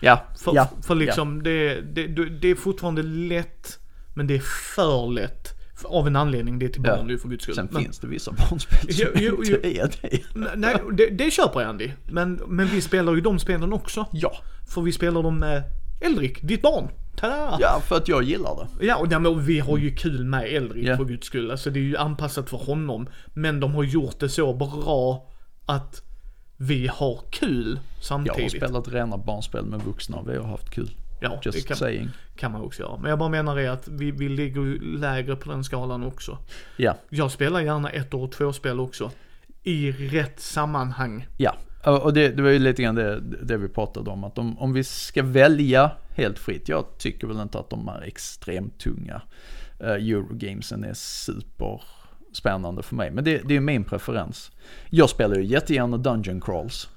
Ja, 0.00 0.24
För, 0.38 0.54
ja, 0.54 0.70
för 0.82 0.94
liksom 0.94 1.42
det, 1.42 1.80
det, 1.80 2.06
det 2.40 2.48
är 2.48 2.54
fortfarande 2.54 3.02
lätt, 3.02 3.78
men 4.14 4.26
det 4.26 4.34
är 4.34 4.42
för 4.74 5.10
lätt. 5.12 5.48
Av 5.84 6.06
en 6.06 6.16
anledning, 6.16 6.58
det 6.58 6.66
är 6.66 6.70
till 6.70 6.82
Ja. 6.84 6.96
barn 6.96 7.08
ju 7.08 7.18
för 7.18 7.28
guds 7.28 7.42
skull. 7.42 7.54
Sen 7.54 7.68
men, 7.72 7.82
finns 7.82 7.98
det 7.98 8.06
vissa 8.06 8.32
barnspel 8.32 8.94
som 8.94 9.04
Jo, 9.04 9.08
jo, 9.14 9.42
inte 9.44 9.68
är 9.78 9.90
det. 10.02 10.20
Nej, 10.56 10.76
det, 10.92 11.06
det 11.06 11.30
köper 11.30 11.60
jag 11.60 11.68
Andy. 11.68 11.90
Men, 12.10 12.40
men 12.46 12.66
vi 12.66 12.80
spelar 12.80 13.14
ju 13.14 13.20
de 13.20 13.38
spelen 13.38 13.72
också. 13.72 14.06
Ja, 14.12 14.32
För 14.74 14.82
vi 14.82 14.92
spelar 14.92 15.22
dem 15.22 15.38
med 15.38 15.62
Eldrik, 16.00 16.42
ditt 16.42 16.62
barn. 16.62 16.88
Tada! 17.16 17.56
ja 17.60 17.80
för 17.86 17.96
att 17.96 18.08
jag 18.08 18.22
gillar 18.22 18.56
det. 18.80 18.86
Ja, 18.86 18.96
och 18.96 19.08
nej, 19.10 19.20
men 19.20 19.44
vi 19.44 19.58
har 19.60 19.78
ju 19.78 19.94
kul 19.94 20.24
med 20.24 20.44
Eldrik 20.54 20.86
Ja. 20.86 20.96
för 20.96 21.04
guds 21.04 21.26
skull. 21.26 21.50
Alltså 21.50 21.70
det 21.70 21.78
är 21.78 21.82
ju 21.84 21.96
anpassat 21.96 22.50
för 22.50 22.56
honom. 22.56 23.08
Men 23.26 23.60
de 23.60 23.74
har 23.74 23.82
gjort 23.84 24.18
det 24.20 24.28
så 24.28 24.52
bra 24.54 25.26
att 25.66 26.02
vi 26.56 26.86
har 26.86 27.20
kul 27.30 27.70
Jag 27.72 27.78
har 27.98 28.02
samtidigt. 28.02 28.52
spelat 28.52 28.88
rena 28.88 29.16
barnspel 29.18 29.64
med 29.64 29.80
vuxna 29.80 30.16
och 30.16 30.28
vi 30.30 30.36
har 30.36 30.44
haft 30.44 30.70
kul. 30.70 30.90
Ja, 31.22 31.40
Just 31.44 31.58
det 31.58 31.68
kan, 31.68 31.76
saying. 31.76 32.08
kan 32.36 32.52
man 32.52 32.60
också 32.62 32.82
göra. 32.82 32.96
Men 32.98 33.10
jag 33.10 33.18
bara 33.18 33.28
menar 33.28 33.56
det 33.56 33.68
att 33.72 33.88
vi, 33.88 34.10
vi 34.10 34.28
ligger 34.28 34.80
lägre 34.98 35.36
på 35.36 35.50
den 35.50 35.64
skalan 35.64 36.04
också. 36.04 36.38
Ja, 36.76 36.96
Jag 37.08 37.30
spelar 37.30 37.60
gärna 37.60 37.90
ett 37.90 38.14
och 38.14 38.32
två 38.32 38.52
spel 38.52 38.80
också. 38.80 39.10
I 39.62 39.92
rätt 39.92 40.40
sammanhang. 40.40 41.26
ja. 41.36 41.54
Och 41.84 42.12
det, 42.12 42.28
det 42.28 42.42
var 42.42 42.50
ju 42.50 42.58
lite 42.58 42.82
grann 42.82 42.94
det, 42.94 43.20
det 43.20 43.56
vi 43.56 43.68
pratade 43.68 44.10
om. 44.10 44.24
Att 44.24 44.38
om, 44.38 44.58
om 44.58 44.72
vi 44.72 44.84
ska 44.84 45.22
välja 45.22 45.90
helt 46.14 46.38
fritt. 46.38 46.68
Jag 46.68 46.98
tycker 46.98 47.26
väl 47.26 47.40
inte 47.40 47.58
att 47.58 47.70
de 47.70 47.88
är 47.88 48.02
extremt 48.02 48.78
tunga. 48.78 49.22
Uh, 49.80 49.88
Eurogamesen 49.90 50.84
är 50.84 50.94
superspännande 50.94 52.82
för 52.82 52.94
mig. 52.94 53.10
Men 53.10 53.24
det, 53.24 53.42
det 53.48 53.56
är 53.56 53.60
min 53.60 53.84
preferens. 53.84 54.50
Jag 54.90 55.10
spelar 55.10 55.36
ju 55.36 55.44
jättegärna 55.44 55.96
Dungeon 55.96 56.40
Crawls. 56.40 56.88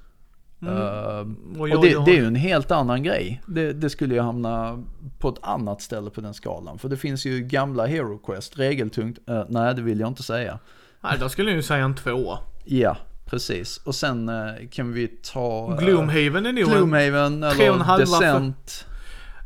Eh, 0.62 0.68
Och 0.68 1.60
och 1.60 1.68
jag, 1.68 1.82
det, 1.82 1.90
jag, 1.90 2.04
det 2.04 2.10
är 2.10 2.20
ju 2.20 2.26
en 2.26 2.34
helt 2.34 2.70
annan 2.70 3.02
grej. 3.02 3.42
Det, 3.46 3.72
det 3.72 3.90
skulle 3.90 4.14
ju 4.14 4.20
hamna 4.20 4.84
på 5.18 5.28
ett 5.28 5.38
annat 5.42 5.82
ställe 5.82 6.10
på 6.10 6.20
den 6.20 6.34
skalan. 6.34 6.78
För 6.78 6.88
det 6.88 6.96
finns 6.96 7.26
ju 7.26 7.40
gamla 7.40 7.86
Hero 7.86 8.18
Quest, 8.18 8.58
regeltungt. 8.58 9.18
Eh, 9.28 9.44
nej, 9.48 9.74
det 9.74 9.82
vill 9.82 10.00
jag 10.00 10.08
inte 10.08 10.22
säga. 10.22 10.58
Nej, 11.00 11.18
där 11.18 11.28
skulle 11.28 11.50
jag 11.50 11.56
ju 11.56 11.62
säga 11.62 11.84
en 11.84 11.94
tvåa. 11.94 12.38
Ja, 12.64 12.96
precis. 13.34 13.80
Och 13.84 13.94
sen 13.94 14.28
eh, 14.28 14.68
kan 14.70 14.92
vi 14.92 15.08
ta... 15.08 15.72
eh, 15.72 15.78
Gloomhaven 15.78 16.46
är 16.46 16.52
nog 16.52 16.62
en... 16.62 16.68
Gloomhaven 16.70 17.42
en 17.42 17.42
eller 17.42 17.72
halva 17.78 18.06
för- 18.06 18.20
Descent. 18.20 18.86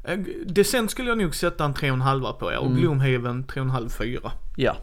eh, 0.05 0.19
Descent 0.47 0.91
skulle 0.91 1.09
jag 1.09 1.19
nog 1.19 1.35
sätta 1.35 1.65
en 1.65 1.75
tre 1.75 1.91
och 1.91 1.95
en 1.95 2.01
halva 2.01 2.33
på 2.33 2.53
ja. 2.53 2.59
Och 2.59 2.67
Mm. 2.67 2.79
Gloomhaven 2.81 3.45
tre 3.45 3.61
och 3.61 3.65
en 3.65 3.71
halv, 3.71 3.89
fyra. 3.89 4.33
Ja. 4.57 4.77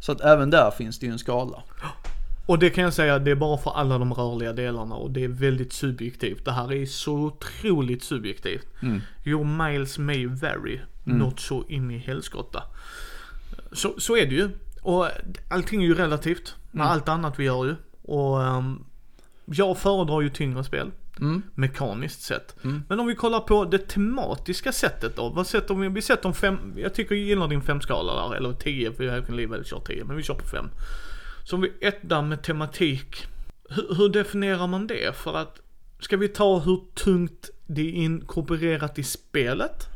Så 0.00 0.12
att 0.12 0.20
även 0.20 0.50
där 0.50 0.70
finns 0.70 0.98
det 0.98 1.06
ju 1.06 1.12
en 1.12 1.18
skala. 1.18 1.62
Och 2.46 2.58
det 2.58 2.70
kan 2.70 2.84
jag 2.84 2.92
säga, 2.92 3.18
det 3.18 3.30
är 3.30 3.34
bara 3.34 3.58
för 3.58 3.70
alla 3.70 3.98
de 3.98 4.14
rörliga 4.14 4.52
delarna 4.52 4.94
och 4.94 5.10
det 5.10 5.24
är 5.24 5.28
väldigt 5.28 5.72
subjektivt. 5.72 6.44
Det 6.44 6.52
här 6.52 6.72
är 6.72 6.86
så 6.86 7.12
otroligt 7.14 8.02
subjektivt. 8.04 8.66
Mm. 8.82 9.00
Your 9.24 9.44
miles 9.44 9.98
may 9.98 10.26
vary, 10.26 10.80
not 11.04 11.40
så 11.40 11.64
in 11.68 11.90
i 11.90 11.98
helskotta. 11.98 12.62
Så, 13.72 13.94
så 14.00 14.16
är 14.16 14.26
det 14.26 14.34
ju. 14.34 14.50
Och 14.82 15.08
allting 15.48 15.82
är 15.82 15.86
ju 15.86 15.94
relativt 15.94 16.54
med 16.70 16.80
Mm. 16.84 16.92
allt 16.92 17.08
annat 17.08 17.38
vi 17.38 17.44
gör 17.44 17.64
ju. 17.64 17.74
Och 18.08 18.42
ehm, 18.44 18.84
jag 19.44 19.78
föredrar 19.78 20.20
ju 20.20 20.28
tyngre 20.28 20.64
spel. 20.64 20.90
Mm. 21.20 21.42
Mekaniskt 21.54 22.22
sett. 22.22 22.64
Mm. 22.64 22.82
Men 22.88 23.00
om 23.00 23.06
vi 23.06 23.14
kollar 23.14 23.40
på 23.40 23.64
det 23.64 23.78
tematiska 23.88 24.72
sättet 24.72 25.16
då. 25.16 25.28
Vad 25.28 25.46
sätter 25.46 25.74
vi? 25.74 25.88
Vi 25.88 26.02
sätter 26.02 26.32
fem, 26.32 26.58
jag 26.76 26.94
tycker 26.94 27.14
jag 27.14 27.24
gillar 27.24 27.48
din 27.48 27.62
femskala 27.62 28.28
där. 28.28 28.36
Eller 28.36 28.52
tio, 28.52 28.92
för 28.92 29.04
jag 29.04 29.26
kan 29.26 29.36
lika 29.36 29.50
väl 29.50 29.64
köra 29.64 29.80
tio. 29.80 30.04
Men 30.04 30.16
vi 30.16 30.22
kör 30.22 30.34
på 30.34 30.46
fem. 30.46 30.68
Så 31.44 31.56
om 31.56 31.62
vi 31.62 31.72
etta 31.80 32.22
med 32.22 32.42
tematik. 32.42 33.26
Hur, 33.70 33.94
hur 33.94 34.08
definierar 34.08 34.66
man 34.66 34.86
det? 34.86 35.16
För 35.16 35.36
att, 35.36 35.60
ska 36.00 36.16
vi 36.16 36.28
ta 36.28 36.58
hur 36.58 36.80
tungt 36.94 37.50
det 37.66 37.80
är 37.80 37.92
inkorporerat 37.92 38.98
i 38.98 39.02
spelet? 39.02 39.86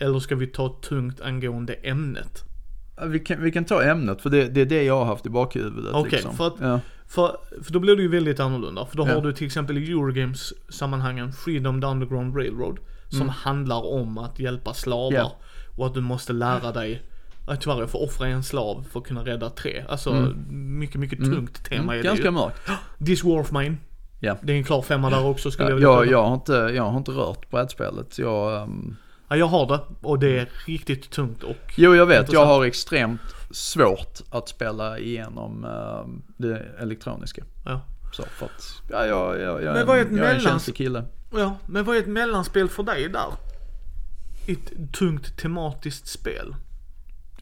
Eller 0.00 0.18
ska 0.18 0.36
vi 0.36 0.46
ta 0.46 0.68
tungt 0.68 1.20
angående 1.20 1.72
ämnet? 1.74 2.42
Vi 3.06 3.18
kan, 3.20 3.42
vi 3.42 3.52
kan 3.52 3.64
ta 3.64 3.82
ämnet 3.82 4.22
för 4.22 4.30
det, 4.30 4.48
det 4.48 4.60
är 4.60 4.66
det 4.66 4.82
jag 4.82 4.96
har 4.98 5.04
haft 5.04 5.26
i 5.26 5.30
bakhuvudet. 5.30 5.94
Okej, 5.94 6.10
liksom. 6.12 6.36
för 6.36 6.46
att- 6.46 6.54
ja. 6.60 6.80
För, 7.14 7.36
för 7.64 7.72
då 7.72 7.78
blir 7.78 7.96
det 7.96 8.02
ju 8.02 8.08
väldigt 8.08 8.40
annorlunda. 8.40 8.86
För 8.86 8.96
då 8.96 9.08
Ja. 9.08 9.14
har 9.14 9.22
du 9.22 9.32
till 9.32 9.46
exempel 9.46 9.78
i 9.78 9.90
Eurogames 9.90 10.52
sammanhangen 10.68 11.32
Freedom 11.32 11.80
the 11.80 11.86
Underground 11.86 12.36
Railroad. 12.36 12.78
Som 13.08 13.28
handlar 13.28 13.86
om 13.86 14.18
att 14.18 14.38
hjälpa 14.38 14.74
slavar. 14.74 15.08
Mm. 15.08 15.20
Ja. 15.22 15.36
Och 15.76 15.86
att 15.86 15.94
du 15.94 16.00
måste 16.00 16.32
lära 16.32 16.72
dig 16.72 17.02
att 17.46 17.60
tyvärr 17.60 17.80
jag 17.80 17.90
får 17.90 18.02
offra 18.04 18.26
en 18.26 18.42
slav 18.42 18.84
för 18.92 19.00
att 19.00 19.06
kunna 19.06 19.24
rädda 19.24 19.50
tre. 19.50 19.84
Alltså 19.88 20.32
mycket, 20.50 21.00
mycket 21.00 21.18
tungt 21.18 21.64
tema 21.64 21.78
är 21.78 21.82
Mm, 21.82 22.02
det 22.02 22.08
ganska 22.08 22.24
ju. 22.24 22.30
mörkt. 22.30 22.70
This 23.06 23.24
War 23.24 23.40
of 23.40 23.52
Mine. 23.52 23.76
Ja. 24.20 24.36
Det 24.42 24.52
är 24.52 24.56
en 24.56 24.64
klar 24.64 24.82
femma 24.82 25.10
där 25.10 25.24
också 25.26 25.50
skulle 25.50 25.68
Ja, 25.68 25.70
jag 25.70 25.76
vilja 25.76 25.88
jag, 25.90 26.06
jag, 26.22 26.26
har 26.28 26.34
inte, 26.34 26.52
jag 26.52 26.82
har 26.90 26.98
inte 26.98 27.10
rört 27.10 27.50
brädspelet. 27.50 28.18
Jag, 28.18 28.62
ehm, 28.62 28.96
Ja, 29.28 29.36
jag 29.36 29.46
har 29.46 29.66
det. 29.66 29.80
Och 30.00 30.18
det 30.18 30.38
är 30.38 30.48
riktigt 30.66 31.10
tungt 31.10 31.42
och 31.42 31.56
jo 31.76 31.94
jag 31.94 32.06
vet, 32.06 32.14
jag 32.16 32.22
Intressant. 32.22 32.48
har 32.48 32.64
extremt 32.64 33.20
svårt 33.52 34.20
att 34.30 34.48
spela 34.48 34.98
igenom 34.98 35.64
ehm, 35.64 36.22
det 36.36 36.58
elektroniska. 36.78 37.44
ja. 37.64 37.80
Så 38.12 38.22
för 38.22 38.46
att, 38.46 38.82
ja, 38.90 39.06
jag, 39.06 39.40
jag, 39.40 39.62
jag, 39.62 39.74
Men 39.74 39.86
vad 39.86 39.98
är 39.98 40.02
ett 40.02 40.12
jag 40.12 40.30
är 40.30 40.34
en 40.34 40.40
känslig 40.40 40.76
kille. 40.76 41.04
Ja, 41.32 41.56
men 41.66 41.84
vad 41.84 41.96
är 41.96 42.00
ett 42.00 42.06
mellanspel 42.06 42.68
för 42.68 42.82
dig 42.82 43.08
där? 43.08 43.28
Ett 44.46 44.92
tungt 44.92 45.38
tematiskt 45.38 46.08
spel. 46.08 46.54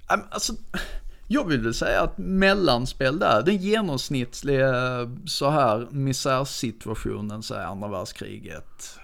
Alltså, 0.06 0.52
Jag 1.32 1.48
vill 1.48 1.60
väl 1.60 1.74
säga 1.74 2.00
att 2.00 2.18
mellanspel 2.18 3.18
där, 3.18 3.42
den 3.42 3.56
genomsnittliga 3.56 4.72
så 5.26 5.50
här 5.50 5.88
misärsituationen, 5.90 7.42
så 7.42 7.54
här 7.54 7.64
andra 7.64 7.88
världskriget. 7.88 8.98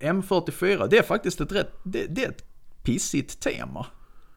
Eh, 0.00 0.12
M44, 0.12 0.88
det 0.90 0.98
är 0.98 1.02
faktiskt 1.02 1.40
ett 1.40 1.52
rätt, 1.52 1.72
det, 1.82 2.06
det 2.06 2.24
är 2.24 2.28
ett 2.28 2.44
pissigt 2.82 3.40
tema. 3.40 3.86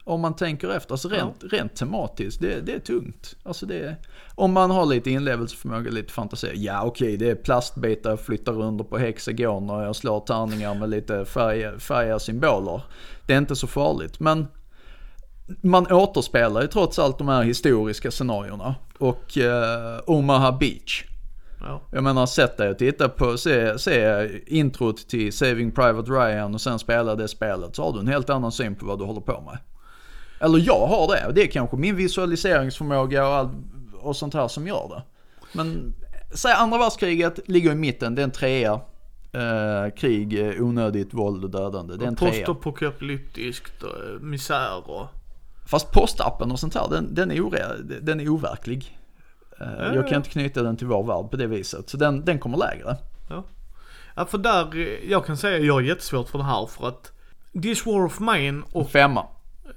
Om 0.10 0.22
man 0.22 0.36
tänker 0.36 0.70
efter, 0.70 0.93
alltså 0.93 1.10
rent, 1.10 1.36
ja. 1.41 1.47
rent 1.51 1.76
tematiskt, 1.76 2.41
det, 2.41 2.62
det 2.62 2.74
är 2.74 2.80
tungt. 2.80 3.36
Alltså 3.43 3.66
det 3.66 3.95
om 4.36 4.53
man 4.53 4.72
har 4.72 4.86
lite 4.86 5.12
inlevelseförmåga, 5.12 5.91
lite 5.91 6.14
fantasi. 6.14 6.51
Ja 6.55 6.84
okej, 6.84 7.16
okay, 7.16 7.18
det 7.18 7.32
är 7.32 7.36
plastbitar 7.36 8.10
jag 8.10 8.20
flyttar 8.20 8.53
runt 8.53 8.89
på 8.89 8.97
hexagoner 8.97 9.74
och 9.74 9.84
jag 9.84 9.95
slår 9.95 10.20
tärningar 10.20 10.76
med 10.76 10.89
lite 10.89 11.26
färg, 11.26 11.80
färgiga 11.80 12.20
symboler. 12.20 12.82
Det 13.26 13.34
är 13.34 13.38
inte 13.38 13.55
så 13.55 13.68
farligt. 13.68 14.20
Men 14.20 14.47
man 15.62 15.88
återspelar 15.91 16.62
ju 16.62 16.68
trots 16.68 16.99
allt 16.99 17.18
de 17.18 17.28
här 17.28 17.43
historiska 17.43 18.12
scenarierna. 18.12 18.76
Och 18.97 19.38
eh, 19.38 19.99
Omaha 20.05 20.51
Beach. 20.51 21.03
Ja. 21.62 21.82
Jag 21.91 22.03
menar 22.03 22.26
sätt 22.26 22.57
dig 22.57 22.70
och 22.70 22.78
titta 22.78 23.10
på, 23.10 23.38
se, 23.38 23.80
se 23.80 24.28
introt 24.47 25.10
till 25.10 25.34
Saving 25.34 25.72
Private 25.72 26.12
Ryan 26.12 26.53
och 26.53 26.62
sen 26.62 26.80
spela 26.80 27.16
det 27.16 27.28
spelet 27.28 27.76
så 27.76 27.84
har 27.84 27.93
du 27.93 27.99
en 27.99 28.07
helt 28.07 28.30
annan 28.30 28.51
syn 28.51 28.76
på 28.76 28.86
vad 28.86 28.99
du 28.99 29.05
håller 29.05 29.22
på 29.22 29.41
med. 29.41 29.57
Eller 30.40 30.60
jag 30.60 30.88
har 30.88 31.08
det. 31.08 31.32
Det 31.34 31.44
är 31.44 31.48
kanske 31.48 31.78
min 31.78 31.96
visualiseringsförmåga 31.96 33.28
och, 33.28 33.34
all, 33.34 33.50
och 34.02 34.16
sånt 34.16 34.34
här 34.34 34.48
som 34.48 34.68
gör 34.68 34.90
det. 34.90 35.04
Men 35.52 35.94
säg 36.34 36.54
andra 36.54 36.78
världskriget 36.78 37.40
ligger 37.50 37.72
i 37.72 37.76
mitten, 37.76 38.16
det 38.16 38.22
är 38.22 38.24
en 38.24 38.32
trea. 38.32 38.82
Eh, 39.32 39.94
krig, 39.98 40.56
onödigt 40.60 41.14
våld 41.14 41.44
och 41.44 41.50
dödande. 41.50 41.96
Det 41.96 42.04
är 42.04 42.08
en 42.08 42.16
trea. 42.16 42.32
Postapokalyptiskt, 42.32 43.84
eh, 43.84 44.22
misär 44.22 44.90
och... 44.90 45.08
Fast 45.68 45.92
postappen 45.92 46.52
och 46.52 46.60
sånt 46.60 46.76
här, 46.76 46.88
den, 46.90 47.16
den, 47.16 47.32
är, 47.32 47.42
ore, 47.42 47.66
den 48.02 48.20
är 48.20 48.30
overklig. 48.30 48.98
Eh, 49.62 49.96
jag 49.96 50.08
kan 50.08 50.18
inte 50.18 50.30
knyta 50.30 50.64
den 50.64 50.78
till 50.78 50.88
vår 50.88 51.04
värld 51.04 51.32
på 51.32 51.38
det 51.38 51.48
viset. 51.48 51.90
Så 51.90 51.98
den, 51.98 52.26
den 52.26 52.40
kommer 52.40 52.58
lägre. 52.58 52.98
Ja. 53.30 53.44
ja, 54.16 54.26
för 54.26 54.38
där, 54.38 54.98
jag 55.10 55.26
kan 55.26 55.38
säga 55.38 55.58
jag 55.58 55.74
har 55.74 55.82
jättesvårt 55.82 56.30
för 56.30 56.38
det 56.38 56.44
här 56.44 56.66
för 56.66 56.88
att 56.88 57.12
This 57.64 57.86
War 57.86 58.06
of 58.06 58.20
Mine 58.20 58.62
och... 58.72 58.90
Femma. 58.90 59.26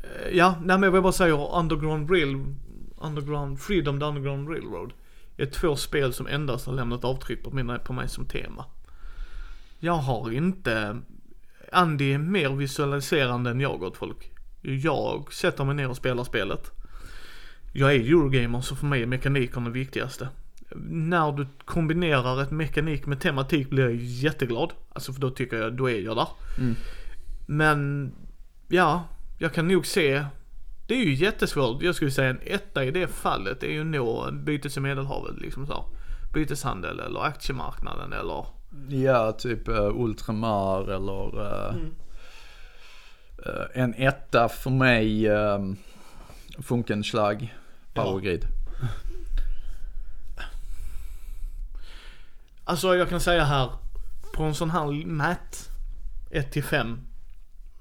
Eh, 0.03 0.37
ja, 0.37 0.55
nej 0.61 0.79
men 0.79 0.83
jag 0.83 0.93
vill 0.93 1.03
bara 1.03 1.13
säga 1.13 1.37
Underground 1.37 2.11
Rail, 2.11 2.45
Underground, 2.97 3.61
Freedom 3.61 4.01
the 4.01 4.07
Underground 4.07 4.49
Railroad. 4.49 4.93
Är 5.37 5.47
två 5.47 5.77
spel 5.77 6.13
som 6.13 6.27
endast 6.27 6.67
har 6.67 6.73
lämnat 6.73 7.05
avtryck 7.05 7.45
på 7.45 7.51
mig, 7.51 7.79
på 7.79 7.93
mig 7.93 8.09
som 8.09 8.27
tema. 8.27 8.65
Jag 9.79 9.93
har 9.93 10.33
inte, 10.33 11.01
Andy 11.73 12.13
är 12.13 12.19
mer 12.19 12.49
visualiserande 12.49 13.51
än 13.51 13.61
jag 13.61 13.83
åt 13.83 13.97
folk. 13.97 14.31
Jag 14.61 15.33
sätter 15.33 15.65
mig 15.65 15.75
ner 15.75 15.89
och 15.89 15.97
spelar 15.97 16.25
spelet. 16.25 16.71
Jag 17.73 17.95
är 17.95 18.01
Eurogamer 18.01 18.61
så 18.61 18.77
för 18.77 18.87
mig 18.87 19.03
är 19.03 19.07
mekaniken 19.07 19.65
det 19.65 19.71
viktigaste. 19.71 20.29
När 20.87 21.33
du 21.33 21.47
kombinerar 21.65 22.43
ett 22.43 22.51
mekanik 22.51 23.07
med 23.07 23.21
tematik 23.21 23.71
blir 23.71 23.83
jag 23.83 23.95
jätteglad. 23.95 24.73
Alltså 24.93 25.13
för 25.13 25.21
då 25.21 25.31
tycker 25.31 25.57
jag, 25.57 25.77
då 25.77 25.91
är 25.91 26.01
jag 26.01 26.17
där. 26.17 26.29
Mm. 26.59 26.75
Men, 27.47 28.13
ja, 28.69 29.05
jag 29.43 29.53
kan 29.53 29.69
nog 29.69 29.87
se, 29.87 30.25
det 30.87 30.95
är 30.95 31.05
ju 31.05 31.15
jättesvårt. 31.15 31.83
Jag 31.83 31.95
skulle 31.95 32.11
säga 32.11 32.31
en 32.31 32.41
etta 32.43 32.85
i 32.85 32.91
det 32.91 33.07
fallet 33.07 33.61
det 33.61 33.67
är 33.67 33.71
ju 33.71 33.81
att 33.81 33.87
nå 33.87 34.31
bytes 34.33 34.77
i 34.77 34.81
medelhavet 34.81 35.41
liksom 35.41 35.67
så. 35.67 35.85
Byteshandel 36.33 37.01
eller 37.01 37.21
aktiemarknaden 37.21 38.13
eller 38.13 38.47
Ja, 38.89 39.33
typ 39.33 39.69
uh, 39.69 40.01
Ultramar 40.01 40.91
eller 40.91 41.41
uh, 41.41 41.75
mm. 41.75 41.95
uh, 43.47 43.65
en 43.75 43.95
etta 43.95 44.49
för 44.49 44.71
mig, 44.71 45.29
um, 45.29 45.77
Funkenschlag, 46.59 47.55
Powergrid. 47.95 48.47
Ja. 48.81 48.89
Alltså 52.65 52.97
jag 52.97 53.09
kan 53.09 53.21
säga 53.21 53.45
här, 53.45 53.71
på 54.35 54.43
en 54.43 54.55
sån 54.55 54.71
här 54.71 55.07
mät, 55.07 55.71
1 56.31 56.53
till 56.53 56.65
5, 56.65 57.01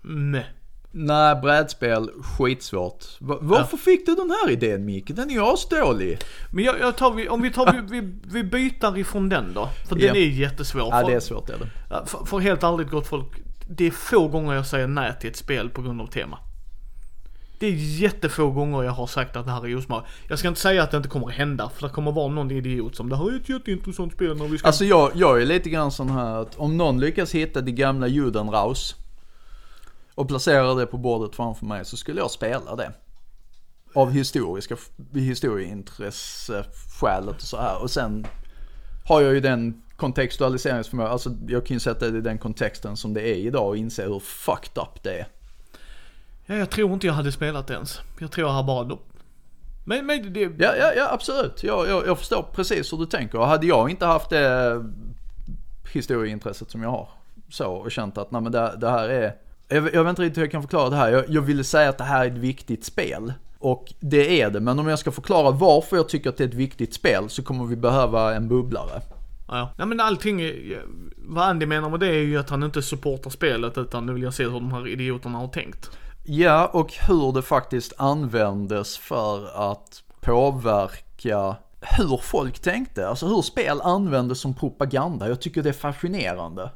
meh. 0.01 0.45
Nej, 0.91 1.35
brädspel, 1.35 2.09
skitsvårt. 2.23 3.05
Varför 3.19 3.77
ja. 3.77 3.77
fick 3.77 4.05
du 4.05 4.15
den 4.15 4.31
här 4.31 4.49
idén 4.49 4.85
Micke? 4.85 5.07
Den 5.07 5.29
är 5.29 5.33
ju 5.33 5.41
asdålig. 5.41 6.19
Men 6.51 6.63
jag, 6.63 6.79
jag 6.79 6.95
tar, 6.95 7.29
om 7.29 7.41
vi 7.41 7.51
tar, 7.51 7.73
vi, 7.73 8.01
vi, 8.01 8.13
vi 8.23 8.43
byter 8.43 8.97
ifrån 8.97 9.29
den 9.29 9.53
då. 9.53 9.69
För 9.89 9.95
ja. 9.95 10.07
den 10.07 10.15
är 10.15 10.27
jättesvår. 10.27 10.87
Ja, 10.91 11.03
det 11.07 11.13
är 11.13 11.19
svårt 11.19 11.49
är 11.49 11.57
det. 11.57 12.05
För, 12.05 12.25
för 12.25 12.39
helt 12.39 12.63
ärligt 12.63 12.89
gott 12.89 13.07
folk, 13.07 13.27
det 13.69 13.87
är 13.87 13.91
få 13.91 14.27
gånger 14.27 14.53
jag 14.53 14.67
säger 14.67 14.87
nej 14.87 15.13
till 15.19 15.29
ett 15.29 15.35
spel 15.35 15.69
på 15.69 15.81
grund 15.81 16.01
av 16.01 16.07
tema. 16.07 16.37
Det 17.59 17.67
är 17.67 17.71
jättefå 17.73 18.51
gånger 18.51 18.83
jag 18.83 18.91
har 18.91 19.07
sagt 19.07 19.35
att 19.35 19.45
det 19.45 19.51
här 19.51 19.67
är 19.67 19.77
osmart. 19.77 20.05
Jag 20.27 20.39
ska 20.39 20.47
inte 20.47 20.59
säga 20.59 20.83
att 20.83 20.91
det 20.91 20.97
inte 20.97 21.09
kommer 21.09 21.27
att 21.27 21.33
hända, 21.33 21.69
för 21.75 21.87
det 21.87 21.93
kommer 21.93 22.11
att 22.11 22.15
vara 22.15 22.27
någon 22.27 22.51
idiot 22.51 22.95
som 22.95 23.09
det 23.09 23.17
här 23.17 23.31
är 23.31 23.35
ett 23.35 23.49
jätteintressant 23.49 24.13
spel 24.13 24.37
när 24.37 24.47
vi 24.47 24.57
ska... 24.57 24.67
Alltså 24.67 24.85
jag, 24.85 25.11
jag 25.15 25.41
är 25.41 25.45
lite 25.45 25.69
grann 25.69 25.91
sån 25.91 26.09
här 26.09 26.41
att 26.41 26.55
om 26.55 26.77
någon 26.77 26.99
lyckas 26.99 27.35
hitta 27.35 27.61
det 27.61 27.71
gamla 27.71 28.07
Judenraus 28.07 28.95
och 30.22 30.28
placerar 30.28 30.76
det 30.76 30.86
på 30.86 30.97
bordet 30.97 31.36
framför 31.36 31.65
mig 31.65 31.86
så 31.86 31.97
skulle 31.97 32.22
jag 32.22 32.32
spela 32.32 32.76
det. 32.76 32.91
Av 33.93 34.11
historiska, 34.11 34.78
historieintresse-skälet 35.13 37.36
och 37.36 37.41
så 37.41 37.57
här. 37.57 37.82
Och 37.82 37.91
sen 37.91 38.28
har 39.05 39.22
jag 39.22 39.34
ju 39.34 39.39
den 39.39 39.82
kontextualiseringsförmågan, 39.97 41.11
alltså 41.11 41.30
jag 41.47 41.65
kan 41.65 41.76
ju 41.76 41.80
sätta 41.80 42.09
det 42.09 42.17
i 42.17 42.22
den 42.22 42.38
kontexten 42.38 42.97
som 42.97 43.13
det 43.13 43.22
är 43.22 43.36
idag 43.36 43.67
och 43.67 43.78
inse 43.78 44.03
hur 44.03 44.19
fucked 44.19 44.84
up 44.84 45.03
det 45.03 45.19
är. 45.19 45.28
Ja, 46.45 46.55
jag 46.55 46.69
tror 46.69 46.93
inte 46.93 47.07
jag 47.07 47.13
hade 47.13 47.32
spelat 47.32 47.67
det 47.67 47.74
ens. 47.74 47.99
Jag 48.19 48.32
tror 48.32 48.47
jag 48.47 48.53
har 48.53 48.63
bara 48.63 48.97
men, 49.86 50.05
men 50.05 50.34
det... 50.34 50.41
Ja, 50.41 50.76
ja, 50.80 50.93
ja 50.95 51.09
absolut. 51.11 51.63
Jag, 51.63 51.89
jag, 51.89 52.07
jag 52.07 52.17
förstår 52.17 52.45
precis 52.53 52.93
hur 52.93 52.97
du 52.97 53.05
tänker. 53.05 53.39
Hade 53.39 53.67
jag 53.67 53.89
inte 53.89 54.05
haft 54.05 54.30
det 54.30 54.86
historieintresset 55.93 56.72
som 56.72 56.84
jag 56.84 56.89
har 56.89 57.09
så 57.49 57.74
och 57.74 57.91
känt 57.91 58.17
att 58.17 58.32
nej 58.32 58.41
men 58.41 58.51
det, 58.51 58.76
det 58.78 58.89
här 58.89 59.09
är 59.09 59.36
jag, 59.72 59.93
jag 59.93 60.03
vet 60.03 60.09
inte 60.09 60.22
riktigt 60.22 60.38
hur 60.38 60.43
jag 60.43 60.51
kan 60.51 60.61
förklara 60.61 60.89
det 60.89 60.95
här. 60.95 61.11
Jag, 61.11 61.30
jag 61.30 61.41
ville 61.41 61.63
säga 61.63 61.89
att 61.89 61.97
det 61.97 62.03
här 62.03 62.26
är 62.26 62.32
ett 62.32 62.38
viktigt 62.38 62.86
spel. 62.86 63.34
Och 63.59 63.93
det 63.99 64.41
är 64.41 64.49
det, 64.49 64.59
men 64.59 64.80
om 64.80 64.88
jag 64.88 64.99
ska 64.99 65.11
förklara 65.11 65.51
varför 65.51 65.97
jag 65.97 66.09
tycker 66.09 66.30
att 66.30 66.38
det 66.38 66.43
är 66.43 66.47
ett 66.47 66.53
viktigt 66.53 66.93
spel 66.93 67.30
så 67.30 67.43
kommer 67.43 67.65
vi 67.65 67.76
behöva 67.76 68.36
en 68.36 68.47
bubblare. 68.47 69.01
Ja, 69.47 69.74
ja. 69.78 69.86
men 69.86 69.99
allting, 69.99 70.41
vad 71.17 71.43
Andy 71.43 71.65
menar 71.65 71.89
med 71.89 71.99
det 71.99 72.07
är 72.07 72.24
ju 72.24 72.38
att 72.38 72.49
han 72.49 72.63
inte 72.63 72.82
supportar 72.82 73.30
spelet 73.30 73.78
utan 73.78 74.05
nu 74.05 74.13
vill 74.13 74.24
jag 74.24 74.34
se 74.34 74.43
hur 74.43 74.51
de 74.51 74.72
här 74.72 74.88
idioterna 74.88 75.38
har 75.38 75.47
tänkt. 75.47 75.89
Ja, 76.24 76.67
och 76.74 76.93
hur 77.07 77.34
det 77.34 77.41
faktiskt 77.41 77.93
användes 77.97 78.97
för 78.97 79.72
att 79.72 80.03
påverka 80.22 81.55
hur 81.82 82.17
folk 82.17 82.59
tänkte. 82.59 83.07
Alltså 83.07 83.28
hur 83.28 83.41
spel 83.41 83.82
användes 83.82 84.39
som 84.39 84.53
propaganda. 84.53 85.30
Jag 85.30 85.41
tycker 85.41 85.63
det 85.63 85.69
är 85.69 85.74
fascinerande. 85.74 86.69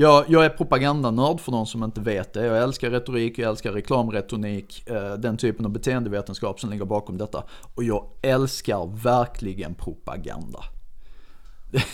Jag, 0.00 0.24
jag 0.28 0.44
är 0.44 0.48
propagandanörd 0.48 1.40
för 1.40 1.52
de 1.52 1.66
som 1.66 1.84
inte 1.84 2.00
vet 2.00 2.32
det. 2.32 2.46
Jag 2.46 2.62
älskar 2.62 2.90
retorik, 2.90 3.38
jag 3.38 3.50
älskar 3.50 3.72
reklamretorik, 3.72 4.88
eh, 4.88 5.14
den 5.14 5.36
typen 5.36 5.64
av 5.64 5.70
beteendevetenskap 5.72 6.60
som 6.60 6.70
ligger 6.70 6.84
bakom 6.84 7.18
detta. 7.18 7.44
Och 7.74 7.84
jag 7.84 8.06
älskar 8.22 9.02
verkligen 9.02 9.74
propaganda. 9.74 10.64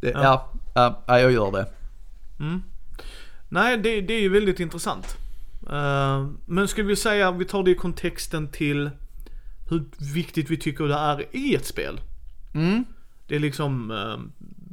det, 0.00 0.10
ja. 0.10 0.52
Ja, 0.74 1.04
ja, 1.06 1.20
jag 1.20 1.32
gör 1.32 1.52
det. 1.52 1.66
Mm. 2.40 2.62
Nej, 3.48 3.78
det, 3.78 4.00
det 4.00 4.14
är 4.14 4.20
ju 4.20 4.28
väldigt 4.28 4.60
intressant. 4.60 5.16
Uh, 5.62 6.30
men 6.46 6.68
skulle 6.68 6.88
vi 6.88 6.96
säga, 6.96 7.30
vi 7.30 7.44
tar 7.44 7.62
det 7.62 7.70
i 7.70 7.74
kontexten 7.74 8.48
till 8.48 8.90
hur 9.68 9.84
viktigt 10.14 10.50
vi 10.50 10.56
tycker 10.56 10.84
det 10.84 10.94
är 10.94 11.36
i 11.36 11.54
ett 11.54 11.66
spel. 11.66 12.00
Mm. 12.54 12.84
Det 13.26 13.36
är 13.36 13.40
liksom, 13.40 13.90
uh, 13.90 14.18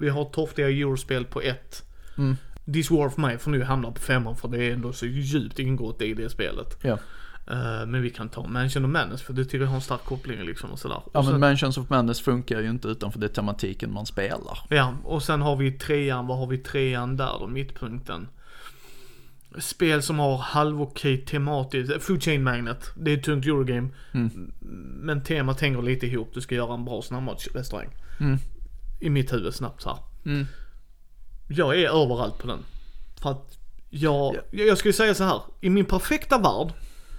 vi 0.02 0.10
har 0.10 0.26
torftiga 0.26 0.70
eurospel 0.70 1.26
på 1.26 1.41
ett. 1.41 1.84
Mm. 2.18 2.38
This 2.74 2.91
War 2.91 3.08
of 3.08 3.18
Mine 3.18 3.38
får 3.38 3.52
nu 3.52 3.64
hamna 3.64 3.91
på 3.91 4.02
femman 4.02 4.36
för 4.36 4.47
det 4.47 4.64
är 4.64 4.74
ändå 4.74 4.93
så 4.93 5.06
djupt 5.06 5.60
ingått 5.60 6.02
i 6.02 6.14
det 6.14 6.30
spelet. 6.30 6.78
Ja. 6.82 6.97
Uh, 7.52 7.86
men 7.88 8.02
vi 8.02 8.10
kan 8.10 8.30
ta 8.30 8.47
Mansion 8.47 8.86
of 8.86 8.91
Madness 8.91 9.22
för 9.22 9.34
det 9.34 9.45
tycker 9.45 9.60
jag 9.60 9.68
har 9.68 9.76
en 9.76 9.82
stark 9.82 10.06
koppling 10.06 10.43
liksom 10.43 10.72
och 10.72 10.80
sådär. 10.80 11.02
Ja 11.14 11.20
och 11.20 11.26
men 11.26 11.39
Mansions 11.39 11.78
of 11.78 11.89
Madness 11.89 12.22
funkar 12.22 12.62
ju 12.62 12.70
inte 12.70 12.88
utanför 12.88 13.20
det 13.20 13.30
tematiken 13.30 13.93
man 13.93 14.06
spelar. 14.06 14.60
Ja, 14.70 14.95
och 15.04 15.24
sen 15.24 15.41
har 15.41 15.56
vi 15.56 15.72
trean, 15.72 16.28
vad 16.28 16.38
har 16.38 16.47
vi 16.47 16.58
trean 16.58 17.18
där 17.18 17.36
då, 17.39 17.47
mittpunkten? 17.47 18.28
Spel 19.60 20.02
som 20.02 20.20
har 20.20 20.38
halvokej 20.38 21.18
tematiskt, 21.18 22.04
Food 22.04 22.24
Chain 22.24 22.43
Magnet, 22.43 22.91
det 22.95 23.12
är 23.12 23.18
ett 23.18 23.24
tungt 23.24 23.45
Eurogame. 23.45 23.89
Mm. 24.12 24.52
Men 25.02 25.24
temat 25.24 25.62
hänger 25.62 25.82
lite 25.82 26.08
ihop, 26.08 26.32
du 26.34 26.41
ska 26.41 26.56
göra 26.56 26.74
en 26.74 26.86
bra 26.86 27.02
snabbmatsrestaurang. 27.02 27.89
Mm 28.20 28.38
i 29.02 29.10
mitt 29.10 29.34
huvud 29.34 29.54
snabbt 29.54 29.82
så 29.82 29.89
här. 29.89 29.99
Mm. 30.26 30.47
Jag 31.47 31.80
är 31.80 32.04
överallt 32.04 32.38
på 32.38 32.47
den. 32.47 32.60
För 33.22 33.32
att 33.32 33.58
jag, 33.89 34.36
ja. 34.36 34.64
jag 34.64 34.78
skulle 34.78 34.93
säga 34.93 35.16
så 35.16 35.24
här. 35.24 35.41
I 35.62 35.70
min 35.70 35.86
perfekta 35.86 36.38
värld 36.38 36.74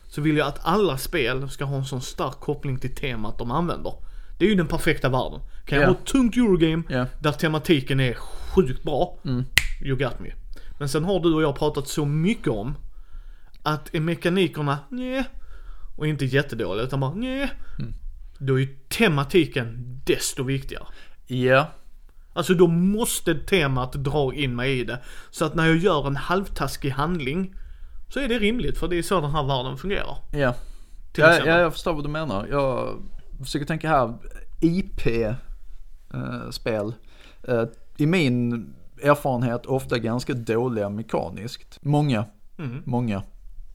så 0.09 0.21
vill 0.21 0.37
jag 0.37 0.49
att 0.49 0.61
alla 0.63 0.99
spel 0.99 1.51
ska 1.51 1.65
ha 1.65 1.77
en 1.77 1.85
sån 1.85 2.03
stark 2.03 2.41
koppling 2.41 2.79
till 2.79 2.95
temat 2.95 3.39
de 3.39 3.51
använder. 3.51 3.95
Det 4.39 4.45
är 4.45 4.49
ju 4.49 4.55
den 4.55 4.67
perfekta 4.67 5.09
världen. 5.09 5.41
Kan 5.41 5.79
jag 5.79 5.83
yeah. 5.83 5.95
ha 5.95 6.01
ett 6.01 6.07
tungt 6.07 6.37
Eurogame 6.37 6.83
yeah. 6.91 7.07
där 7.21 7.33
tematiken 7.33 8.01
är 8.01 8.15
sjukt 8.15 8.83
bra, 8.83 9.19
mm. 9.25 9.45
you 9.85 9.97
got 9.97 10.21
me. 10.21 10.33
Men 10.79 10.89
sen 10.89 11.05
har 11.05 11.21
du 11.21 11.35
och 11.35 11.43
jag 11.43 11.59
pratat 11.59 11.89
så 11.89 12.05
mycket 12.05 12.49
om 12.49 12.75
att 13.63 13.95
är 13.95 14.01
mekanikerna, 14.01 14.79
nej. 14.89 15.25
och 15.97 16.07
inte 16.07 16.25
jättedåliga 16.25 16.85
utan 16.85 17.01
bara 17.01 17.15
nej. 17.15 17.51
Mm. 17.79 17.95
Då 18.39 18.55
är 18.55 18.59
ju 18.59 18.77
tematiken 18.89 20.01
desto 20.05 20.43
viktigare. 20.43 20.87
Ja, 21.27 21.67
Alltså 22.35 22.55
då 22.55 22.67
måste 22.67 23.35
temat 23.35 23.93
dra 23.93 24.35
in 24.35 24.57
mig 24.57 24.81
i 24.81 24.85
det. 24.85 24.99
Så 25.31 25.45
att 25.45 25.55
när 25.55 25.67
jag 25.67 25.77
gör 25.77 26.07
en 26.07 26.17
halvtaskig 26.17 26.91
handling 26.91 27.55
så 28.09 28.21
är 28.21 28.29
det 28.29 28.39
rimligt 28.39 28.79
för 28.79 28.89
det 28.89 28.99
är 28.99 29.03
så 29.03 29.21
den 29.21 29.31
här 29.31 29.43
världen 29.45 29.77
fungerar. 29.79 30.17
ja. 30.31 30.55
Ja, 31.17 31.39
ja, 31.47 31.59
jag 31.59 31.73
förstår 31.73 31.93
vad 31.95 32.05
du 32.05 32.09
menar. 32.09 32.47
Jag 32.51 32.99
försöker 33.45 33.67
tänka 33.67 33.89
här, 33.89 34.15
IP-spel. 36.41 36.95
Eh, 37.49 37.65
I 37.97 38.07
min 38.07 38.67
erfarenhet 39.03 39.67
ofta 39.67 39.99
ganska 39.99 40.35
dåliga 40.35 40.89
mekaniskt. 40.89 41.79
Många, 41.83 42.25
Mm. 42.59 42.83
många 42.87 43.23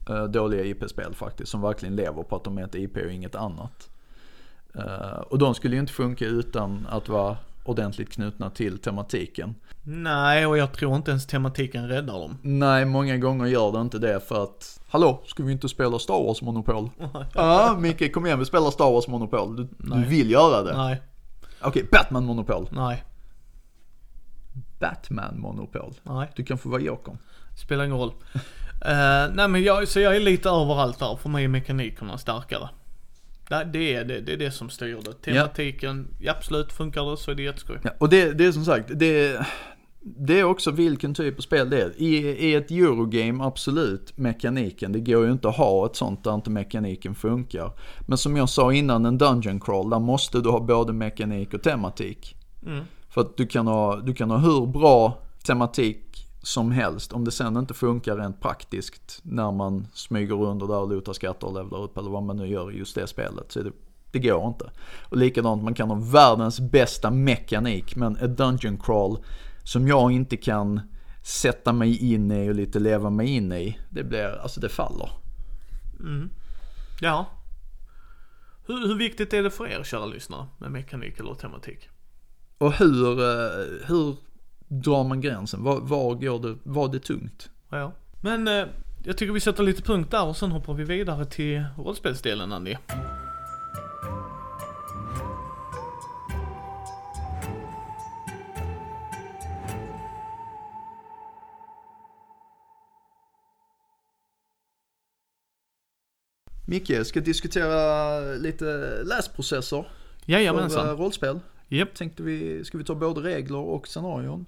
eh, 0.08 0.24
dåliga 0.24 0.64
IP-spel 0.64 1.14
faktiskt 1.14 1.50
som 1.50 1.60
verkligen 1.60 1.96
lever 1.96 2.22
på 2.22 2.36
att 2.36 2.44
de 2.44 2.58
är 2.58 2.64
ett 2.64 2.74
IP 2.74 2.96
och 2.96 3.12
inget 3.12 3.34
annat. 3.34 3.90
Eh, 4.74 5.20
och 5.20 5.38
de 5.38 5.54
skulle 5.54 5.74
ju 5.76 5.80
inte 5.80 5.92
funka 5.92 6.24
utan 6.24 6.86
att 6.90 7.08
vara 7.08 7.36
ordentligt 7.64 8.12
knutna 8.12 8.50
till 8.50 8.78
tematiken. 8.78 9.54
Nej, 9.82 10.46
och 10.46 10.58
jag 10.58 10.72
tror 10.72 10.96
inte 10.96 11.10
ens 11.10 11.26
tematiken 11.26 11.88
räddar 11.88 12.14
dem. 12.14 12.38
Nej, 12.42 12.84
många 12.84 13.16
gånger 13.16 13.46
gör 13.46 13.72
det 13.72 13.80
inte 13.80 13.98
det 13.98 14.20
för 14.28 14.42
att, 14.42 14.80
hallå, 14.88 15.22
ska 15.26 15.42
vi 15.42 15.52
inte 15.52 15.68
spela 15.68 15.98
Star 15.98 16.24
Wars 16.26 16.42
Monopol? 16.42 16.90
Ja, 17.34 17.76
Micke, 17.80 18.12
kom 18.14 18.26
igen, 18.26 18.38
vi 18.38 18.44
spelar 18.44 18.70
Star 18.70 18.90
Wars 18.92 19.08
Monopol. 19.08 19.56
Du, 19.56 19.68
du 19.78 20.04
vill 20.04 20.30
göra 20.30 20.62
det. 20.62 20.76
Nej, 20.76 21.02
Okej, 21.62 21.88
Batman 21.92 22.24
Monopol. 22.24 22.68
nej, 22.72 23.04
Batman 24.80 25.40
Monopol. 25.40 25.94
nej. 26.02 26.30
Du 26.36 26.44
kan 26.44 26.58
få 26.58 26.68
vara 26.68 26.80
Jokern. 26.80 27.18
Spelar 27.56 27.84
ingen 27.84 27.96
roll. 27.98 28.12
Eh, 28.84 29.32
nej 29.34 29.48
men 29.48 29.62
jag, 29.62 29.88
så 29.88 30.00
jag 30.00 30.16
är 30.16 30.20
lite 30.20 30.48
överallt 30.48 30.98
där. 30.98 31.16
För 31.16 31.28
mig 31.28 31.44
är 31.44 31.48
mekanikerna 31.48 32.18
starkare. 32.18 32.68
Det, 33.48 33.68
det, 33.72 33.94
är, 33.94 34.04
det, 34.04 34.20
det 34.20 34.32
är 34.32 34.36
det 34.36 34.50
som 34.50 34.70
styr 34.70 34.98
det. 35.04 35.32
Tematiken, 35.32 36.08
ja. 36.20 36.32
absolut 36.32 36.72
funkar 36.72 37.10
det 37.10 37.16
så 37.16 37.30
är 37.30 37.34
det 37.34 37.42
jätteskoj. 37.42 37.78
Ja, 37.82 37.90
och 37.98 38.08
det, 38.08 38.32
det 38.32 38.44
är 38.44 38.52
som 38.52 38.64
sagt, 38.64 38.90
det, 38.94 39.46
det 40.00 40.40
är 40.40 40.44
också 40.44 40.70
vilken 40.70 41.14
typ 41.14 41.38
av 41.38 41.42
spel 41.42 41.70
det 41.70 41.82
är. 41.82 41.92
I, 41.96 42.16
I 42.16 42.54
ett 42.54 42.70
Eurogame, 42.70 43.44
absolut, 43.44 44.18
mekaniken. 44.18 44.92
Det 44.92 45.00
går 45.00 45.24
ju 45.24 45.32
inte 45.32 45.48
att 45.48 45.56
ha 45.56 45.86
ett 45.86 45.96
sånt 45.96 46.24
där 46.24 46.34
inte 46.34 46.50
mekaniken 46.50 47.14
funkar. 47.14 47.72
Men 48.06 48.18
som 48.18 48.36
jag 48.36 48.48
sa 48.48 48.72
innan, 48.72 49.06
en 49.06 49.18
Dungeon 49.18 49.60
Crawl, 49.60 49.90
där 49.90 49.98
måste 49.98 50.40
du 50.40 50.50
ha 50.50 50.60
både 50.60 50.92
mekanik 50.92 51.54
och 51.54 51.62
tematik. 51.62 52.36
Mm. 52.66 52.84
För 53.08 53.20
att 53.20 53.36
du 53.36 53.46
kan 53.46 53.66
ha, 53.66 53.96
du 53.96 54.14
kan 54.14 54.30
ha 54.30 54.38
hur 54.38 54.66
bra 54.66 55.22
tematik 55.46 56.27
som 56.48 56.70
helst. 56.70 57.12
Om 57.12 57.24
det 57.24 57.30
sen 57.30 57.56
inte 57.56 57.74
funkar 57.74 58.16
rent 58.16 58.40
praktiskt 58.40 59.20
när 59.22 59.52
man 59.52 59.86
smyger 59.92 60.34
runt 60.34 60.60
där 60.60 60.78
och 60.78 60.88
lotar 60.88 61.12
skatter 61.12 61.46
och 61.46 61.54
levlar 61.54 61.82
upp 61.82 61.98
eller 61.98 62.10
vad 62.10 62.22
man 62.22 62.36
nu 62.36 62.46
gör 62.46 62.72
i 62.72 62.78
just 62.78 62.94
det 62.94 63.06
spelet. 63.06 63.52
Så 63.52 63.62
det, 63.62 63.72
det 64.12 64.18
går 64.18 64.48
inte. 64.48 64.70
Och 65.02 65.16
likadant, 65.16 65.62
man 65.62 65.74
kan 65.74 65.90
ha 65.90 65.96
världens 65.96 66.60
bästa 66.60 67.10
mekanik 67.10 67.96
men 67.96 68.16
ett 68.16 68.36
dungeon 68.36 68.78
crawl 68.78 69.18
som 69.64 69.88
jag 69.88 70.12
inte 70.12 70.36
kan 70.36 70.80
sätta 71.22 71.72
mig 71.72 72.12
in 72.12 72.30
i 72.30 72.50
och 72.50 72.54
lite 72.54 72.78
leva 72.78 73.10
mig 73.10 73.28
in 73.28 73.52
i. 73.52 73.78
Det 73.90 74.04
blir, 74.04 74.40
alltså 74.42 74.60
det 74.60 74.68
faller. 74.68 75.10
Ja. 77.00 77.26
Hur, 78.66 78.88
hur 78.88 78.94
viktigt 78.94 79.32
är 79.32 79.42
det 79.42 79.50
för 79.50 79.66
er 79.66 79.82
kära 79.84 80.06
lyssnare 80.06 80.46
med 80.58 80.70
mekanik 80.70 81.20
eller 81.20 81.34
tematik? 81.34 81.88
Och 82.58 82.72
hur, 82.72 83.20
eh, 83.20 83.86
hur 83.86 84.16
drar 84.68 85.04
man 85.04 85.20
gränsen? 85.20 85.62
Var, 85.62 85.80
var 85.80 86.14
går 86.14 86.38
det, 86.38 86.58
var 86.62 86.88
det 86.88 86.98
tungt? 86.98 87.50
Ja. 87.68 87.92
Men 88.22 88.48
eh, 88.48 88.66
jag 89.04 89.16
tycker 89.16 89.32
vi 89.32 89.40
sätter 89.40 89.62
lite 89.62 89.82
punkt 89.82 90.10
där 90.10 90.24
och 90.26 90.36
sen 90.36 90.52
hoppar 90.52 90.74
vi 90.74 90.84
vidare 90.84 91.24
till 91.24 91.64
rollspelsdelen 91.76 92.52
Andy. 92.52 92.76
Micke, 106.66 107.06
ska 107.06 107.20
diskutera 107.20 108.20
lite 108.20 108.64
läsprocesser 109.04 109.82
för 109.82 110.32
eh, 110.32 110.32
Jajamensan. 110.32 110.96
rollspel. 110.96 111.40
Japp. 111.68 111.94
Tänkte 111.94 112.22
vi, 112.22 112.64
ska 112.64 112.78
vi 112.78 112.84
ta 112.84 112.94
både 112.94 113.20
regler 113.20 113.58
och 113.58 113.88
scenarion? 113.88 114.46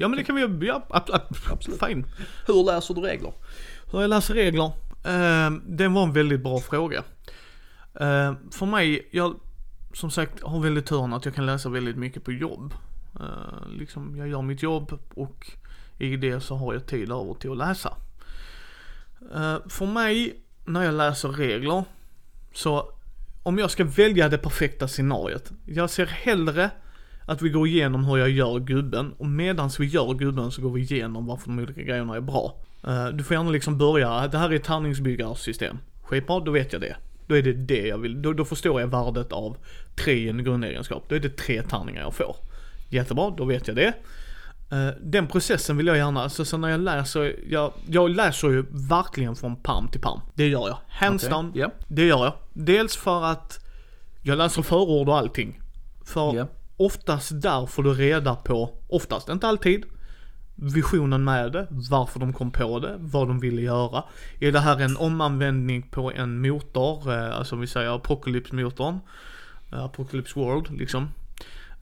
Ja 0.00 0.08
men 0.08 0.16
det 0.16 0.24
kan 0.24 0.36
vi 0.36 0.66
ja, 0.66 0.86
ab, 0.90 1.10
ab, 1.10 1.36
Absolut. 1.50 1.80
Fine. 1.80 2.06
Hur 2.46 2.64
läser 2.64 2.94
du 2.94 3.00
regler? 3.00 3.32
Hur 3.92 4.00
jag 4.00 4.10
läser 4.10 4.34
regler? 4.34 4.72
Eh, 5.04 5.50
det 5.66 5.88
var 5.88 6.02
en 6.02 6.12
väldigt 6.12 6.40
bra 6.40 6.60
fråga. 6.60 7.04
Eh, 7.94 8.34
för 8.50 8.66
mig, 8.66 9.08
jag 9.10 9.40
som 9.92 10.10
sagt 10.10 10.42
har 10.42 10.60
väldigt 10.60 10.86
turen 10.86 11.12
att 11.12 11.24
jag 11.24 11.34
kan 11.34 11.46
läsa 11.46 11.68
väldigt 11.68 11.96
mycket 11.96 12.24
på 12.24 12.32
jobb. 12.32 12.74
Eh, 13.20 13.68
liksom, 13.78 14.16
jag 14.16 14.28
gör 14.28 14.42
mitt 14.42 14.62
jobb 14.62 14.98
och 15.14 15.50
i 15.98 16.16
det 16.16 16.40
så 16.40 16.56
har 16.56 16.72
jag 16.72 16.86
tid 16.86 17.12
över 17.12 17.34
till 17.34 17.50
att 17.50 17.58
läsa. 17.58 17.96
Eh, 19.34 19.56
för 19.68 19.86
mig, 19.86 20.42
när 20.64 20.82
jag 20.82 20.94
läser 20.94 21.28
regler, 21.28 21.84
så 22.54 22.92
om 23.42 23.58
jag 23.58 23.70
ska 23.70 23.84
välja 23.84 24.28
det 24.28 24.38
perfekta 24.38 24.88
scenariot. 24.88 25.50
Jag 25.66 25.90
ser 25.90 26.06
hellre 26.06 26.70
att 27.30 27.42
vi 27.42 27.48
går 27.48 27.66
igenom 27.66 28.04
hur 28.04 28.16
jag 28.16 28.30
gör 28.30 28.58
gubben 28.58 29.12
och 29.18 29.26
medans 29.26 29.80
vi 29.80 29.86
gör 29.86 30.14
gubben 30.14 30.50
så 30.50 30.62
går 30.62 30.70
vi 30.70 30.80
igenom 30.80 31.26
varför 31.26 31.46
de 31.46 31.58
olika 31.58 31.82
grejerna 31.82 32.16
är 32.16 32.20
bra. 32.20 32.54
Eh, 32.86 33.06
du 33.08 33.24
får 33.24 33.36
gärna 33.36 33.50
liksom 33.50 33.78
börja, 33.78 34.28
det 34.28 34.38
här 34.38 34.50
är 34.50 34.56
ett 34.56 34.64
tärningsbyggarsystem. 34.64 35.78
Skitbra, 36.02 36.40
då 36.40 36.50
vet 36.50 36.72
jag 36.72 36.82
det. 36.82 36.96
Då 37.26 37.36
är 37.36 37.42
det 37.42 37.52
det 37.52 37.86
jag 37.86 37.98
vill, 37.98 38.22
då, 38.22 38.32
då 38.32 38.44
förstår 38.44 38.80
jag 38.80 38.88
värdet 38.88 39.32
av 39.32 39.56
tre 39.96 40.12
i 40.14 40.28
en 40.28 40.44
grundegenskap. 40.44 41.04
Då 41.08 41.14
är 41.14 41.20
det 41.20 41.36
tre 41.36 41.62
tärningar 41.62 42.00
jag 42.02 42.14
får. 42.14 42.36
Jättebra, 42.88 43.30
då 43.36 43.44
vet 43.44 43.66
jag 43.68 43.76
det. 43.76 43.92
Eh, 44.70 44.88
Den 45.02 45.26
processen 45.26 45.76
vill 45.76 45.86
jag 45.86 45.96
gärna, 45.96 46.22
alltså 46.22 46.44
så 46.44 46.56
när 46.56 46.68
jag 46.68 46.80
läser, 46.80 47.36
jag, 47.48 47.72
jag 47.88 48.10
läser 48.10 48.48
ju 48.48 48.64
verkligen 48.70 49.36
från 49.36 49.56
palm 49.56 49.88
till 49.88 50.00
palm. 50.00 50.20
Det 50.34 50.48
gör 50.48 50.68
jag. 50.68 50.78
Hands 50.88 51.24
Okej, 51.24 51.32
down. 51.34 51.52
ja. 51.54 51.70
Det 51.88 52.06
gör 52.06 52.24
jag. 52.24 52.32
Dels 52.52 52.96
för 52.96 53.24
att 53.24 53.58
jag 54.22 54.38
läser 54.38 54.62
förord 54.62 55.08
och 55.08 55.16
allting. 55.18 55.60
För 56.04 56.34
Ja 56.36 56.46
oftast 56.80 57.42
där 57.42 57.66
får 57.66 57.82
du 57.82 57.94
reda 57.94 58.34
på, 58.34 58.70
oftast, 58.88 59.28
inte 59.28 59.48
alltid, 59.48 59.84
visionen 60.54 61.24
med 61.24 61.52
det, 61.52 61.66
varför 61.70 62.20
de 62.20 62.32
kom 62.32 62.50
på 62.50 62.78
det, 62.78 62.96
vad 62.98 63.28
de 63.28 63.40
ville 63.40 63.62
göra. 63.62 64.04
Är 64.40 64.52
det 64.52 64.60
här 64.60 64.80
en 64.80 64.96
omanvändning 64.96 65.82
på 65.82 66.12
en 66.12 66.40
motor, 66.40 67.12
eh, 67.12 67.36
alltså 67.36 67.54
om 67.54 67.60
vi 67.60 67.66
säger 67.66 67.90
Apocalypse-motorn, 67.90 69.00
eh, 69.72 69.84
Apocalypse 69.84 70.38
World 70.38 70.70
liksom. 70.70 71.02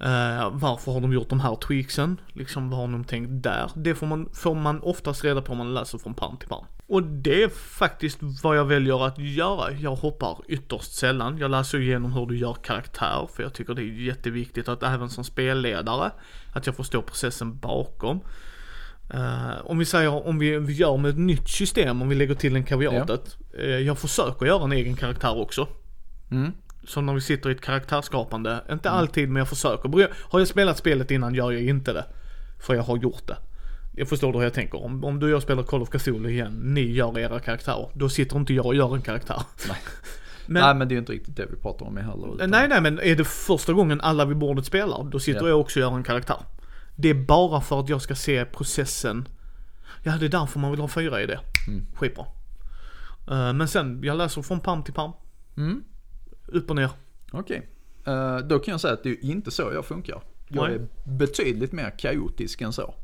Eh, 0.01 0.51
varför 0.53 0.93
har 0.93 1.01
de 1.01 1.13
gjort 1.13 1.29
de 1.29 1.41
här 1.41 1.55
tweaksen? 1.55 2.21
Liksom 2.33 2.71
vad 2.71 2.81
har 2.81 2.89
de 2.89 3.05
tänkt 3.05 3.43
där? 3.43 3.71
Det 3.75 3.95
får 3.95 4.07
man, 4.07 4.29
får 4.33 4.55
man 4.55 4.81
oftast 4.81 5.25
reda 5.25 5.43
på 5.43 5.53
om 5.53 5.59
man 5.59 5.75
läser 5.75 5.99
från 5.99 6.15
pärm 6.15 6.37
till 6.37 6.49
pärm. 6.49 6.65
Och 6.89 7.03
det 7.03 7.43
är 7.43 7.49
faktiskt 7.49 8.19
vad 8.43 8.57
jag 8.57 8.65
väljer 8.65 9.07
att 9.07 9.19
göra. 9.19 9.73
Jag 9.73 9.95
hoppar 9.97 10.39
ytterst 10.49 10.93
sällan. 10.93 11.39
Jag 11.39 11.51
läser 11.51 11.81
igenom 11.81 12.13
hur 12.13 12.27
du 12.27 12.39
gör 12.39 12.55
karaktär, 12.55 13.29
för 13.35 13.43
jag 13.43 13.55
tycker 13.55 13.75
det 13.75 13.83
är 13.83 13.85
jätteviktigt 13.85 14.69
att 14.69 14.83
även 14.83 15.09
som 15.09 15.25
spelledare, 15.25 16.11
att 16.53 16.67
jag 16.67 16.77
förstår 16.77 17.03
processen 17.03 17.59
bakom. 17.59 18.21
Eh, 19.11 19.53
om 19.65 19.79
vi 19.79 19.85
säger, 19.85 20.27
om 20.27 20.39
vi, 20.39 20.59
vi 20.59 20.73
gör 20.73 20.97
med 20.97 21.11
ett 21.11 21.19
nytt 21.19 21.49
system, 21.49 22.03
om 22.03 22.09
vi 22.09 22.15
lägger 22.15 22.35
till 22.35 22.57
en 22.57 22.65
kaviatet. 22.65 23.37
eh, 23.59 23.67
jag 23.67 23.99
försöker 23.99 24.47
göra 24.47 24.65
en 24.65 24.73
egen 24.73 24.97
karaktär 24.97 25.39
också. 25.41 25.69
Mm. 26.31 26.53
Så 26.87 27.01
när 27.01 27.15
vi 27.15 27.21
sitter 27.21 27.51
i 27.51 27.53
ett 27.53 27.61
karaktärsskapande, 27.61 28.65
inte 28.71 28.91
alltid 28.91 29.29
men 29.29 29.37
jag 29.37 29.49
försöker. 29.49 30.09
Har 30.31 30.39
jag 30.39 30.49
spelat 30.49 30.79
spelet 30.79 31.11
innan 31.11 31.35
gör 31.35 31.53
jag 31.53 31.63
inte 31.63 31.93
det. 31.93 32.05
För 32.61 32.75
jag 32.75 32.83
har 32.83 32.97
gjort 32.97 33.27
det. 33.27 33.37
Jag 33.99 34.09
förstår 34.09 34.33
hur 34.33 34.43
jag 34.43 34.55
tänker. 34.55 34.85
Om, 34.85 35.05
om 35.05 35.21
du 35.21 35.27
och 35.27 35.33
jag 35.33 35.43
spelar 35.43 35.63
Call 35.63 35.83
of 35.83 35.91
Cthulhu 35.91 36.31
igen, 36.31 36.61
ni 36.75 36.81
gör 36.81 37.19
era 37.19 37.41
karaktärer. 37.41 37.91
Då 37.95 38.09
sitter 38.09 38.37
inte 38.37 38.55
jag 38.55 38.67
och 38.67 38.75
gör 38.75 38.95
en 38.95 39.03
karaktär. 39.03 39.43
Nej. 39.69 39.77
Men, 40.47 40.63
Nej 40.63 40.75
men 40.75 40.89
det 40.89 40.93
är 40.93 40.97
ju 40.97 41.01
inte 41.01 41.13
riktigt 41.13 41.37
det 41.37 41.47
vi 41.51 41.57
pratar 41.57 41.87
om 41.87 41.97
heller. 41.97 42.35
utan- 42.35 42.51
nej 42.51 42.69
nej 42.69 42.81
men 42.81 42.99
är 43.01 43.17
det 43.17 43.25
första 43.25 43.73
gången 43.73 44.01
alla 44.01 44.25
vid 44.25 44.37
bordet 44.37 44.65
spelar, 44.65 45.05
då 45.11 45.19
sitter 45.21 45.41
Ja. 45.43 45.49
jag 45.49 45.61
också 45.61 45.81
och 45.81 45.83
gör 45.83 45.97
en 45.97 46.03
karaktär. 46.03 46.37
Det 46.97 47.09
är 47.11 47.15
bara 47.15 47.61
för 47.61 47.81
att 47.81 47.89
jag 47.89 48.03
ska 48.03 48.15
se 48.15 48.45
processen. 48.45 49.29
Ja 50.03 50.17
det 50.21 50.27
är 50.27 50.29
därför 50.31 50.59
man 50.61 50.71
vill 50.71 50.81
ha 50.81 50.89
fyra 50.89 51.23
i 51.23 51.27
det. 51.27 51.41
Mm. 51.69 51.87
Skitbra. 51.95 52.25
Eh, 53.31 53.53
men 53.53 53.69
sen, 53.69 54.01
jag 54.03 54.17
läser 54.19 54.43
från 54.43 54.61
pam 54.61 54.83
till 54.83 54.95
pam. 54.95 55.13
Mm. 55.57 55.85
Upp 56.47 56.71
och 56.71 56.77
ner. 56.77 56.91
Okej. 57.33 57.69
Eh, 58.07 58.39
då 58.39 58.59
kan 58.59 58.73
jag 58.73 58.81
säga 58.81 58.95
att 58.95 59.03
det 59.03 59.11
är 59.11 59.25
inte 59.25 59.51
så 59.51 59.71
jag 59.75 59.85
funkar. 59.85 60.23
Jag 60.49 60.69
Nej. 60.69 60.75
är 60.79 60.89
betydligt 61.19 61.73
mer 61.73 61.99
kaotisk 61.99 62.61
än 62.61 62.73
så. 62.73 62.95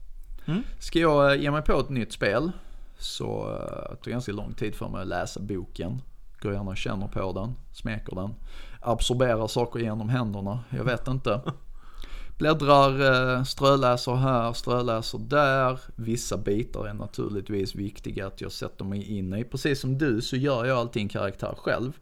Mm. 0.46 0.62
Ska 0.78 0.98
jag 0.98 1.32
eh, 1.32 1.42
ge 1.42 1.50
mig 1.50 1.62
på 1.62 1.80
ett 1.80 1.88
nytt 1.88 2.12
spel 2.12 2.52
så 2.98 3.48
uh, 3.48 3.90
det 3.90 3.96
tar 3.96 4.10
ganska 4.10 4.32
lång 4.32 4.54
tid 4.54 4.74
för 4.74 4.88
mig 4.88 5.02
att 5.02 5.08
läsa 5.08 5.40
boken. 5.40 6.02
Går 6.40 6.52
gärna 6.52 6.70
och 6.70 6.76
känner 6.76 7.08
på 7.08 7.32
den, 7.32 7.54
smeker 7.72 8.14
den. 8.14 8.34
Absorberar 8.80 9.46
saker 9.46 9.80
genom 9.80 10.08
händerna, 10.08 10.64
jag 10.70 10.84
vet 10.84 11.08
inte. 11.08 11.40
Bläddrar, 12.38 13.00
eh, 13.36 13.44
ströläser 13.44 14.14
här, 14.14 14.52
ströläser 14.52 15.18
där. 15.18 15.80
Vissa 15.96 16.36
bitar 16.36 16.86
är 16.86 16.94
naturligtvis 16.94 17.74
viktiga 17.74 18.26
att 18.26 18.40
jag 18.40 18.52
sätter 18.52 18.84
mig 18.84 19.18
in 19.18 19.34
i. 19.34 19.44
Precis 19.44 19.80
som 19.80 19.98
du 19.98 20.22
så 20.22 20.36
gör 20.36 20.64
jag 20.64 20.78
alltid 20.78 21.02
en 21.02 21.08
karaktär 21.08 21.54
själv. 21.58 21.92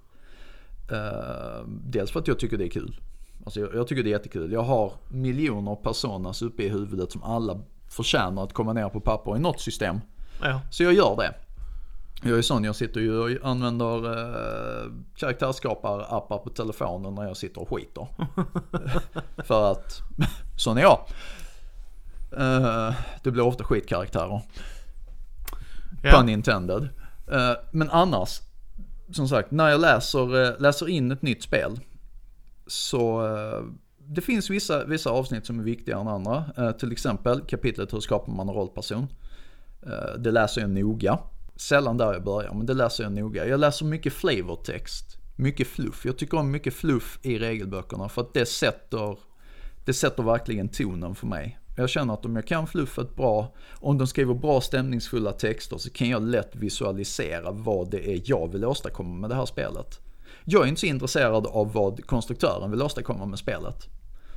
Eh, 0.92 1.66
dels 1.66 2.10
för 2.10 2.20
att 2.20 2.28
jag 2.28 2.38
tycker 2.38 2.58
det 2.58 2.64
är 2.64 2.70
kul. 2.70 3.00
Alltså 3.44 3.60
jag, 3.60 3.74
jag 3.74 3.86
tycker 3.86 4.02
det 4.02 4.08
är 4.08 4.12
jättekul. 4.12 4.52
Jag 4.52 4.62
har 4.62 4.92
miljoner 5.08 5.74
personas 5.74 6.42
uppe 6.42 6.62
i 6.62 6.68
huvudet 6.68 7.12
som 7.12 7.22
alla 7.22 7.60
förtjänar 7.92 8.44
att 8.44 8.52
komma 8.52 8.72
ner 8.72 8.88
på 8.88 9.00
papper 9.00 9.36
i 9.36 9.40
något 9.40 9.60
system. 9.60 10.00
Ja. 10.42 10.60
Så 10.70 10.82
jag 10.82 10.92
gör 10.92 11.16
det. 11.16 11.34
Jag 12.24 12.38
är 12.38 12.42
sån, 12.42 12.64
jag 12.64 12.76
sitter 12.76 13.00
ju 13.00 13.18
och 13.18 13.50
använder 13.50 14.04
eh, 14.06 14.90
karaktärskapar-appar 15.16 16.38
på 16.38 16.50
telefonen 16.50 17.14
när 17.14 17.22
jag 17.26 17.36
sitter 17.36 17.60
och 17.60 17.68
skiter. 17.68 18.06
För 19.44 19.72
att, 19.72 20.00
sån 20.58 20.78
är 20.78 20.82
jag. 20.82 21.00
Eh, 22.38 22.94
det 23.22 23.30
blir 23.30 23.46
ofta 23.46 23.64
skitkaraktärer. 23.64 24.42
Ja. 26.02 26.10
Pun 26.10 26.28
intended. 26.28 26.88
Eh, 27.32 27.52
men 27.72 27.90
annars, 27.90 28.40
som 29.12 29.28
sagt, 29.28 29.50
när 29.50 29.68
jag 29.68 29.80
läser, 29.80 30.44
eh, 30.44 30.60
läser 30.60 30.88
in 30.88 31.10
ett 31.10 31.22
nytt 31.22 31.42
spel 31.42 31.80
så 32.66 33.26
eh, 33.26 33.62
det 34.14 34.20
finns 34.20 34.50
vissa, 34.50 34.84
vissa 34.84 35.10
avsnitt 35.10 35.46
som 35.46 35.60
är 35.60 35.64
viktigare 35.64 36.00
än 36.00 36.08
andra. 36.08 36.44
Eh, 36.56 36.70
till 36.72 36.92
exempel 36.92 37.40
kapitlet 37.40 37.92
hur 37.92 38.00
skapar 38.00 38.32
man 38.32 38.48
en 38.48 38.54
rollperson. 38.54 39.06
Eh, 39.82 40.18
det 40.18 40.30
läser 40.30 40.60
jag 40.60 40.70
noga. 40.70 41.18
Sällan 41.56 41.96
där 41.96 42.12
jag 42.12 42.24
börjar, 42.24 42.54
men 42.54 42.66
det 42.66 42.74
läser 42.74 43.04
jag 43.04 43.12
noga. 43.12 43.46
Jag 43.46 43.60
läser 43.60 43.86
mycket 43.86 44.12
flavortext, 44.12 45.16
mycket 45.36 45.66
fluff. 45.66 46.06
Jag 46.06 46.18
tycker 46.18 46.38
om 46.38 46.50
mycket 46.50 46.74
fluff 46.74 47.18
i 47.22 47.38
regelböckerna 47.38 48.08
för 48.08 48.22
att 48.22 48.34
det 48.34 48.46
sätter, 48.46 49.18
det 49.84 49.92
sätter 49.92 50.22
verkligen 50.22 50.68
tonen 50.68 51.14
för 51.14 51.26
mig. 51.26 51.58
Jag 51.76 51.90
känner 51.90 52.14
att 52.14 52.24
om 52.24 52.36
jag 52.36 52.46
kan 52.46 52.66
fluffet 52.66 53.16
bra, 53.16 53.54
om 53.74 53.98
de 53.98 54.06
skriver 54.06 54.34
bra 54.34 54.60
stämningsfulla 54.60 55.32
texter 55.32 55.78
så 55.78 55.90
kan 55.90 56.08
jag 56.08 56.22
lätt 56.22 56.56
visualisera 56.56 57.50
vad 57.50 57.90
det 57.90 58.10
är 58.10 58.22
jag 58.24 58.52
vill 58.52 58.64
åstadkomma 58.64 59.20
med 59.20 59.30
det 59.30 59.36
här 59.36 59.46
spelet. 59.46 60.00
Jag 60.44 60.62
är 60.62 60.66
inte 60.66 60.80
så 60.80 60.86
intresserad 60.86 61.46
av 61.46 61.72
vad 61.72 62.06
konstruktören 62.06 62.70
vill 62.70 62.82
åstadkomma 62.82 63.26
med 63.26 63.38
spelet. 63.38 63.88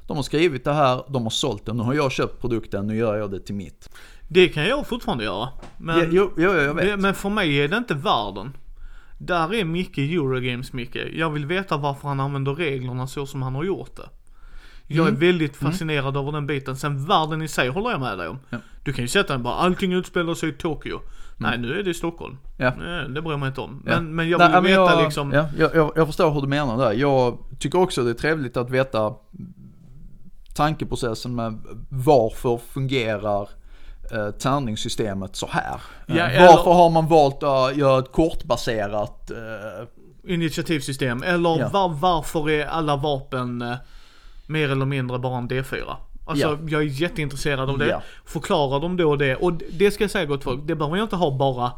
De 0.07 0.17
har 0.17 0.23
skrivit 0.23 0.63
det 0.63 0.73
här, 0.73 1.03
de 1.09 1.23
har 1.23 1.29
sålt 1.29 1.65
det, 1.65 1.73
nu 1.73 1.83
har 1.83 1.93
jag 1.93 2.11
köpt 2.11 2.41
produkten, 2.41 2.87
nu 2.87 2.97
gör 2.97 3.15
jag 3.17 3.31
det 3.31 3.39
till 3.39 3.55
mitt. 3.55 3.89
Det 4.27 4.47
kan 4.47 4.65
jag 4.65 4.87
fortfarande 4.87 5.23
göra. 5.23 5.49
Men, 5.77 5.99
Ja, 5.99 6.05
jo, 6.11 6.31
jo, 6.37 6.51
jag 6.53 6.73
vet. 6.73 6.85
det, 6.85 6.97
men 6.97 7.13
för 7.13 7.29
mig 7.29 7.55
är 7.57 7.67
det 7.67 7.77
inte 7.77 7.93
världen. 7.93 8.53
Där 9.19 9.53
är 9.53 9.65
Micke 9.65 9.97
Eurogames 9.97 10.73
Micke. 10.73 10.97
Jag 11.15 11.29
vill 11.29 11.45
veta 11.45 11.77
varför 11.77 12.07
han 12.07 12.19
använder 12.19 12.55
reglerna 12.55 13.07
så 13.07 13.25
som 13.25 13.41
han 13.41 13.55
har 13.55 13.63
gjort 13.63 13.95
det. 13.95 14.09
Jag 14.87 15.07
Mm. 15.07 15.15
är 15.15 15.19
väldigt 15.25 15.55
fascinerad 15.55 16.17
över 16.17 16.31
den 16.31 16.47
biten. 16.47 16.75
Sen 16.77 17.05
världen 17.05 17.41
i 17.41 17.47
sig 17.47 17.69
håller 17.69 17.91
jag 17.91 17.99
med 17.99 18.17
dig 18.17 18.27
om. 18.27 18.39
Ja. 18.49 18.57
Du 18.83 18.93
kan 18.93 19.03
ju 19.03 19.07
sätta 19.07 19.33
den 19.33 19.43
bara, 19.43 19.53
allting 19.55 19.93
utspelar 19.93 20.33
sig 20.33 20.49
i 20.49 20.53
Tokyo. 20.53 20.99
Nej, 21.37 21.57
nu 21.57 21.79
är 21.79 21.83
det 21.83 21.89
i 21.89 21.93
Stockholm. 21.93 22.37
Ja. 22.57 22.73
Nej, 22.79 23.09
det 23.09 23.21
bryr 23.21 23.37
mig 23.37 23.47
inte 23.47 23.61
om. 23.61 23.83
Ja. 23.85 23.91
Men, 23.95 24.15
men 24.15 24.29
jag 24.29 24.37
Nej, 24.39 24.47
vill 24.47 24.53
men 24.55 24.63
veta 24.63 24.93
jag, 24.95 25.03
liksom. 25.03 25.31
Ja, 25.31 25.45
jag, 25.57 25.91
jag 25.95 26.07
förstår 26.07 26.31
hur 26.33 26.41
du 26.41 26.47
menar 26.47 26.77
där. 26.77 26.93
Jag 26.93 27.37
tycker 27.59 27.79
också 27.79 28.03
det 28.03 28.09
är 28.09 28.13
trevligt 28.13 28.57
att 28.57 28.69
veta 28.69 29.13
tankeprocessen 30.55 31.35
med 31.35 31.59
varför 31.89 32.57
fungerar 32.57 33.49
eh, 34.11 34.29
tärningssystemet 34.31 35.35
så 35.35 35.47
här. 35.51 35.81
Eh, 36.07 36.15
Ja, 36.17 36.27
varför 36.55 36.71
har 36.73 36.89
man 36.89 37.07
valt 37.07 37.43
att 37.43 37.75
göra 37.77 37.99
ett 37.99 38.11
kortbaserat 38.11 39.31
eh, 39.31 39.87
initiativsystem. 40.33 41.23
Eller 41.23 41.59
Ja. 41.59 41.69
var, 41.73 41.89
varför 41.89 42.49
är 42.49 42.65
alla 42.65 42.95
vapen 42.95 43.61
eh, 43.61 43.75
mer 44.47 44.69
eller 44.71 44.85
mindre 44.85 45.19
bara 45.19 45.37
en 45.37 45.49
D4? 45.49 45.95
Alltså 46.27 46.47
Ja. 46.47 46.57
jag 46.67 46.81
är 46.81 46.85
jätteintresserad 46.85 47.69
av 47.69 47.77
det. 47.77 47.87
Ja. 47.87 48.01
Förklarar 48.25 48.79
de 48.79 48.97
då 48.97 49.15
det. 49.15 49.35
Och 49.35 49.53
det 49.53 49.91
ska 49.91 50.03
jag 50.03 50.11
säga 50.11 50.25
gott 50.25 50.43
folk, 50.43 50.61
det 50.67 50.75
behöver 50.75 50.97
jag 50.97 51.05
inte 51.05 51.15
ha 51.15 51.37
bara, 51.37 51.71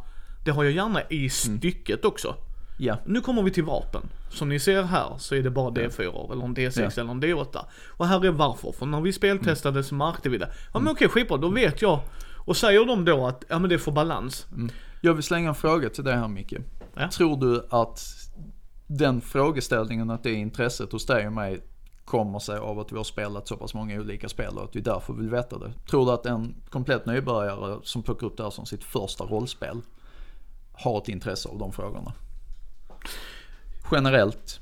det 0.46 0.52
har 0.52 0.64
jag 0.64 0.74
gärna 0.74 1.02
i 1.02 1.18
Mm. 1.18 1.30
stycket 1.30 2.06
också. 2.06 2.36
Ja, 2.80 2.98
Nu 3.06 3.22
kommer 3.22 3.42
vi 3.44 3.52
till 3.52 3.64
vapen. 3.64 4.02
Som 4.30 4.50
ni 4.50 4.60
ser 4.60 4.84
här 4.84 5.16
så 5.18 5.36
är 5.36 5.44
det 5.44 5.50
bara 5.50 5.70
D4 5.72 6.32
eller 6.32 6.46
en 6.46 6.56
D6 6.56 6.82
Ja. 6.96 7.02
eller 7.02 7.12
en 7.12 7.24
D8. 7.24 7.58
Och 7.88 8.08
här 8.08 8.26
är 8.26 8.32
varför. 8.32 8.72
För 8.72 8.86
när 8.86 9.02
vi 9.02 9.14
speltestade 9.14 9.84
så 9.84 9.96
märkte 9.96 10.30
vi 10.30 10.38
det. 10.38 10.52
Ja 10.74 10.80
men 10.80 10.94
okej 10.94 11.10
skitbra, 11.10 11.38
då 11.38 11.50
vet 11.50 11.82
jag. 11.82 12.00
Och 12.46 12.58
säger 12.58 12.86
de 12.86 13.06
då 13.06 13.28
att, 13.28 13.44
ja 13.50 13.60
men 13.60 13.70
det 13.70 13.76
är 13.76 13.80
för 13.80 13.92
balans. 13.92 14.48
jag 15.02 15.14
vill 15.14 15.24
slänga 15.24 15.50
en 15.50 15.56
fråga 15.56 15.90
till 15.90 16.04
dig 16.04 16.16
här 16.16 16.28
Micke. 16.28 16.54
Ja. 16.96 17.10
Tror 17.12 17.38
du 17.38 17.68
att 17.70 18.00
den 18.88 19.22
frågeställningen, 19.22 20.10
att 20.10 20.24
det 20.24 20.32
intresset 20.34 20.92
hos 20.92 21.06
dig 21.06 21.28
och 21.28 21.34
mig 21.34 21.62
kommer 22.06 22.40
sig 22.40 22.58
av 22.58 22.80
att 22.80 22.92
vi 22.92 22.98
har 22.98 23.04
spelat 23.04 23.48
så 23.48 23.58
pass 23.58 23.74
många 23.74 24.00
olika 24.00 24.30
spel 24.30 24.58
och 24.58 24.64
att 24.64 24.76
vi 24.76 24.82
därför 24.82 25.14
vill 25.14 25.30
veta 25.30 25.58
det? 25.58 25.74
Tror 25.90 26.06
du 26.06 26.12
att 26.12 26.26
en 26.26 26.56
komplett 26.70 27.06
nybörjare 27.06 27.80
som 27.84 28.04
plockar 28.04 28.28
upp 28.28 28.38
det 28.38 28.44
här 28.44 28.50
som 28.50 28.66
sitt 28.66 28.84
första 28.84 29.24
rollspel 29.24 29.82
har 30.74 30.98
ett 30.98 31.10
intresse 31.10 31.50
av 31.50 31.58
de 31.58 31.72
frågorna? 31.72 32.14
Generellt. 33.92 34.60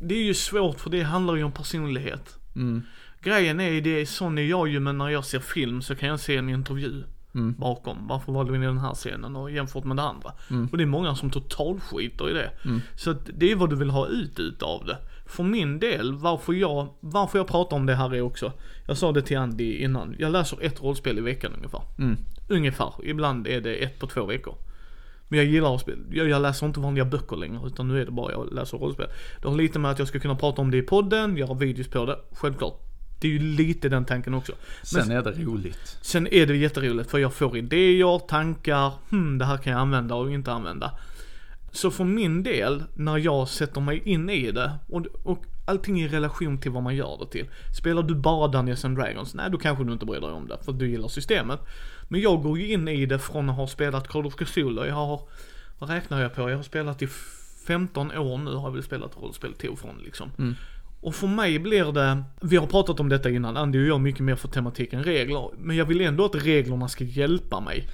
Det 0.00 0.14
är 0.14 0.22
ju 0.22 0.34
svårt 0.34 0.80
för 0.80 0.90
det 0.90 1.02
handlar 1.02 1.36
ju 1.36 1.44
om 1.44 1.52
personlighet. 1.52 2.38
Mm. 2.56 2.82
Grejen 3.22 3.60
är, 3.60 3.80
det 3.80 4.00
är 4.00 4.06
sån 4.06 4.38
är 4.38 4.42
jag 4.42 4.68
ju 4.68 4.80
men 4.80 4.98
när 4.98 5.08
jag 5.08 5.24
ser 5.24 5.40
film 5.40 5.82
så 5.82 5.94
kan 5.94 6.08
jag 6.08 6.20
se 6.20 6.36
en 6.36 6.48
intervju 6.48 7.02
Mm. 7.34 7.54
bakom. 7.58 8.06
Varför 8.08 8.32
valde 8.32 8.52
vi 8.52 8.58
den 8.58 8.78
här 8.78 8.94
scenen 8.94 9.36
och 9.36 9.50
jämfört 9.50 9.84
med 9.84 9.96
det 9.96 10.02
andra. 10.02 10.32
Mm. 10.50 10.68
Och 10.72 10.78
det 10.78 10.84
är 10.84 10.86
många 10.86 11.14
som 11.14 11.30
totalskiter 11.30 12.30
i 12.30 12.32
det. 12.32 12.50
Så 12.96 13.10
att 13.10 13.30
det 13.34 13.52
är 13.52 13.56
vad 13.56 13.70
du 13.70 13.76
vill 13.76 13.90
ha 13.90 14.06
ut 14.06 14.38
utav 14.38 14.84
det. 14.86 14.98
För 15.26 15.42
min 15.42 15.78
del, 15.78 16.14
varför 16.14 16.52
jag, 16.52 16.88
varför 17.00 17.38
jag 17.38 17.48
pratar 17.48 17.76
om 17.76 17.86
det 17.86 17.94
här 17.94 18.14
är 18.14 18.20
också. 18.20 18.52
Jag 18.86 18.96
sa 18.96 19.12
det 19.12 19.22
till 19.22 19.38
Andy 19.38 19.72
innan. 19.76 20.16
Jag 20.18 20.32
läser 20.32 20.62
ett 20.62 20.82
rollspel 20.82 21.18
i 21.18 21.20
veckan 21.20 21.52
ungefär. 21.56 21.82
Mm. 21.98 22.16
Ungefär. 22.48 22.92
Ibland 23.02 23.46
är 23.46 23.60
det 23.60 23.74
ett 23.74 23.98
på 23.98 24.06
två 24.06 24.26
veckor. 24.26 24.54
Men 25.30 25.38
jag 25.38 25.46
gillar 25.48 25.74
att 25.74 25.80
spela. 25.80 25.98
Jag, 26.10 26.28
jag 26.28 26.42
läser 26.42 26.66
inte 26.66 26.80
vanliga 26.80 27.04
böcker 27.04 27.36
längre 27.36 27.60
utan 27.66 27.88
nu 27.88 28.00
är 28.00 28.04
det 28.04 28.10
bara 28.10 28.32
jag 28.32 28.52
läser 28.52 28.78
rollspel. 28.78 29.06
Det 29.42 29.48
har 29.48 29.56
lite 29.56 29.78
med 29.78 29.90
att 29.90 29.98
jag 29.98 30.08
ska 30.08 30.18
kunna 30.18 30.34
prata 30.34 30.62
om 30.62 30.70
det 30.70 30.76
i 30.76 30.82
podden, 30.82 31.36
göra 31.36 31.54
videos 31.54 31.88
på 31.88 32.06
det. 32.06 32.18
Självklart. 32.32 32.80
Det 33.20 33.28
är 33.28 33.32
ju 33.32 33.38
lite 33.38 33.88
den 33.88 34.04
tanken 34.04 34.34
också. 34.34 34.52
Men 34.94 35.02
Sen 35.04 35.16
är 35.16 35.22
det 35.22 35.30
roligt. 35.32 35.98
sen 36.02 36.26
är 36.26 36.46
det 36.46 36.56
jätteroligt 36.56 37.10
för 37.10 37.18
jag 37.18 37.34
får 37.34 37.56
idéer, 37.56 38.18
tankar, 38.18 38.92
hmm 39.10 39.38
det 39.38 39.44
här 39.44 39.56
kan 39.56 39.72
jag 39.72 39.80
använda 39.82 40.14
och 40.14 40.30
inte 40.30 40.52
använda. 40.52 40.98
Så 41.72 41.90
för 41.90 42.04
min 42.04 42.42
del, 42.42 42.82
när 42.94 43.18
jag 43.18 43.48
sätter 43.48 43.80
mig 43.80 44.02
in 44.04 44.30
i 44.30 44.50
det 44.50 44.72
och, 44.88 45.06
och 45.22 45.44
allting 45.64 46.00
i 46.00 46.08
relation 46.08 46.58
till 46.58 46.70
vad 46.70 46.82
man 46.82 46.96
gör 46.96 47.18
det 47.20 47.30
till. 47.30 47.46
Spelar 47.78 48.02
du 48.02 48.14
bara 48.14 48.48
Dungeons 48.48 48.84
and 48.84 48.96
Dragons? 48.96 49.34
Nej, 49.34 49.50
då 49.50 49.58
kanske 49.58 49.84
du 49.84 49.92
inte 49.92 50.06
bryr 50.06 50.20
dig 50.20 50.30
om 50.30 50.48
det 50.48 50.58
för 50.64 50.72
du 50.72 50.90
gillar 50.90 51.08
systemet. 51.08 51.60
Men 52.12 52.20
jag 52.20 52.42
går 52.42 52.58
ju 52.58 52.72
in 52.72 52.88
i 52.88 53.06
det 53.06 53.18
från 53.18 53.50
att 53.50 53.56
ha 53.56 53.66
spelat 53.66 54.08
Call 54.08 54.26
of 54.26 54.34
Cthulhu. 54.34 54.86
Jag 54.86 54.94
har, 54.94 55.20
vad 55.78 55.90
räknar 55.90 56.22
jag 56.22 56.34
på? 56.34 56.50
Jag 56.50 56.56
har 56.56 56.62
spelat 56.62 57.02
i 57.02 57.08
15 57.66 58.12
år 58.12 58.38
nu 58.38 58.54
har 58.54 58.62
jag 58.68 58.72
väl 58.72 58.82
spelat 58.82 59.16
rollspel 59.22 59.54
till 59.54 59.70
och 59.70 59.78
från 59.78 59.98
liksom. 60.04 60.56
Och 61.00 61.14
för 61.14 61.26
mig 61.26 61.58
blir 61.58 61.92
det, 61.92 62.22
vi 62.40 62.56
har 62.56 62.66
pratat 62.66 63.00
om 63.00 63.08
detta 63.08 63.30
innan, 63.30 63.56
Andy 63.56 63.82
och 63.82 63.86
jag 63.88 64.00
mycket 64.00 64.20
mer 64.20 64.36
för 64.36 64.48
tematik 64.48 64.92
än 64.92 65.04
regler. 65.04 65.48
Men 65.58 65.76
jag 65.76 65.84
vill 65.84 66.00
ändå 66.00 66.24
att 66.24 66.34
reglerna 66.34 66.88
ska 66.88 67.04
hjälpa 67.04 67.60
mig. 67.60 67.86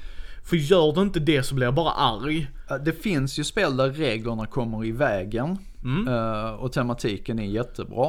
För 0.45 0.57
gör 0.57 0.93
det 0.95 1.01
inte 1.03 1.21
det 1.21 1.43
så 1.43 1.55
blir 1.55 1.67
jag 1.67 1.75
bara 1.75 1.91
arg. 1.91 2.49
Eh, 2.71 2.77
Det 2.77 2.93
finns 2.93 3.39
ju 3.39 3.45
spel 3.45 3.77
där 3.77 3.91
reglerna 3.91 4.47
kommer 4.47 4.85
i 4.85 4.93
vägen. 4.93 5.59
Mm. 5.85 6.09
eh, 6.09 6.51
Och 6.51 6.73
tematiken 6.73 7.39
är 7.39 7.45
jättebra. 7.45 8.07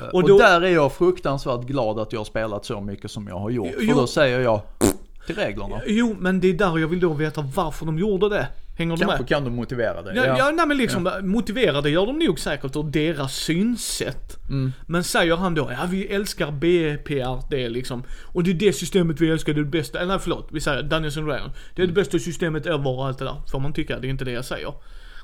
Eh, 0.00 0.06
Och 0.06 0.14
Och, 0.14 0.28
då- 0.28 0.38
där 0.38 0.60
är 0.60 0.68
jag 0.74 0.92
fruktansvärt 0.92 1.60
glad 1.66 1.98
att 1.98 2.12
jag 2.12 2.20
har 2.20 2.24
spelat 2.24 2.64
så 2.64 2.80
mycket 2.80 3.10
som 3.10 3.28
jag 3.28 3.38
har 3.38 3.50
gjort. 3.50 3.68
Jo. 3.78 3.88
För 3.94 4.00
då 4.00 4.06
säger 4.06 4.40
jag 4.40 4.60
till 5.34 5.44
reglerna. 5.44 5.80
Jo, 5.86 6.16
men 6.18 6.40
det 6.40 6.48
är 6.48 6.54
där 6.54 6.78
jag 6.78 6.88
vill 6.88 7.00
då 7.00 7.12
veta 7.12 7.40
varför 7.54 7.86
de 7.86 7.98
gjorde 7.98 8.28
det. 8.28 8.48
Hänger 8.78 8.96
du 8.96 9.06
med? 9.06 9.16
Kanske 9.16 9.34
kan 9.34 9.44
du 9.44 9.50
motivera 9.50 10.02
det. 10.02 10.14
Ja, 10.14 10.38
ja. 10.38 10.50
nej 10.50 10.66
men 10.66 10.76
liksom, 10.76 11.10
motiverade 11.22 11.90
gör 11.90 12.06
de 12.06 12.18
nog 12.18 12.40
säkert 12.40 12.76
ur 12.76 12.82
deras 12.82 13.36
synsätt. 13.36 14.48
Mm. 14.48 14.72
Men 14.86 15.04
säger 15.04 15.36
han 15.36 15.54
då, 15.54 15.70
ja 15.72 15.86
vi 15.90 16.06
älskar 16.06 16.50
BPR 16.50 17.50
det 17.50 17.68
liksom. 17.68 18.02
Och 18.26 18.44
det 18.44 18.50
är 18.50 18.54
det 18.54 18.72
systemet 18.72 19.20
vi 19.20 19.30
älskar, 19.30 19.54
det 19.54 19.60
är 19.60 19.64
det 19.64 19.70
bästa, 19.70 19.98
eller 19.98 20.08
nej 20.08 20.18
förlåt, 20.22 20.48
vi 20.52 20.60
säger 20.60 20.82
Dungeons 20.82 21.16
and 21.16 21.26
Dragons. 21.26 21.52
Det 21.74 21.82
är 21.82 21.86
det 21.86 21.92
bästa 21.92 22.18
systemet 22.18 22.66
och 22.66 23.06
allt 23.06 23.18
det 23.18 23.24
där. 23.24 23.36
Får 23.50 23.60
man 23.60 23.72
tycka, 23.72 23.98
det 23.98 24.06
är 24.06 24.10
inte 24.10 24.24
det 24.24 24.32
jag 24.32 24.44
säger. 24.44 24.72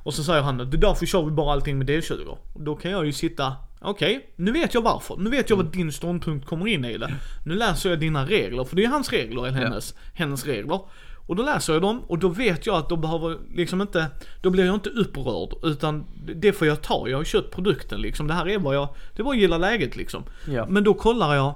Och 0.06 0.14
så 0.14 0.24
säger 0.24 0.42
han, 0.42 0.56
det 0.58 0.64
är 0.64 0.80
därför 0.80 1.06
kör 1.06 1.22
vi 1.22 1.30
bara 1.30 1.52
allting 1.52 1.78
med 1.78 1.90
D20. 1.90 2.36
Och 2.52 2.60
då 2.60 2.76
kan 2.76 2.90
jag 2.90 3.06
ju 3.06 3.12
sitta, 3.12 3.52
okej, 3.80 4.32
nu 4.36 4.52
vet 4.52 4.74
jag 4.74 4.82
varför. 4.82 5.16
Nu 5.16 5.30
vet 5.30 5.50
jag 5.50 5.56
vad 5.56 5.72
din 5.72 5.92
ståndpunkt 5.92 6.46
kommer 6.46 6.66
in 6.66 6.84
i 6.84 6.98
det. 6.98 7.14
Nu 7.44 7.54
läser 7.54 7.90
jag 7.90 8.00
dina 8.00 8.26
regler, 8.26 8.64
för 8.64 8.76
det 8.76 8.84
är 8.84 8.88
hans 8.88 9.10
regler, 9.10 9.46
eller 9.46 9.58
hennes, 9.58 9.94
hennes 10.14 10.46
regler. 10.46 10.80
Och 11.26 11.36
då 11.36 11.42
läser 11.42 11.72
jag 11.72 11.82
dem 11.82 12.02
och 12.06 12.18
då 12.18 12.28
vet 12.28 12.66
jag 12.66 12.76
att 12.76 12.88
de 12.88 13.00
behöver 13.00 13.38
liksom 13.54 13.80
inte, 13.80 14.06
då 14.42 14.50
blir 14.50 14.66
jag 14.66 14.74
inte 14.74 14.90
upprörd 14.90 15.54
utan 15.62 16.04
det 16.34 16.52
får 16.52 16.66
jag 16.66 16.82
ta. 16.82 17.08
Jag 17.08 17.16
har 17.16 17.24
köpt 17.24 17.54
produkten 17.54 18.00
liksom. 18.00 18.26
Det 18.26 18.34
här 18.34 18.48
är 18.48 18.58
vad 18.58 18.76
jag, 18.76 18.88
det 19.16 19.22
att 19.22 19.38
gilla 19.38 19.58
läget 19.58 19.96
liksom. 19.96 20.24
Ja. 20.48 20.66
Men 20.68 20.84
då 20.84 20.94
kollar 20.94 21.34
jag, 21.34 21.54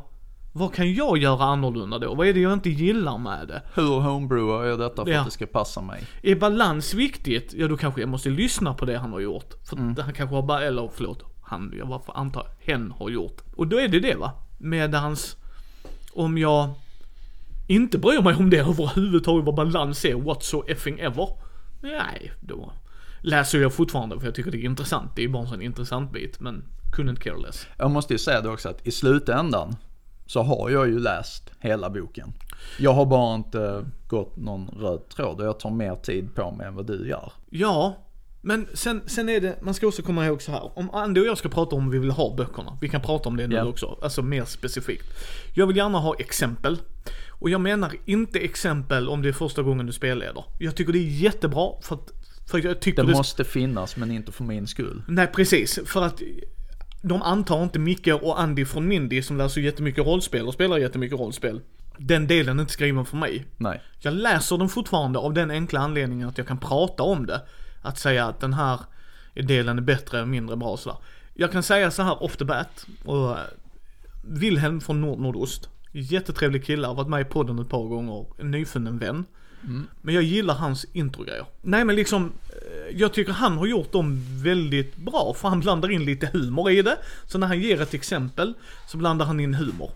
vad 0.53 0.74
kan 0.74 0.94
jag 0.94 1.18
göra 1.18 1.44
annorlunda 1.44 1.98
då? 1.98 2.14
Vad 2.14 2.26
är 2.26 2.32
det 2.34 2.40
jag 2.40 2.53
inte 2.53 2.70
gillar 2.70 3.18
med 3.18 3.48
det? 3.48 3.62
Hur 3.74 4.01
homebrewar 4.01 4.64
jag 4.64 4.78
detta 4.78 5.05
för 5.05 5.12
Ja. 5.12 5.18
att 5.20 5.24
det 5.26 5.30
ska 5.30 5.46
passa 5.46 5.80
mig? 5.80 6.03
Är 6.22 6.34
balans 6.36 6.94
viktigt? 6.94 7.55
Ja 7.57 7.68
då 7.68 7.76
kanske 7.76 8.01
jag 8.01 8.09
måste 8.09 8.28
lyssna 8.30 8.74
på 8.74 8.84
det 8.84 8.98
han 8.98 9.12
har 9.12 9.20
gjort. 9.20 9.55
För 9.68 9.76
Mm. 9.76 9.96
han 10.05 10.12
kanske 10.14 10.34
har 10.36 10.42
bara, 10.42 10.62
eller 10.62 10.90
förlåt, 10.94 11.22
han, 11.42 11.72
jag 11.78 11.86
varför 11.86 12.12
antar 12.16 12.46
hen 12.61 12.90
har 12.98 13.11
gjort. 13.11 13.40
Och 13.57 13.66
då 13.66 13.80
är 13.80 13.88
det 13.88 14.01
det 14.01 14.14
va? 14.14 14.32
Medans 14.59 15.36
om 16.12 16.38
jag 16.38 16.68
inte 17.68 17.98
bryr 17.98 18.22
mig 18.22 18.34
om 18.34 18.51
det 18.51 18.59
överhuvudtaget, 18.61 19.44
vad 19.46 19.55
balans 19.55 20.05
är 20.05 20.14
whatsoever 20.14 21.01
ever. 21.01 21.28
Nej, 21.82 22.32
då 22.40 22.72
läser 23.22 23.61
jag 23.61 23.72
fortfarande 23.72 24.18
för 24.18 24.26
jag 24.26 24.34
tycker 24.34 24.51
det 24.51 24.59
är 24.59 24.64
intressant. 24.64 25.11
Det 25.16 25.24
är 25.24 25.28
bara 25.28 25.42
en 25.42 25.48
sån 25.48 25.62
intressant 25.62 26.12
bit, 26.12 26.40
men 26.40 26.64
couldn't 26.96 27.16
care 27.20 27.36
less. 27.38 27.66
Jag 27.78 27.90
måste 27.90 28.14
ju 28.14 28.18
säga 28.18 28.40
det 28.40 28.48
också 28.48 28.68
att 28.68 28.86
i 28.86 28.90
slutändan 28.90 29.76
så 30.31 30.43
har 30.43 30.70
jag 30.70 30.89
ju 30.89 30.99
läst 30.99 31.51
hela 31.59 31.91
boken. 31.91 32.33
Jag 32.78 32.93
har 32.93 33.07
bara 33.07 33.35
inte 33.35 33.85
gått 34.09 34.37
någon 34.37 34.68
röd 34.68 35.09
tråd 35.09 35.41
och 35.41 35.47
jag 35.47 35.61
tar 35.61 35.70
mer 35.70 35.95
tid 35.95 36.35
på 36.35 36.51
mig 36.51 36.66
än 36.66 36.74
vad 36.74 36.87
du 36.87 37.09
gör. 37.09 37.33
Ja, 37.51 38.07
men 38.41 38.66
sen, 38.74 39.03
sen 39.07 39.28
är 39.28 39.41
det, 39.41 39.62
man 39.62 39.74
ska 39.74 39.87
också 39.87 40.03
komma 40.03 40.26
ihåg 40.26 40.43
så 40.43 40.53
här. 40.53 40.78
Om 40.78 40.91
Andy 40.91 41.20
och 41.20 41.26
jag 41.26 41.39
ska 41.39 41.49
prata 41.49 41.76
om 41.76 41.91
vi 41.91 41.99
vill 41.99 42.11
ha 42.11 42.35
böckerna, 42.37 42.78
vi 42.81 42.89
kan 42.89 43.01
prata 43.01 43.28
om 43.28 43.37
det 43.37 43.47
nu 43.47 43.55
Ja. 43.57 43.64
också, 43.64 43.99
alltså 44.03 44.22
mer 44.22 44.45
specifikt. 44.45 45.05
Jag 45.55 45.66
vill 45.66 45.76
gärna 45.76 45.99
ha 45.99 46.14
exempel. 46.14 46.78
Och 47.28 47.51
jag 47.51 47.61
menar 47.61 47.93
inte 48.05 48.39
exempel 48.39 49.09
om 49.09 49.22
det 49.22 49.28
är 49.28 49.33
första 49.33 49.62
gången 49.62 49.87
du 49.87 49.93
spelleder. 49.93 50.45
Jag 50.59 50.76
tycker 50.76 50.93
det 50.93 50.99
är 50.99 51.22
jättebra 51.22 51.72
för 51.83 51.95
att, 51.95 52.11
för 52.51 52.59
jag 52.59 52.81
tycker 52.81 53.03
Det 53.03 53.09
det, 53.12 53.16
måste 53.16 53.45
finnas 53.45 53.97
men 53.97 54.11
inte 54.11 54.33
för 54.33 54.45
min 54.45 54.66
skull. 54.66 55.03
Nej 55.09 55.26
precis, 55.26 55.78
för 55.87 56.03
att 56.03 56.22
de 57.03 57.22
antar 57.22 57.62
inte 57.62 57.78
Micke 57.78 58.09
och 58.22 58.40
Andy 58.40 58.64
från 58.64 58.88
Mindy 58.88 59.22
som 59.22 59.36
läser 59.36 59.61
jättemycket 59.61 60.07
rollspel 60.07 60.46
och 60.46 60.55
spelar 60.55 60.78
jättemycket 60.78 61.18
rollspel. 61.18 61.61
Den 61.96 62.26
delen 62.26 62.59
är 62.59 62.61
inte 62.62 62.72
skriven 62.72 63.05
för 63.05 63.16
mig. 63.16 63.46
Nej. 63.57 63.82
Jag 63.98 64.14
läser 64.14 64.59
den 64.59 64.68
fortfarande 64.68 65.18
av 65.18 65.34
den 65.34 65.51
enkla 65.51 65.80
anledningen 65.80 66.28
att 66.28 66.38
jag 66.38 66.46
kan 66.46 66.59
prata 66.59 67.03
om 67.03 67.26
det. 67.26 67.42
Att 67.82 67.98
säga 67.98 68.26
att 68.26 68.40
den 68.40 68.53
här 68.53 68.80
delen 69.34 69.78
är 69.78 69.82
bättre, 69.82 70.26
mindre 70.26 70.57
bra 70.57 70.68
och 70.68 70.78
sådär. 70.78 70.98
Jag 71.34 71.53
kan 71.53 71.62
säga 71.62 71.90
så 71.90 72.03
här 72.03 72.22
off 72.22 72.36
the 72.36 72.44
bat. 72.44 72.86
Och, 73.05 73.30
eh, 73.30 73.36
Wilhelm 74.22 74.80
från 74.80 75.01
Nord 75.01 75.18
Nordost. 75.18 75.68
Jättetrevlig 75.92 76.64
kille, 76.64 76.86
har 76.86 76.94
varit 76.94 77.09
med 77.09 77.20
i 77.20 77.24
podden 77.24 77.59
ett 77.59 77.68
par 77.68 77.84
gånger. 77.88 78.26
En 78.38 78.51
nyfunnen 78.51 78.98
vän. 78.98 79.24
Men 80.01 80.15
jag 80.15 80.23
gillar 80.23 80.55
hans 80.55 80.87
introgrejer. 80.93 81.45
Nej 81.63 81.85
men 81.85 81.97
liksom, 81.97 82.33
eh, 82.49 82.97
jag 82.99 83.13
tycker 83.13 83.33
han 83.33 83.59
har 83.59 83.67
gjort 83.67 83.93
dem 83.93 84.21
väldigt 84.43 84.97
bra 84.97 85.35
för 85.37 85.49
han 85.49 85.61
blandar 85.61 85.91
in 85.91 86.05
lite 86.05 86.31
humor 86.33 86.71
i 86.71 86.83
det. 86.83 86.99
Så 87.27 87.39
när 87.39 87.47
han 87.47 87.61
ger 87.61 87.81
ett 87.81 87.95
exempel 87.95 88.55
så 88.89 88.97
blandar 88.97 89.27
han 89.27 89.41
in 89.41 89.55
humor. 89.55 89.91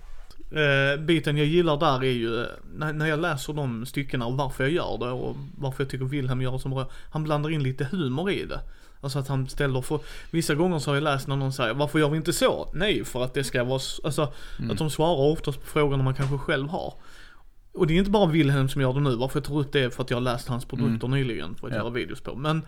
Eh, 0.51 1.01
biten 1.01 1.37
jag 1.37 1.47
gillar 1.47 1.77
där 1.77 2.05
är 2.05 2.13
ju, 2.13 2.41
eh, 2.41 2.47
när, 2.77 2.93
när 2.93 3.07
jag 3.07 3.21
läser 3.21 3.53
de 3.53 3.87
styckena 3.87 4.27
och 4.27 4.37
varför 4.37 4.65
jag 4.65 4.73
gör 4.73 4.99
det 4.99 5.11
och 5.11 5.37
varför 5.59 5.85
jag 5.85 5.91
tycker 5.91 6.05
Wilhelm 6.05 6.43
gör 6.43 6.53
det 6.53 6.59
som 6.59 6.71
bra. 6.71 6.91
Han 7.11 7.25
blandar 7.25 7.51
in 7.51 7.63
lite 7.63 7.85
humor 7.85 8.31
i 8.31 8.45
det. 8.45 8.61
Alltså 9.01 9.19
att 9.19 9.29
han 9.29 9.49
ställer 9.49 9.81
för, 9.81 10.01
vissa 10.31 10.55
gånger 10.55 10.79
så 10.79 10.91
har 10.91 10.95
jag 10.95 11.05
läst 11.05 11.29
när 11.29 11.37
någon 11.37 11.53
säger 11.53 11.75
varför 11.75 11.99
gör 11.99 12.09
vi 12.09 12.17
inte 12.17 12.33
så? 12.33 12.69
Nej, 12.75 13.05
för 13.05 13.25
att 13.25 13.35
det 13.35 13.45
ska 13.45 13.65
vara, 13.65 13.81
alltså 14.05 14.33
att 14.71 14.79
de 14.79 14.91
svarar 14.91 15.33
oftast 15.33 15.61
på 15.61 15.67
frågorna 15.67 16.03
man 16.03 16.15
kanske 16.15 16.39
själv 16.39 16.69
har. 16.69 16.95
Och 17.75 17.87
det 17.87 17.95
är 17.95 17.99
inte 17.99 18.11
bara 18.11 18.27
Wilhelm 18.27 18.69
som 18.69 18.81
gör 18.81 18.93
det 18.93 19.01
nu, 19.01 19.17
varför 19.17 19.39
jag 19.41 19.45
tar 19.45 19.59
upp 19.59 19.73
det 19.73 19.81
är 19.81 19.91
för 19.91 20.03
att 20.03 20.11
jag 20.11 20.17
har 20.17 20.23
läst 20.23 20.49
hans 20.49 20.65
produkter 20.65 21.09
nyligen 21.09 21.55
för 21.55 21.67
att 21.67 21.73
Ja. 21.73 21.79
göra 21.79 21.91
videos 21.91 22.21
på. 22.21 22.35
Men 22.35 22.67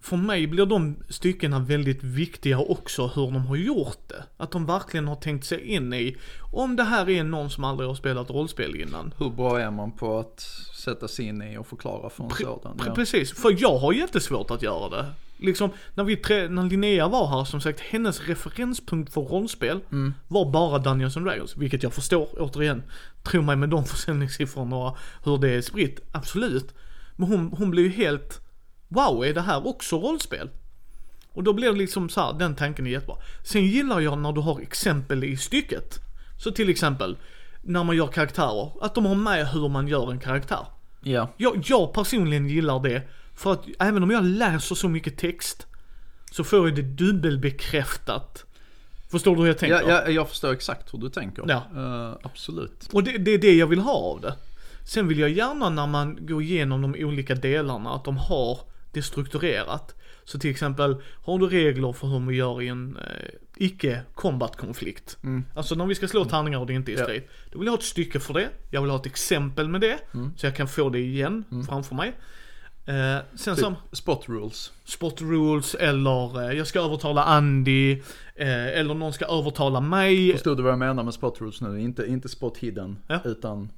för 0.00 0.16
mig 0.16 0.46
blir 0.46 0.66
de 0.66 0.96
styckena 1.08 1.58
väldigt 1.58 2.02
viktiga 2.02 2.58
också 2.58 3.06
hur 3.06 3.22
de 3.22 3.46
har 3.46 3.56
gjort 3.56 4.08
det. 4.08 4.24
Att 4.36 4.50
de 4.50 4.66
verkligen 4.66 5.08
har 5.08 5.16
tänkt 5.16 5.44
sig 5.46 5.60
in 5.60 5.92
i, 5.92 6.16
om 6.52 6.76
det 6.76 6.82
här 6.82 7.08
är 7.10 7.24
någon 7.24 7.50
som 7.50 7.64
aldrig 7.64 7.88
har 7.88 7.94
spelat 7.94 8.30
rollspel 8.30 8.76
innan. 8.76 9.14
Hur 9.18 9.30
bra 9.30 9.60
är 9.60 9.70
man 9.70 9.92
på 9.92 10.18
att 10.18 10.40
sätta 10.84 11.08
sig 11.08 11.24
in 11.24 11.42
i 11.42 11.58
och 11.58 11.66
förklara 11.66 12.10
för 12.10 12.24
en 12.24 12.30
sådan? 12.30 12.76
Pre- 12.78 12.84
Ja. 12.86 12.94
Precis, 12.94 13.32
för 13.32 13.56
jag 13.58 13.78
har 13.78 13.92
jättesvårt 13.92 14.50
att 14.50 14.62
göra 14.62 14.88
det. 14.88 15.06
Liksom, 15.38 15.70
när 15.94 16.04
vi 16.04 16.16
tre, 16.16 16.48
när 16.48 16.62
Linnea 16.62 17.08
var 17.08 17.26
här, 17.26 17.44
som 17.44 17.60
sagt, 17.60 17.80
hennes 17.80 18.20
referenspunkt 18.28 19.12
för 19.12 19.20
rollspel 19.20 19.80
Mm. 19.92 20.14
var 20.28 20.50
bara 20.50 20.78
Dungeons 20.78 21.16
and 21.16 21.26
Dragons, 21.26 21.56
vilket 21.56 21.82
jag 21.82 21.92
förstår, 21.94 22.28
återigen. 22.38 22.82
Tro 23.22 23.42
mig 23.42 23.56
med 23.56 23.68
de 23.68 23.84
försäljningssiffrorna 23.94 24.76
och 24.76 24.96
hur 25.24 25.38
det 25.38 25.50
är 25.50 25.62
spritt, 25.62 26.00
absolut. 26.12 26.74
Men 27.16 27.28
hon, 27.28 27.52
hon 27.58 27.70
blev 27.70 27.84
ju 27.84 27.90
helt, 27.92 28.40
wow, 28.88 29.24
är 29.24 29.34
det 29.34 29.40
här 29.40 29.66
också 29.66 29.98
rollspel? 29.98 30.50
Och 31.32 31.42
då 31.42 31.52
blir 31.52 31.72
det 31.72 31.78
liksom 31.78 32.08
så 32.08 32.20
här, 32.20 32.32
den 32.38 32.54
tanken 32.56 32.86
är 32.86 32.90
jättebra. 32.90 33.16
Sen 33.44 33.64
gillar 33.64 34.00
jag 34.00 34.18
när 34.18 34.32
du 34.32 34.40
har 34.40 34.60
exempel 34.60 35.24
i 35.24 35.36
stycket. 35.36 35.98
Så 36.38 36.50
till 36.50 36.68
exempel, 36.68 37.16
när 37.62 37.84
man 37.84 37.96
gör 37.96 38.06
karaktärer, 38.06 38.72
att 38.84 38.94
de 38.94 39.06
har 39.06 39.14
med 39.14 39.48
hur 39.48 39.68
man 39.68 39.88
gör 39.88 40.10
en 40.10 40.18
karaktär. 40.18 40.66
ja. 41.02 41.32
Jag, 41.36 41.62
jag 41.66 41.92
personligen 41.92 42.48
gillar 42.48 42.80
det. 42.80 43.02
För 43.36 43.52
att 43.52 43.64
även 43.78 44.02
om 44.02 44.10
jag 44.10 44.24
läser 44.24 44.74
så 44.74 44.88
mycket 44.88 45.18
text 45.18 45.66
så 46.30 46.44
får 46.44 46.68
jag 46.68 46.76
det 46.76 46.82
dubbelbekräftat. 46.82 48.44
Förstår 49.10 49.34
du 49.36 49.40
hur 49.42 49.48
jag 49.48 49.58
tänker? 49.58 49.76
Ja, 49.76 50.02
ja, 50.04 50.08
jag 50.10 50.28
förstår 50.28 50.52
exakt 50.52 50.94
hur 50.94 50.98
du 50.98 51.08
tänker. 51.08 51.44
Ja. 51.48 51.62
Eh, 51.76 52.18
absolut. 52.22 52.88
Och 52.92 53.04
det, 53.04 53.18
det 53.18 53.30
är 53.30 53.38
det 53.38 53.54
jag 53.54 53.66
vill 53.66 53.78
ha 53.78 53.92
av 53.94 54.20
det. 54.20 54.34
Sen 54.84 55.08
vill 55.08 55.18
jag 55.18 55.30
gärna 55.30 55.70
när 55.70 55.86
man 55.86 56.18
går 56.26 56.42
igenom 56.42 56.82
de 56.82 56.94
olika 57.04 57.34
delarna 57.34 57.90
att 57.94 58.04
de 58.04 58.16
har 58.16 58.58
det 58.92 59.02
strukturerat. 59.02 59.94
Så 60.24 60.38
till 60.38 60.50
exempel, 60.50 60.96
har 61.24 61.38
du 61.38 61.46
regler 61.46 61.92
för 61.92 62.06
hur 62.06 62.18
man 62.18 62.34
gör 62.34 62.62
i 62.62 62.68
en 62.68 62.96
eh, 62.96 63.28
icke-combat-konflikt? 63.56 65.16
Alltså 65.54 65.74
när 65.74 65.86
vi 65.86 65.94
ska 65.94 66.08
slå 66.08 66.24
tärningar 66.24 66.58
och 66.58 66.66
det 66.66 66.72
inte 66.72 66.92
är 66.92 66.98
Ja. 66.98 67.04
strid. 67.04 67.22
Då 67.52 67.58
vill 67.58 67.66
jag 67.66 67.72
ha 67.72 67.78
ett 67.78 67.84
stycke 67.84 68.20
för 68.20 68.34
det. 68.34 68.48
Jag 68.70 68.80
vill 68.82 68.90
ha 68.90 68.98
ett 68.98 69.06
exempel 69.06 69.68
med 69.68 69.80
det. 69.80 69.98
Så 70.36 70.46
jag 70.46 70.56
kan 70.56 70.68
få 70.68 70.88
det 70.90 70.98
igen 70.98 71.44
framför 71.68 71.94
mig. 71.94 72.12
Eh, 72.86 73.18
sen 73.34 73.56
som 73.56 73.74
Typ 73.74 73.96
spot 73.96 74.28
rules. 74.28 74.72
spot 74.84 75.20
rules 75.22 75.74
eller 75.74 76.42
eh, 76.50 76.56
jag 76.58 76.66
ska 76.66 76.80
övertala 76.80 77.24
Andy. 77.24 77.92
Eh, 78.34 78.66
eller 78.78 78.94
någon 78.94 79.12
ska 79.12 79.24
övertala 79.26 79.80
mig. 79.80 80.32
Förstod 80.32 80.56
du 80.56 80.62
vad 80.62 80.72
jag 80.72 80.78
menar 80.78 81.02
med 81.02 81.14
spot 81.14 81.40
rules 81.40 81.60
nu? 81.60 81.80
Inte, 81.80 82.06
inte 82.06 82.28
spot 82.28 82.58
hidden, 82.58 82.98
Ja. 83.08 83.18
utan 83.24 83.72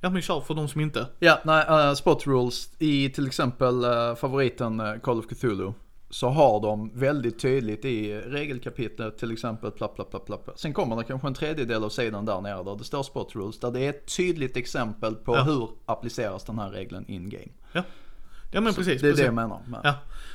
Ja 0.00 0.10
men 0.10 0.22
kör 0.22 0.40
för 0.40 0.54
de 0.54 0.68
som 0.68 0.80
inte. 0.80 1.06
Ja, 1.18 1.38
nej, 1.44 1.64
eh, 1.68 1.94
spot 1.94 2.26
rules 2.26 2.70
i 2.78 3.10
till 3.10 3.26
exempel 3.26 3.84
eh, 3.84 4.14
favoriten 4.14 4.80
eh, 4.80 4.94
Call 4.96 5.18
of 5.18 5.26
Cthulhu. 5.26 5.72
Så 6.10 6.28
har 6.28 6.60
de 6.60 6.90
väldigt 6.94 7.38
tydligt 7.38 7.84
i 7.84 8.14
regelkapitlet 8.20 9.18
till 9.18 9.32
exempel 9.32 9.70
pla 9.70 9.88
pla 9.88 10.04
pla 10.04 10.18
pla. 10.18 10.36
pla. 10.36 10.52
Sen 10.56 10.72
kommer 10.72 10.96
det 10.96 11.04
kanske 11.04 11.28
en 11.28 11.34
tredjedel 11.34 11.84
av 11.84 11.88
sidan 11.88 12.24
där 12.24 12.40
nere 12.40 12.62
där 12.64 12.76
det 12.76 12.84
står 12.84 13.02
spot 13.02 13.34
rules. 13.34 13.58
Där 13.60 13.70
det 13.70 13.80
är 13.80 13.90
ett 13.90 14.16
tydligt 14.16 14.56
exempel 14.56 15.14
på 15.14 15.36
Ja. 15.36 15.42
hur 15.42 15.68
appliceras 15.86 16.44
den 16.44 16.58
här 16.58 16.70
regeln 16.70 17.04
in 17.08 17.30
game. 17.30 17.52
Ja. 17.72 17.82
Ja 18.54 18.60
men 18.60 18.74
precis. 18.74 19.00
Det 19.00 19.08
är 19.08 19.10
precis. 19.10 19.16
det 19.18 19.24
jag 19.24 19.34
menar. 19.34 19.60
Med. 19.66 19.80
Ja. 19.84 19.94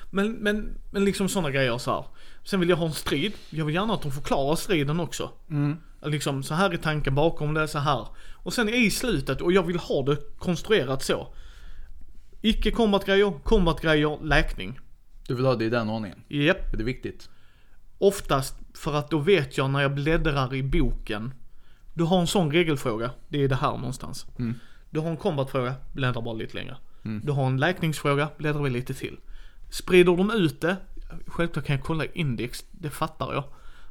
Men, 0.10 0.32
men, 0.32 0.78
men 0.92 1.06
liksom 1.06 1.30
sådana 1.30 1.52
grejer 1.52 1.78
så 1.78 1.92
här. 1.92 2.06
Sen 2.44 2.60
vill 2.60 2.70
jag 2.70 2.78
ha 2.78 2.86
en 2.86 2.94
strid. 2.94 3.34
Jag 3.50 3.66
vill 3.66 3.76
gärna 3.76 3.94
att 3.94 4.02
de 4.02 4.12
förklarar 4.12 4.56
striden 4.56 5.00
också. 5.00 5.32
Mm. 5.50 5.78
Liksom 6.06 6.44
så 6.44 6.54
här 6.54 6.74
är 6.74 6.78
tanken 6.78 7.16
bakom 7.16 7.54
det, 7.54 7.68
så 7.68 7.80
här. 7.80 8.08
Och 8.34 8.54
sen 8.54 8.70
i 8.70 8.92
slutet, 8.92 9.42
och 9.42 9.52
jag 9.54 9.64
vill 9.64 9.80
ha 9.80 10.04
det 10.04 10.18
konstruerat 10.38 11.04
så. 11.04 11.28
Icke 12.42 12.72
combat-grejer, 12.72 13.34
combat-grejer, 13.44 14.18
läkning. 14.24 14.80
Du 15.28 15.36
vill 15.36 15.46
ha 15.46 15.56
det 15.56 15.66
i 15.66 15.70
den 15.70 15.90
ordningen. 15.90 16.24
Japp. 16.28 16.74
Är 16.74 16.78
det 16.78 16.84
viktigt? 16.84 17.30
Oftast 17.98 18.56
för 18.74 18.94
att 18.94 19.10
då 19.10 19.20
vet 19.20 19.58
jag 19.58 19.70
när 19.70 19.82
jag 19.82 19.94
bläddrar 19.94 20.56
i 20.56 20.64
boken. 20.64 21.34
Du 21.94 22.04
har 22.04 22.20
en 22.20 22.28
sån 22.28 22.52
regelfråga, 22.52 23.12
det 23.28 23.44
är 23.44 23.48
det 23.48 23.56
här 23.56 23.72
någonstans. 23.72 24.26
Du 24.90 25.00
har 25.00 25.10
en 25.10 25.18
combatfråga, 25.18 25.76
bläddrar 25.94 26.22
bara 26.22 26.34
lite 26.34 26.58
längre. 26.58 26.78
Du 27.24 27.32
har 27.32 27.48
en 27.48 27.58
läkningsfråga, 27.58 28.30
bläddrar 28.38 28.62
vi 28.62 28.70
lite 28.70 28.94
till. 28.94 29.18
Sprider 29.70 30.18
de 30.18 30.32
ut 30.32 30.62
det, 30.62 30.76
självklart 31.28 31.66
kan 31.66 31.76
jag 31.76 31.86
kolla 31.86 32.06
index, 32.06 32.66
det 32.72 32.90
fattar 32.90 33.34
jag. 33.34 33.44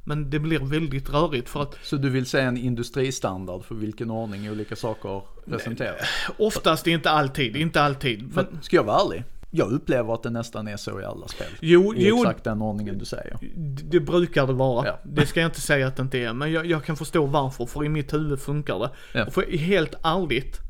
Men 0.05 0.31
det 0.31 0.39
blir 0.39 0.59
väldigt 0.59 1.11
rörigt 1.11 1.49
för 1.49 1.63
att 1.63 1.79
Så 1.83 1.97
du 1.97 2.11
vill 2.11 2.27
se 2.27 2.41
en 2.41 2.57
industristandard 2.57 3.65
för 3.65 3.75
vilken 3.75 4.11
ordning 4.11 4.51
olika 4.51 4.77
saker 4.77 5.23
presenteras? 5.47 6.07
oftast, 6.39 6.87
inte 6.87 7.11
alltid, 7.11 7.57
inte 7.57 7.83
alltid. 7.83 8.35
Men, 8.35 8.47
ska 8.63 8.77
jag 8.77 8.85
vara 8.85 9.01
ärlig? 9.01 9.25
Jag 9.51 9.73
upplever 9.73 10.15
att 10.15 10.23
det 10.23 10.31
nästan 10.31 10.69
är 10.69 10.77
så 10.77 11.01
i 11.01 11.05
alla 11.05 11.29
spel. 11.29 11.47
jo, 11.61 11.95
I 11.95 12.09
jo, 12.09 12.19
exakt 12.21 12.45
den 12.45 12.63
ordningen 12.63 12.99
du 12.99 13.05
säger. 13.05 13.39
det 13.85 14.01
brukar 14.01 14.47
det 14.47 14.53
vara. 14.53 14.87
Ja. 14.87 14.99
Det 15.05 15.27
ska 15.27 15.41
jag 15.41 15.49
inte 15.49 15.61
säga 15.61 15.87
att 15.87 15.97
det 15.97 16.03
inte 16.03 16.19
är, 16.19 16.33
men 16.33 16.53
jag, 16.53 16.67
jag 16.67 16.85
kan 16.85 16.97
förstå 16.97 17.27
varför, 17.27 17.67
för 17.67 17.85
i 17.85 17.89
mitt 17.89 18.13
huvud 18.15 18.41
funkar 18.41 18.79
det. 18.79 18.91
Ja. 19.13 19.25
Och 19.27 19.33
för 19.33 19.57
helt 19.59 19.95
ärligt, 20.03 20.61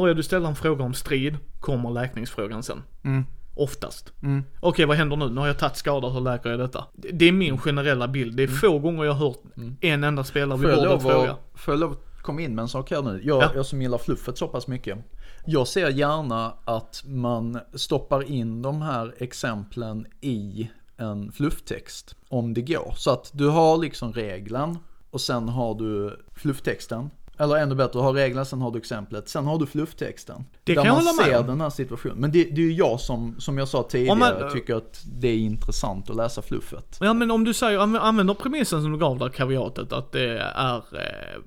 börjar 0.00 0.14
du 0.14 0.22
ställa 0.22 0.48
en 0.48 0.56
fråga 0.56 0.84
om 0.84 0.94
strid, 0.94 1.36
kommer 1.60 1.90
läkningsfrågan 1.90 2.62
sen. 2.62 2.82
Mm. 3.04 3.24
Oftast. 3.54 4.12
Okej, 4.60 4.84
vad 4.86 4.96
händer 4.96 5.16
nu? 5.16 5.28
Nu 5.28 5.40
har 5.40 5.46
jag 5.46 5.58
tagit 5.58 5.76
skada, 5.76 6.08
hur 6.08 6.20
läker 6.20 6.50
jag 6.50 6.58
detta? 6.58 6.84
Det 6.94 7.28
är 7.28 7.32
min 7.32 7.58
generella 7.58 8.08
bild. 8.08 8.36
Det 8.36 8.42
är 8.42 8.48
få 8.48 8.78
gånger 8.78 9.04
jag 9.04 9.12
har 9.12 9.26
hört 9.28 9.38
en 9.80 10.04
enda 10.04 10.24
spelare 10.24 10.58
vid 10.58 10.76
bordet 10.76 11.02
fråga. 11.02 11.36
får 11.54 11.74
jag 11.74 11.80
lov 11.80 11.92
att 11.92 12.22
komma 12.22 12.40
in 12.40 12.54
med 12.54 12.62
en 12.62 12.68
sak 12.68 12.90
här 12.90 13.02
nu? 13.02 13.20
Jag, 13.24 13.42
Ja. 13.42 13.50
jag 13.54 13.66
som 13.66 13.82
gillar 13.82 13.98
fluffet 13.98 14.38
så 14.38 14.48
pass 14.48 14.66
mycket. 14.66 14.98
Jag 15.46 15.66
ser 15.68 15.88
gärna 15.90 16.54
att 16.64 17.02
man 17.06 17.60
stoppar 17.74 18.22
in 18.22 18.62
de 18.62 18.82
här 18.82 19.14
exemplen 19.18 20.06
i 20.20 20.70
en 20.96 21.32
flufftext. 21.32 22.16
Om 22.28 22.54
det 22.54 22.62
går. 22.62 22.94
Så 22.96 23.10
att 23.10 23.30
du 23.34 23.48
har 23.48 23.78
liksom 23.78 24.12
regeln 24.12 24.78
och 25.10 25.20
sen 25.20 25.48
har 25.48 25.74
du 25.74 26.20
flufftexten. 26.34 27.10
Eller 27.42 27.56
ännu 27.56 27.74
bättre, 27.74 27.92
du 27.92 27.98
har 28.02 28.12
reglerna, 28.12 28.44
sen 28.44 28.60
har 28.60 28.70
du 28.70 28.78
exemplet, 28.78 29.28
sen 29.28 29.46
har 29.46 29.58
du 29.58 29.66
flufftexten. 29.66 30.44
Det 30.64 30.74
där 30.74 30.82
kan 30.82 30.86
jag 30.86 30.94
man 30.94 31.04
hålla 31.06 31.16
med 31.16 31.26
ser 31.26 31.40
om. 31.40 31.46
den 31.46 31.60
här 31.60 31.70
situationen. 31.70 32.16
Men 32.18 32.32
det, 32.32 32.44
det 32.44 32.60
är 32.60 32.64
ju 32.64 32.72
jag 32.72 33.00
som, 33.00 33.34
som 33.40 33.58
jag 33.58 33.68
sa 33.68 33.82
tidigare, 33.82 34.18
man- 34.18 34.52
tycker 34.52 34.74
att 34.76 35.02
det 35.06 35.28
är 35.28 35.36
intressant 35.38 36.10
att 36.10 36.16
läsa 36.16 36.42
fluffet. 36.42 36.98
Ja 37.00 37.14
men 37.14 37.30
om 37.30 37.44
du 37.44 37.54
säger, 37.54 37.78
anv- 37.78 37.98
använder 37.98 38.34
premissen 38.34 38.82
som 38.82 38.92
du 38.92 38.98
gav 38.98 39.18
där, 39.18 39.28
kaviatet, 39.28 39.92
att 39.92 40.12
det 40.12 40.38
är... 40.38 40.76
Eh, 40.76 40.82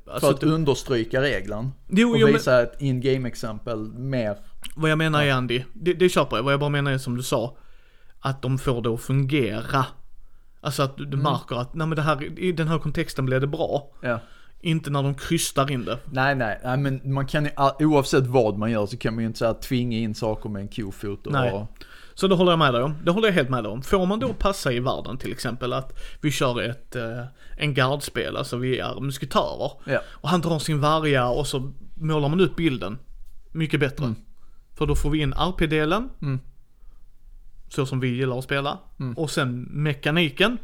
För 0.06 0.12
alltså, 0.12 0.30
att 0.30 0.44
understryka 0.44 1.22
regeln. 1.22 1.72
jo, 1.88 2.10
Och 2.12 2.18
jo, 2.18 2.26
men, 2.28 2.34
visa 2.34 2.62
ett 2.62 2.82
in-game 2.82 3.28
exempel 3.28 3.80
mer. 3.94 4.38
vad 4.76 4.92
jag 4.92 4.98
menar 4.98 5.24
är 5.24 5.32
Andy, 5.34 5.64
det, 5.74 5.94
det 5.94 6.10
köper 6.10 6.36
jag. 6.36 6.44
Vad 6.44 6.54
jag 6.54 6.60
bara 6.60 6.70
menar 6.70 6.92
är 6.92 6.98
som 6.98 7.18
du 7.18 7.24
sa, 7.24 7.58
att 8.20 8.42
de 8.42 8.58
får 8.58 8.82
det 8.82 8.90
att 8.90 9.02
fungera. 9.02 9.86
Alltså 10.62 10.84
att 10.84 10.98
Mm. 11.00 11.10
du, 11.12 11.18
du 11.18 11.24
märker 11.24 11.56
att, 11.56 11.74
nej 11.74 11.88
men 11.88 11.96
det 11.96 12.02
här, 12.02 12.40
i 12.40 12.52
den 12.52 12.68
här 12.68 12.80
kontexten 12.80 13.26
blev 13.26 13.42
det 13.42 13.48
bra. 13.48 13.90
Ja. 14.02 14.20
Inte 14.66 14.90
när 14.90 15.04
de 15.04 15.16
krystar 15.16 15.72
in 15.72 15.86
det. 15.86 16.00
Nej, 16.06 16.36
nej, 16.36 16.60
nej, 16.64 16.78
men 16.78 17.02
man 17.14 17.28
kan 17.28 17.46
ju, 17.46 17.52
oavsett 17.80 18.28
vad 18.28 18.58
man 18.58 18.72
gör 18.72 18.86
så 18.86 18.98
kan 18.98 19.14
man 19.14 19.24
ju 19.24 19.28
inte 19.28 19.40
så 19.40 19.46
här 19.46 19.54
tvinga 19.54 19.98
in 19.98 20.16
saker 20.16 20.50
med 20.50 20.62
en 20.62 20.68
kofot 20.68 21.28
och... 21.28 21.34
Nej. 21.34 21.68
Så 22.14 22.28
det 22.28 22.36
håller 22.36 22.52
jag 22.52 22.60
med 22.60 22.74
dig 22.74 22.84
om. 22.84 22.96
Det 23.04 23.12
håller 23.12 23.28
jag 23.28 23.34
helt 23.34 23.50
med 23.50 23.64
dig 23.64 23.72
om. 23.72 23.82
Får 23.82 24.06
man 24.06 24.20
då 24.20 24.34
passa 24.34 24.74
i 24.74 24.80
världen 24.80 25.18
till 25.18 25.32
exempel 25.32 25.74
att 25.74 26.00
vi 26.22 26.32
kör 26.32 26.62
ett, 26.62 26.96
eh, 26.96 27.24
en 27.58 27.74
gardspel, 27.74 28.38
alltså 28.38 28.58
vi 28.58 28.80
är 28.80 29.02
musketörer. 29.02 29.72
Ja. 29.86 30.02
Och 30.08 30.30
han 30.30 30.42
drar 30.42 30.60
sin 30.60 30.82
varga 30.82 31.28
och 31.28 31.48
så 31.48 31.72
målar 31.96 32.30
man 32.30 32.40
ut 32.40 32.56
bilden. 32.56 32.98
Mycket 33.52 33.80
bättre. 33.80 34.14
För 34.78 34.86
då 34.86 34.96
får 34.96 35.10
vi 35.10 35.22
in 35.22 35.34
RP-delen. 35.34 36.10
Mm. 36.22 36.40
Så 37.70 37.86
som 37.86 38.00
vi 38.00 38.08
gillar 38.08 38.38
att 38.38 38.44
spela. 38.44 38.80
Mm. 39.00 39.14
Och 39.14 39.32
sen 39.32 39.62
mekaniken. 39.62 40.58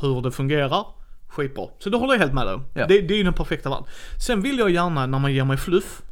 Hur 0.00 0.22
det 0.22 0.30
fungerar. 0.30 0.99
Skitbra. 1.30 1.66
Så 1.78 1.90
det 1.90 1.96
håller 1.96 2.14
jag 2.14 2.20
helt 2.20 2.32
med 2.34 2.46
dig. 2.46 2.60
Ja. 2.74 2.86
Det, 2.86 3.00
det 3.00 3.14
är 3.14 3.18
ju 3.18 3.24
den 3.24 3.32
perfekta 3.32 3.70
världen. 3.70 3.86
Sen 4.18 4.42
vill 4.42 4.58
jag 4.58 4.70
gärna 4.70 5.06
när 5.06 5.18
man 5.18 5.32
ger 5.32 5.44
mig 5.44 5.56
fluff. 5.56 6.02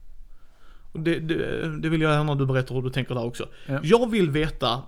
Det, 0.92 1.18
det, 1.18 1.68
det 1.78 1.88
vill 1.88 2.00
jag 2.00 2.12
gärna 2.12 2.34
du 2.34 2.46
berättar 2.46 2.74
hur 2.74 2.82
du 2.82 2.90
tänker 2.90 3.14
där 3.14 3.24
också. 3.24 3.48
Ja. 3.66 3.80
Jag 3.82 4.10
vill 4.10 4.30
veta, 4.30 4.82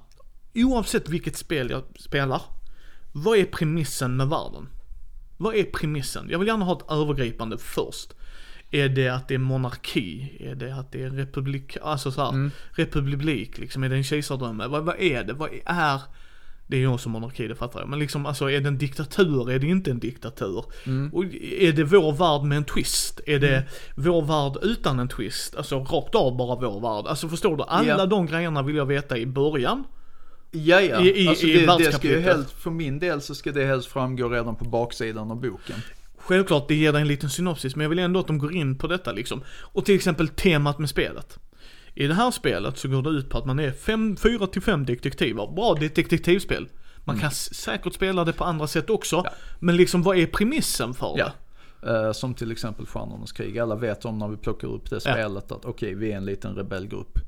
oavsett 0.54 1.08
vilket 1.08 1.36
spel 1.36 1.70
jag 1.70 1.82
spelar. 1.98 2.42
Vad 3.12 3.38
är 3.38 3.44
premissen 3.44 4.16
med 4.16 4.28
världen? 4.28 4.68
Vad 5.36 5.54
är 5.54 5.64
premissen? 5.64 6.26
Jag 6.30 6.38
vill 6.38 6.48
gärna 6.48 6.64
ha 6.64 6.76
ett 6.78 6.90
övergripande 6.90 7.58
först. 7.58 8.14
Är 8.70 8.88
det 8.88 9.08
att 9.08 9.28
det 9.28 9.34
är 9.34 9.38
monarki? 9.38 10.36
Är 10.40 10.54
det 10.54 10.74
att 10.74 10.92
det 10.92 11.02
är 11.02 11.10
republik, 11.10 11.76
alltså 11.82 12.12
så 12.12 12.30
här, 12.30 12.50
republik 12.70 13.58
liksom? 13.58 13.82
Är 13.82 13.88
det 13.88 13.96
en 13.96 14.04
kejsardröm? 14.04 14.62
Vad, 14.68 14.84
vad 14.84 15.00
är 15.00 15.24
det? 15.24 15.32
Vad 15.32 15.50
är, 15.66 16.00
det 16.70 16.76
är 16.76 16.80
ju 16.80 16.86
också 16.86 17.08
monarki, 17.08 17.48
det 17.48 17.54
fattar 17.54 17.80
jag. 17.80 17.88
Men 17.88 17.98
liksom 17.98 18.26
alltså, 18.26 18.50
är 18.50 18.60
det 18.60 18.68
en 18.68 18.78
diktatur? 18.78 19.50
Är 19.50 19.58
det 19.58 19.66
inte 19.66 19.90
en 19.90 19.98
diktatur? 19.98 20.64
Och 21.12 21.24
är 21.60 21.72
det 21.72 21.84
vår 21.84 22.12
värld 22.12 22.42
med 22.48 22.56
en 22.58 22.64
twist? 22.64 23.20
Är 23.26 23.38
det 23.38 23.64
vår 23.94 24.22
värld 24.22 24.62
utan 24.62 24.98
en 24.98 25.08
twist? 25.08 25.56
Alltså 25.56 25.78
rakt 25.78 26.14
av 26.14 26.36
bara 26.36 26.56
vår 26.56 26.80
värld. 26.80 27.06
Alltså 27.06 27.28
förstår 27.28 27.56
du? 27.56 27.62
Alla 27.62 27.86
Ja. 27.86 28.06
de 28.06 28.26
grejerna 28.26 28.62
vill 28.62 28.76
jag 28.76 28.86
veta 28.86 29.18
i 29.18 29.26
början. 29.26 29.84
Ja, 30.50 30.80
ja. 30.80 31.00
I- 31.00 31.24
i- 31.24 31.28
alltså 31.28 31.46
i 31.46 31.66
det, 31.66 31.76
det 31.78 31.92
ska 31.92 32.08
ju 32.08 32.20
helst, 32.20 32.50
för 32.50 32.70
min 32.70 32.98
del 32.98 33.20
så 33.20 33.34
ska 33.34 33.52
det 33.52 33.64
helst 33.64 33.88
framgå 33.88 34.28
redan 34.28 34.56
på 34.56 34.64
baksidan 34.64 35.30
av 35.30 35.40
boken. 35.40 35.76
Självklart, 36.18 36.68
det 36.68 36.74
ger 36.74 36.92
dig 36.92 37.00
en 37.02 37.08
liten 37.08 37.30
synopsis, 37.30 37.76
men 37.76 37.82
jag 37.82 37.88
vill 37.90 37.98
ändå 37.98 38.20
att 38.20 38.26
de 38.26 38.38
går 38.38 38.52
in 38.54 38.78
på 38.78 38.86
detta 38.86 39.12
liksom. 39.12 39.42
Och 39.48 39.84
till 39.84 39.94
exempel 39.94 40.28
temat 40.28 40.78
med 40.78 40.88
spelet. 40.88 41.38
I 41.94 42.06
det 42.06 42.14
här 42.14 42.30
spelet 42.30 42.78
så 42.78 42.88
går 42.88 43.02
det 43.02 43.10
ut 43.10 43.28
på 43.30 43.38
att 43.38 43.46
man 43.46 43.58
är 43.58 43.72
fem, 43.72 44.16
fyra 44.16 44.46
till 44.46 44.62
fem 44.62 44.84
detektiver. 44.86 45.46
Bra 45.56 45.74
detektivspel. 45.74 46.68
Man 47.04 47.18
kan 47.18 47.28
s- 47.28 47.54
säkert 47.54 47.94
spela 47.94 48.24
det 48.24 48.32
på 48.32 48.44
andra 48.44 48.66
sätt 48.66 48.90
också. 48.90 49.16
Mm. 49.16 49.26
Ja. 49.34 49.38
Men 49.58 49.76
liksom 49.76 50.02
vad 50.02 50.18
är 50.18 50.26
premissen 50.26 50.94
för 50.94 51.14
Ja. 51.18 51.24
det? 51.82 51.90
Eh, 52.06 52.12
som 52.12 52.34
till 52.34 52.52
exempel 52.52 52.86
Stjärnornas 52.86 53.32
krig. 53.32 53.58
Alla 53.58 53.74
vet 53.76 54.04
om 54.04 54.18
när 54.18 54.28
vi 54.28 54.36
plockar 54.36 54.68
upp 54.68 54.90
det 54.90 55.00
spelet 55.00 55.52
att 55.52 55.64
okej, 55.64 55.94
vi 55.94 56.12
är 56.12 56.16
en 56.16 56.24
liten 56.24 56.54
rebellgrupp. 56.54 57.18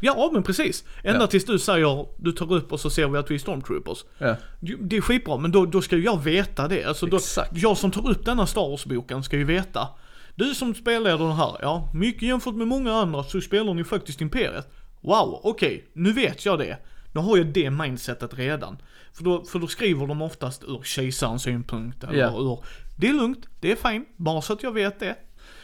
Ja, 0.00 0.30
men 0.32 0.42
precis. 0.42 0.84
Ända 1.04 1.20
Ja. 1.20 1.26
tills 1.26 1.44
du 1.44 1.58
säger, 1.58 2.06
du 2.16 2.32
tar 2.32 2.52
upp 2.52 2.72
och 2.72 2.80
så 2.80 2.90
ser 2.90 3.08
vi 3.08 3.18
att 3.18 3.30
vi 3.30 3.34
är 3.34 3.38
stormtroopers. 3.38 4.04
Ja. 4.18 4.36
Det- 4.60 4.76
Det 4.80 4.96
är 4.96 5.00
skitbra, 5.00 5.36
men 5.36 5.50
då, 5.52 5.66
då 5.66 5.82
ska 5.82 5.96
ju 5.96 6.04
jag 6.04 6.22
veta 6.22 6.68
det. 6.68 6.84
Alltså 6.84 7.06
då, 7.06 7.16
Exakt. 7.16 7.50
jag 7.54 7.76
som 7.76 7.90
tar 7.90 8.10
upp 8.10 8.24
denna 8.24 8.46
Star 8.46 8.68
Wars-boken 8.70 9.22
ska 9.22 9.36
ju 9.36 9.44
veta. 9.44 9.88
Du 10.34 10.54
som 10.54 10.74
spelar 10.74 11.18
den 11.18 11.32
här, 11.32 11.56
ja, 11.62 11.90
mycket 11.94 12.22
jämfört 12.22 12.54
med 12.54 12.66
många 12.68 12.92
andra 12.94 13.22
så 13.24 13.40
spelar 13.40 13.74
ni 13.74 13.84
faktiskt 13.84 14.20
Imperiet. 14.20 14.68
Wow, 15.00 15.40
okej, 15.42 15.88
nu 15.92 16.12
vet 16.12 16.44
jag 16.46 16.58
det. 16.58 16.78
Nu 17.12 17.20
har 17.20 17.36
jag 17.36 17.46
det 17.46 17.70
mindsetet 17.70 18.34
redan. 18.34 18.76
För 19.12 19.24
då, 19.24 19.44
för 19.44 19.58
då 19.58 19.66
skriver 19.66 20.06
de 20.06 20.22
oftast 20.22 20.64
ur 20.64 20.82
kejsarens 20.82 21.42
synpunkt 21.42 22.04
eller 22.04 22.18
Ja. 22.18 22.30
ur, 22.38 22.58
det 22.96 23.08
är 23.08 23.12
lugnt, 23.12 23.46
det 23.60 23.72
är 23.72 23.76
fine, 23.76 24.04
bara 24.16 24.42
så 24.42 24.52
att 24.52 24.62
jag 24.62 24.72
vet 24.72 25.00
det. 25.00 25.16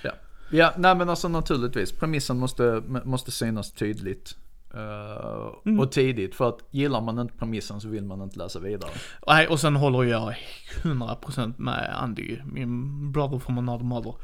Ja. 0.02 0.10
ja, 0.50 0.72
nej 0.76 0.94
men 0.94 1.08
alltså 1.08 1.28
naturligtvis. 1.28 1.92
Premissen 1.92 2.38
måste, 2.38 2.82
måste 3.04 3.30
synas 3.30 3.72
tydligt. 3.72 4.36
eh, 4.74 5.78
Och 5.80 5.92
tidigt. 5.92 6.34
För 6.34 6.48
att 6.48 6.58
gillar 6.70 7.00
man 7.00 7.18
inte 7.18 7.34
premissen 7.38 7.80
så 7.80 7.88
vill 7.88 8.04
man 8.04 8.22
inte 8.22 8.38
läsa 8.38 8.58
vidare. 8.58 8.90
Nej, 9.26 9.46
och 9.48 9.60
sen 9.60 9.76
håller 9.76 10.02
jag 10.04 10.34
100% 10.82 11.54
med 11.56 11.96
Andy, 12.02 12.38
min 12.44 13.12
brother 13.12 13.38
from 13.38 13.58
another 13.58 13.84
mother. 13.84 14.14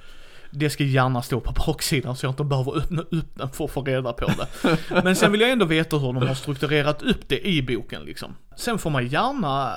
Det 0.59 0.71
ska 0.71 0.85
gärna 0.85 1.23
stå 1.23 1.41
på 1.41 1.53
baksidan 1.67 2.17
så 2.17 2.27
jag 2.27 2.33
inte 2.33 2.45
behöver 2.45 2.77
öppna 2.79 3.03
upp 3.03 3.35
den 3.35 3.51
för 3.51 3.65
att 3.65 3.71
få 3.71 3.83
reda 3.83 4.13
på 4.13 4.27
det. 4.27 4.79
Men 5.05 5.17
sen 5.17 5.33
vill 5.33 5.41
jag 5.41 5.51
ändå 5.51 5.65
veta 5.65 5.99
hur 5.99 6.13
de 6.13 6.27
har 6.27 6.35
strukturerat 6.35 7.03
upp 7.03 7.29
det 7.29 7.49
i 7.49 7.63
boken 7.63 8.03
liksom. 8.03 8.35
Sen 8.57 8.79
får 8.79 8.91
man 8.91 9.07
gärna, 9.07 9.73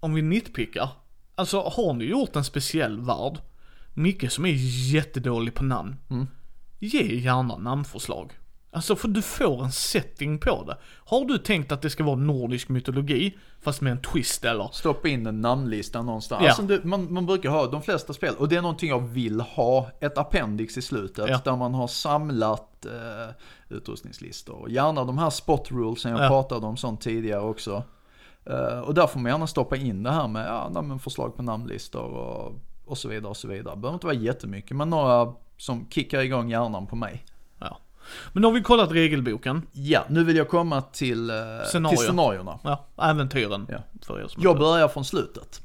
om 0.00 0.14
vi 0.14 0.22
nitpickar, 0.22 0.88
alltså 1.34 1.60
har 1.60 1.94
ni 1.94 2.04
gjort 2.04 2.36
en 2.36 2.44
speciell 2.44 3.00
värld, 3.00 3.38
Micke 3.94 4.32
som 4.32 4.46
är 4.46 4.54
jättedålig 4.92 5.54
på 5.54 5.64
namn, 5.64 5.96
ge 6.78 7.16
gärna 7.16 7.56
namnförslag. 7.56 8.32
Alltså 8.74 8.96
för 8.96 9.08
du 9.08 9.22
får 9.22 9.64
en 9.64 9.72
setting 9.72 10.38
på 10.38 10.64
det. 10.64 10.76
Har 11.04 11.24
du 11.24 11.38
tänkt 11.38 11.72
att 11.72 11.82
det 11.82 11.90
ska 11.90 12.04
vara 12.04 12.16
nordisk 12.16 12.68
mytologi, 12.68 13.38
fast 13.60 13.80
med 13.80 13.90
en 13.90 14.02
twist 14.02 14.44
eller? 14.44 14.68
Stoppa 14.72 15.08
in 15.08 15.26
en 15.26 15.40
namnlista 15.40 16.02
någonstans. 16.02 16.42
Ja. 16.42 16.48
Alltså 16.48 16.62
det, 16.62 16.84
man, 16.84 17.12
man 17.12 17.26
brukar 17.26 17.50
ha 17.50 17.66
de 17.66 17.82
flesta 17.82 18.12
spel, 18.12 18.34
och 18.38 18.48
det 18.48 18.56
är 18.56 18.62
någonting 18.62 18.88
jag 18.88 19.00
vill 19.00 19.40
ha, 19.40 19.90
ett 20.00 20.18
appendix 20.18 20.78
i 20.78 20.82
slutet. 20.82 21.28
Ja. 21.28 21.40
Där 21.44 21.56
man 21.56 21.74
har 21.74 21.86
samlat 21.86 22.86
eh, 22.86 23.34
utrustningslistor. 23.68 24.54
Och 24.54 24.70
gärna 24.70 25.04
de 25.04 25.18
här 25.18 25.30
spot 25.30 25.70
rules 25.70 26.00
som 26.00 26.10
jag 26.10 26.20
Ja. 26.20 26.28
pratade 26.28 26.66
om 26.66 26.76
sånt 26.76 27.00
tidigare 27.00 27.40
också. 27.42 27.82
Eh, 28.44 28.80
och 28.80 28.94
där 28.94 29.06
får 29.06 29.20
man 29.20 29.32
gärna 29.32 29.46
stoppa 29.46 29.76
in 29.76 30.02
det 30.02 30.10
här 30.10 30.28
med 30.28 30.46
ja, 30.46 30.98
förslag 30.98 31.36
på 31.36 31.42
namnlistor 31.42 32.02
och, 32.02 32.52
och 32.84 32.98
så 32.98 33.08
vidare 33.08 33.30
och 33.30 33.36
så 33.36 33.48
vidare. 33.48 33.74
Det 33.74 33.80
behöver 33.80 33.94
inte 33.96 34.06
vara 34.06 34.16
jättemycket, 34.16 34.76
men 34.76 34.90
några 34.90 35.32
som 35.56 35.86
kickar 35.90 36.20
igång 36.20 36.50
hjärnan 36.50 36.86
på 36.86 36.96
mig. 36.96 37.24
Men 38.32 38.40
nu 38.40 38.46
har 38.46 38.54
vi 38.54 38.62
kollat 38.62 38.92
regelboken. 38.92 39.62
Ja, 39.72 40.04
nu 40.08 40.24
vill 40.24 40.36
jag 40.36 40.48
komma 40.48 40.82
till, 40.82 41.30
eh, 41.30 41.36
Scenario. 41.70 41.96
till 41.96 42.06
scenarierna. 42.06 42.58
Ja, 42.64 42.86
äventyren. 43.02 43.66
Ja. 43.70 43.78
För 44.06 44.20
er 44.20 44.28
som 44.28 44.42
Jag 44.42 44.50
inte- 44.52 44.60
börjar 44.60 44.88
från 44.88 45.04
slutet. 45.04 45.60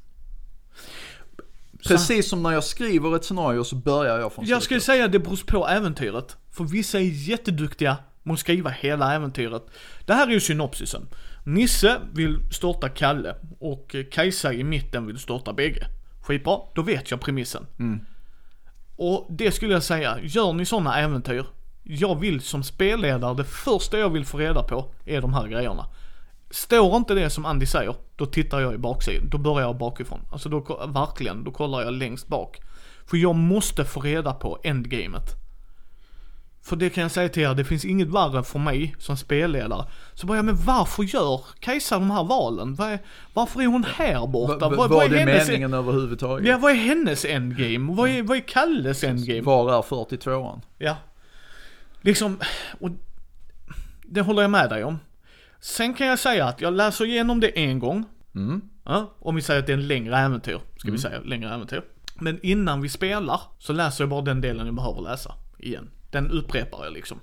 Precis 1.88 2.30
som 2.30 2.44
när 2.44 2.52
jag 2.52 2.64
skriver 2.64 3.16
ett 3.16 3.26
scenario 3.26 3.64
så 3.64 3.76
börjar 3.76 4.20
jag 4.20 4.34
från 4.34 4.46
Jag 4.46 4.64
skulle 4.64 4.80
slutet. 4.80 4.86
säga 4.96 5.06
att 5.06 5.12
det 5.12 5.20
beror 5.20 5.46
på 5.48 5.68
äventyret. 5.68 6.38
För 6.52 6.64
vissa 6.64 6.98
är 7.00 7.04
jätteduktiga 7.30 7.98
med 8.24 8.34
att 8.34 8.40
skriva 8.40 8.70
hela 8.70 9.14
äventyret. 9.14 9.64
Det 10.06 10.14
här 10.14 10.28
är 10.28 10.32
ju 10.32 10.40
synopsisen. 10.40 11.08
Nisse 11.46 11.98
vill 12.14 12.40
störta 12.52 12.90
Kalle 12.90 13.36
och 13.60 13.96
Kajsa 14.12 14.54
i 14.54 14.64
mitten 14.64 15.06
vill 15.08 15.18
störta 15.20 15.54
bägge. 15.54 15.88
Skitbra, 16.22 16.58
då 16.76 16.82
vet 16.82 17.12
jag 17.12 17.22
premissen. 17.22 17.66
Och 18.98 19.28
det 19.30 19.52
skulle 19.52 19.74
jag 19.74 19.84
säga, 19.84 20.18
gör 20.22 20.54
ni 20.54 20.66
sådana 20.66 21.00
äventyr, 21.00 21.46
jag 21.90 22.20
vill 22.20 22.42
som 22.42 22.64
spelledare, 22.64 23.34
det 23.34 23.44
första 23.44 23.98
jag 23.98 24.10
vill 24.10 24.26
få 24.26 24.38
reda 24.38 24.64
på 24.64 24.86
är 25.06 25.22
de 25.22 25.34
här 25.34 25.48
grejerna. 25.48 25.86
Står 26.50 26.96
inte 26.96 27.14
det 27.14 27.30
som 27.30 27.46
Andy 27.46 27.66
säger, 27.66 27.96
då 28.16 28.26
tittar 28.26 28.60
jag 28.60 28.74
i 28.74 28.78
baksidan. 28.78 29.30
Då 29.30 29.38
börjar 29.38 29.68
jag 29.68 29.78
bakifrån. 29.78 30.20
Alltså 30.32 30.50
då, 30.50 30.60
verkligen, 30.88 31.44
då 31.44 31.52
kollar 31.52 31.82
jag 31.82 31.94
längst 31.94 32.28
bak. 32.28 32.62
För 33.06 33.18
jag 33.18 33.36
måste 33.36 33.86
få 33.86 34.00
reda 34.02 34.34
på 34.34 34.60
endgamet. 34.64 35.24
För 36.64 36.76
det 36.76 36.90
kan 36.90 37.02
jag 37.02 37.12
säga 37.12 37.30
till 37.30 37.44
er, 37.44 37.54
det 37.54 37.64
finns 37.66 37.86
inget 37.86 38.08
värre 38.08 38.44
för 38.44 38.60
mig 38.60 38.96
som 39.00 39.18
spelledare. 39.18 39.86
Så 40.14 40.28
bara, 40.28 40.38
ja, 40.38 40.44
men 40.44 40.56
varför 40.56 41.04
gör 41.04 41.42
Kajsa 41.60 42.00
de 42.00 42.12
här 42.12 42.24
valen? 42.24 42.76
Vad 42.76 42.88
är, 42.92 43.00
varför 43.34 43.62
är 43.62 43.68
hon 43.68 43.84
här 43.96 44.28
borta? 44.28 44.70
Var 44.70 44.88
vad 44.88 45.06
är 45.06 45.10
det 45.10 45.18
hennes- 45.18 45.48
meningen 45.48 45.74
överhuvudtaget? 45.74 46.48
Ja, 46.48 46.58
vad 46.58 46.72
är 46.72 46.76
hennes 46.76 47.26
endgame? 47.26 47.94
Vad 47.96 48.10
är, 48.10 48.24
vad 48.24 48.38
är 48.38 48.42
Kalles 48.42 49.04
endgame? 49.04 49.42
Var 49.42 49.74
är 49.78 49.82
42an? 49.82 50.62
Ja. 50.78 50.96
Liksom, 52.02 52.40
och 52.80 52.90
det 54.06 54.22
håller 54.22 54.42
jag 54.42 54.52
med 54.52 54.70
dig 54.70 54.84
om. 54.84 55.00
Sen 55.60 55.94
kan 55.94 56.08
jag 56.08 56.20
säga 56.20 56.46
att 56.46 56.62
jag 56.62 56.74
läser 56.74 57.06
igenom 57.06 57.40
det 57.40 57.60
en 57.60 57.80
gång. 57.80 58.06
Mm. 58.36 58.62
Ja, 58.84 59.14
om 59.20 59.36
vi 59.36 59.42
säger 59.42 59.60
att 59.60 59.66
det 59.68 59.74
är 59.74 59.78
en 59.78 59.88
längre 59.88 60.18
äventyr, 60.18 60.60
ska 60.78 60.92
vi 60.92 60.98
säga, 60.98 61.20
längre 61.20 61.54
äventyr. 61.54 61.82
Men 62.16 62.40
innan 62.44 62.82
vi 62.82 62.90
spelar 62.90 63.42
så 63.60 63.74
läser 63.74 64.04
jag 64.04 64.10
bara 64.10 64.22
den 64.22 64.42
delen 64.42 64.66
jag 64.66 64.76
behöver 64.76 65.02
läsa 65.02 65.34
igen. 65.60 65.90
Den 66.12 66.32
upprepar 66.32 66.84
jag 66.84 66.94
liksom. 66.94 67.20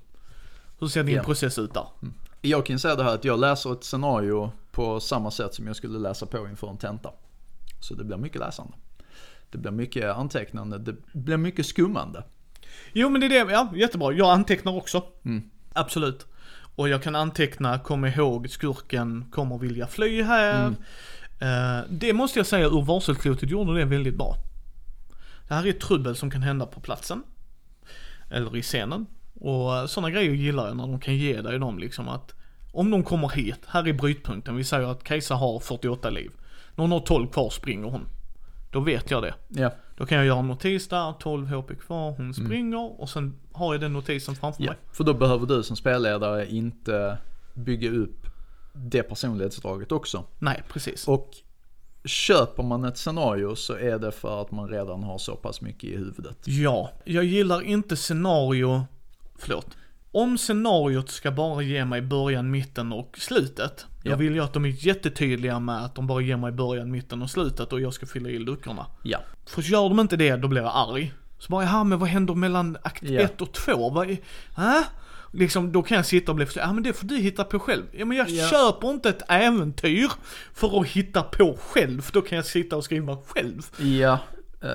Hur 0.81 0.87
ser 0.87 1.05
din 1.05 1.15
Ja. 1.15 1.23
process 1.23 1.59
ut 1.59 1.75
där? 1.75 1.87
Jag 2.41 2.67
kan 2.67 2.79
säga 2.79 2.95
det 2.95 3.05
här 3.05 3.15
att 3.15 3.25
jag 3.25 3.41
läser 3.41 3.73
ett 3.73 3.85
scenario 3.85 4.51
på 4.73 5.01
samma 5.01 5.31
sätt 5.31 5.55
som 5.55 5.67
jag 5.67 5.77
skulle 5.77 5.99
läsa 5.99 6.27
på 6.27 6.49
inför 6.49 6.69
en 6.71 6.77
tenta. 6.77 7.11
Så 7.81 7.95
det 7.95 8.05
blir 8.05 8.17
mycket 8.17 8.41
läsande. 8.41 8.73
Det 9.51 9.59
blir 9.59 9.71
mycket 9.71 10.17
antecknande, 10.17 10.79
det 10.79 10.97
blir 11.13 11.37
mycket 11.37 11.67
skummande. 11.67 12.25
Jo 12.95 13.09
men 13.09 13.21
det 13.21 13.27
är 13.27 13.45
det, 13.45 13.53
ja 13.53 13.73
jättebra. 13.75 14.13
Jag 14.13 14.31
antecknar 14.31 14.77
också. 14.77 15.03
Mm. 15.25 15.43
Absolut. 15.73 16.27
Och 16.77 16.89
jag 16.89 17.03
kan 17.03 17.17
anteckna, 17.17 17.79
kom 17.79 18.05
ihåg 18.05 18.51
skurken 18.51 19.25
kommer 19.31 19.59
vilja 19.59 19.87
fly 19.87 20.23
här. 20.23 20.67
Mm. 20.67 20.75
Eh, 21.41 21.85
det 21.91 22.13
måste 22.13 22.39
jag 22.39 22.47
säga, 22.47 22.67
ur 22.67 22.83
varselklotet 22.83 23.51
gjorde 23.51 23.79
det 23.79 23.85
väldigt 23.85 24.17
bra. 24.17 24.37
Det 25.49 25.55
här 25.55 25.67
är 25.67 25.73
trubbel 25.73 26.17
som 26.17 26.31
kan 26.31 26.43
hända 26.43 26.67
på 26.67 26.81
platsen. 26.81 27.23
Eller 28.31 28.57
i 28.57 28.63
scenen. 28.63 29.07
Och 29.41 29.91
sådana 29.91 30.11
grejer 30.11 30.33
gillar 30.33 30.67
jag 30.67 30.77
när 30.77 30.87
de 30.87 31.01
kan 31.01 31.17
ge 31.17 31.41
dig 31.41 31.59
dem 31.59 31.79
liksom 31.79 32.09
att 32.09 32.35
om 32.73 32.91
de 32.91 33.03
kommer 33.03 33.29
hit, 33.29 33.61
här 33.69 33.89
är 33.89 33.93
brytpunkten, 33.93 34.57
vi 34.57 34.65
säger 34.65 34.89
att 34.89 35.05
Kajsa 35.05 35.35
har 35.35 35.61
48 35.61 36.11
liv. 36.11 36.31
När 36.75 36.83
hon 36.83 36.93
har 36.93 37.01
12 37.01 37.29
kvar 37.29 37.51
springer 37.51 37.89
hon. 37.89 38.07
Då 38.75 38.81
vet 38.81 39.11
jag 39.11 39.23
det. 39.23 39.35
Ja. 39.49 39.71
Då 39.97 40.07
kan 40.07 40.19
jag 40.19 40.27
göra 40.27 40.39
en 40.39 40.49
notis 40.49 40.89
där, 40.89 41.13
12 41.13 41.47
HP 41.47 41.71
kvar, 41.81 42.15
hon 42.17 42.35
springer 42.35 43.01
och 43.01 43.11
sen 43.11 43.35
har 43.53 43.75
jag 43.75 43.81
den 43.81 43.93
notisen 43.93 44.37
framför 44.37 44.63
ja. 44.63 44.71
mig. 44.71 44.81
För 44.93 45.05
då 45.05 45.15
behöver 45.15 45.47
du 45.47 45.63
som 45.63 45.77
spelledare 45.77 46.51
inte 46.51 47.19
bygga 47.55 47.91
upp 47.91 48.27
det 48.73 49.03
personlighetsdraget 49.03 49.93
också. 49.93 50.25
Nej, 50.39 50.63
precis. 50.69 51.09
Och 51.09 51.31
köper 52.05 52.63
man 52.63 52.85
ett 52.85 52.99
scenario 52.99 53.55
så 53.55 53.75
är 53.75 53.99
det 53.99 54.13
för 54.13 54.43
att 54.43 54.51
man 54.51 54.69
redan 54.69 55.03
har 55.03 55.19
så 55.19 55.37
pass 55.37 55.61
mycket 55.61 55.85
i 55.85 55.97
huvudet. 55.97 56.39
Ja, 56.45 56.91
jag 57.05 57.25
gillar 57.25 57.63
inte 57.63 57.97
scenario, 57.97 58.85
förlåt. 59.39 59.67
Om 60.15 60.39
scenariot 60.39 61.11
ska 61.11 61.31
bara 61.31 61.63
ge 61.63 61.85
mig 61.85 62.03
början, 62.03 62.51
mitten 62.51 62.93
och 62.93 63.19
slutet. 63.19 63.87
Ja. 64.03 64.11
Jag 64.11 64.17
vill 64.17 64.35
ju 64.35 64.41
att 64.41 64.53
de 64.53 64.65
är 64.65 64.87
jättetydliga 64.87 65.59
med 65.59 65.85
att 65.85 65.95
de 65.95 66.07
bara 66.07 66.21
ger 66.21 66.37
mig 66.37 66.53
början, 66.53 66.91
mitten 66.91 67.23
och 67.23 67.31
slutet 67.31 67.73
och 67.73 67.81
jag 67.81 67.95
ska 67.95 68.07
fylla 68.07 68.29
i 68.29 68.39
luckorna. 68.39 68.87
Ja. 69.03 69.19
För 69.47 69.63
gör 69.63 69.89
de 69.89 70.01
inte 70.01 70.17
det, 70.17 70.37
då 70.37 70.49
blir 70.49 70.63
jag 70.63 70.73
arg. 70.75 71.13
Så 71.39 71.51
bara, 71.51 71.65
ja 71.65 71.85
men 71.85 71.99
vad 71.99 72.09
händer 72.09 72.35
mellan 72.35 72.77
akt 72.83 73.03
Ja. 73.03 73.21
1 73.21 73.41
och 73.41 73.53
2? 73.53 73.91
Vad 73.91 74.11
är, 74.11 74.17
äh? 74.59 74.83
Liksom, 75.33 75.73
då 75.73 75.83
kan 75.83 75.97
jag 75.97 76.07
sitta 76.07 76.33
och 76.33 76.37
bli 76.37 76.47
ja 76.57 76.73
men 76.73 76.83
det 76.83 76.93
får 76.93 77.07
du 77.07 77.17
hitta 77.17 77.45
på 77.45 77.59
själv. 77.59 77.83
Ja 77.93 78.05
men 78.05 78.17
jag 78.17 78.29
Ja. 78.31 78.49
köper 78.49 78.91
inte 78.91 79.09
ett 79.09 79.23
äventyr 79.29 80.11
för 80.55 80.81
att 80.81 80.87
hitta 80.87 81.23
på 81.23 81.59
själv, 81.63 82.09
då 82.13 82.21
kan 82.21 82.37
jag 82.37 82.47
sitta 82.47 82.77
och 82.77 82.85
skriva 82.85 83.17
själv. 83.27 83.63
Ja. 83.79 84.19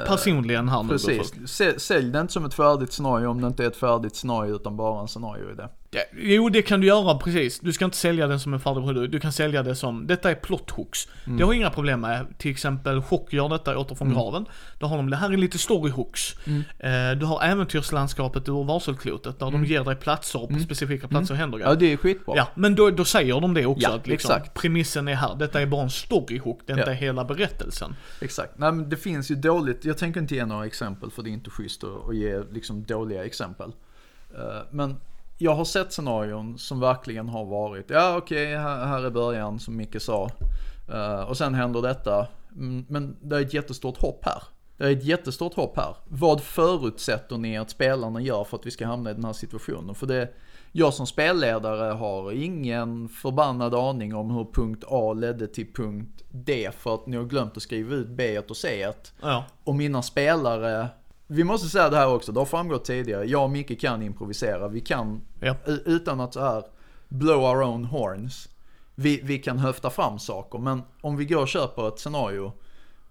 Personligen 0.08 0.70
här 0.70 0.84
nu 0.84 0.90
Precis. 0.90 1.82
Sälj 1.82 2.12
det 2.12 2.20
inte 2.20 2.34
som 2.34 2.46
ett 2.46 2.54
färdigt 2.54 2.94
scenario 2.94 3.28
om 3.28 3.42
det 3.42 3.48
inte 3.48 3.64
är 3.64 3.68
ett 3.68 3.78
färdigt 3.78 4.16
scenario 4.16 4.56
utan 4.56 4.78
bara 4.78 5.02
en 5.02 5.08
scenario 5.08 5.52
i 5.52 5.56
det. 5.56 5.70
Ja, 5.92 6.02
Jo, 6.18 6.50
det 6.50 6.62
kan 6.62 6.82
du 6.82 6.88
göra 6.88 7.18
precis. 7.18 7.60
Du 7.60 7.74
ska 7.74 7.86
inte 7.86 7.98
sälja 7.98 8.28
den 8.28 8.40
som 8.40 8.54
en 8.54 8.60
färdig 8.60 8.84
produkt. 8.84 9.12
Du 9.12 9.20
kan 9.20 9.32
sälja 9.32 9.64
det 9.64 9.76
som, 9.76 10.08
detta 10.08 10.32
är 10.32 10.36
plot 10.36 10.70
hooks. 10.72 11.08
Det 11.26 11.32
har 11.32 11.40
jag 11.40 11.56
inga 11.56 11.70
problem 11.70 12.02
med. 12.02 12.26
Till 12.38 12.52
exempel 12.52 13.02
Chock 13.02 13.34
gör 13.34 13.50
detta 13.50 13.78
åter 13.78 13.96
från 13.96 14.14
graven. 14.14 14.46
Då 14.80 14.86
har 14.88 14.98
de, 14.98 15.10
det 15.10 15.16
här 15.16 15.34
är 15.34 15.38
lite 15.38 15.58
story 15.58 15.92
hooks. 15.92 16.36
Eh, 16.80 17.12
du 17.20 17.26
har 17.26 17.44
äventyrslandskapet 17.44 18.50
ur 18.50 18.64
varselklotet 18.64 19.40
där 19.40 19.52
de 19.52 19.66
ger 19.66 19.84
dig 19.84 19.96
platser 19.96 20.42
och 20.44 20.50
på 20.50 20.60
specifika 20.60 21.08
platser 21.08 21.36
händer 21.36 21.58
grejer. 21.58 21.70
Ja, 21.72 21.76
det 21.76 21.94
är 21.94 21.98
skitbra. 21.98 22.34
Ja, 22.38 22.48
men 22.56 22.76
då, 22.76 22.90
då 22.90 23.06
säger 23.06 23.42
de 23.42 23.54
det 23.54 23.66
också 23.66 23.90
Ja, 23.90 23.96
att 23.96 24.08
liksom, 24.08 24.36
exakt. 24.36 24.54
premissen 24.54 25.08
är 25.08 25.16
här. 25.16 25.36
Detta 25.36 25.62
är 25.62 25.66
bara 25.66 25.82
en 25.84 25.90
storyhook, 25.90 26.60
det 26.66 26.74
är 26.74 26.78
inte 26.78 26.90
Ja. 26.92 26.96
hela 26.96 27.26
berättelsen. 27.26 27.96
Exakt. 28.22 28.58
Nej 28.58 28.72
men 28.72 28.90
det 28.90 28.98
finns 28.98 29.32
ju 29.32 29.36
dåligt, 29.36 29.86
jag 29.86 29.98
tänker 29.98 30.20
inte 30.22 30.36
ge 30.36 30.46
några 30.46 30.66
exempel 30.66 31.12
för 31.12 31.24
det 31.24 31.30
är 31.30 31.32
inte 31.34 31.50
schysst 31.50 31.84
att, 31.84 32.10
att 32.10 32.16
ge 32.16 32.40
liksom 32.52 32.84
dåliga 32.84 33.26
exempel. 33.26 33.72
Eh, 34.36 34.42
men 34.72 34.96
jag 35.42 35.56
har 35.56 35.66
sett 35.66 35.94
scenarion 35.94 36.58
som 36.58 36.80
verkligen 36.80 37.30
har 37.30 37.46
varit, 37.46 37.90
ja 37.90 38.18
okej 38.18 38.58
här, 38.58 38.86
här 38.86 39.04
är 39.04 39.10
början 39.10 39.60
som 39.60 39.78
Micke 39.78 40.02
sa. 40.02 40.30
Eh, 40.92 41.22
och 41.22 41.38
sen 41.38 41.54
händer 41.54 41.82
detta. 41.82 42.28
Mm, 42.56 42.86
Men 42.90 43.18
det 43.22 43.36
är 43.36 43.42
ett 43.42 43.54
jättestort 43.54 43.98
hopp 43.98 44.26
här. 44.26 44.44
Det 44.78 44.86
är 44.86 44.92
ett 44.92 45.04
jättestort 45.04 45.54
hopp 45.54 45.78
här. 45.78 45.96
Vad 46.08 46.42
förutsätter 46.42 47.38
ni 47.38 47.58
att 47.58 47.70
spelarna 47.70 48.22
gör 48.22 48.44
för 48.44 48.58
att 48.58 48.66
vi 48.66 48.72
ska 48.72 48.88
hamna 48.88 49.12
i 49.12 49.14
den 49.14 49.26
här 49.26 49.34
situationen? 49.34 49.96
För 49.96 50.08
det, 50.08 50.30
jag 50.72 50.94
som 50.94 51.08
spelledare 51.08 51.94
har 51.94 52.32
ingen 52.32 53.10
förbannad 53.10 53.76
aning 53.76 54.16
om 54.16 54.32
hur 54.32 54.48
punkt 54.54 54.84
A 54.88 55.14
ledde 55.14 55.48
till 55.48 55.74
punkt 55.74 56.24
D 56.30 56.70
för 56.78 56.96
att 56.96 57.08
ni 57.08 57.18
har 57.18 57.24
glömt 57.24 57.58
att 57.58 57.64
skriva 57.64 57.96
ut 57.96 58.08
B 58.08 58.40
och 58.40 58.58
C. 58.58 58.92
Ja. 59.22 59.46
Och 59.64 59.76
mina 59.76 60.02
spelare, 60.02 60.88
vi 61.32 61.44
måste 61.44 61.68
säga 61.70 61.90
det 61.90 61.98
här 61.98 62.08
också, 62.08 62.32
det 62.32 62.40
har 62.40 62.46
framgått 62.46 62.86
tidigare, 62.86 63.26
jag 63.26 63.44
och 63.44 63.50
Micke 63.50 63.82
kan 63.82 64.02
improvisera. 64.02 64.68
Vi 64.68 64.82
kan, 64.82 65.22
Ja. 65.40 65.56
utan 65.86 66.20
att 66.20 66.34
så 66.34 66.40
här 66.42 66.64
blow 67.08 67.44
our 67.44 67.64
own 67.64 67.86
horns, 67.86 68.50
vi, 68.96 69.22
vi 69.24 69.38
kan 69.40 69.58
höfta 69.58 69.90
fram 69.90 70.20
saker. 70.20 70.60
Men 70.60 70.82
om 71.02 71.18
vi 71.18 71.26
går 71.26 71.42
och 71.42 71.48
köper 71.48 71.88
ett 71.88 72.00
scenario 72.00 72.52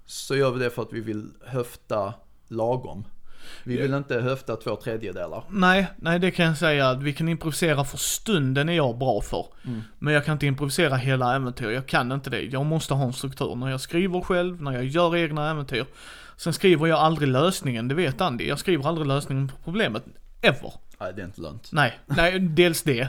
så 0.06 0.36
gör 0.36 0.50
vi 0.50 0.64
det 0.64 0.70
för 0.70 0.82
att 0.82 0.92
vi 0.92 1.00
vill 1.00 1.30
höfta 1.46 2.14
lagom. 2.48 3.04
Vi 3.64 3.76
vill 3.82 3.94
inte 3.94 4.20
höfta 4.20 4.56
två 4.56 4.76
tredjedelar. 4.76 5.44
Nej, 5.50 5.86
nej 5.96 6.18
det 6.18 6.30
kan 6.30 6.46
jag 6.46 6.56
säga 6.58 6.88
att 6.90 7.02
vi 7.02 7.12
kan 7.12 7.28
improvisera 7.28 7.84
för 7.84 7.98
stunden 7.98 8.68
är 8.68 8.72
jag 8.72 8.98
bra 8.98 9.20
för. 9.20 9.46
Men 9.98 10.14
jag 10.14 10.24
kan 10.24 10.32
inte 10.32 10.46
improvisera 10.46 10.96
hela 10.96 11.34
äventyr, 11.36 11.70
jag 11.70 11.86
kan 11.86 12.12
inte 12.12 12.30
det. 12.30 12.40
Jag 12.40 12.66
måste 12.66 12.94
ha 12.94 13.04
en 13.04 13.12
struktur. 13.12 13.54
När 13.54 13.70
jag 13.70 13.80
skriver 13.80 14.20
själv, 14.20 14.62
när 14.62 14.72
jag 14.72 14.84
gör 14.84 15.16
egna 15.16 15.50
äventyr. 15.50 15.86
Sen 16.38 16.52
skriver 16.52 16.86
jag 16.86 16.98
aldrig 16.98 17.28
lösningen, 17.28 17.88
det 17.88 17.94
vet 17.94 18.20
Andy. 18.20 18.46
Jag 18.46 18.58
skriver 18.58 18.88
aldrig 18.88 19.06
lösningen 19.06 19.48
på 19.48 19.54
problemet. 19.64 20.04
Ever. 20.40 20.72
Nej, 21.00 21.12
det 21.16 21.22
är 21.22 21.26
inte 21.26 21.40
lönt. 21.40 21.68
Nej, 21.72 21.98
nej 22.06 22.38
dels 22.38 22.82
det. 22.82 23.08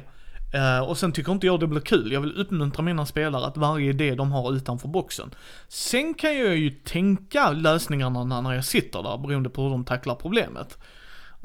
Eh, 0.53 0.79
och 0.79 0.97
sen 0.97 1.11
tycker 1.11 1.31
inte 1.31 1.45
jag 1.45 1.59
det 1.59 1.67
blir 1.67 1.81
kul. 1.81 2.11
Jag 2.11 2.21
vill 2.21 2.41
uppmuntra 2.41 2.83
mina 2.83 3.05
spelare 3.05 3.45
att 3.45 3.57
varje 3.57 3.89
idé 3.89 4.15
de 4.15 4.31
har 4.31 4.53
utanför 4.53 4.87
boxen. 4.87 5.31
Sen 5.67 6.13
kan 6.13 6.37
jag 6.37 6.57
ju 6.57 6.69
tänka 6.69 7.51
lösningarna 7.51 8.23
när 8.23 8.41
när 8.41 8.53
jag 8.53 8.65
sitter 8.65 9.03
där 9.03 9.17
beroende 9.17 9.49
på 9.49 9.63
hur 9.63 9.69
de 9.69 9.85
tacklar 9.85 10.15
problemet. 10.15 10.77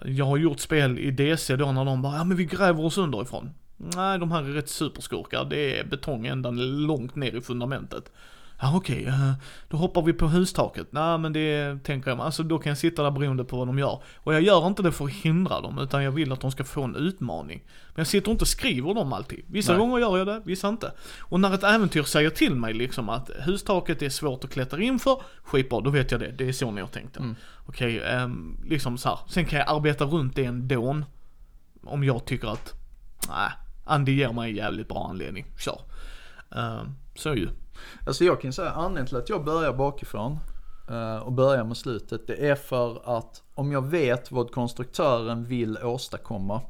Jag 0.04 0.24
har 0.24 0.36
gjort 0.36 0.60
spel 0.60 0.98
i 0.98 1.10
DC 1.10 1.56
då 1.56 1.72
när 1.72 1.84
de 1.84 2.02
bara, 2.02 2.16
ja 2.16 2.24
men 2.24 2.36
vi 2.36 2.44
gräver 2.44 2.84
oss 2.84 2.98
underifrån. 2.98 3.50
Nej, 3.76 4.18
de 4.18 4.32
här 4.32 4.42
är 4.42 4.52
rätt 4.52 4.68
superskurkar. 4.68 5.44
Det 5.44 5.78
är 5.78 5.84
betong 5.84 6.26
ända 6.26 6.50
långt 6.50 7.16
ner 7.16 7.36
i 7.36 7.40
fundamentet. 7.40 8.12
Ja 8.60 8.76
okej, 8.76 9.06
eh, 9.06 9.32
då 9.68 9.76
hoppar 9.76 10.02
vi 10.02 10.12
på 10.12 10.26
hustaket. 10.26 10.86
Nej 10.90 11.18
men 11.18 11.32
det 11.32 11.78
tänker 11.84 12.10
jag, 12.10 12.20
alltså 12.20 12.42
då 12.42 12.58
kan 12.58 12.70
jag 12.70 12.78
sitta 12.78 13.02
där 13.02 13.10
beroende 13.10 13.44
på 13.44 13.56
vad 13.56 13.66
de 13.66 13.78
gör. 13.78 14.02
Och 14.16 14.34
jag 14.34 14.42
gör 14.42 14.66
inte 14.66 14.82
det 14.82 14.92
för 14.92 15.04
att 15.04 15.10
hindra 15.10 15.60
dem, 15.60 15.78
utan 15.78 16.04
jag 16.04 16.12
vill 16.12 16.32
att 16.32 16.40
de 16.40 16.50
ska 16.50 16.64
få 16.64 16.82
en 16.82 16.96
utmaning. 16.96 17.62
Men 17.66 18.00
jag 18.00 18.06
sitter 18.06 18.30
inte 18.30 18.42
och 18.42 18.48
skriver 18.48 18.94
dem 18.94 19.12
alltid. 19.12 19.44
Vissa 19.46 19.72
Nej. 19.72 19.80
gånger 19.80 19.98
gör 19.98 20.18
jag 20.18 20.26
det, 20.26 20.42
vissa 20.44 20.68
inte. 20.68 20.92
Och 21.20 21.40
när 21.40 21.54
ett 21.54 21.62
äventyr 21.62 22.02
säger 22.02 22.30
till 22.30 22.54
mig 22.54 22.74
liksom 22.74 23.08
att 23.08 23.30
hustaket 23.38 24.02
är 24.02 24.08
svårt 24.08 24.44
att 24.44 24.50
klättra 24.50 24.82
in 24.82 24.98
för, 24.98 25.22
skitbra, 25.42 25.80
då 25.80 25.90
vet 25.90 26.10
jag 26.10 26.20
det. 26.20 26.30
Det 26.30 26.48
är 26.48 26.52
så 26.52 26.70
ni 26.70 26.80
har 26.80 26.88
tänkt 26.88 27.14
det. 27.14 27.34
Okej, 27.66 28.02
ehm, 28.04 28.60
liksom 28.64 28.98
så 28.98 29.08
här. 29.08 29.18
Sen 29.28 29.44
kan 29.44 29.58
jag 29.58 29.68
arbeta 29.68 30.04
runt 30.04 30.36
det 30.36 30.44
ändå. 30.44 31.02
Om 31.84 32.04
jag 32.04 32.24
tycker 32.24 32.48
att, 32.48 32.72
nej, 33.28 33.50
Andy 33.84 34.12
ger 34.12 34.32
mig 34.32 34.50
en 34.50 34.56
jävligt 34.56 34.88
bra 34.88 35.06
anledning. 35.10 35.46
Kör. 35.58 35.80
Ehm, 36.56 36.94
så 37.14 37.34
ju. 37.34 37.48
Alltså 38.06 38.24
jag 38.24 38.40
kan 38.40 38.52
säga 38.52 38.70
anledningen 38.70 39.06
till 39.06 39.16
att 39.16 39.28
jag 39.28 39.44
börjar 39.44 39.72
bakifrån 39.72 40.38
eh, 40.90 41.16
och 41.16 41.32
börjar 41.32 41.64
med 41.64 41.76
slutet. 41.76 42.26
Det 42.26 42.48
är 42.48 42.54
för 42.54 43.16
att 43.18 43.42
om 43.54 43.72
jag 43.72 43.82
vet 43.82 44.32
vad 44.32 44.50
konstruktören 44.50 45.44
vill 45.44 45.78
åstadkomma 45.78 46.60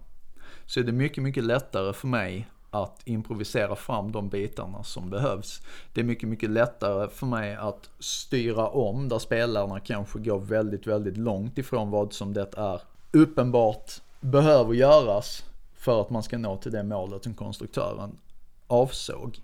så 0.67 0.81
är 0.81 0.85
det 0.85 0.93
mycket, 0.93 1.23
mycket 1.23 1.45
lättare 1.45 1.93
för 1.93 2.09
mig 2.09 2.49
att 2.71 3.01
improvisera 3.05 3.77
fram 3.77 4.13
de 4.13 4.29
bitarna 4.29 4.83
som 4.83 5.11
behövs. 5.11 5.63
Det 5.93 6.01
är 6.01 6.05
mycket, 6.05 6.29
mycket 6.29 6.51
lättare 6.51 7.09
för 7.09 7.27
mig 7.27 7.55
att 7.55 7.91
styra 7.99 8.69
om 8.69 9.09
där 9.09 9.19
spelarna 9.19 9.81
kanske 9.81 10.19
går 10.19 10.39
väldigt, 10.39 10.87
väldigt 10.87 11.17
långt 11.17 11.59
ifrån 11.59 11.91
vad 11.91 12.13
som 12.13 12.35
det 12.35 12.49
är 12.57 12.81
uppenbart 13.13 13.93
behöver 14.21 14.75
göras 14.75 15.45
för 15.75 16.01
att 16.01 16.11
man 16.11 16.23
ska 16.23 16.39
nå 16.39 16.57
till 16.57 16.73
det 16.73 16.83
målet 16.83 17.25
som 17.25 17.35
konstruktören 17.35 18.19
avsåg. 18.67 19.41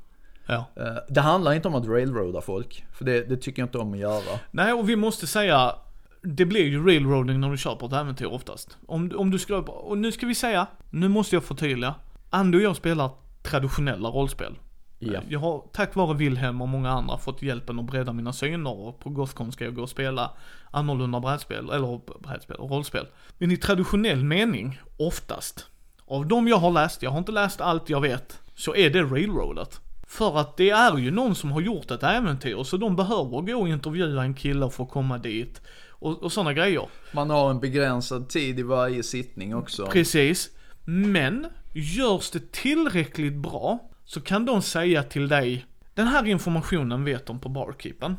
Ja. 0.51 0.83
Eh, 0.83 0.97
Det 1.09 1.21
handlar 1.21 1.53
inte 1.53 1.69
om 1.69 1.75
att 1.75 1.87
railroada 1.87 2.41
folk, 2.41 2.85
för 2.93 3.05
det, 3.05 3.29
det 3.29 3.37
tycker 3.37 3.63
jag 3.63 3.67
inte 3.67 3.79
om 3.79 3.93
att 3.93 3.99
göra. 3.99 4.39
Nej, 4.51 4.73
och 4.73 4.89
vi 4.89 4.97
måste 4.97 5.27
säga, 5.27 5.75
det 6.23 6.45
blir 6.45 6.67
ju 6.67 6.87
railroading 6.87 7.41
när 7.41 7.51
du 7.51 7.57
kör 7.57 7.75
på 7.77 7.87
ett 7.87 7.93
äventyr 7.93 8.27
oftast. 8.27 8.79
Om, 8.87 9.13
om 9.17 9.31
du 9.31 9.39
ska, 9.39 9.57
och 9.59 9.99
nu 9.99 10.13
ska 10.13 10.27
vi 10.27 10.35
säga, 10.35 10.67
nu 10.91 11.09
måste 11.09 11.37
jag 11.37 11.45
förtydliga. 11.45 11.95
Andy 12.31 12.59
och 12.59 12.63
jag 12.63 12.77
spelar 12.77 13.11
traditionella 13.43 14.09
rollspel. 14.09 14.59
Ja. 14.99 15.21
Jag 15.29 15.41
har 15.41 15.65
tack 15.73 15.95
vare 15.95 16.17
Wilhelm 16.17 16.63
och 16.63 16.69
många 16.69 16.91
andra 16.91 17.19
fått 17.19 17.43
hjälpen 17.43 17.79
att 17.79 17.85
bredda 17.85 18.13
mina 18.13 18.33
syner 18.33 18.79
och 18.79 19.01
på 19.01 19.11
Gothcon 19.11 19.53
ska 19.53 19.65
jag 19.65 19.75
gå 19.75 19.83
och 19.83 19.89
spela 19.89 20.31
annorlunda 20.71 21.21
brädspel, 21.21 21.71
eller 21.71 22.01
brädspel, 22.23 22.57
rollspel. 22.57 23.07
Men 23.39 23.51
i 23.51 23.57
traditionell 23.57 24.25
mening, 24.25 24.81
oftast, 24.97 25.67
av 26.07 26.27
de 26.27 26.49
jag 26.49 26.57
har 26.57 26.71
läst, 26.71 27.03
jag 27.03 27.11
har 27.11 27.19
inte 27.19 27.33
läst 27.33 27.61
allt 27.61 27.89
jag 27.89 28.01
vet, 28.01 28.41
så 28.55 28.75
är 28.75 28.91
det 28.91 29.03
railroadat. 29.03 29.81
För 30.11 30.39
att 30.39 30.57
det 30.57 30.71
är 30.71 30.99
ju 30.99 31.11
någon 31.11 31.35
som 31.35 31.53
har 31.53 31.61
gjort 31.61 31.91
ett 31.91 32.03
äventyr, 32.03 32.63
så 32.63 32.77
de 32.77 32.97
behöver 32.97 33.41
gå 33.41 33.61
och 33.61 33.69
intervjua 33.69 34.23
en 34.23 34.35
kille 34.35 34.71
för 34.71 34.85
att 34.85 34.91
komma 34.91 35.19
dit. 35.19 35.63
Och, 35.89 36.23
och 36.23 36.33
sådana 36.33 36.53
grejer. 36.53 36.89
Man 37.13 37.31
har 37.31 37.51
en 37.51 37.61
begränsad 37.61 38.29
tid 38.29 38.59
i 38.59 38.63
varje 38.63 39.03
sittning 39.03 39.55
också. 39.55 39.87
Precis. 39.87 40.51
Men, 40.85 41.47
görs 41.73 42.31
det 42.31 42.53
tillräckligt 42.53 43.35
bra, 43.35 43.91
så 44.05 44.21
kan 44.21 44.47
de 44.47 44.63
säga 44.63 45.03
till 45.03 45.29
dig, 45.29 45.67
den 45.95 46.07
här 46.07 46.27
informationen 46.27 47.05
vet 47.05 47.27
de 47.27 47.41
på 47.41 47.49
barkeepen. 47.49 48.17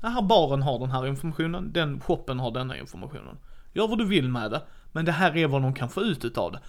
Den 0.00 0.12
här 0.12 0.22
baren 0.22 0.62
har 0.62 0.78
den 0.78 0.90
här 0.90 1.06
informationen, 1.06 1.72
den 1.72 2.00
shoppen 2.00 2.40
har 2.40 2.50
denna 2.50 2.78
informationen. 2.78 3.38
Gör 3.72 3.88
vad 3.88 3.98
du 3.98 4.04
vill 4.04 4.28
med 4.28 4.50
det, 4.50 4.62
Men 4.92 5.04
det 5.04 5.12
här 5.12 5.36
är 5.36 5.46
vad 5.46 5.62
de 5.62 5.74
kan 5.74 5.88
få 5.88 6.02
ut 6.02 6.24
utav 6.24 6.52
det. 6.52 6.60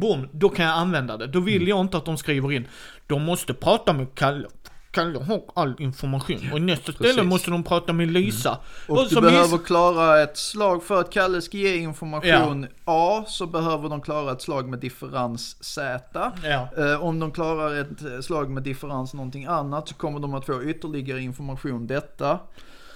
Boom, 0.00 0.28
då 0.32 0.48
kan 0.48 0.64
jag 0.64 0.74
använda 0.74 1.16
det. 1.16 1.26
Då 1.26 1.40
vill 1.40 1.68
jag 1.68 1.80
inte 1.80 1.96
att 1.96 2.04
de 2.04 2.16
skriver 2.16 2.52
in, 2.52 2.68
de 3.06 3.22
måste 3.22 3.54
prata 3.54 3.92
med 3.92 4.14
Kalle. 4.14 4.48
Kalle 4.90 5.18
har 5.18 5.42
all 5.54 5.74
information. 5.78 6.52
Och 6.52 6.62
nästa 6.62 6.92
ställe 6.92 7.08
Precis. 7.14 7.24
måste 7.24 7.50
de 7.50 7.62
prata 7.62 7.92
med 7.92 8.10
Lisa. 8.12 8.58
Och 8.88 9.02
du 9.02 9.08
så 9.14 9.20
behöver 9.20 9.56
miss- 9.58 9.66
klara 9.66 10.22
ett 10.22 10.36
slag 10.36 10.82
för 10.84 11.00
att 11.00 11.10
Kalle 11.12 11.42
ska 11.42 11.56
ge 11.56 11.76
information 11.76 12.66
A 12.84 13.24
så 13.28 13.46
behöver 13.46 13.88
de 13.88 14.00
klara 14.00 14.32
ett 14.32 14.42
slag 14.42 14.68
med 14.68 14.78
differens 14.78 15.64
Z. 15.64 16.32
Ja. 16.44 16.68
Eh, 16.78 17.02
om 17.04 17.20
de 17.20 17.30
klarar 17.30 17.74
ett 17.80 18.02
eh, 18.04 18.20
slag 18.20 18.50
med 18.50 18.62
differens 18.62 19.14
någonting 19.14 19.44
annat 19.46 19.88
så 19.88 19.94
kommer 19.94 20.18
de 20.20 20.34
att 20.34 20.46
få 20.46 20.64
ytterligare 20.64 21.20
information 21.20 21.86
detta. 21.86 22.38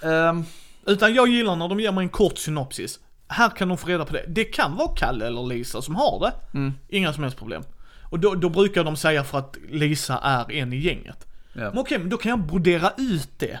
Ehm, 0.03 0.43
Utan 0.85 1.13
jag 1.13 1.27
gillar 1.27 1.55
när 1.55 1.67
de 1.69 1.79
ger 1.79 1.91
mig 1.91 2.03
en 2.03 2.09
kort 2.09 2.37
synopsis. 2.37 2.99
Här 3.31 3.49
kan 3.49 3.67
de 3.67 3.77
få 3.77 3.87
reda 3.87 4.05
på 4.05 4.13
det. 4.13 4.25
Det 4.27 4.43
kan 4.43 4.75
vara 4.75 4.95
Kalle 4.95 5.27
eller 5.27 5.43
Lisa 5.43 5.81
som 5.81 5.95
har 5.95 6.19
det. 6.19 6.57
Mm. 6.57 6.73
Inga 6.87 7.13
som 7.13 7.23
helst 7.23 7.37
problem. 7.37 7.63
Och 8.01 8.19
då, 8.19 8.35
då 8.35 8.49
brukar 8.49 8.83
de 8.83 8.95
säga 8.95 9.23
för 9.23 9.37
att 9.37 9.57
Lisa 9.69 10.17
är 10.17 10.51
en 10.51 10.73
i 10.73 10.77
gänget. 10.77 11.27
ja. 11.53 11.61
Men 11.61 11.77
okej, 11.77 11.99
men 11.99 12.09
då 12.09 12.17
kan 12.17 12.29
jag 12.29 12.39
brodera 12.39 12.91
ut 12.97 13.29
det. 13.39 13.59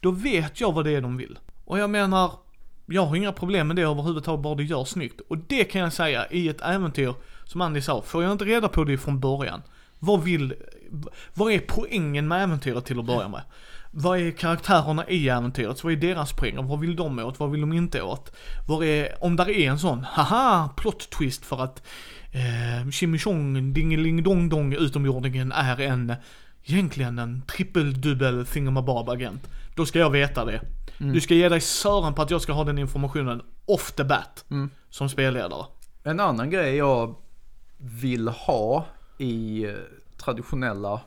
Då 0.00 0.10
vet 0.10 0.60
jag 0.60 0.72
vad 0.72 0.84
det 0.84 0.90
är 0.90 1.00
de 1.00 1.16
vill. 1.16 1.38
Och 1.64 1.78
jag 1.78 1.90
menar, 1.90 2.32
jag 2.86 3.06
har 3.06 3.16
inga 3.16 3.32
problem 3.32 3.66
med 3.66 3.76
det 3.76 3.82
överhuvudtaget, 3.82 4.42
bara 4.42 4.54
det 4.54 4.64
görs 4.64 4.88
snyggt. 4.88 5.20
Och 5.28 5.38
det 5.38 5.64
kan 5.64 5.80
jag 5.80 5.92
säga 5.92 6.26
i 6.30 6.48
ett 6.48 6.60
äventyr, 6.60 7.14
som 7.44 7.60
Andy 7.60 7.80
sa, 7.80 8.02
får 8.02 8.22
jag 8.22 8.32
inte 8.32 8.44
reda 8.44 8.68
på 8.68 8.84
det 8.84 8.98
från 8.98 9.20
början. 9.20 9.62
Vad 9.98 10.22
vill, 10.22 10.54
vad 11.34 11.52
är 11.52 11.58
poängen 11.58 12.28
med 12.28 12.42
äventyret 12.42 12.84
till 12.84 12.98
att 12.98 13.04
börja 13.04 13.28
med? 13.28 13.42
Vad 13.90 14.18
är 14.18 14.30
karaktärerna 14.30 15.08
i 15.08 15.28
äventyret? 15.28 15.84
Vad 15.84 15.92
är 15.92 15.96
deras 15.96 16.32
poänger? 16.32 16.62
Vad 16.62 16.80
vill 16.80 16.96
de 16.96 17.18
åt? 17.18 17.40
Vad 17.40 17.50
vill 17.50 17.60
de 17.60 17.72
inte 17.72 18.02
åt? 18.02 18.32
Vad 18.68 18.84
är, 18.84 19.24
om 19.24 19.36
där 19.36 19.50
är 19.50 19.70
en 19.70 19.78
sån, 19.78 20.04
haha, 20.04 20.68
plot 20.76 21.10
twist 21.10 21.44
för 21.44 21.62
att 21.62 21.82
eh, 22.32 22.90
Chimichong 22.90 23.72
Dingeling 23.72 24.22
Dong 24.22 24.48
Dong 24.48 24.72
utomjordingen 24.72 25.52
är 25.52 25.80
en, 25.80 26.14
egentligen 26.64 27.18
en 27.18 27.42
trippeldubbel 27.42 28.46
thingamabob 28.46 29.08
agent. 29.08 29.48
Då 29.74 29.86
ska 29.86 29.98
jag 29.98 30.10
veta 30.10 30.44
det. 30.44 30.60
Du 31.12 31.20
ska 31.20 31.34
ge 31.34 31.48
dig 31.48 31.60
sören 31.60 32.14
på 32.14 32.22
att 32.22 32.30
jag 32.30 32.40
ska 32.40 32.52
ha 32.52 32.64
den 32.64 32.78
informationen 32.78 33.42
off 33.66 33.92
the 33.92 34.04
bat. 34.04 34.44
Som 34.90 35.08
spelledare. 35.08 35.66
En 36.02 36.20
annan 36.20 36.50
grej 36.50 36.76
jag 36.76 37.14
vill 37.78 38.28
ha 38.28 38.86
i 39.18 39.64
eh, 39.64 39.72
traditionella 40.16 41.00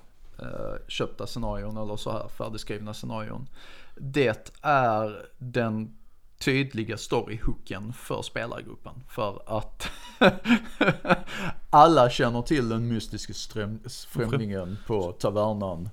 köpta 0.88 1.28
scenarion 1.28 1.78
eller 1.78 1.96
så 1.96 2.12
här 2.12 2.28
färdigskrivna 2.28 2.94
scenarion. 2.94 3.48
Det 3.96 4.54
är 4.62 5.26
den 5.38 5.98
tydliga 6.40 6.98
storyhooken 6.98 7.94
för 7.94 8.22
spelargruppen. 8.22 8.94
För 9.10 9.58
att 9.58 9.88
alla 11.70 12.10
känner 12.10 12.42
till 12.42 12.70
den 12.70 12.88
mystiska 12.88 13.34
främlingen 14.10 14.78
på 14.88 15.12
tavernan. 15.12 15.90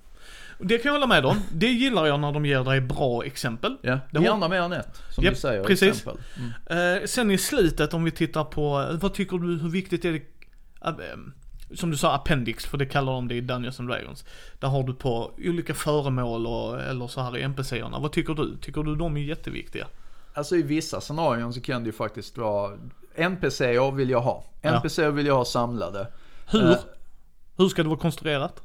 Det 0.63 0.79
kan 0.79 0.89
jag 0.89 0.93
hålla 0.93 1.07
med 1.07 1.27
om. 1.27 1.37
Det 1.53 1.67
gillar 1.67 2.07
jag 2.07 2.21
när 2.21 2.33
de 2.33 2.47
ger 2.47 2.65
dig 2.65 2.81
bra 2.81 3.25
exempel. 3.25 3.77
Ja, 3.83 3.99
Det 4.13 4.23
gärna 4.23 4.49
mer 4.49 4.61
än 4.61 4.73
ett, 4.73 5.03
som 5.11 5.25
Japp, 5.25 5.35
du 5.35 5.41
säger. 5.41 5.65
precis. 5.65 5.89
Exempel. 5.89 6.23
Mm. 6.69 7.01
Eh, 7.01 7.07
sen 7.07 7.31
i 7.31 7.39
slutet 7.39 7.95
om 7.95 8.05
vi 8.05 8.11
tittar 8.11 8.45
på, 8.45 8.81
eh, 8.91 8.97
vad 8.99 9.15
tycker 9.15 9.39
du, 9.39 9.59
hur 9.59 9.69
viktigt 9.69 10.05
är 10.05 10.13
det, 10.13 10.23
eh, 10.85 11.17
som 11.75 11.91
du 11.91 11.97
sa 11.97 12.13
appendix, 12.15 12.67
för 12.67 12.79
det 12.79 12.87
kallar 12.87 13.13
de 13.13 13.29
det 13.29 13.35
i 13.35 13.41
Dungeons 13.41 13.81
and 13.81 13.89
Dragons. 13.89 14.25
Där 14.59 14.69
har 14.69 14.83
du 14.83 14.95
på 14.95 15.33
olika 15.39 15.75
föremål 15.75 16.47
och, 16.47 16.81
eller 16.81 17.07
så 17.07 17.21
här 17.21 17.37
i 17.37 17.43
NPC-erna. 17.43 17.99
Vad 17.99 18.13
tycker 18.13 18.35
du? 18.35 18.57
Tycker 18.57 18.83
du 18.83 18.97
de 18.97 19.17
är 19.17 19.21
jätteviktiga? 19.21 19.87
Alltså 20.35 20.57
i 20.57 20.63
vissa 20.63 21.01
scenarion 21.01 21.53
så 21.53 21.61
kan 21.61 21.83
det 21.83 21.87
ju 21.87 21.93
faktiskt 21.93 22.39
vara 22.39 22.73
NPCer 23.15 23.91
vill 23.93 24.11
jag 24.11 24.21
ha. 24.21 24.45
Ja. 24.61 24.71
NPCer 24.77 25.11
vill 25.11 25.27
jag 25.27 25.37
ha 25.37 25.45
samlade. 25.45 26.07
Hur? 26.47 26.71
Eh, 26.71 26.77
Hur 27.57 27.69
ska 27.69 27.83
det 27.83 27.89
vara 27.89 27.99
konstruerat? 27.99 28.63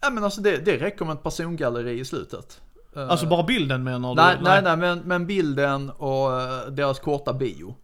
Ja 0.00 0.10
men 0.10 0.24
alltså 0.24 0.40
det, 0.40 0.56
det 0.64 0.76
räcker 0.76 1.04
med 1.04 1.14
ett 1.14 1.22
persongalleri 1.22 2.00
i 2.00 2.04
slutet. 2.04 2.60
Eh, 2.96 3.08
Alltså 3.10 3.26
bara 3.26 3.42
bilden 3.42 3.84
menar 3.84 4.08
du? 4.14 4.22
Nej, 4.22 4.36
nej, 4.42 4.62
nej, 4.62 4.76
men, 4.76 4.98
men 4.98 5.26
bilden 5.26 5.90
och 5.90 6.40
eh, 6.40 6.66
deras 6.66 6.98
korta 7.00 7.32
bio. 7.32 7.76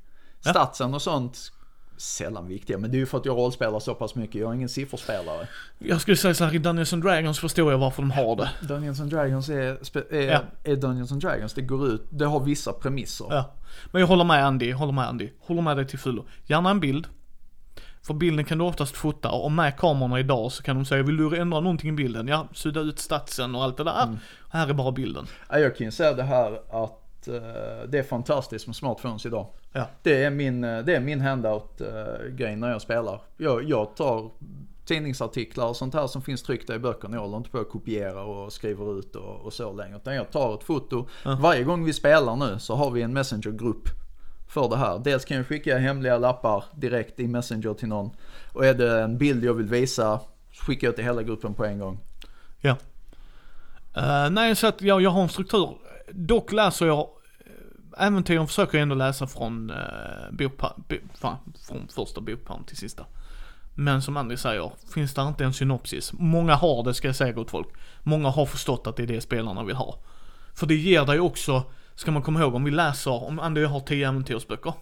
Ja. 0.45 0.51
Statsen 0.51 0.95
och 0.95 1.03
sånt, 1.03 1.53
sällan 1.97 2.49
viktiga. 2.49 2.79
Men 2.79 2.91
det 2.91 2.97
är 2.97 2.99
ju 2.99 3.07
för 3.07 3.19
att 3.19 3.25
jag 3.27 3.37
rollspelar 3.39 3.81
så 3.81 3.95
pass 3.95 4.15
mycket. 4.15 4.41
Jag 4.41 4.51
är 4.51 4.55
ingen 4.55 4.69
sifferspelare. 4.69 5.49
Jag 5.79 6.01
skulle 6.01 6.17
säga 6.17 6.35
så 6.35 6.45
här, 6.45 6.55
i 6.55 6.59
Dungeons 6.59 6.93
and 6.93 7.03
Dragons 7.03 7.39
förstår 7.39 7.73
jag 7.73 7.79
varför 7.79 8.03
de 8.03 8.11
har 8.11 8.37
det. 8.37 8.51
Dungeons 8.69 9.01
and 9.01 9.11
Dragons 9.11 9.49
är, 9.49 9.79
är, 10.15 10.33
Ja. 10.33 10.41
är 10.65 10.77
Dungeons 10.77 11.13
and 11.13 11.21
Dragons. 11.21 11.55
Det 11.55 11.63
går 11.63 11.89
ut, 11.89 12.07
det 12.11 12.25
har 12.27 12.41
vissa 12.41 12.73
premisser. 12.73 13.27
Ja. 13.31 13.55
Men 13.93 14.01
jag 14.01 14.09
håller 14.09 14.25
med 14.25 14.45
Andy, 14.47 14.73
håller 14.73 14.93
med 14.93 15.09
Andy. 15.09 15.31
Håller 15.41 15.63
med 15.63 15.77
dig 15.77 15.87
till 15.87 15.99
fullo. 15.99 16.25
Gärna 16.47 16.71
en 16.71 16.81
bild. 16.81 17.07
För 18.03 18.15
bilden 18.15 18.45
kan 18.45 18.59
du 18.59 18.65
oftast 18.65 18.97
fota 18.97 19.31
och 19.31 19.53
med 19.53 19.77
kamerorna 19.79 20.21
idag 20.21 20.53
så 20.53 20.63
kan 20.63 20.77
de 20.77 20.85
säga, 20.85 21.03
vill 21.03 21.17
du 21.17 21.37
ändra 21.37 21.61
någonting 21.61 21.89
i 21.89 21.93
bilden? 21.93 22.29
Ja, 22.29 22.49
sudda 22.53 22.81
ut 22.81 22.99
statsen 22.99 23.55
och 23.55 23.63
allt 23.65 23.77
det 23.77 23.85
där. 23.85 24.19
Här 24.51 24.69
är 24.69 24.73
bara 24.73 24.93
bilden. 24.93 25.27
Ja, 25.51 25.59
jag 25.59 25.77
kan 25.77 25.85
ju 25.85 25.91
säga 25.91 26.13
det 26.13 26.23
här 26.23 26.53
att 26.85 27.04
det 27.89 27.99
är 27.99 28.03
fantastiskt 28.03 28.67
med 28.67 28.77
smartphones 28.77 29.27
idag. 29.27 29.47
Ja. 29.73 29.87
Det 30.03 30.25
är 30.25 30.31
min, 30.31 30.65
eh, 30.65 30.79
det 30.79 30.95
är 30.95 31.01
min 31.01 31.21
handout-grej 31.21 32.57
när 32.57 32.71
jag 32.71 32.83
spelar. 32.83 33.21
Jag, 33.37 33.65
jag 33.65 33.97
tar 33.97 34.31
tidningsartiklar 34.85 35.67
och 35.67 35.77
sånt 35.77 35.95
här 35.95 36.07
som 36.07 36.23
finns 36.23 36.43
tryckta 36.43 36.75
i 36.75 36.79
böckerna. 36.79 37.17
Jag 37.17 37.21
håller 37.21 37.37
inte 37.37 37.51
på 37.51 37.59
att 37.59 37.71
kopiera 37.71 38.23
och 38.23 38.53
skriver 38.53 38.99
ut 38.99 39.17
och, 39.17 39.41
och 39.41 39.53
så 39.53 39.73
längre. 39.73 39.97
Utan 39.97 40.15
jag 40.15 40.31
tar 40.31 40.55
ett 40.55 40.65
foto. 40.65 41.09
Varje 41.41 41.65
gång 41.65 41.85
vi 41.85 41.93
spelar 41.93 42.37
nu 42.37 42.59
så 42.59 42.75
har 42.75 42.91
vi 42.91 43.03
en 43.03 43.13
messengergrupp 43.13 43.89
för 44.49 44.69
det 44.69 44.77
här. 44.77 44.99
Dels 44.99 45.25
kan 45.25 45.37
jag 45.37 45.47
skicka 45.47 45.79
hemliga 45.79 46.19
lappar 46.19 46.65
direkt 46.75 47.21
i 47.21 47.29
messenger 47.29 47.75
till 47.75 47.89
någon. 47.89 48.11
Och 48.53 48.67
är 48.67 48.75
det 48.75 49.03
en 49.03 49.19
bild 49.19 49.45
jag 49.45 49.55
vill 49.55 49.67
visa 49.67 50.21
så 50.53 50.65
skickar 50.65 50.89
jag 50.89 50.95
till 50.97 51.05
hela 51.05 51.23
gruppen 51.23 51.55
på 51.55 51.65
en 51.65 51.79
gång. 51.79 51.99
Ja. 52.61 52.77
Eh, 53.97 54.31
nej, 54.31 54.57
så 54.57 54.67
att 54.67 54.83
jag, 54.83 55.03
jag 55.03 55.11
har 55.11 55.23
en 55.23 55.29
struktur. 55.29 55.69
Dock 56.13 56.53
läser 56.53 56.87
jag, 56.87 57.09
eh, 57.41 58.07
äventyren 58.07 58.47
försöker 58.47 58.79
jag 58.79 58.83
ändå 58.83 58.95
läsa 58.95 59.27
från, 59.27 59.71
eh, 59.71 59.77
bokpa, 60.31 60.75
bo, 60.89 60.97
fan, 61.15 61.37
från 61.69 61.89
första 61.89 62.21
bokpärm 62.21 62.65
till 62.65 62.77
sista. 62.77 63.07
Men 63.75 64.03
som 64.03 64.17
Andy 64.17 64.37
säger, 64.37 64.73
finns 64.95 65.15
det 65.15 65.23
inte 65.23 65.45
en 65.45 65.53
synopsis? 65.53 66.13
Många 66.13 66.55
har 66.55 66.85
det 66.85 66.95
ska 66.95 67.09
jag 67.09 67.17
säga 67.17 67.33
gott 67.33 67.51
folk. 67.51 67.69
Många 68.03 68.29
har 68.29 68.47
förstått 68.47 68.87
att 68.87 68.97
det 68.97 69.03
är 69.03 69.07
det 69.07 69.21
spelarna 69.21 69.65
vill 69.65 69.77
ha. 69.77 69.99
För 70.55 70.67
det 70.67 70.75
ger 70.75 71.05
dig 71.05 71.21
också, 71.21 71.63
ska 71.95 72.11
man 72.11 72.23
komma 72.23 72.41
ihåg, 72.41 72.55
om 72.55 72.65
vi 72.65 72.71
läser, 72.71 73.25
om 73.25 73.41
Andy 73.41 73.61
och 73.61 73.65
jag 73.65 73.71
har 73.71 73.81
10 73.81 74.09
äventyrsböcker. 74.09 74.73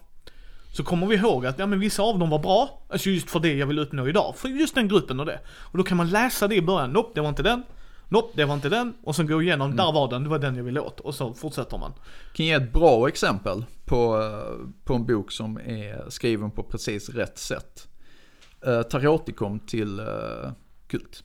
Så 0.71 0.83
kommer 0.83 1.07
vi 1.07 1.15
ihåg 1.15 1.45
att, 1.45 1.59
ja 1.59 1.65
men 1.65 1.79
vissa 1.79 2.03
av 2.03 2.19
dem 2.19 2.29
var 2.29 2.39
bra, 2.39 2.81
alltså 2.89 3.09
just 3.09 3.29
för 3.29 3.39
det 3.39 3.53
jag 3.53 3.67
vill 3.67 3.79
uppnå 3.79 4.07
idag. 4.07 4.33
För 4.37 4.49
just 4.49 4.75
den 4.75 4.87
gruppen 4.87 5.19
och 5.19 5.25
det. 5.25 5.39
Och 5.47 5.77
då 5.77 5.83
kan 5.83 5.97
man 5.97 6.09
läsa 6.09 6.47
det 6.47 6.55
i 6.55 6.61
början, 6.61 6.91
nope, 6.91 7.11
det 7.15 7.21
var 7.21 7.29
inte 7.29 7.43
den. 7.43 7.63
Nope, 8.13 8.31
det 8.33 8.45
var 8.45 8.53
inte 8.53 8.69
den. 8.69 8.93
Och 9.03 9.15
sen 9.15 9.27
gå 9.27 9.41
igenom, 9.41 9.75
där 9.75 9.91
var 9.91 10.09
den, 10.09 10.23
det 10.23 10.29
var 10.29 10.39
den 10.39 10.55
jag 10.55 10.63
ville 10.63 10.79
åt. 10.79 10.99
Och 10.99 11.15
så 11.15 11.33
fortsätter 11.33 11.77
man. 11.77 11.93
kan 12.33 12.45
ge 12.45 12.53
ett 12.53 12.73
bra 12.73 13.07
exempel 13.07 13.65
på, 13.85 14.21
eh, 14.21 14.67
på 14.83 14.93
en 14.93 15.05
bok 15.05 15.31
som 15.31 15.57
är 15.57 16.09
skriven 16.09 16.51
på 16.51 16.63
precis 16.63 17.09
rätt 17.09 17.37
sätt. 17.37 17.87
Uh, 18.67 18.81
Tariotikum 18.81 19.59
till 19.59 19.99
uh, 19.99 20.51
Kult. 20.87 21.23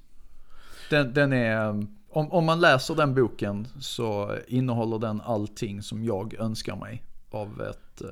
Den, 0.90 1.14
den 1.14 1.32
är, 1.32 1.68
om, 2.08 2.32
om 2.32 2.44
man 2.44 2.60
läser 2.60 2.94
den 2.94 3.14
boken 3.14 3.68
så 3.80 4.36
innehåller 4.46 4.98
den 4.98 5.20
allting 5.20 5.82
som 5.82 6.04
jag 6.04 6.34
önskar 6.34 6.76
mig 6.76 7.04
av 7.30 7.62
ett 7.62 8.02
uh, 8.04 8.10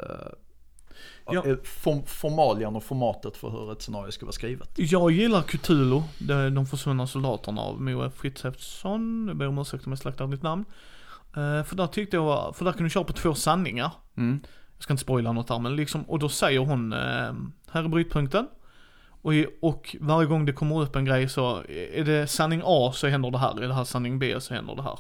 Ja. 1.30 1.44
form, 1.64 2.02
formalian 2.06 2.76
och 2.76 2.84
formatet 2.84 3.36
för 3.36 3.50
hur 3.50 3.72
ett 3.72 3.82
scenario 3.82 4.10
ska 4.10 4.26
vara 4.26 4.32
skrivet. 4.32 4.70
Jag 4.76 5.10
gillar 5.10 5.42
Cthulhu, 5.42 6.02
de 6.52 6.66
försvunna 6.66 7.06
soldaterna 7.06 7.60
av 7.60 7.80
Moa 7.82 8.10
Fritzefsson. 8.10 9.24
Jag 9.28 9.36
ber 9.36 9.48
om 9.48 9.58
ursäkt 9.58 9.86
om 9.86 9.92
jag 9.92 9.98
slaktar 9.98 10.26
ditt 10.26 10.42
namn. 10.42 10.64
Eh, 11.36 11.62
för 11.64 11.76
där 11.76 11.86
tyckte 11.86 12.16
jag, 12.16 12.56
för 12.56 12.64
där 12.64 12.72
kan 12.72 12.84
du 12.84 12.90
köra 12.90 13.04
på 13.04 13.12
två 13.12 13.34
sanningar. 13.34 13.90
Mm. 14.16 14.40
Jag 14.76 14.82
ska 14.82 14.92
inte 14.92 15.02
spoila 15.02 15.32
något 15.32 15.48
där 15.48 15.58
men 15.58 15.76
liksom, 15.76 16.02
och 16.02 16.18
då 16.18 16.28
säger 16.28 16.58
hon, 16.58 16.92
eh, 16.92 17.32
här 17.70 17.84
är 17.84 17.88
brytpunkten. 17.88 18.46
Och, 19.22 19.32
och 19.60 19.96
varje 20.00 20.26
gång 20.28 20.44
det 20.44 20.52
kommer 20.52 20.82
upp 20.82 20.96
en 20.96 21.04
grej 21.04 21.28
så, 21.28 21.62
är 21.68 22.04
det 22.04 22.26
sanning 22.26 22.62
A 22.64 22.92
så 22.94 23.06
händer 23.06 23.30
det 23.30 23.38
här, 23.38 23.62
är 23.62 23.68
det 23.68 23.74
här 23.74 23.84
sanning 23.84 24.18
B 24.18 24.40
så 24.40 24.54
händer 24.54 24.74
det 24.74 24.82
här. 24.82 24.98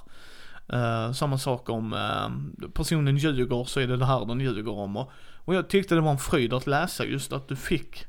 Eh, 0.68 1.12
samma 1.12 1.38
sak 1.38 1.68
om 1.68 1.92
eh, 1.92 2.68
personen 2.68 3.16
ljuger 3.16 3.64
så 3.64 3.80
är 3.80 3.86
det 3.86 3.96
det 3.96 4.06
här 4.06 4.24
den 4.24 4.40
ljuger 4.40 4.72
om. 4.72 4.96
Och, 4.96 5.10
och 5.44 5.54
jag 5.54 5.68
tyckte 5.68 5.94
det 5.94 6.00
var 6.00 6.10
en 6.10 6.18
fröjd 6.18 6.52
att 6.52 6.66
läsa 6.66 7.04
just 7.04 7.32
att 7.32 7.48
du 7.48 7.56
fick 7.56 8.06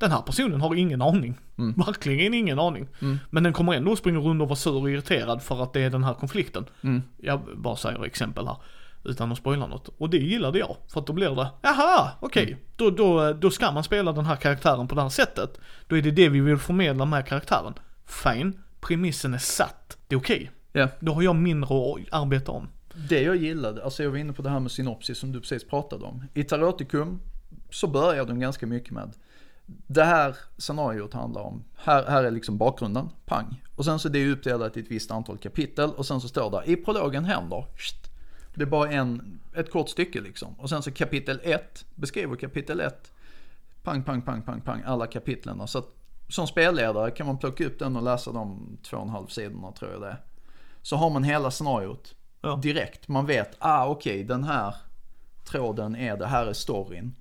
den 0.00 0.10
här 0.10 0.22
personen 0.22 0.60
har 0.60 0.74
ingen 0.74 1.02
aning. 1.02 1.38
Mm. 1.58 1.74
Verkligen 1.86 2.34
ingen 2.34 2.58
aning. 2.58 2.88
Mm. 3.00 3.18
Men 3.30 3.42
den 3.42 3.52
kommer 3.52 3.74
ändå 3.74 3.96
springa 3.96 4.18
runt 4.18 4.42
och 4.42 4.48
vara 4.48 4.56
sur 4.56 4.76
och 4.76 4.90
irriterad 4.90 5.42
för 5.42 5.62
att 5.62 5.72
det 5.72 5.80
är 5.80 5.90
den 5.90 6.04
här 6.04 6.14
konflikten. 6.14 6.64
Mm. 6.82 7.02
Jag 7.16 7.40
bara 7.56 7.76
säger 7.76 8.04
exempel 8.04 8.46
här. 8.46 8.56
Utan 9.04 9.32
att 9.32 9.38
spoila 9.38 9.66
något. 9.66 9.88
Och 9.98 10.10
det 10.10 10.18
gillade 10.18 10.58
jag. 10.58 10.76
För 10.92 11.00
att 11.00 11.06
då 11.06 11.12
blir 11.12 11.30
det, 11.30 11.48
jaha, 11.62 12.10
okej. 12.20 12.46
Mm. 12.46 12.58
Då, 12.76 12.90
då, 12.90 13.32
då 13.32 13.50
ska 13.50 13.72
man 13.72 13.84
spela 13.84 14.12
den 14.12 14.26
här 14.26 14.36
karaktären 14.36 14.88
på 14.88 14.94
det 14.94 15.02
här 15.02 15.08
sättet. 15.08 15.60
Då 15.86 15.96
är 15.96 16.02
det 16.02 16.10
det 16.10 16.28
vi 16.28 16.40
vill 16.40 16.58
förmedla 16.58 17.04
med 17.04 17.26
karaktären. 17.26 17.74
Fine, 18.06 18.62
premissen 18.80 19.34
är 19.34 19.38
satt. 19.38 19.98
Det 20.08 20.14
är 20.14 20.18
okej. 20.18 20.50
Ja. 20.72 20.88
Då 21.00 21.12
har 21.12 21.22
jag 21.22 21.36
mindre 21.36 21.74
att 21.74 21.98
arbeta 22.10 22.52
om. 22.52 22.68
Det 23.08 23.22
jag 23.22 23.36
gillade, 23.36 23.84
alltså 23.84 24.02
jag 24.02 24.10
var 24.10 24.18
inne 24.18 24.32
på 24.32 24.42
det 24.42 24.50
här 24.50 24.60
med 24.60 24.70
synopsis 24.70 25.18
som 25.18 25.32
du 25.32 25.40
precis 25.40 25.68
pratade 25.68 26.04
om. 26.04 26.24
I 26.34 26.44
Taroticum 26.44 27.20
så 27.70 27.86
börjar 27.86 28.26
de 28.26 28.40
ganska 28.40 28.66
mycket 28.66 28.90
med 28.90 29.12
det 29.86 30.04
här 30.04 30.36
scenariot 30.56 31.12
handlar 31.12 31.42
om, 31.42 31.64
här, 31.76 32.04
här 32.04 32.24
är 32.24 32.30
liksom 32.30 32.58
bakgrunden, 32.58 33.08
pang. 33.26 33.62
Och 33.76 33.84
sen 33.84 33.98
så 33.98 34.08
är 34.08 34.12
det 34.12 34.30
uppdelat 34.30 34.76
i 34.76 34.80
ett 34.80 34.90
visst 34.90 35.10
antal 35.10 35.38
kapitel 35.38 35.90
och 35.90 36.06
sen 36.06 36.20
så 36.20 36.28
står 36.28 36.50
det 36.50 36.72
i 36.72 36.76
prologen 36.76 37.24
händer, 37.24 37.64
shit, 37.78 38.10
det 38.54 38.62
är 38.62 38.66
bara 38.66 38.90
en, 38.90 39.40
ett 39.54 39.70
kort 39.70 39.88
stycke 39.88 40.20
liksom. 40.20 40.54
Och 40.58 40.68
sen 40.68 40.82
så 40.82 40.90
kapitel 40.90 41.40
1 41.42 41.84
beskriver 41.94 42.36
kapitel 42.36 42.80
1, 42.80 43.12
pang, 43.82 44.02
pang, 44.02 44.22
pang, 44.22 44.42
pang, 44.42 44.60
pang, 44.60 44.82
alla 44.86 45.06
kapitlen. 45.06 45.68
Så 45.68 45.78
att 45.78 45.88
som 46.28 46.46
spelledare 46.46 47.10
kan 47.10 47.26
man 47.26 47.38
plocka 47.38 47.66
upp 47.66 47.78
den 47.78 47.96
och 47.96 48.02
läsa 48.02 48.32
de 48.32 48.78
två 48.82 48.96
och 48.96 49.02
en 49.02 49.08
halv 49.08 49.26
sidorna 49.26 49.72
tror 49.72 49.90
jag 49.90 50.00
det 50.00 50.08
är. 50.08 50.16
Så 50.82 50.96
har 50.96 51.10
man 51.10 51.24
hela 51.24 51.50
scenariot 51.50 52.14
Ja. 52.42 52.56
direkt. 52.62 53.08
Man 53.08 53.26
vet, 53.26 53.56
ah 53.58 53.86
okej 53.86 54.24
den 54.24 54.44
här 54.44 54.74
tråden 55.44 55.96
är 55.96 56.16
det, 56.16 56.26
här 56.26 56.46
är 56.46 56.52
storyn. 56.52 57.14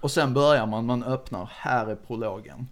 Och 0.00 0.10
sen 0.10 0.34
börjar 0.34 0.66
man, 0.66 0.86
man 0.86 1.02
öppnar, 1.04 1.50
här 1.52 1.86
är 1.86 1.94
prologen. 1.96 2.68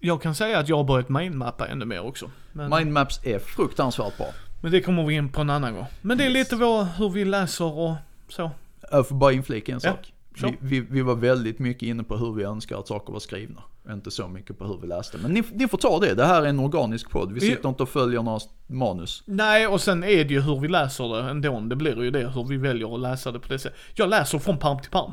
Jag 0.00 0.22
kan 0.22 0.34
säga 0.34 0.58
att 0.58 0.68
jag 0.68 0.76
har 0.76 0.84
börjat 0.84 1.08
mindmappa 1.08 1.68
ännu 1.68 1.84
mer 1.84 2.06
också. 2.06 2.30
Men, 2.52 2.70
Mindmaps 2.70 3.20
är 3.24 3.38
fruktansvärt 3.38 4.16
bra. 4.16 4.26
men 4.62 4.72
det 4.72 4.80
kommer 4.80 5.04
vi 5.04 5.14
in 5.14 5.32
på 5.32 5.40
en 5.40 5.50
annan 5.50 5.74
gång. 5.74 5.86
Men 6.02 6.18
det 6.18 6.24
är 6.26 6.30
lite 6.30 6.56
vår, 6.56 6.84
hur 6.84 7.08
vi 7.10 7.24
läser 7.24 7.64
och 7.78 7.94
så. 8.28 8.50
Jag 8.90 9.08
får 9.08 9.14
bara 9.16 9.32
inflika 9.32 9.72
en 9.72 9.80
Ja, 9.82 9.96
kör. 10.38 10.48
Vi, 10.60 10.80
vi, 10.80 10.86
vi 10.90 11.02
var 11.02 11.14
väldigt 11.14 11.58
mycket 11.58 11.82
inne 11.82 12.02
på 12.04 12.16
hur 12.16 12.32
vi 12.32 12.42
önskar 12.44 12.78
att 12.78 12.88
saker 12.88 13.12
var 13.12 13.20
skrivna. 13.20 13.62
Inte 13.90 14.10
så 14.10 14.28
mycket 14.28 14.58
på 14.58 14.64
hur 14.64 14.78
vi 14.82 14.86
läste. 14.86 15.18
Men 15.22 15.32
ni, 15.32 15.42
ni 15.52 15.68
får 15.68 15.78
ta 15.78 15.98
det, 16.00 16.14
det 16.14 16.24
här 16.24 16.42
är 16.42 16.46
en 16.46 16.58
organisk 16.58 17.10
podd. 17.10 17.32
Vi 17.32 17.48
Ja. 17.48 17.54
sitter 17.56 17.68
inte 17.68 17.82
och 17.82 17.88
följer 17.88 18.22
några 18.22 18.40
manus. 18.66 19.22
Nej, 19.26 19.66
och 19.66 19.80
sen 19.80 20.04
är 20.04 20.24
det 20.24 20.34
ju 20.34 20.40
hur 20.40 20.60
vi 20.60 20.68
läser 20.68 21.08
det 21.22 21.30
ändå. 21.30 21.60
Det 21.60 21.76
blir 21.76 22.02
ju 22.02 22.10
det, 22.10 22.28
hur 22.34 22.44
vi 22.44 22.56
väljer 22.56 22.94
att 22.94 23.00
läsa 23.00 23.32
det 23.32 23.38
på 23.40 23.48
det 23.48 23.58
sättet. 23.58 23.78
Jag 23.94 24.08
läser 24.08 24.38
från 24.38 24.58
pärm 24.58 24.78
till 24.80 24.90
pärm. 24.90 25.12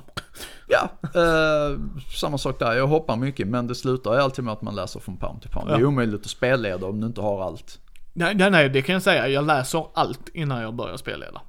Ja, 0.68 0.90
eh, 1.04 1.80
samma 2.16 2.38
sak 2.38 2.60
där. 2.60 2.74
Jag 2.74 2.88
hoppar 2.88 3.16
mycket 3.16 3.48
men 3.48 3.68
det 3.68 3.76
slutar 3.76 4.14
ju 4.14 4.20
alltid 4.20 4.46
med 4.46 4.52
att 4.54 4.62
man 4.62 4.76
läser 4.76 5.00
från 5.00 5.18
pärm 5.18 5.40
till 5.40 5.50
pärm. 5.50 5.68
Det 5.68 5.74
är 5.74 5.80
Ja. 5.80 5.88
omöjligt 5.88 6.22
att 6.22 6.28
spelleda 6.30 6.86
om 6.88 7.02
du 7.02 7.08
inte 7.08 7.22
har 7.22 7.44
allt. 7.44 7.80
Nej, 8.14 8.36
nej, 8.36 8.52
nej, 8.52 8.70
det 8.70 8.82
kan 8.82 8.94
jag 8.94 9.02
säga. 9.02 9.28
Jag 9.28 9.46
läser 9.46 9.86
allt 9.94 10.30
innan 10.34 10.62
jag 10.62 10.74
börjar 10.76 10.98
spelleda. 10.98 11.42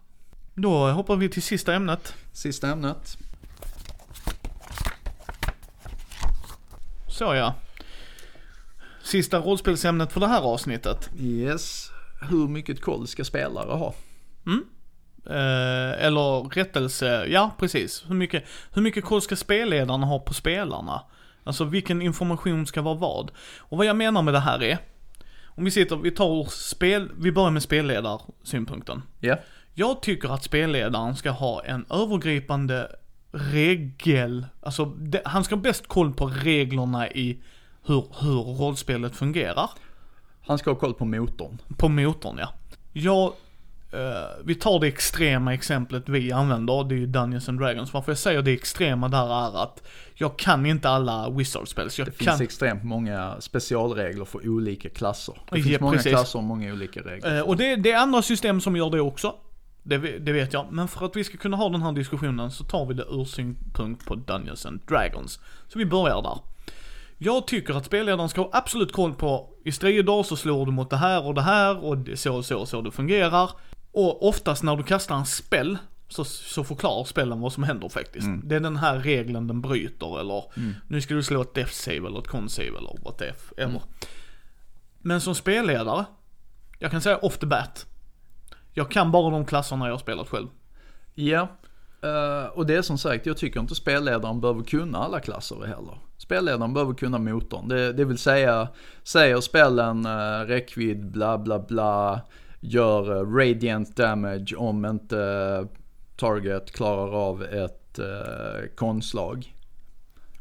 Då 0.54 0.86
hoppar 0.88 1.16
vi 1.16 1.28
till 1.28 1.42
sista 1.42 1.74
ämnet. 1.74 2.14
Sista 2.32 2.68
ämnet. 2.68 3.18
Så 7.16 7.34
ja. 7.34 7.54
Sista 9.02 9.38
rollspelsämnet 9.38 10.12
för 10.12 10.20
det 10.20 10.26
här 10.26 10.42
avsnittet. 10.42 11.10
Yes. 11.18 11.90
Hur 12.30 12.48
mycket 12.48 12.80
koll 12.80 13.06
ska 13.06 13.24
spelare 13.24 13.70
ha? 13.70 13.94
Eh, 15.26 16.06
eller 16.06 16.54
rättelse, 16.54 17.26
ja 17.26 17.50
precis. 17.58 18.04
Hur 18.08 18.14
mycket, 18.14 18.44
hur 18.72 18.82
mycket 18.82 19.04
koll 19.04 19.22
ska 19.22 19.36
spelledarna 19.36 20.06
ha 20.06 20.18
på 20.18 20.34
spelarna? 20.34 21.02
Alltså 21.44 21.64
vilken 21.64 22.02
information 22.02 22.66
ska 22.66 22.82
vara 22.82 22.94
vad? 22.94 23.30
Och 23.58 23.78
vad 23.78 23.86
jag 23.86 23.96
menar 23.96 24.22
med 24.22 24.34
det 24.34 24.40
här 24.40 24.62
är, 24.62 24.78
om 25.44 25.64
vi 25.64 25.70
sitter, 25.70 25.96
vi 25.96 26.10
tar 26.10 26.44
spel, 26.44 27.10
vi 27.18 27.32
börjar 27.32 27.50
med 27.50 27.62
spelledarsynpunkten. 27.62 29.02
Ja. 29.20 29.36
Jag 29.74 30.02
tycker 30.02 30.28
att 30.28 30.44
spelledaren 30.44 31.16
ska 31.16 31.30
ha 31.30 31.64
en 31.64 31.86
övergripande 31.90 32.90
regel, 33.36 34.46
alltså 34.62 34.84
det, 34.84 35.22
han 35.24 35.44
ska 35.44 35.54
ha 35.54 35.62
bäst 35.62 35.86
koll 35.86 36.12
på 36.14 36.26
reglerna 36.26 37.10
i 37.10 37.42
hur, 37.86 38.04
hur 38.20 38.42
rollspelet 38.58 39.16
fungerar. 39.16 39.70
Han 40.46 40.58
ska 40.58 40.70
ha 40.70 40.78
koll 40.78 40.94
på 40.94 41.04
motorn. 41.04 41.58
På 41.76 41.88
motorn 41.88 42.38
ja. 42.38 42.48
Jag, 42.92 43.24
eh, 43.92 44.00
vi 44.44 44.54
tar 44.54 44.80
det 44.80 44.86
extrema 44.86 45.54
exemplet 45.54 46.08
vi 46.08 46.32
använder, 46.32 46.84
det 46.84 46.94
är 46.94 46.98
ju 46.98 47.06
Dungeons 47.06 47.48
and 47.48 47.58
Dragons. 47.60 47.92
Varför 47.92 48.12
jag 48.12 48.18
säger 48.18 48.42
det 48.42 48.52
extrema 48.52 49.08
där 49.08 49.26
är 49.46 49.62
att 49.62 49.82
jag 50.14 50.38
kan 50.38 50.66
inte 50.66 50.88
alla 50.88 51.28
wizard-spels. 51.30 51.96
Det 51.96 52.04
kan, 52.04 52.12
finns 52.12 52.40
extremt 52.40 52.84
många 52.84 53.36
specialregler 53.40 54.24
för 54.24 54.48
olika 54.48 54.88
klasser. 54.88 55.34
Det 55.50 55.58
Ja, 55.58 55.64
finns 55.64 55.80
många 55.80 55.92
precis. 55.96 56.12
klasser 56.12 56.38
och 56.38 56.44
många 56.44 56.72
olika 56.72 57.00
regler. 57.00 57.36
eh, 57.36 57.42
och 57.42 57.56
det, 57.56 57.76
det 57.76 57.92
är 57.92 57.98
andra 57.98 58.22
system 58.22 58.60
som 58.60 58.76
gör 58.76 58.90
det 58.90 59.00
också. 59.00 59.34
Det, 59.88 59.98
det 59.98 60.32
vet 60.32 60.52
jag. 60.52 60.72
Men 60.72 60.88
för 60.88 61.06
att 61.06 61.16
vi 61.16 61.24
ska 61.24 61.36
kunna 61.36 61.56
ha 61.56 61.68
den 61.68 61.82
här 61.82 61.92
diskussionen 61.92 62.50
så 62.50 62.64
tar 62.64 62.86
vi 62.86 62.94
det 62.94 63.02
ur 63.02 63.24
synpunkt 63.24 64.06
på 64.06 64.14
Dungeons 64.14 64.66
and 64.66 64.80
Dragons. 64.88 65.40
Så 65.68 65.78
vi 65.78 65.86
börjar 65.86 66.22
där. 66.22 66.38
Jag 67.18 67.46
tycker 67.46 67.74
att 67.74 67.84
spelledaren 67.84 68.28
ska 68.28 68.40
ha 68.40 68.50
absolut 68.52 68.92
koll 68.92 69.14
på, 69.14 69.48
i 69.64 69.72
strider 69.72 70.22
så 70.22 70.36
slår 70.36 70.66
du 70.66 70.72
mot 70.72 70.90
det 70.90 70.96
här 70.96 71.26
och 71.26 71.34
det 71.34 71.42
här 71.42 71.84
och 71.84 71.98
så 72.14 72.36
och 72.36 72.44
så 72.44 72.58
och 72.58 72.68
så 72.68 72.82
det 72.82 72.90
fungerar. 72.90 73.50
Och 73.92 74.28
oftast 74.28 74.62
när 74.62 74.76
du 74.76 74.82
kastar 74.82 75.16
en 75.16 75.26
spell 75.26 75.78
så, 76.08 76.24
så 76.24 76.64
förklarar 76.64 77.04
spellen 77.04 77.40
vad 77.40 77.52
som 77.52 77.62
händer 77.62 77.88
faktiskt. 77.88 78.26
Det 78.44 78.56
är 78.56 78.60
den 78.60 78.76
här 78.76 78.98
regeln 78.98 79.46
den 79.46 79.60
bryter 79.60 80.20
eller 80.20 80.44
nu 80.88 81.00
ska 81.00 81.14
du 81.14 81.22
slå 81.22 81.42
ett 81.42 81.54
death 81.54 81.72
save 81.72 81.96
eller 81.96 82.18
ett 82.18 82.28
con 82.28 82.48
save 82.48 82.68
eller 82.68 83.04
what 83.04 83.18
the 83.18 83.24
f 83.24 83.52
ever. 83.56 83.82
Men 84.98 85.20
som 85.20 85.34
spelledare, 85.34 86.04
jag 86.78 86.90
kan 86.90 87.00
säga 87.00 87.18
off 87.18 87.38
the 87.38 87.46
bat. 87.46 87.86
Jag 88.78 88.90
kan 88.90 89.12
bara 89.12 89.30
de 89.30 89.44
klasserna 89.46 89.86
jag 89.86 89.92
har 89.92 89.98
spelat 89.98 90.28
själv. 90.28 90.46
Ja, 91.14 91.48
eh, 92.02 92.46
och 92.54 92.66
det 92.66 92.74
är 92.74 92.82
som 92.82 92.98
sagt, 92.98 93.26
jag 93.26 93.36
tycker 93.36 93.60
inte 93.60 93.74
spelledaren 93.74 94.40
behöver 94.40 94.62
kunna 94.62 94.98
alla 94.98 95.20
klasser 95.20 95.56
heller. 95.56 95.98
Spelledaren 96.18 96.74
behöver 96.74 96.94
kunna 96.94 97.18
motorn. 97.18 97.68
Det, 97.68 97.92
det 97.92 98.04
vill 98.04 98.18
säga, 98.18 98.68
säger 99.02 99.40
spelen 99.40 100.06
uh, 100.06 100.46
räckvidd, 100.46 101.10
bla 101.10 101.38
bla 101.38 101.58
bla, 101.58 102.20
gör 102.60 103.16
eh, 103.16 103.30
radiant 103.36 103.96
damage 103.96 104.54
om 104.56 104.84
inte 104.84 105.18
eh, 105.20 105.78
target 106.16 106.72
klarar 106.72 107.12
av 107.28 107.42
ett 107.42 107.98
uh, 107.98 108.66
konslag. 108.76 109.54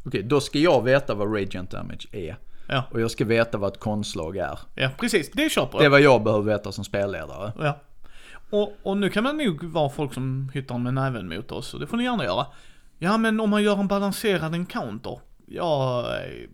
Okej, 0.05 0.23
då 0.23 0.41
ska 0.41 0.59
jag 0.59 0.83
veta 0.83 1.13
vad 1.13 1.35
radiant 1.35 1.71
damage 1.71 2.07
är. 2.11 2.37
Ja, 2.67 2.83
Och 2.91 3.01
jag 3.01 3.11
ska 3.11 3.25
veta 3.25 3.57
vad 3.57 3.73
ett 3.73 3.79
konslag 3.79 4.37
är. 4.37 4.59
ja 4.75 4.89
precis. 4.99 5.31
Det 5.31 5.49
köper 5.49 5.77
Det 5.77 5.81
är 5.81 5.83
jag. 5.83 5.91
vad 5.91 6.01
jag 6.01 6.23
behöver 6.23 6.43
veta 6.43 6.71
som 6.71 6.83
spelledare. 6.83 7.51
Ja. 7.59 7.79
Och, 8.49 8.73
och 8.83 8.97
nu 8.97 9.09
kan 9.09 9.23
man 9.23 9.37
nog 9.37 9.63
vara 9.63 9.89
folk 9.89 10.13
som 10.13 10.51
hittar 10.53 10.77
med 10.77 10.93
näven 10.93 11.29
mot 11.29 11.51
oss, 11.51 11.73
och 11.73 11.79
det 11.79 11.87
får 11.87 11.97
ni 11.97 12.03
gärna 12.03 12.23
göra. 12.23 12.45
Ja 12.97 13.17
men 13.17 13.39
om 13.39 13.49
man 13.49 13.63
gör 13.63 13.79
en 13.79 13.87
balanserad 13.87 14.55
encounter, 14.55 15.19
ja, 15.45 16.01
eh, 16.17 16.49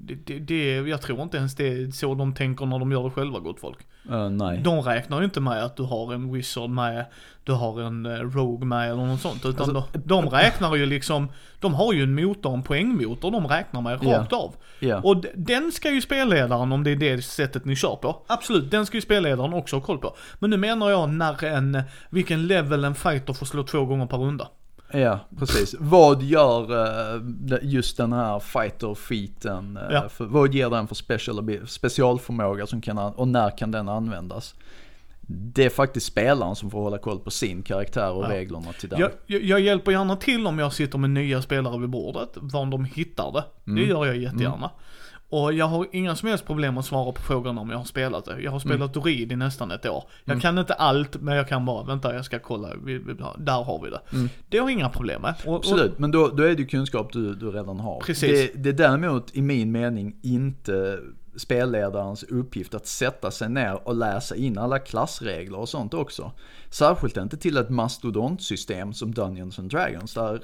det, 0.00 0.14
det, 0.14 0.38
det, 0.38 0.74
jag 0.74 1.02
tror 1.02 1.22
inte 1.22 1.36
ens 1.36 1.54
det 1.54 1.68
är 1.68 1.90
så 1.90 2.14
de 2.14 2.34
tänker 2.34 2.66
när 2.66 2.78
de 2.78 2.92
gör 2.92 3.04
det 3.04 3.10
själva 3.10 3.38
gott 3.38 3.60
folk. 3.60 3.78
Eh, 4.10 4.30
nej. 4.30 4.60
De 4.64 4.80
räknar 4.80 5.18
ju 5.18 5.24
inte 5.24 5.40
med 5.40 5.64
att 5.64 5.76
du 5.76 5.82
har 5.82 6.14
en 6.14 6.32
wizard 6.32 6.70
med, 6.70 7.06
du 7.44 7.52
har 7.52 7.80
en 7.80 8.06
eh, 8.06 8.10
rogue 8.10 8.66
med 8.66 8.90
eller 8.90 9.06
något 9.06 9.20
sånt. 9.20 9.46
Utan 9.46 9.76
Alltså, 9.76 9.98
de, 9.98 10.22
de 10.22 10.30
räknar 10.30 10.76
ju 10.76 10.86
liksom, 10.86 11.28
de 11.60 11.74
har 11.74 11.92
ju 11.92 12.02
en 12.02 12.14
motor, 12.14 12.54
en 12.54 12.62
poängmotor 12.62 13.30
de 13.30 13.46
räknar 13.46 13.80
med 13.80 14.06
rakt 14.06 14.32
av. 14.32 14.54
Ja. 14.80 15.00
Och 15.04 15.24
den 15.34 15.72
ska 15.72 15.90
ju 15.90 16.00
spelledaren, 16.00 16.72
om 16.72 16.84
det 16.84 16.90
är 16.90 16.96
det 16.96 17.22
sättet 17.22 17.64
ni 17.64 17.76
kör 17.76 17.96
på, 17.96 18.22
absolut, 18.26 18.70
den 18.70 18.86
ska 18.86 18.96
ju 18.96 19.00
spelledaren 19.00 19.54
också 19.54 19.76
ha 19.76 19.80
koll 19.80 19.98
på. 19.98 20.16
Men 20.38 20.50
nu 20.50 20.56
menar 20.56 20.90
jag 20.90 21.10
när 21.10 21.44
en, 21.44 21.82
vilken 22.10 22.46
level 22.46 22.84
en 22.84 22.94
fighter 22.94 23.32
får 23.32 23.46
slå 23.46 23.62
två 23.62 23.84
gånger 23.84 24.06
per 24.06 24.18
runda. 24.18 24.48
Ja, 24.94 25.18
precis. 25.38 25.74
Vad 25.78 26.22
gör 26.22 26.62
eh, 27.16 27.20
just 27.62 27.96
den 27.96 28.12
här 28.12 28.38
fighter 28.38 28.94
feeten? 28.94 29.76
eh, 29.76 29.82
Ja. 29.90 30.08
vad 30.18 30.54
ger 30.54 30.70
den 30.70 30.86
för 30.88 30.94
special, 30.94 31.60
specialförmåga 31.66 32.66
som 32.66 32.80
kan, 32.80 32.98
an- 32.98 33.12
och 33.16 33.28
när 33.28 33.58
kan 33.58 33.70
den 33.70 33.88
användas? 33.88 34.54
Det 35.26 35.64
är 35.64 35.70
faktiskt 35.70 36.06
spelaren 36.06 36.56
som 36.56 36.70
får 36.70 36.82
hålla 36.82 36.98
koll 36.98 37.18
på 37.18 37.30
sin 37.30 37.62
karaktär 37.62 38.10
och 38.12 38.24
Ja. 38.24 38.28
reglerna 38.28 38.72
till 38.80 38.88
den. 38.88 39.00
Jag, 39.00 39.10
jag, 39.26 39.42
jag 39.42 39.60
hjälper 39.60 39.92
gärna 39.92 40.16
till 40.16 40.46
om 40.46 40.58
jag 40.58 40.72
sitter 40.72 40.98
med 40.98 41.10
nya 41.10 41.42
spelare 41.42 41.78
vid 41.80 41.88
bordet, 41.90 42.28
var 42.34 42.66
de 42.66 42.84
hittar 42.84 43.32
det. 43.32 43.44
Mm. 43.70 43.82
Det 43.82 43.88
gör 43.90 44.06
jag 44.06 44.16
jättegärna. 44.16 44.70
Och 45.34 45.52
jag 45.52 45.66
har 45.66 45.86
inga 45.92 46.16
som 46.16 46.28
helst 46.28 46.46
problem 46.46 46.78
att 46.78 46.86
svara 46.86 47.12
på 47.12 47.22
frågan 47.22 47.58
om 47.58 47.70
jag 47.70 47.78
har 47.78 47.84
spelat 47.84 48.24
det. 48.24 48.40
Jag 48.40 48.50
har 48.50 48.58
spelat 48.58 48.96
Mm. 48.96 49.02
Druid 49.02 49.32
i 49.32 49.36
nästan 49.36 49.70
ett 49.70 49.86
år. 49.86 50.04
Jag 50.24 50.42
kan 50.42 50.58
inte 50.58 50.74
allt, 50.74 51.20
men 51.20 51.36
jag 51.36 51.48
kan 51.48 51.64
bara, 51.64 51.82
vänta 51.84 52.14
jag 52.14 52.24
ska 52.24 52.38
kolla, 52.38 52.68
vi, 52.84 52.98
vi, 52.98 53.14
där 53.38 53.64
har 53.64 53.84
vi 53.84 53.90
det. 53.90 54.00
Det 54.48 54.58
har 54.58 54.70
jag 54.70 54.78
inga 54.78 54.88
problem 54.88 55.22
med. 55.22 55.34
Och, 55.44 55.54
och, 55.54 55.64
Mm. 55.64 55.74
Absolut, 55.74 55.98
men 55.98 56.10
då, 56.10 56.28
då 56.28 56.42
är 56.42 56.48
det 56.48 56.62
ju 56.62 56.66
kunskap 56.66 57.12
du, 57.12 57.34
du 57.34 57.50
redan 57.50 57.80
har. 57.80 58.00
Precis. 58.00 58.50
Det, 58.52 58.62
det 58.62 58.68
är 58.68 58.88
däremot 58.88 59.36
i 59.36 59.42
min 59.42 59.72
mening 59.72 60.16
inte 60.22 60.98
spelledarens 61.36 62.22
uppgift 62.22 62.74
att 62.74 62.86
sätta 62.86 63.30
sig 63.30 63.48
ner 63.48 63.88
och 63.88 63.94
läsa 63.94 64.36
in 64.36 64.58
alla 64.58 64.78
klassregler 64.78 65.58
och 65.58 65.68
sånt 65.68 65.94
också. 65.94 66.32
Särskilt 66.70 67.16
inte 67.16 67.36
till 67.36 67.56
ett 67.56 67.70
mastodontsystem 67.70 68.92
som 68.92 69.14
Dungeons 69.14 69.58
and 69.58 69.70
Dragons 69.70 70.14
där 70.14 70.40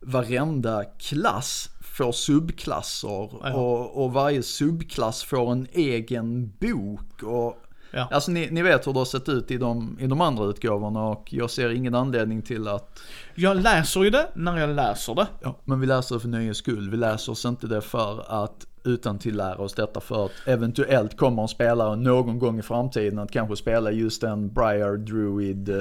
varenda 0.00 0.84
klass 0.84 1.70
får 1.98 2.12
subklasser 2.12 3.08
Ja. 3.42 3.54
och, 3.54 4.04
och 4.04 4.12
varje 4.12 4.42
subklass 4.42 5.22
får 5.24 5.52
en 5.52 5.66
egen 5.72 6.52
bok. 6.60 7.22
Och, 7.22 7.64
Ja. 7.90 8.08
Alltså 8.10 8.30
ni, 8.30 8.48
ni 8.50 8.62
vet 8.62 8.86
hur 8.86 8.92
det 8.92 8.98
har 9.00 9.04
sett 9.04 9.28
ut 9.28 9.50
i 9.50 9.56
de, 9.58 9.96
i 10.00 10.06
de 10.06 10.20
andra 10.20 10.44
utgåvorna 10.44 11.04
och 11.04 11.32
jag 11.32 11.50
ser 11.50 11.70
ingen 11.70 11.94
anledning 11.94 12.42
till 12.42 12.68
att 12.68 13.00
Jag 13.34 13.56
läser 13.62 14.02
ju 14.04 14.10
det 14.10 14.28
när 14.34 14.58
jag 14.58 14.70
läser 14.70 15.14
det. 15.14 15.26
Ja, 15.42 15.58
men 15.64 15.80
vi 15.80 15.86
läser 15.86 16.14
det 16.14 16.20
för 16.20 16.28
nöjes 16.28 16.56
skull. 16.56 16.90
Vi 16.90 16.96
läser 16.96 17.32
oss 17.32 17.44
inte 17.44 17.66
det 17.66 17.80
för 17.80 18.42
att 18.44 18.66
utan 18.84 19.18
till 19.18 19.36
lära 19.36 19.56
oss 19.58 19.74
detta 19.74 20.00
för 20.00 20.24
att 20.24 20.30
eventuellt 20.46 21.16
kommer 21.16 21.42
en 21.42 21.48
spelare 21.48 21.96
någon 21.96 22.38
gång 22.38 22.58
i 22.58 22.62
framtiden 22.62 23.18
att 23.18 23.30
kanske 23.32 23.56
spela 23.56 23.90
just 23.90 24.22
en 24.22 24.52
Briar 24.52 24.96
Druid 24.96 25.68
eh, 25.68 25.76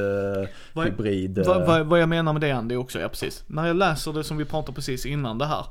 Vad- 0.73 0.85
hybrid. 0.85 1.43
Vad, 1.47 1.61
eh, 1.61 1.67
vad, 1.67 1.85
vad 1.85 1.99
jag 2.01 2.09
menar 2.09 2.33
med 2.33 2.41
det 2.41 2.51
Andy 2.51 2.75
också, 2.75 2.99
ja 2.99 3.09
precis. 3.09 3.43
När 3.47 3.67
jag 3.67 3.75
läser 3.75 4.13
det 4.13 4.23
som 4.23 4.37
vi 4.37 4.45
pratade 4.45 4.75
precis 4.75 5.05
innan 5.05 5.37
det 5.37 5.45
här, 5.45 5.65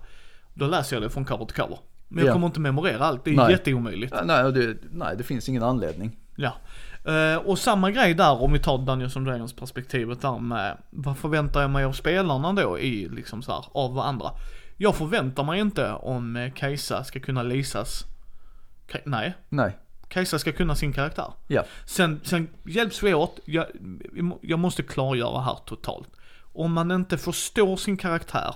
då 0.57 0.67
läser 0.67 0.97
jag 0.97 1.03
det 1.03 1.11
från 1.11 1.25
cover 1.25 1.45
till 1.45 1.57
cover. 1.57 1.79
Men 2.09 2.19
jag 2.25 2.29
Ja. 2.31 2.33
kommer 2.33 2.47
inte 2.47 2.61
memorera 2.61 3.05
allt, 3.05 3.25
det 3.25 3.31
är 3.31 3.37
Nej. 3.37 3.51
jätteomöjligt. 3.53 4.15
Ja, 4.17 4.25
nej, 4.25 4.53
det, 4.53 4.77
nej, 4.91 5.17
det 5.17 5.25
finns 5.25 5.49
ingen 5.49 5.63
anledning. 5.63 6.17
Ja. 6.37 6.53
Eh, 7.13 7.37
och 7.37 7.59
samma 7.59 7.91
grej 7.91 8.15
där 8.15 8.43
om 8.43 8.53
vi 8.53 8.59
tar 8.59 8.79
Dungeons 8.79 9.17
and 9.17 9.27
Dragons 9.27 9.53
perspektivet 9.53 10.21
där 10.21 10.39
med 10.39 10.77
vad 10.91 11.19
förväntar 11.19 11.61
jag 11.61 11.71
mig 11.71 11.85
av 11.85 11.93
spelarna 11.93 12.53
då 12.53 12.79
i 12.79 13.09
liksom 13.09 13.43
så 13.43 13.53
här, 13.53 13.65
av 13.73 13.99
andra. 13.99 14.31
Jag 14.77 14.95
förväntar 14.97 15.45
mig 15.45 15.61
inte 15.61 15.93
om 15.93 16.37
eh, 16.37 16.53
Kajsa 16.53 17.05
ska 17.05 17.21
kunna 17.21 17.43
lisas. 17.43 18.05
Ka- 18.89 19.01
nej, 19.05 19.35
Nej, 19.49 19.77
Kajsa 20.09 20.39
ska 20.39 20.53
kunna 20.53 20.75
sin 20.75 20.93
karaktär. 20.93 21.33
ja. 21.49 21.65
Sen, 21.85 22.21
sen 22.25 22.49
hjälps 22.65 23.03
vi 23.03 23.15
åt, 23.15 23.39
jag, 23.45 23.67
jag 24.41 24.59
måste 24.59 24.83
klargöra 24.83 25.41
här 25.41 25.59
totalt. 25.67 26.09
Om 26.55 26.73
man 26.73 26.91
inte 26.91 27.19
förstår 27.19 27.77
sin 27.77 27.97
karaktär 27.97 28.55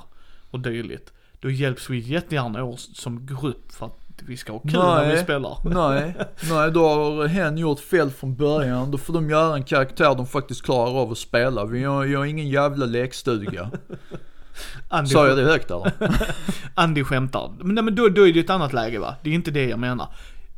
och 0.51 0.60
dylikt, 0.60 1.12
då 1.40 1.50
hjälps 1.50 1.90
vi 1.90 1.98
jättegärna 1.98 2.64
åt 2.64 2.80
som 2.80 3.26
grupp 3.26 3.72
för 3.72 3.86
att 3.86 4.00
vi 4.22 4.36
ska 4.36 4.52
ha 4.52 4.58
kul 4.58 4.72
när 4.72 5.02
vi 5.02 5.14
Nej. 5.14 5.22
spelar. 5.22 5.58
Nej, 5.90 6.14
nej 6.50 6.70
då 6.70 6.88
har 6.88 7.26
hen 7.26 7.58
gjort 7.58 7.80
fel 7.80 8.10
från 8.10 8.36
början. 8.36 8.90
Då 8.90 8.98
får 8.98 9.14
de 9.14 9.30
göra 9.30 9.54
en 9.54 9.64
karaktär 9.64 10.14
de 10.14 10.26
faktiskt 10.26 10.62
klarar 10.62 11.00
av 11.00 11.12
att 11.12 11.18
spela. 11.18 11.64
Vi 11.64 11.84
har, 11.84 12.04
jag 12.04 12.18
har 12.18 12.26
ingen 12.26 12.48
jävla 12.48 12.86
lekstuga. 12.86 13.70
Andy, 14.88 15.10
Sa 15.10 15.28
jag 15.28 15.36
det 15.36 15.44
högt 15.44 15.70
eller? 15.70 15.92
Andy 16.74 17.04
skämtar. 17.04 17.52
Men, 17.58 17.74
nej, 17.74 17.84
men 17.84 17.94
då, 17.94 18.08
då 18.08 18.28
är 18.28 18.32
det 18.32 18.40
ett 18.40 18.50
annat 18.50 18.72
läge 18.72 18.98
va? 18.98 19.16
Det 19.22 19.30
är 19.30 19.34
inte 19.34 19.50
det 19.50 19.68
jag 19.68 19.78
menar. 19.78 20.08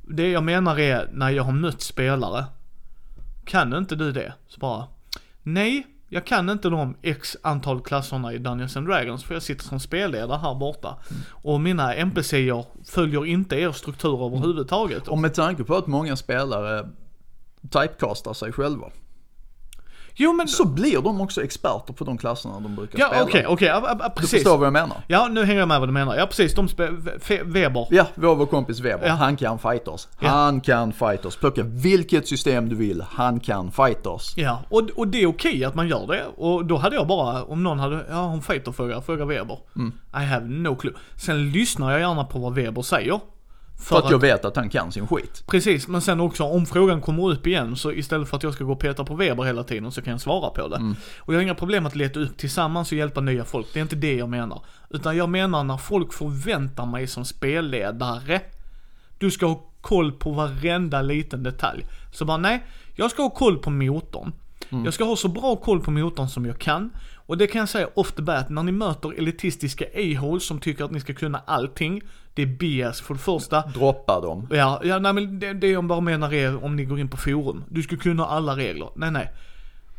Det 0.02 0.30
jag 0.30 0.42
menar 0.42 0.78
är 0.78 1.10
när 1.12 1.30
jag 1.30 1.42
har 1.42 1.52
mött 1.52 1.82
spelare. 1.82 2.44
Kan 3.44 3.74
inte 3.74 3.96
du 3.96 4.12
det? 4.12 4.32
Så 4.48 4.60
bara, 4.60 4.86
nej, 5.42 5.86
jag 6.12 6.24
kan 6.24 6.50
inte 6.50 6.68
de 6.68 6.96
x 7.02 7.36
antal 7.42 7.80
klasserna 7.80 8.32
i 8.32 8.38
Dungeons 8.38 8.76
and 8.76 8.86
Dragons 8.86 9.24
för 9.24 9.34
jag 9.34 9.42
sitter 9.42 9.64
som 9.64 9.80
spelledare 9.80 10.38
här 10.38 10.54
borta. 10.54 10.96
Och 11.30 11.60
mina 11.60 11.94
NPCer 11.94 12.64
följer 12.84 13.26
inte 13.26 13.56
er 13.56 13.72
struktur 13.72 14.26
överhuvudtaget. 14.26 15.08
Och 15.08 15.18
med 15.18 15.34
tanke 15.34 15.64
på 15.64 15.76
att 15.76 15.86
många 15.86 16.16
spelare 16.16 16.88
typecastar 17.70 18.32
sig 18.32 18.52
själva. 18.52 18.90
Jo 20.16 20.32
men, 20.32 20.48
Så 20.48 20.64
blir 20.64 21.00
de 21.02 21.20
också 21.20 21.42
experter 21.44 21.92
på 21.92 22.04
de 22.04 22.18
klasserna 22.18 22.60
de 22.60 22.76
brukar 22.76 22.98
ja 22.98 23.06
spela. 23.06 23.22
okej, 23.24 23.46
okej, 23.46 23.68
ja, 23.68 23.82
ja, 24.00 24.08
Du 24.08 24.20
precis. 24.20 24.30
förstår 24.30 24.58
vad 24.58 24.66
jag 24.66 24.72
menar? 24.72 24.96
Ja, 25.06 25.28
nu 25.30 25.44
hänger 25.44 25.58
jag 25.60 25.68
med 25.68 25.80
vad 25.80 25.88
du 25.88 25.92
menar. 25.92 26.16
Ja 26.16 26.26
precis, 26.26 26.54
de 26.54 26.68
spelar, 26.68 27.44
Weber. 27.44 27.86
Ja, 27.90 28.06
vår, 28.14 28.46
kompis 28.46 28.80
Weber, 28.80 29.06
Ja. 29.06 29.12
han 29.12 29.36
kan 29.36 29.58
fighters. 29.58 30.08
Ja. 30.20 30.28
Han 30.28 30.60
kan 30.60 30.92
fighters. 30.92 31.36
Plocka 31.36 31.62
vilket 31.62 32.28
system 32.28 32.68
du 32.68 32.76
vill, 32.76 33.04
han 33.10 33.40
kan 33.40 33.70
fighters. 33.72 34.36
Ja, 34.36 34.62
och, 34.68 34.82
och 34.96 35.08
det 35.08 35.22
är 35.22 35.26
okej 35.26 35.64
att 35.64 35.74
man 35.74 35.88
gör 35.88 36.06
det. 36.06 36.24
Och 36.36 36.64
då 36.64 36.76
hade 36.76 36.96
jag 36.96 37.06
bara, 37.06 37.44
om 37.44 37.62
någon 37.62 37.78
hade, 37.78 38.04
ja 38.10 38.20
om 38.24 38.42
fighter 38.42 38.72
frågar, 38.72 39.00
fråga 39.00 39.24
Weber. 39.24 39.58
Mm. 39.76 39.92
I 40.22 40.24
have 40.26 40.46
no 40.46 40.74
clue. 40.76 40.94
Sen 41.16 41.50
lyssnar 41.52 41.90
jag 41.90 42.00
gärna 42.00 42.24
på 42.24 42.38
vad 42.38 42.54
Weber 42.54 42.82
säger. 42.82 43.20
För 43.82 43.98
att 43.98 44.10
jag 44.10 44.18
vet 44.18 44.44
att 44.44 44.56
han 44.56 44.68
kan 44.68 44.92
sin 44.92 45.06
skit. 45.06 45.44
Precis, 45.46 45.88
men 45.88 46.00
sen 46.00 46.20
också 46.20 46.44
om 46.44 46.66
frågan 46.66 47.00
kommer 47.00 47.30
upp 47.30 47.46
igen 47.46 47.76
så 47.76 47.92
istället 47.92 48.28
för 48.28 48.36
att 48.36 48.42
jag 48.42 48.54
ska 48.54 48.64
gå 48.64 48.72
och 48.72 48.80
peta 48.80 49.04
på 49.04 49.14
Weber 49.14 49.44
hela 49.44 49.64
tiden 49.64 49.92
så 49.92 50.02
kan 50.02 50.10
jag 50.10 50.20
svara 50.20 50.50
på 50.50 50.68
det. 50.68 50.76
Mm. 50.76 50.96
Och 51.18 51.34
jag 51.34 51.38
har 51.38 51.42
inga 51.42 51.54
problem 51.54 51.86
att 51.86 51.94
leta 51.94 52.20
upp 52.20 52.36
tillsammans 52.36 52.92
och 52.92 52.98
hjälpa 52.98 53.20
nya 53.20 53.44
folk, 53.44 53.66
det 53.72 53.80
är 53.80 53.82
inte 53.82 53.96
det 53.96 54.14
jag 54.14 54.28
menar. 54.28 54.62
Utan 54.90 55.16
jag 55.16 55.28
menar 55.28 55.64
när 55.64 55.76
folk 55.76 56.12
förväntar 56.12 56.86
mig 56.86 57.06
som 57.06 57.24
spelledare, 57.24 58.40
du 59.18 59.30
ska 59.30 59.46
ha 59.46 59.64
koll 59.80 60.12
på 60.12 60.30
varenda 60.30 61.02
liten 61.02 61.42
detalj. 61.42 61.86
Så 62.12 62.24
bara 62.24 62.36
nej, 62.36 62.64
jag 62.94 63.10
ska 63.10 63.22
ha 63.22 63.30
koll 63.30 63.58
på 63.58 63.70
motorn. 63.70 64.32
Mm. 64.70 64.84
Jag 64.84 64.94
ska 64.94 65.04
ha 65.04 65.16
så 65.16 65.28
bra 65.28 65.56
koll 65.56 65.80
på 65.80 65.90
motorn 65.90 66.28
som 66.28 66.46
jag 66.46 66.58
kan. 66.58 66.90
Och 67.32 67.38
det 67.38 67.46
kan 67.46 67.58
jag 67.58 67.68
säga 67.68 67.88
off 67.94 68.12
the 68.12 68.22
bat, 68.22 68.50
när 68.50 68.62
ni 68.62 68.72
möter 68.72 69.18
elitistiska 69.18 69.84
a-holes 69.84 70.44
som 70.44 70.60
tycker 70.60 70.84
att 70.84 70.90
ni 70.90 71.00
ska 71.00 71.14
kunna 71.14 71.42
allting. 71.46 72.02
Det 72.34 72.42
är 72.42 72.46
BS 72.46 73.00
för 73.00 73.14
det 73.14 73.20
första. 73.20 73.60
Droppa 73.60 74.20
dem. 74.20 74.48
Ja, 74.50 74.80
ja 74.84 74.98
nej 74.98 75.12
men 75.12 75.38
det, 75.38 75.52
det 75.52 75.70
jag 75.70 75.84
bara 75.84 76.00
menar 76.00 76.34
är 76.34 76.64
om 76.64 76.76
ni 76.76 76.84
går 76.84 77.00
in 77.00 77.08
på 77.08 77.16
forum. 77.16 77.64
Du 77.68 77.82
ska 77.82 77.96
kunna 77.96 78.26
alla 78.26 78.56
regler. 78.56 78.88
Nej, 78.94 79.10
nej. 79.10 79.32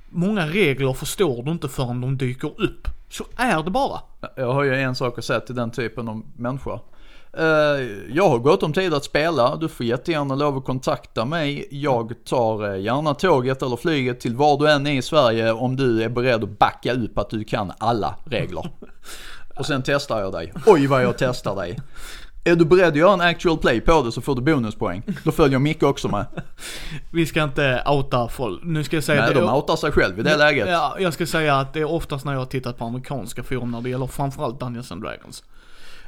Många 0.09 0.47
regler 0.47 0.93
förstår 0.93 1.43
du 1.43 1.51
inte 1.51 1.69
förrän 1.69 2.01
de 2.01 2.17
dyker 2.17 2.61
upp. 2.61 2.87
Så 3.09 3.25
är 3.35 3.63
det 3.63 3.71
bara. 3.71 3.99
Jag 4.35 4.53
har 4.53 4.63
ju 4.63 4.75
en 4.75 4.95
sak 4.95 5.17
att 5.17 5.25
säga 5.25 5.39
till 5.39 5.55
den 5.55 5.71
typen 5.71 6.07
av 6.07 6.21
människa. 6.35 6.79
Eh, 7.37 7.45
Jag 8.15 8.29
har 8.29 8.39
gott 8.39 8.63
om 8.63 8.73
tid 8.73 8.93
att 8.93 9.03
spela, 9.03 9.55
du 9.55 9.67
får 9.69 9.85
jättegärna 9.85 10.35
lov 10.35 10.57
att 10.57 10.65
kontakta 10.65 11.25
mig. 11.25 11.67
Jag 11.71 12.13
tar 12.25 12.73
eh, 12.73 12.81
gärna 12.81 13.13
tåget 13.13 13.61
eller 13.61 13.75
flyget 13.75 14.19
till 14.19 14.35
var 14.35 14.57
du 14.57 14.71
än 14.71 14.87
är 14.87 14.93
i 14.93 15.01
Sverige 15.01 15.51
om 15.51 15.75
du 15.75 16.03
är 16.03 16.09
beredd 16.09 16.43
att 16.43 16.59
backa 16.59 16.93
upp 16.93 17.17
att 17.17 17.29
du 17.29 17.43
kan 17.43 17.71
alla 17.77 18.15
regler. 18.25 18.69
Och 19.59 19.65
sen 19.65 19.83
testar 19.85 20.19
jag 20.19 20.31
dig. 20.33 20.53
Oj 20.65 20.87
vad 20.87 21.03
jag 21.03 21.17
testar 21.17 21.55
dig. 21.55 21.79
Är 22.45 22.55
du 22.55 22.65
beredd 22.65 22.87
att 22.87 22.95
göra 22.95 23.13
en 23.13 23.21
actual 23.21 23.57
play 23.57 23.81
på 23.81 24.01
det 24.01 24.11
så 24.11 24.21
får 24.21 24.35
du 24.35 24.41
bonuspoäng. 24.41 25.03
Då 25.23 25.31
följer 25.31 25.59
Micke 25.59 25.83
också 25.83 26.07
med. 26.07 26.25
Vi 27.11 27.25
ska 27.25 27.43
inte 27.43 27.83
outa 27.87 28.27
folk. 28.27 28.59
Nu 28.63 28.83
ska 28.83 28.97
jag 28.97 29.03
säga 29.03 29.21
Nej, 29.25 29.33
det. 29.33 29.39
de 29.41 29.53
outar 29.53 29.75
sig 29.75 29.91
själv 29.91 30.19
i 30.19 30.23
det 30.23 30.37
läget. 30.37 30.67
Ja, 30.69 30.95
jag 30.99 31.13
ska 31.13 31.25
säga 31.25 31.55
att 31.55 31.73
det 31.73 31.79
är 31.79 31.91
oftast 31.91 32.25
när 32.25 32.31
jag 32.33 32.39
har 32.39 32.45
tittat 32.45 32.77
på 32.77 32.85
amerikanska 32.85 33.43
forum 33.43 33.71
när 33.71 33.81
det 33.81 33.89
gäller 33.89 34.07
framförallt 34.07 34.59
Dungeons 34.59 34.91
and 34.91 35.01
Dragons. 35.01 35.43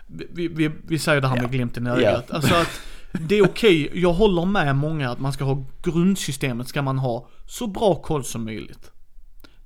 Vi, 0.07 0.48
vi, 0.48 0.72
vi 0.88 0.99
säger 0.99 1.22
det 1.22 1.27
här 1.27 1.41
med 1.41 1.52
glimten 1.52 1.88
i 1.88 1.90
ögat. 1.90 2.32
Alltså 2.32 2.56
att 2.56 2.82
det 3.11 3.36
är 3.38 3.45
okej, 3.45 3.91
jag 3.94 4.14
håller 4.14 4.45
med 4.45 4.76
många 4.76 5.10
att 5.11 5.19
man 5.19 5.34
ska 5.34 5.44
ha 5.44 5.65
grundsystemet 5.84 6.68
ska 6.68 6.82
man 6.82 6.98
ha 6.98 7.27
så 7.48 7.68
bra 7.68 7.95
koll 7.95 8.23
som 8.23 8.45
möjligt. 8.45 8.91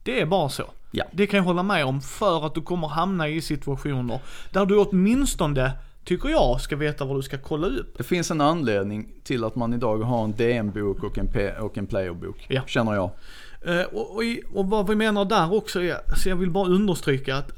Det 0.03 0.22
är 0.22 0.26
bara 0.26 0.49
så. 0.49 0.64
Ja. 0.91 1.03
Det 1.11 1.28
kan 1.28 1.38
jag 1.38 1.44
hålla 1.44 1.64
med 1.64 1.86
om 1.86 2.02
för 2.02 2.45
att 2.45 2.56
du 2.56 2.61
kommer 2.61 2.88
hamna 2.88 3.28
i 3.28 3.41
situationer 3.41 4.20
där 4.52 4.66
du 4.66 4.78
åtminstone, 4.78 5.72
tycker 6.06 6.30
jag, 6.30 6.61
ska 6.61 6.76
veta 6.76 7.06
vad 7.06 7.18
du 7.18 7.22
ska 7.22 7.38
kolla 7.38 7.68
upp. 7.68 7.98
Det 7.98 8.03
finns 8.03 8.32
en 8.32 8.41
anledning 8.41 9.07
till 9.24 9.44
att 9.44 9.56
man 9.56 9.74
idag 9.74 9.98
har 9.98 10.24
en 10.24 10.32
DM-bok 10.32 11.03
och 11.03 11.18
en, 11.18 11.28
P- 11.28 11.52
och 11.52 11.78
en 11.78 11.88
playerbok. 11.88 12.45
Ja. 12.49 12.61
Känner 12.68 12.94
jag. 12.94 13.10
Eh, 13.66 13.82
och, 13.86 14.16
och, 14.16 14.22
och 14.53 14.70
vad 14.70 14.88
vi 14.90 14.95
menar 14.95 15.26
där 15.26 15.53
också 15.53 15.82
är, 15.84 15.98
så 16.18 16.30
jag 16.30 16.36
vill 16.36 16.52
bara 16.52 16.68
understryka 16.68 17.36
att 17.38 17.52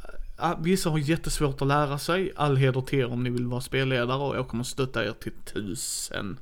vissa 0.59 0.89
har 0.89 0.97
jättesvårt 0.97 1.61
att 1.61 1.67
lära 1.67 1.97
sig. 1.97 2.31
All 2.35 2.57
heder 2.57 2.81
till 2.81 2.99
er 2.99 3.11
om 3.11 3.23
ni 3.23 3.29
vill 3.29 3.47
vara 3.47 3.61
spelledare 3.61 4.17
och 4.17 4.35
jag 4.35 4.47
kommer 4.47 4.63
stötta 4.63 5.05
er 5.05 5.11
till 5.11 5.31
tusen. 5.53 6.37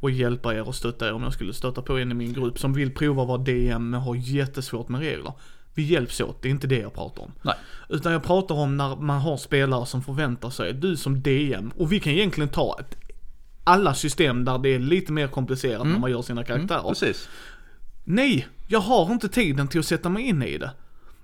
Och 0.00 0.10
hjälpa 0.10 0.54
er 0.54 0.68
och 0.68 0.74
stötta 0.74 1.08
er 1.08 1.12
om 1.12 1.22
jag 1.22 1.32
skulle 1.32 1.52
stöta 1.52 1.82
på 1.82 1.98
en 1.98 2.10
i 2.10 2.14
min 2.14 2.32
grupp 2.32 2.58
som 2.58 2.72
vill 2.72 2.94
prova 2.94 3.22
att 3.22 3.28
vara 3.28 3.38
DM 3.38 3.90
men 3.90 4.00
har 4.00 4.14
jättesvårt 4.14 4.88
med 4.88 5.00
regler. 5.00 5.32
Vi 5.74 5.82
hjälps 5.82 6.20
åt, 6.20 6.42
det 6.42 6.48
är 6.48 6.50
inte 6.50 6.66
det 6.66 6.78
jag 6.78 6.94
pratar 6.94 7.22
om. 7.22 7.32
Nej. 7.42 7.54
Utan 7.88 8.12
jag 8.12 8.22
pratar 8.22 8.54
om 8.54 8.76
när 8.76 8.96
man 8.96 9.20
har 9.20 9.36
spelare 9.36 9.86
som 9.86 10.02
förväntar 10.02 10.50
sig, 10.50 10.72
du 10.72 10.96
som 10.96 11.22
DM, 11.22 11.72
och 11.76 11.92
vi 11.92 12.00
kan 12.00 12.12
egentligen 12.12 12.48
ta 12.48 12.76
ett, 12.80 12.96
alla 13.64 13.94
system 13.94 14.44
där 14.44 14.58
det 14.58 14.68
är 14.68 14.78
lite 14.78 15.12
mer 15.12 15.28
komplicerat 15.28 15.86
när 15.86 15.98
man 15.98 16.10
gör 16.10 16.22
sina 16.22 16.44
karaktärer. 16.44 16.88
Precis. 16.88 17.28
Nej, 18.04 18.48
jag 18.68 18.80
har 18.80 19.12
inte 19.12 19.28
tiden 19.28 19.68
till 19.68 19.80
att 19.80 19.86
sätta 19.86 20.08
mig 20.08 20.22
in 20.22 20.42
i 20.42 20.58
det. 20.58 20.70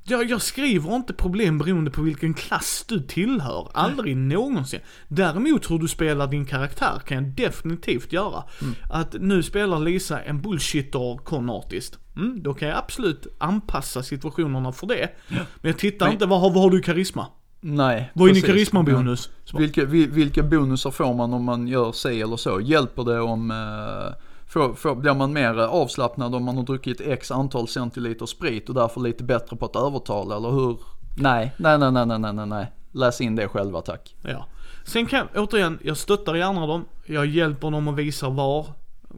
Jag, 0.09 0.31
jag 0.31 0.43
skriver 0.43 0.97
inte 0.97 1.13
problem 1.15 1.59
beroende 1.59 1.91
på 1.91 2.03
vilken 2.03 2.35
klass 2.35 2.85
du 2.89 3.01
tillhör. 3.01 3.69
Aldrig 3.75 4.17
någonsin. 4.17 4.81
Däremot 5.09 5.71
hur 5.71 5.79
du 5.79 5.89
spelar 5.89 6.27
din 6.27 6.47
karaktär 6.47 7.01
kan 7.07 7.17
jag 7.25 7.25
definitivt 7.35 8.13
göra. 8.13 8.45
Att 8.91 9.15
nu 9.21 9.43
spelar 9.43 9.79
Lisa 9.81 10.21
en 10.23 10.43
bullshitter 10.43 11.17
konartist. 11.25 11.99
Mm, 12.17 12.43
då 12.43 12.55
kan 12.55 12.69
jag 12.69 12.79
absolut 12.79 13.27
anpassa 13.39 14.03
situationerna 14.03 14.73
för 14.73 14.87
det. 14.87 15.09
Men 15.29 15.39
jag 15.71 15.79
tittar 15.79 16.07
Men- 16.07 16.13
inte, 16.13 16.27
vad 16.27 16.41
har, 16.41 16.51
vad 16.51 16.63
har 16.63 16.71
du 16.71 16.79
i 16.79 16.83
karisma? 16.83 17.27
Nej. 17.61 18.11
Vad 18.15 18.31
är 18.31 18.35
din 18.35 18.43
karismabonus? 18.43 19.31
Bara, 19.53 19.59
Vilka, 19.59 19.85
vil- 19.85 20.11
vilka 20.11 20.43
bonusar 20.43 20.91
får 20.91 21.15
man 21.15 21.33
om 21.33 21.45
man 21.45 21.69
gör 21.69 21.93
sig 21.93 22.23
eller 22.23 22.37
så? 22.37 22.61
Hjälper 22.61 23.05
det 23.05 23.21
om, 23.21 23.51
eh, 23.51 24.15
får, 24.57 24.75
får, 24.75 24.95
blir 24.95 25.15
man 25.15 25.33
mer 25.33 25.59
avslappnad 25.59 26.35
om 26.35 26.45
man 26.45 26.57
har 26.57 26.65
druckit 26.65 27.01
x 27.01 27.31
antal 27.31 27.69
centiliter 27.69 28.27
sprit 28.27 28.69
och 28.69 28.75
därför 28.75 29.01
lite 29.01 29.25
bättre 29.25 29.57
på 29.57 29.65
att 29.65 29.77
övertala 29.77 30.37
eller 30.37 30.51
hur? 30.51 30.79
Nej, 31.17 31.53
nej, 31.57 31.79
nej, 31.79 31.93
nej, 31.93 32.07
nej, 32.19 32.33
nej, 32.33 32.47
nej. 32.47 32.73
Läs 32.93 33.21
in 33.21 33.37
det 33.37 33.49
själva 33.49 33.81
tack. 33.81 34.15
Ja. 34.23 34.47
Sen 34.85 35.07
kan, 35.07 35.27
återigen, 35.35 35.79
jag 35.83 35.97
stöttar 35.97 36.35
gärna 36.35 36.67
dem. 36.67 36.85
Jag 37.07 37.27
hjälper 37.27 37.71
dem 37.71 37.89
och 37.89 37.99
visar 37.99 38.31
var. 38.31 38.67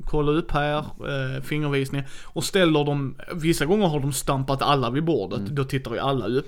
Kolla 0.04 0.32
upp 0.32 0.50
här, 0.50 0.78
eh, 0.78 1.42
fingervisning. 1.42 2.02
Och 2.24 2.44
ställer 2.44 2.84
dem, 2.84 3.16
vissa 3.34 3.66
gånger 3.66 3.86
har 3.86 4.00
de 4.00 4.12
stampat 4.12 4.62
alla 4.62 4.90
vid 4.90 5.04
bordet. 5.04 5.46
Då 5.46 5.64
tittar 5.64 5.92
ju 5.92 5.98
alla 5.98 6.26
upp. 6.26 6.46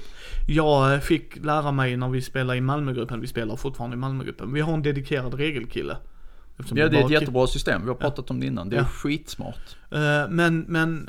Jag 0.48 0.94
eh, 0.94 1.00
fick 1.00 1.44
lära 1.44 1.72
mig 1.72 1.96
när 1.96 2.08
vi 2.08 2.22
spelade 2.22 2.58
i 2.58 2.60
Malmögruppen, 2.60 3.20
vi 3.20 3.26
spelar 3.26 3.56
fortfarande 3.56 3.94
i 3.94 3.98
Malmögruppen. 3.98 4.52
Vi 4.52 4.60
har 4.60 4.72
en 4.72 4.82
dedikerad 4.82 5.34
regelkille. 5.34 5.96
Eftersom 6.60 6.78
Ja, 6.78 6.88
det 6.88 6.98
är 6.98 7.04
ett 7.04 7.10
jättebra 7.10 7.46
system. 7.46 7.82
Vi 7.82 7.88
har 7.88 7.94
pratat 7.94 8.30
om 8.30 8.40
det 8.40 8.46
innan. 8.46 8.68
Det 8.68 8.76
är 8.76 8.80
Ja. 8.80 8.86
skitsmart. 8.86 9.76
Eh, 9.90 9.98
Men, 10.30 10.60
men 10.68 11.08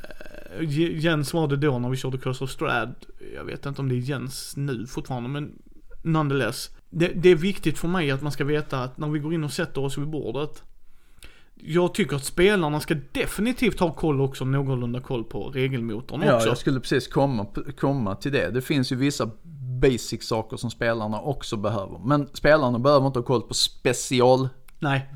eh, 0.59 0.69
Jens 0.99 1.33
var 1.33 1.47
det 1.47 1.57
då 1.57 1.79
när 1.79 1.89
vi 1.89 1.97
körde 1.97 2.17
Curse 2.17 2.43
of 2.43 2.49
Strad. 2.51 2.95
Jag 3.35 3.43
vet 3.45 3.65
inte 3.65 3.81
om 3.81 3.89
det 3.89 3.95
är 3.95 3.99
Jens 3.99 4.53
nu 4.57 4.87
fortfarande 4.87 5.29
men 5.29 5.51
nonetheless. 6.03 6.69
det, 6.89 7.07
det 7.15 7.29
är 7.29 7.35
viktigt 7.35 7.79
för 7.79 7.87
mig 7.87 8.11
att 8.11 8.21
man 8.21 8.31
ska 8.31 8.43
veta 8.45 8.83
att 8.83 8.97
när 8.97 9.07
vi 9.09 9.19
går 9.19 9.33
in 9.33 9.43
och 9.43 9.51
sätter 9.53 9.81
oss 9.83 9.97
vid 9.97 10.07
bordet. 10.07 10.63
Jag 11.63 11.93
tycker 11.93 12.15
att 12.15 12.25
spelarna 12.25 12.79
ska 12.79 12.95
definitivt 13.11 13.79
ha 13.79 13.93
koll 13.93 14.21
också, 14.21 14.45
någorlunda 14.45 14.99
koll 15.01 15.23
på 15.23 15.49
regelmotorn 15.49 16.21
Ja, 16.25 16.35
också. 16.35 16.47
jag 16.47 16.57
skulle 16.57 16.79
precis 16.79 17.07
komma, 17.07 17.45
komma 17.79 18.15
till 18.15 18.31
det. 18.31 18.49
Det 18.51 18.61
finns 18.61 18.91
ju 18.91 18.95
vissa 18.95 19.29
basic 19.81 20.23
saker 20.27 20.57
som 20.57 20.71
spelarna 20.71 21.19
också 21.21 21.57
behöver. 21.57 21.99
Men 22.05 22.27
spelarna 22.33 22.79
behöver 22.79 23.07
inte 23.07 23.19
ha 23.19 23.23
koll 23.23 23.41
på 23.41 23.53
specialgrejerna 23.53 24.49
Nej, 24.83 25.09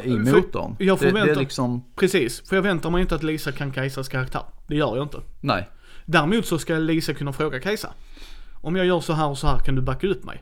i 0.00 0.10
För- 0.10 0.18
motorn. 0.36 0.76
jag 0.78 0.98
det, 0.98 1.04
det 1.04 1.10
förväntar- 1.10 1.32
är 1.32 1.36
liksom, 1.40 1.84
precis. 1.96 2.48
För 2.48 2.56
jag 2.56 2.62
väntar 2.62 2.90
mig 2.90 3.00
inte 3.02 3.14
att 3.14 3.22
Lisa 3.22 3.52
kan 3.52 3.72
Kajsas 3.72 4.08
karaktär. 4.08 4.42
Det 4.66 4.74
gör 4.76 4.96
jag 4.96 5.04
inte. 5.04 5.18
nej. 5.40 5.68
Däremot 6.04 6.46
så 6.46 6.58
ska 6.58 6.74
Lisa 6.78 7.14
kunna 7.14 7.32
fråga 7.32 7.60
Kajsa. 7.60 7.90
Om 8.60 8.76
jag 8.76 8.86
gör 8.86 9.00
så 9.00 9.12
här 9.12 9.28
och 9.28 9.38
så 9.38 9.46
här, 9.46 9.58
kan 9.58 9.74
du 9.74 9.82
backa 9.82 10.06
upp 10.06 10.24
mig? 10.24 10.40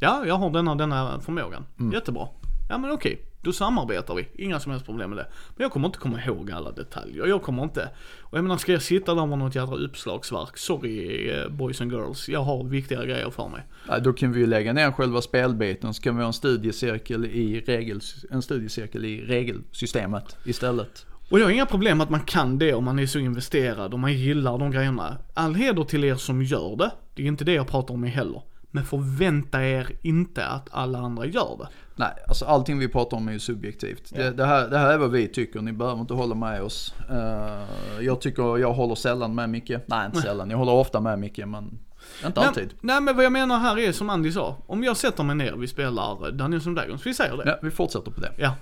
Ja, 0.00 0.24
jag 0.26 0.34
har 0.34 0.50
denna 0.50 0.74
denna 0.74 1.20
förmågan. 1.20 1.66
Jättebra. 1.92 2.28
Ja 2.68 2.78
men 2.78 2.90
okej, 2.90 3.22
då 3.42 3.52
samarbetar 3.52 4.14
vi. 4.14 4.28
Inga 4.34 4.60
som 4.60 4.72
helst 4.72 4.86
problem 4.86 5.10
med 5.10 5.18
det. 5.18 5.26
Men 5.56 5.64
jag 5.64 5.72
kommer 5.72 5.88
inte 5.88 5.98
komma 5.98 6.22
ihåg 6.22 6.50
alla 6.50 6.72
detaljer. 6.72 7.26
Jag 7.26 7.42
kommer 7.42 7.62
inte... 7.62 7.90
Och 8.20 8.38
jag 8.38 8.42
menar, 8.42 8.56
ska 8.56 8.72
jag 8.72 8.82
sitta 8.82 9.14
där 9.14 9.26
med 9.26 9.38
något 9.38 9.54
jädra 9.54 9.76
uppslagsverk? 9.76 10.56
Sorry 10.56 11.28
eh, 11.30 11.48
boys 11.48 11.80
and 11.80 11.92
girls, 11.92 12.28
jag 12.28 12.40
har 12.40 12.64
viktigare 12.64 13.06
grejer 13.06 13.30
för 13.30 13.48
mig. 13.48 13.62
Nej, 13.88 14.00
Då 14.00 14.12
kan 14.12 14.32
vi 14.32 14.40
ju 14.40 14.46
lägga 14.46 14.72
ner 14.72 14.92
själva 14.92 15.22
spelbiten 15.22 15.94
så 15.94 16.02
kan 16.02 16.16
vi 16.16 16.22
ha 16.22 16.26
en 16.26 16.32
studiecirkel 16.32 17.24
i, 17.24 17.60
regel, 17.60 18.00
en 18.30 18.42
studiecirkel 18.42 19.04
i 19.04 19.20
regelsystemet 19.20 20.36
istället. 20.44 21.06
Och 21.30 21.40
jag 21.40 21.44
har 21.44 21.50
inga 21.50 21.66
problem 21.66 22.00
att 22.00 22.10
man 22.10 22.20
kan 22.20 22.58
det 22.58 22.74
om 22.74 22.84
man 22.84 22.98
är 22.98 23.06
så 23.06 23.18
investerad 23.18 23.92
och 23.94 24.00
man 24.00 24.12
gillar 24.12 24.58
de 24.58 24.70
grejerna. 24.70 25.18
All 25.34 25.54
heder 25.54 25.84
till 25.84 26.04
er 26.04 26.14
som 26.14 26.42
gör 26.42 26.76
det. 26.76 26.90
Det 27.14 27.22
är 27.22 27.26
inte 27.26 27.44
det 27.44 27.52
jag 27.52 27.68
pratar 27.68 27.94
om 27.94 28.02
heller. 28.02 28.42
Men 28.74 28.84
förvänta 28.84 29.64
er 29.64 29.96
inte 30.02 30.46
att 30.46 30.68
alla 30.72 30.98
andra 30.98 31.26
gör 31.26 31.56
det. 31.58 31.68
Nej, 31.96 32.12
alltså 32.28 32.44
allting 32.44 32.78
vi 32.78 32.88
pratar 32.88 33.16
om 33.16 33.28
är 33.28 33.32
ju 33.32 33.38
subjektivt. 33.38 34.12
Det, 34.14 34.30
det, 34.30 34.44
här, 34.44 34.68
det 34.68 34.78
här 34.78 34.92
är 34.92 34.98
vad 34.98 35.10
vi 35.10 35.28
tycker, 35.28 35.60
ni 35.60 35.72
behöver 35.72 36.00
inte 36.00 36.14
hålla 36.14 36.34
med 36.34 36.62
oss. 36.62 36.94
Eh, 37.10 38.04
jag 38.04 38.20
tycker, 38.20 38.58
jag 38.58 38.72
håller 38.72 38.94
sällan 38.94 39.34
med 39.34 39.50
Micke. 39.50 39.70
Nej, 39.86 40.06
inte 40.06 40.20
sällan. 40.22 40.50
Jag 40.50 40.58
håller 40.58 40.72
ofta 40.72 41.00
med 41.00 41.18
Micke, 41.18 41.46
men 41.46 41.78
inte 42.26 42.40
alltid. 42.40 42.66
Nej, 42.66 42.76
nej 42.80 43.00
men 43.00 43.16
vad 43.16 43.24
jag 43.24 43.32
menar 43.32 43.58
här 43.58 43.78
är 43.78 43.92
som 43.92 44.10
Andy 44.10 44.32
sa. 44.32 44.56
Om 44.66 44.84
jag 44.84 44.96
sätter 44.96 45.24
mig 45.24 45.36
ner 45.36 45.52
och 45.52 45.62
vi 45.62 45.68
spelar 45.68 46.40
and 46.40 46.76
Dragons, 46.76 47.06
vi 47.06 47.14
säger 47.14 47.36
det. 47.36 47.42
Ja, 47.46 47.58
vi 47.62 47.70
fortsätter 47.70 48.10
på 48.10 48.20
det. 48.20 48.32
Ja. 48.38 48.54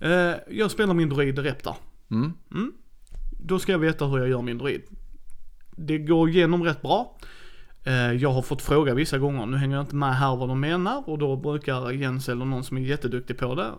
Eh, 0.00 0.34
jag 0.50 0.70
spelar 0.70 0.94
min 0.94 1.08
druid 1.08 1.38
Reptar. 1.38 1.76
Mm. 2.10 2.72
Då 3.30 3.58
ska 3.58 3.72
jag 3.72 3.78
veta 3.78 4.06
hur 4.06 4.18
jag 4.18 4.28
gör 4.28 4.42
min 4.42 4.58
druid. 4.58 4.82
Det 5.76 5.98
går 5.98 6.28
igenom 6.28 6.64
rätt 6.64 6.82
bra. 6.82 7.18
Eh, 7.86 8.12
jag 8.12 8.32
har 8.32 8.42
fått 8.42 8.62
fråga 8.62 8.94
vissa 8.94 9.18
gånger, 9.18 9.46
nu 9.46 9.56
hänger 9.56 9.76
jag 9.76 9.82
inte 9.82 9.96
med 9.96 10.16
här 10.16 10.36
vad 10.36 10.48
de 10.48 10.60
menar 10.60 11.08
och 11.08 11.18
då 11.18 11.36
brukar 11.36 11.90
Jens 11.90 12.28
eller 12.28 12.44
någon 12.44 12.64
som 12.64 12.76
är 12.76 12.80
jätteduktig 12.80 13.38
på 13.38 13.54
det. 13.54 13.70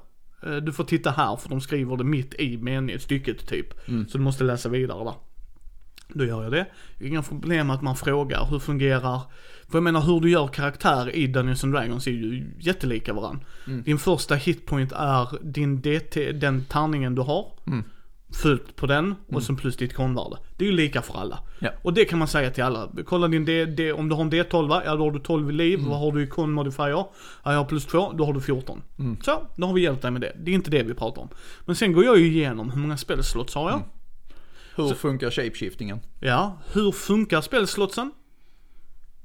eh, 0.50 0.56
Du 0.56 0.74
får 0.74 0.84
titta 0.84 1.12
här 1.12 1.36
för 1.36 1.50
de 1.50 1.62
skriver 1.62 1.98
det 1.98 2.04
mitt 2.04 2.34
i 2.34 2.58
meningen, 2.58 3.00
stycket 3.00 3.48
typ. 3.48 3.68
Så 4.08 4.18
du 4.18 4.24
måste 4.24 4.44
läsa 4.44 4.70
vidare 4.70 5.04
där. 5.04 5.14
Då 6.14 6.26
gör 6.26 6.44
jag 6.44 6.52
det. 6.52 6.66
Inga 7.00 7.22
problem 7.24 7.70
att 7.70 7.82
man 7.82 7.96
frågar 7.96 8.46
hur 8.50 8.60
fungerar, 8.60 9.22
för 9.70 9.78
jag 9.78 9.84
menar 9.84 10.02
hur 10.02 10.20
du 10.20 10.30
gör 10.30 10.48
karaktär 10.48 11.16
i 11.16 11.28
Dungeons 11.28 11.64
and 11.64 11.74
Dragons 11.74 12.08
är 12.08 12.12
ju 12.12 12.52
jättelika 12.60 13.14
varann. 13.14 13.40
Din 13.86 13.98
första 13.98 14.36
hitpoint 14.36 14.92
är 14.92 15.28
din 15.44 15.82
DT, 15.82 16.32
den 16.32 16.66
tärningen 16.66 17.16
du 17.16 17.22
har. 17.22 17.46
Fullt 18.34 18.76
på 18.76 18.86
den 18.88 19.16
och 19.28 19.44
sen 19.44 19.56
plus 19.56 19.78
ditt 19.78 19.94
konvärde. 19.94 20.38
Det 20.58 20.66
är 20.66 20.70
ju 20.70 20.76
lika 20.76 21.02
för 21.02 21.20
alla. 21.20 21.40
Ja. 21.60 21.70
Och 21.82 21.94
det 21.94 22.06
kan 22.06 22.20
man 22.20 22.28
säga 22.28 22.52
till 22.52 22.64
alla. 22.64 22.90
Kolla 23.06 23.28
din 23.28 23.46
D, 23.46 23.66
D, 23.66 23.94
om 23.94 24.10
du 24.10 24.16
har 24.16 24.22
en 24.22 24.32
D12, 24.32 24.82
ja 24.86 24.96
då 24.96 25.04
har 25.04 25.12
du 25.12 25.20
12 25.20 25.50
i 25.50 25.54
liv. 25.54 25.80
Vad 25.88 26.00
har 26.00 26.12
du 26.12 26.24
i 26.24 26.28
con 26.28 26.52
modifier? 26.52 26.90
Ja 26.90 27.12
jag 27.44 27.52
har 27.52 27.66
plus 27.66 27.86
2, 27.86 28.12
då 28.12 28.26
har 28.26 28.34
du 28.34 28.42
14. 28.42 28.82
Så, 29.22 29.48
då 29.56 29.68
har 29.68 29.74
vi 29.74 29.82
hjälpt 29.82 30.02
dig 30.02 30.12
med 30.12 30.22
det. 30.22 30.36
Det 30.40 30.52
är 30.52 30.56
inte 30.56 30.72
det 30.72 30.84
vi 30.84 30.94
pratar 30.94 31.22
om. 31.22 31.30
Men 31.66 31.76
sen 31.76 31.94
går 31.94 32.06
jag 32.06 32.18
ju 32.18 32.26
igenom 32.28 32.70
hur 32.70 32.80
många 32.80 32.98
spelslots 32.98 33.56
har 33.56 33.70
jag? 33.70 33.82
Hur 34.76 34.94
funkar 34.94 35.32
shapeshiftingen? 35.32 36.00
Ja, 36.20 36.62
hur 36.74 36.92
funkar 36.92 37.42
spelslotsen? 37.42 38.12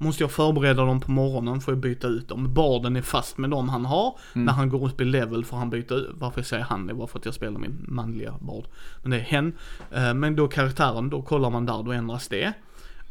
Måste 0.03 0.23
jag 0.23 0.31
förbereda 0.31 0.85
dem 0.85 1.01
på 1.01 1.11
morgonen 1.11 1.61
för 1.61 1.73
att 1.73 1.79
byta 1.79 2.07
ut 2.07 2.29
dem. 2.29 2.55
Barden 2.55 2.97
är 2.97 3.03
fast 3.03 3.39
med 3.39 3.51
dem 3.51 3.69
han 3.69 3.85
har. 3.85 4.19
När 4.33 4.53
han 4.53 4.69
går 4.69 4.87
upp 4.87 5.01
i 5.01 5.05
level 5.05 5.45
får 5.45 5.57
han 5.57 5.71
byta 5.71 5.95
ut. 5.95 6.11
Varför 6.15 6.41
jag 6.41 6.47
säger 6.47 6.65
han 6.65 6.91
är 6.91 6.95
bara 6.95 7.07
för 7.07 7.19
att 7.19 7.25
jag 7.25 7.35
spelar 7.35 7.59
min 7.61 7.85
manliga 7.89 8.35
bard. 8.41 8.65
Men 9.03 9.11
det 9.11 9.17
är 9.17 9.21
hen. 9.21 9.53
Eh, 9.91 10.15
Men 10.15 10.37
då 10.37 10.49
karaktären, 10.49 11.11
då 11.11 11.23
kollar 11.23 11.51
man 11.51 11.67
där, 11.67 11.83
då 11.83 11.93
ändras 11.93 12.29
det. 12.29 12.45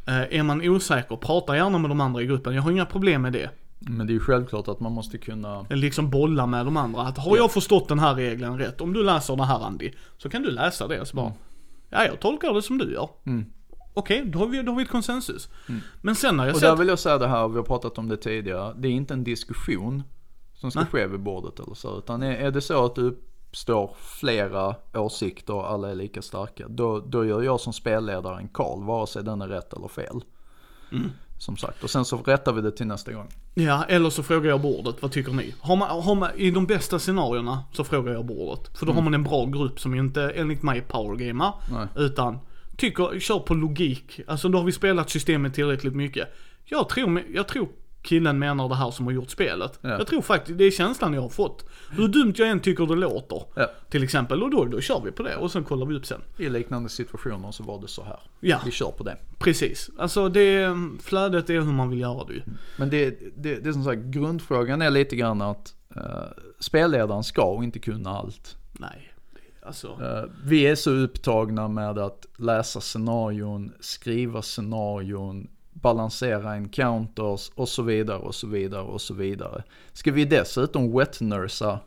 Eh, 0.07 0.21
Är 0.39 0.43
man 0.43 0.61
osäker, 0.69 1.15
prata 1.15 1.55
gärna 1.55 1.77
med 1.77 1.89
de 1.91 2.01
andra 2.01 2.21
i 2.21 2.25
gruppen. 2.25 2.53
Jag 2.55 2.61
har 2.61 2.71
inga 2.71 2.85
problem 2.85 3.21
med 3.21 3.33
det. 3.33 3.49
Men 3.79 4.07
det 4.07 4.11
är 4.11 4.15
ju 4.15 4.19
självklart 4.19 4.67
att 4.67 4.79
man 4.79 4.91
måste 4.91 5.17
kunna... 5.17 5.65
Eller 5.69 5.81
liksom 5.81 6.09
bolla 6.09 6.45
med 6.45 6.65
de 6.65 6.77
andra. 6.77 7.01
Att 7.01 7.17
har 7.17 7.37
jag 7.37 7.51
förstått 7.51 7.87
den 7.87 7.99
här 7.99 8.15
regeln 8.15 8.57
rätt, 8.57 8.81
om 8.81 8.93
du 8.93 9.03
läser 9.03 9.35
det 9.35 9.45
här 9.45 9.65
Andy, 9.65 9.91
så 10.17 10.29
kan 10.29 10.41
du 10.41 10.51
läsa 10.51 10.87
det. 10.87 11.05
Så 11.05 11.15
bara, 11.15 11.33
ja 11.89 12.05
jag 12.05 12.19
tolkar 12.19 12.53
det 12.53 12.61
som 12.61 12.77
du 12.77 12.93
gör. 12.93 13.09
Okej, 13.93 14.23
då, 14.25 14.39
har 14.39 14.47
vi, 14.47 14.61
då 14.61 14.71
har 14.71 14.77
vi 14.77 14.83
ett 14.83 14.89
konsensus. 14.89 15.49
Men 16.01 16.15
sen 16.15 16.37
när 16.37 16.45
jag 16.45 16.53
Och 16.53 16.59
sett... 16.59 16.69
där 16.69 16.75
vill 16.75 16.87
jag 16.87 16.99
säga 16.99 17.17
det 17.17 17.27
här, 17.27 17.47
vi 17.47 17.55
har 17.55 17.63
pratat 17.63 17.97
om 17.97 18.07
det 18.09 18.17
tidigare. 18.17 18.73
Det 18.77 18.87
är 18.87 18.91
inte 18.91 19.13
en 19.13 19.23
diskussion 19.23 20.03
som 20.53 20.71
ska 20.71 20.79
Nej. 20.79 20.89
ske 20.89 21.07
vid 21.07 21.19
bordet 21.19 21.59
eller 21.59 21.73
så. 21.73 21.97
Utan 21.97 22.23
är, 22.23 22.31
är 22.31 22.51
det 22.51 22.61
så 22.61 22.85
att 22.85 22.95
det 22.95 23.01
uppstår 23.01 23.95
flera 23.97 24.75
åsikter 24.93 25.53
och 25.53 25.71
alla 25.71 25.89
är 25.89 25.95
lika 25.95 26.21
starka. 26.21 26.67
Då, 26.67 26.99
då 26.99 27.25
gör 27.25 27.41
jag 27.41 27.59
som 27.59 27.73
spelledare 27.73 28.37
en 28.37 28.47
call, 28.47 28.83
vare 28.83 29.07
sig 29.07 29.23
den 29.23 29.41
är 29.41 29.47
rätt 29.47 29.73
eller 29.73 29.87
fel. 29.87 30.21
Som 31.37 31.57
sagt, 31.57 31.83
och 31.83 31.89
sen 31.89 32.05
så 32.05 32.17
rättar 32.17 32.53
vi 32.53 32.61
det 32.61 32.71
till 32.71 32.87
nästa 32.87 33.11
gång. 33.11 33.27
Ja, 33.53 33.83
eller 33.83 34.09
så 34.09 34.23
frågar 34.23 34.49
jag 34.49 34.61
bordet, 34.61 35.01
vad 35.01 35.11
tycker 35.11 35.31
ni? 35.31 35.55
Har 35.59 35.75
man, 35.75 36.03
har 36.03 36.15
man, 36.15 36.29
I 36.35 36.51
de 36.51 36.65
bästa 36.65 36.99
scenarierna 36.99 37.63
så 37.73 37.83
frågar 37.83 38.13
jag 38.13 38.25
bordet. 38.25 38.77
För 38.77 38.85
då 38.85 38.93
har 38.93 39.01
man 39.01 39.13
en 39.13 39.23
bra 39.23 39.45
grupp 39.45 39.79
som 39.79 39.95
inte, 39.95 40.29
enligt 40.29 40.63
mig, 40.63 40.81
powergamar. 40.81 41.53
Utan, 41.95 42.39
tycker, 42.81 43.19
kör 43.19 43.39
på 43.39 43.53
logik. 43.53 44.19
Alltså 44.27 44.49
då 44.49 44.57
har 44.57 44.65
vi 44.65 44.71
spelat 44.71 45.09
systemet 45.09 45.53
tillräckligt 45.53 45.95
mycket. 45.95 46.27
Jag 46.65 46.89
tror, 46.89 47.23
jag 47.33 47.47
tror 47.47 47.69
killen 48.01 48.39
menar 48.39 48.69
det 48.69 48.75
här 48.75 48.91
som 48.91 49.05
har 49.05 49.13
gjort 49.13 49.29
spelet. 49.29 49.79
Ja. 49.81 49.89
Jag 49.89 50.07
tror 50.07 50.21
faktiskt, 50.21 50.57
det 50.57 50.63
är 50.63 50.71
känslan 50.71 51.13
jag 51.13 51.21
har 51.21 51.29
fått. 51.29 51.69
Hur 51.91 52.07
dumt 52.07 52.33
jag 52.37 52.49
än 52.49 52.59
tycker 52.59 52.85
det 52.85 52.95
låter. 52.95 53.43
Ja. 53.55 53.71
Till 53.89 54.03
exempel, 54.03 54.43
och 54.43 54.49
då, 54.49 54.65
då 54.65 54.81
kör 54.81 55.01
vi 55.05 55.11
på 55.11 55.23
det 55.23 55.35
och 55.35 55.51
sen 55.51 55.63
kollar 55.63 55.85
vi 55.85 55.95
upp 55.95 56.05
sen. 56.05 56.21
I 56.37 56.49
liknande 56.49 56.89
situationer 56.89 57.51
så 57.51 57.63
var 57.63 57.81
det 57.81 57.87
så 57.87 58.03
här. 58.03 58.19
Ja. 58.39 58.59
Vi 58.65 58.71
kör 58.71 58.91
på 58.91 59.03
det. 59.03 59.17
Precis. 59.39 59.89
Alltså 59.97 60.29
det, 60.29 60.77
flödet 61.01 61.49
är 61.49 61.53
hur 61.53 61.73
man 61.73 61.89
vill 61.89 61.99
göra 61.99 62.25
det 62.25 62.33
ju. 62.33 62.41
Men 62.77 62.89
det, 62.89 63.09
det, 63.35 63.55
det 63.55 63.69
är 63.69 63.73
som 63.73 63.83
sagt, 63.83 64.01
grundfrågan 64.01 64.81
är 64.81 64.89
lite 64.89 65.15
grann 65.15 65.41
att 65.41 65.73
uh, 65.97 66.03
spelledaren 66.59 67.23
ska 67.23 67.63
inte 67.63 67.79
kunna 67.79 68.09
allt. 68.09 68.55
Nej, 68.71 69.10
alltså. 69.63 69.87
Eh, 69.87 70.23
vi 70.43 70.67
är 70.67 70.75
så 70.75 70.91
upptagna 70.91 71.67
med 71.67 71.97
att 71.99 72.25
läsa 72.37 72.81
scenarion, 72.81 73.71
skriva 73.79 74.41
scenarion, 74.41 75.47
balansera 75.73 76.55
encounters 76.55 77.51
och 77.55 77.69
så 77.69 77.83
vidare 77.83 78.17
och 78.17 78.35
så 78.35 78.47
vidare 78.47 78.81
och 78.83 79.01
så 79.01 79.13
vidare. 79.13 79.63
Ska 79.93 80.11
vi 80.11 80.25
dessutom 80.25 80.97
wetnursa 80.97 81.79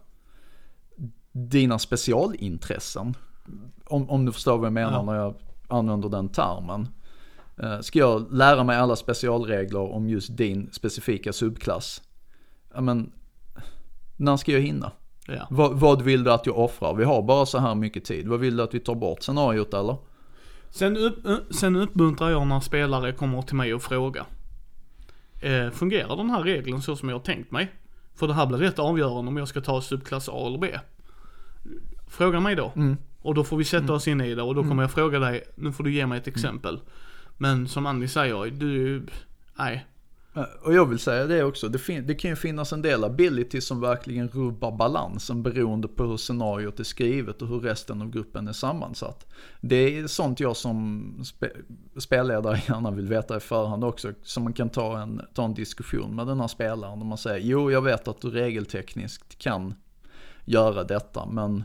dina 1.32 1.78
specialintressen? 1.78 3.14
Om, 3.84 4.10
om 4.10 4.24
du 4.24 4.32
förstår 4.32 4.56
vad 4.58 4.66
jag 4.66 4.72
menar 4.72 4.92
Ja. 4.92 5.02
när 5.02 5.14
jag 5.14 5.34
använder 5.68 6.08
den 6.08 6.28
termen. 6.28 6.88
Eh, 7.62 7.80
Ska 7.80 7.98
jag 7.98 8.32
lära 8.32 8.64
mig 8.64 8.76
alla 8.76 8.96
specialregler 8.96 9.92
om 9.92 10.08
just 10.08 10.36
din 10.36 10.68
specifika 10.72 11.32
subklass? 11.32 12.02
Ja 12.74 12.80
men, 12.80 13.12
när 14.16 14.36
ska 14.36 14.52
jag 14.52 14.60
hinna? 14.60 14.92
Ja. 15.26 15.46
Vad, 15.50 15.72
vad 15.80 16.02
vill 16.02 16.24
du 16.24 16.32
att 16.32 16.46
jag 16.46 16.58
offrar? 16.58 16.94
Vi 16.94 17.04
har 17.04 17.22
bara 17.22 17.46
så 17.46 17.58
här 17.58 17.74
mycket 17.74 18.04
tid. 18.04 18.28
Vad 18.28 18.40
vill 18.40 18.56
du 18.56 18.62
att 18.62 18.74
vi 18.74 18.80
tar 18.80 18.94
bort 18.94 19.22
scenariot 19.22 19.74
eller? 19.74 19.96
Sen, 20.70 20.96
upp, 20.96 21.14
sen 21.50 21.76
uppmuntrar 21.76 22.30
jag 22.30 22.46
när 22.46 22.60
spelare 22.60 23.12
kommer 23.12 23.42
till 23.42 23.56
mig 23.56 23.74
och 23.74 23.82
frågar. 23.82 24.26
Eh, 25.42 25.70
fungerar 25.70 26.16
den 26.16 26.30
här 26.30 26.42
regeln 26.42 26.82
så 26.82 26.96
som 26.96 27.08
jag 27.08 27.16
har 27.16 27.22
tänkt 27.22 27.50
mig? 27.50 27.72
För 28.14 28.28
det 28.28 28.34
här 28.34 28.46
blir 28.46 28.58
rätt 28.58 28.78
avgörande 28.78 29.28
om 29.28 29.36
jag 29.36 29.48
ska 29.48 29.60
ta 29.60 29.80
subklass 29.80 30.28
A 30.28 30.46
eller 30.46 30.58
B. 30.58 30.78
Fråga 32.08 32.40
mig 32.40 32.54
då. 32.54 32.72
Och 33.22 33.34
då 33.34 33.44
får 33.44 33.56
vi 33.56 33.64
sätta 33.64 33.92
oss 33.92 34.08
in 34.08 34.20
i 34.20 34.34
det 34.34 34.42
och 34.42 34.54
då 34.54 34.62
kommer 34.62 34.82
jag 34.82 34.90
fråga 34.90 35.18
dig, 35.18 35.42
nu 35.54 35.72
får 35.72 35.84
du 35.84 35.92
ge 35.92 36.06
mig 36.06 36.18
ett 36.18 36.26
exempel. 36.26 36.80
Men 37.36 37.68
som 37.68 37.86
Andy 37.86 38.08
säger, 38.08 38.46
du, 38.50 39.06
nej. 39.58 39.86
Eh, 40.36 40.42
och 40.62 40.74
jag 40.74 40.86
vill 40.86 40.98
säga 40.98 41.26
det 41.26 41.44
också, 41.44 41.68
det, 41.68 41.78
fin- 41.78 42.06
det 42.06 42.14
kan 42.14 42.30
ju 42.30 42.36
finnas 42.36 42.72
en 42.72 42.82
del 42.82 43.04
ability 43.04 43.60
som 43.60 43.80
verkligen 43.80 44.28
rubbar 44.28 44.72
balansen 44.72 45.42
beroende 45.42 45.88
på 45.88 46.04
hur 46.04 46.16
scenariot 46.16 46.80
är 46.80 46.84
skrivet 46.84 47.42
och 47.42 47.48
hur 47.48 47.60
resten 47.60 48.02
av 48.02 48.10
gruppen 48.10 48.48
är 48.48 48.52
sammansatt. 48.52 49.26
Det 49.60 49.98
är 49.98 50.06
sånt 50.06 50.40
jag 50.40 50.56
som 50.56 51.04
spe- 51.22 51.62
spelledare 52.00 52.62
gärna 52.68 52.90
vill 52.90 53.08
veta 53.08 53.36
i 53.36 53.40
förhand 53.40 53.84
också, 53.84 54.12
så 54.22 54.40
man 54.40 54.52
kan 54.52 54.70
ta 54.70 54.98
en, 55.02 55.20
ta 55.34 55.44
en 55.44 55.54
diskussion 55.54 56.16
med 56.16 56.26
den 56.26 56.40
här 56.40 56.48
spelaren 56.48 57.00
och 57.00 57.06
man 57.06 57.18
säger, 57.18 57.38
jo 57.46 57.70
jag 57.70 57.82
vet 57.82 58.08
att 58.08 58.20
du 58.20 58.30
regeltekniskt 58.30 59.38
kan 59.38 59.74
göra 60.44 60.84
detta, 60.84 61.26
men 61.26 61.64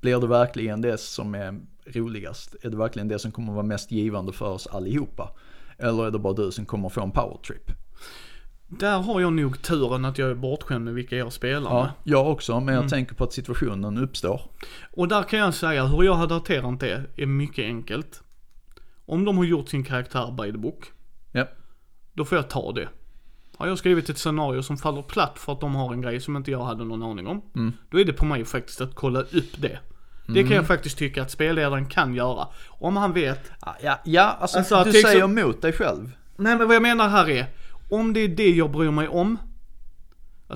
blir 0.00 0.18
det 0.20 0.26
verkligen 0.26 0.80
det 0.80 0.98
som 1.00 1.34
är 1.34 1.60
roligast? 1.86 2.56
Är 2.62 2.70
det 2.70 2.76
verkligen 2.76 3.08
det 3.08 3.18
som 3.18 3.32
kommer 3.32 3.52
vara 3.52 3.62
mest 3.62 3.90
givande 3.92 4.32
för 4.32 4.48
oss 4.48 4.66
allihopa? 4.66 5.30
Eller 5.78 6.06
är 6.06 6.10
det 6.10 6.18
bara 6.18 6.32
du 6.32 6.52
som 6.52 6.66
kommer 6.66 6.88
få 6.88 7.02
en 7.02 7.10
powertrip? 7.10 7.70
Där 8.72 8.98
har 8.98 9.20
jag 9.20 9.32
nog 9.32 9.62
turen 9.62 10.04
att 10.04 10.18
jag 10.18 10.30
är 10.30 10.34
bortskämd 10.34 10.84
med 10.84 10.94
vilka 10.94 11.16
jag 11.16 11.32
spelar 11.32 11.60
med. 11.60 11.70
Ja, 11.70 11.90
jag 12.04 12.30
också, 12.30 12.60
men 12.60 12.74
jag 12.74 12.80
Mm. 12.82 12.88
tänker 12.88 13.14
på 13.14 13.24
att 13.24 13.32
situationen 13.32 13.98
uppstår. 13.98 14.40
Och 14.92 15.08
där 15.08 15.22
kan 15.22 15.38
jag 15.38 15.54
säga 15.54 15.86
hur 15.86 16.02
jag 16.02 16.14
hade 16.14 16.34
hanterat 16.34 16.80
det 16.80 17.06
är 17.16 17.26
mycket 17.26 17.64
enkelt. 17.64 18.22
Om 19.06 19.24
de 19.24 19.36
har 19.38 19.44
gjort 19.44 19.68
sin 19.68 19.84
karaktär 19.84 20.34
by 20.42 20.52
the 20.52 20.58
book, 20.58 20.84
Ja, 21.32 21.46
då 22.12 22.24
får 22.24 22.38
jag 22.38 22.50
ta 22.50 22.72
det. 22.72 22.88
Har 23.56 23.66
jag 23.66 23.78
skrivit 23.78 24.08
ett 24.08 24.18
scenario 24.18 24.62
som 24.62 24.76
faller 24.76 25.02
platt 25.02 25.38
för 25.38 25.52
att 25.52 25.60
de 25.60 25.74
har 25.74 25.92
en 25.92 26.00
grej 26.00 26.20
som 26.20 26.36
inte 26.36 26.50
jag 26.50 26.64
hade 26.64 26.84
någon 26.84 27.02
aning 27.02 27.26
om. 27.26 27.42
Mm. 27.56 27.72
Då 27.90 28.00
är 28.00 28.04
det 28.04 28.12
på 28.12 28.24
mig 28.24 28.44
faktiskt 28.44 28.80
att 28.80 28.94
kolla 28.94 29.20
upp 29.20 29.56
det. 29.58 29.78
Det 30.26 30.42
kan 30.42 30.56
jag 30.56 30.66
faktiskt 30.66 30.98
tycka 30.98 31.22
att 31.22 31.30
spelledaren 31.30 31.86
kan 31.86 32.14
göra. 32.14 32.48
Om 32.68 32.96
han 32.96 33.12
vet 33.12 33.50
ja, 33.82 33.98
ja 34.04 34.36
alltså, 34.40 34.58
Alltså, 34.58 34.84
du 34.84 34.92
säger 34.92 35.24
emot 35.24 35.62
dig 35.62 35.72
själv. 35.72 36.12
Nej 36.36 36.56
men 36.58 36.66
vad 36.66 36.76
jag 36.76 36.82
menar 36.82 37.08
här 37.08 37.28
är, 37.28 37.46
om 37.90 38.12
det 38.12 38.20
är 38.20 38.28
det 38.28 38.50
jag 38.50 38.70
bryr 38.70 38.90
mig 38.90 39.08
om, 39.08 39.38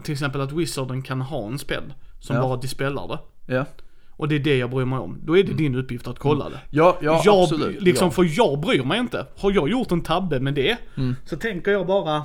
till 0.03 0.13
exempel 0.13 0.41
att 0.41 0.53
Wizarden 0.53 1.03
kan 1.03 1.21
ha 1.21 1.47
en 1.47 1.59
spel 1.59 1.83
som 2.21 2.37
Ja. 2.37 2.43
bara 2.43 2.57
dispellar 2.57 3.09
det, 3.09 3.19
Ja, 3.55 3.65
och 4.11 4.29
det 4.29 4.35
är 4.35 4.39
det 4.39 4.57
jag 4.57 4.71
bryr 4.71 4.85
mig 4.85 4.99
om, 4.99 5.19
då 5.23 5.39
är 5.39 5.43
det 5.45 5.53
din 5.55 5.75
uppgift 5.75 6.07
att 6.09 6.19
kolla 6.19 6.49
det. 6.49 6.61
ja, 6.71 6.99
ja 7.03 7.23
jag, 7.25 7.43
absolut. 7.43 7.83
liksom, 7.83 8.07
ja. 8.07 8.11
för 8.11 8.39
jag 8.39 8.61
bryr 8.61 8.83
mig 8.83 8.99
inte. 9.01 9.27
Har 9.39 9.51
jag 9.53 9.69
gjort 9.69 9.93
en 9.93 10.01
tabbe 10.01 10.41
med 10.41 10.55
det, 10.55 10.77
Mm. 10.97 11.17
så 11.25 11.37
tänker 11.37 11.71
jag 11.71 11.87
bara, 11.87 12.23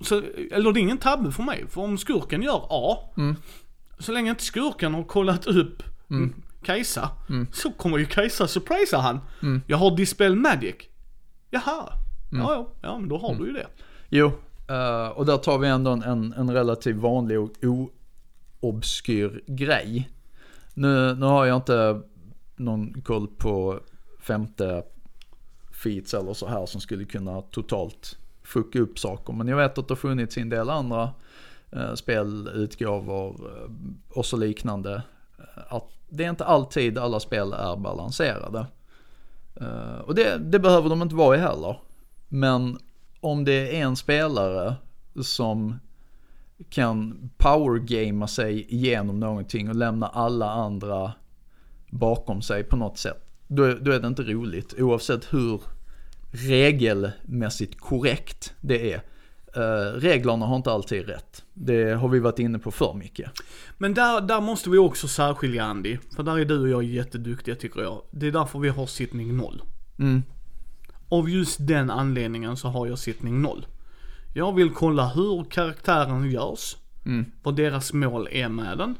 så, 0.00 0.22
eller 0.52 0.72
det 0.72 0.80
är 0.80 0.82
ingen 0.82 0.98
tabbe 0.98 1.32
för 1.32 1.42
mig, 1.42 1.64
för 1.68 1.80
om 1.80 1.98
skurken 1.98 2.42
gör 2.42 2.66
A, 2.70 2.98
Mm. 3.16 3.36
så 3.98 4.12
länge 4.12 4.30
inte 4.30 4.42
skurken 4.44 4.94
har 4.94 5.02
kollat 5.04 5.46
upp 5.46 5.82
mm. 6.10 6.34
Kajsa, 6.64 7.10
så 7.52 7.70
kommer 7.70 7.98
ju 7.98 8.06
Kajsa 8.06 8.48
surprisa 8.48 8.98
han. 8.98 9.20
Mm. 9.42 9.62
Jag 9.66 9.76
har 9.76 9.96
Dispel 9.96 10.36
Magic. 10.36 10.74
Jaha, 11.50 11.92
ja 12.30 12.52
ja, 12.54 12.68
ja 12.82 12.98
men 12.98 13.08
då 13.08 13.18
har 13.18 13.28
Mm. 13.30 13.42
du 13.42 13.46
ju 13.48 13.52
det. 13.52 13.66
Jo, 14.08 14.32
Uh, 14.70 15.08
och 15.08 15.26
där 15.26 15.36
tar 15.36 15.58
vi 15.58 15.68
ändå 15.68 15.90
en, 15.90 16.02
en, 16.02 16.32
en 16.32 16.50
relativt 16.50 16.96
vanlig 16.96 17.40
och 17.40 17.50
oobskyr 18.60 19.42
grej. 19.46 20.10
Nu, 20.74 21.14
nu 21.14 21.26
har 21.26 21.46
jag 21.46 21.56
inte 21.56 22.00
någon 22.56 23.02
koll 23.02 23.28
på 23.28 23.80
femte 24.20 24.82
feats 25.82 26.14
eller 26.14 26.32
så 26.32 26.46
här 26.46 26.66
som 26.66 26.80
skulle 26.80 27.04
kunna 27.04 27.42
totalt 27.42 28.18
fucka 28.42 28.80
upp 28.80 28.98
saker. 28.98 29.32
Men 29.32 29.48
jag 29.48 29.56
vet 29.56 29.78
att 29.78 29.88
det 29.88 29.92
har 29.92 29.96
funnits 29.96 30.38
en 30.38 30.48
del 30.48 30.70
andra 30.70 31.10
eh, 31.70 31.94
spelutgåvor 31.94 33.50
eh, 33.56 33.70
och 34.18 34.26
så 34.26 34.36
liknande. 34.36 35.02
Eh, 35.38 35.74
att 35.74 35.88
det 36.08 36.24
är 36.24 36.30
inte 36.30 36.44
alltid 36.44 36.98
alla 36.98 37.20
spel 37.20 37.52
är 37.52 37.76
balanserade. 37.76 38.66
Och 40.04 40.14
det, 40.14 40.38
det 40.38 40.58
behöver 40.58 40.88
de 40.88 41.02
inte 41.02 41.14
vara 41.14 41.36
i 41.36 41.38
heller. 41.38 41.76
Men 42.28 42.78
om 43.20 43.44
det 43.44 43.76
är 43.76 43.82
en 43.82 43.96
spelare 43.96 44.74
som 45.22 45.80
kan 46.70 47.30
powergamea 47.36 48.26
sig 48.28 48.74
igenom 48.74 49.20
någonting 49.20 49.68
och 49.68 49.76
lämna 49.76 50.06
alla 50.06 50.50
andra 50.50 51.12
bakom 51.90 52.42
sig 52.42 52.64
på 52.64 52.76
något 52.76 52.98
sätt. 52.98 53.26
Då, 53.46 53.62
är- 53.62 53.74
då 53.80 53.90
är 53.90 54.00
det 54.00 54.08
inte 54.08 54.22
roligt 54.22 54.74
oavsett 54.78 55.32
hur 55.32 55.60
regelmässigt 56.32 57.80
korrekt 57.80 58.54
det 58.60 58.92
är. 58.92 59.02
Eh, 59.54 59.92
reglerna 60.00 60.46
har 60.46 60.56
inte 60.56 60.72
alltid 60.72 61.06
rätt. 61.06 61.44
Det 61.54 61.92
har 61.92 62.08
vi 62.08 62.18
varit 62.18 62.38
inne 62.38 62.58
på 62.58 62.70
för 62.70 62.94
mycket. 62.94 63.30
Men 63.78 63.94
där, 63.94 64.20
där 64.20 64.40
måste 64.40 64.70
vi 64.70 64.78
också 64.78 65.08
särskilja 65.08 65.64
Andy. 65.64 65.98
För 66.16 66.22
där 66.22 66.38
är 66.38 66.44
du 66.44 66.60
och 66.60 66.68
jag 66.68 66.82
jätteduktiga 66.84 67.54
tycker 67.54 67.80
jag. 67.80 68.02
Det 68.10 68.26
är 68.26 68.32
därför 68.32 68.58
vi 68.58 68.68
har 68.68 68.86
sittning 68.86 69.36
noll. 69.36 69.62
Mm. 69.98 70.22
Av 71.10 71.30
just 71.30 71.66
den 71.66 71.90
anledningen 71.90 72.56
så 72.56 72.68
har 72.68 72.86
jag 72.86 72.98
sittning 72.98 73.42
noll. 73.42 73.66
Jag 74.34 74.54
vill 74.54 74.70
kolla 74.70 75.08
hur 75.08 75.44
karaktären 75.44 76.30
görs. 76.30 76.76
Mm. 77.06 77.24
Vad 77.42 77.56
deras 77.56 77.92
mål 77.92 78.28
är 78.30 78.48
med 78.48 78.78
den. 78.78 78.94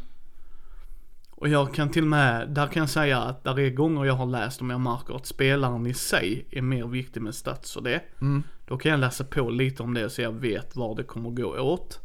Och 1.30 1.48
jag 1.48 1.74
kan 1.74 1.90
till 1.90 2.02
och 2.02 2.08
med, 2.08 2.48
där 2.48 2.66
kan 2.66 2.80
jag 2.80 2.90
säga 2.90 3.18
att 3.20 3.44
där 3.44 3.58
är 3.58 3.70
gånger 3.70 4.04
jag 4.04 4.14
har 4.14 4.26
läst 4.26 4.60
om 4.60 4.70
jag 4.70 4.80
märker 4.80 5.16
att 5.16 5.26
spelaren 5.26 5.86
i 5.86 5.94
sig 5.94 6.46
är 6.50 6.62
mer 6.62 6.86
viktig 6.86 7.22
med 7.22 7.34
stats 7.34 7.76
och 7.76 7.82
det. 7.82 8.02
Mm. 8.20 8.42
Då 8.66 8.76
kan 8.76 8.90
jag 8.90 9.00
läsa 9.00 9.24
på 9.24 9.50
lite 9.50 9.82
om 9.82 9.94
det 9.94 10.10
så 10.10 10.22
jag 10.22 10.32
vet 10.32 10.76
var 10.76 10.96
det 10.96 11.02
kommer 11.02 11.30
gå 11.30 11.58
åt. 11.60 12.00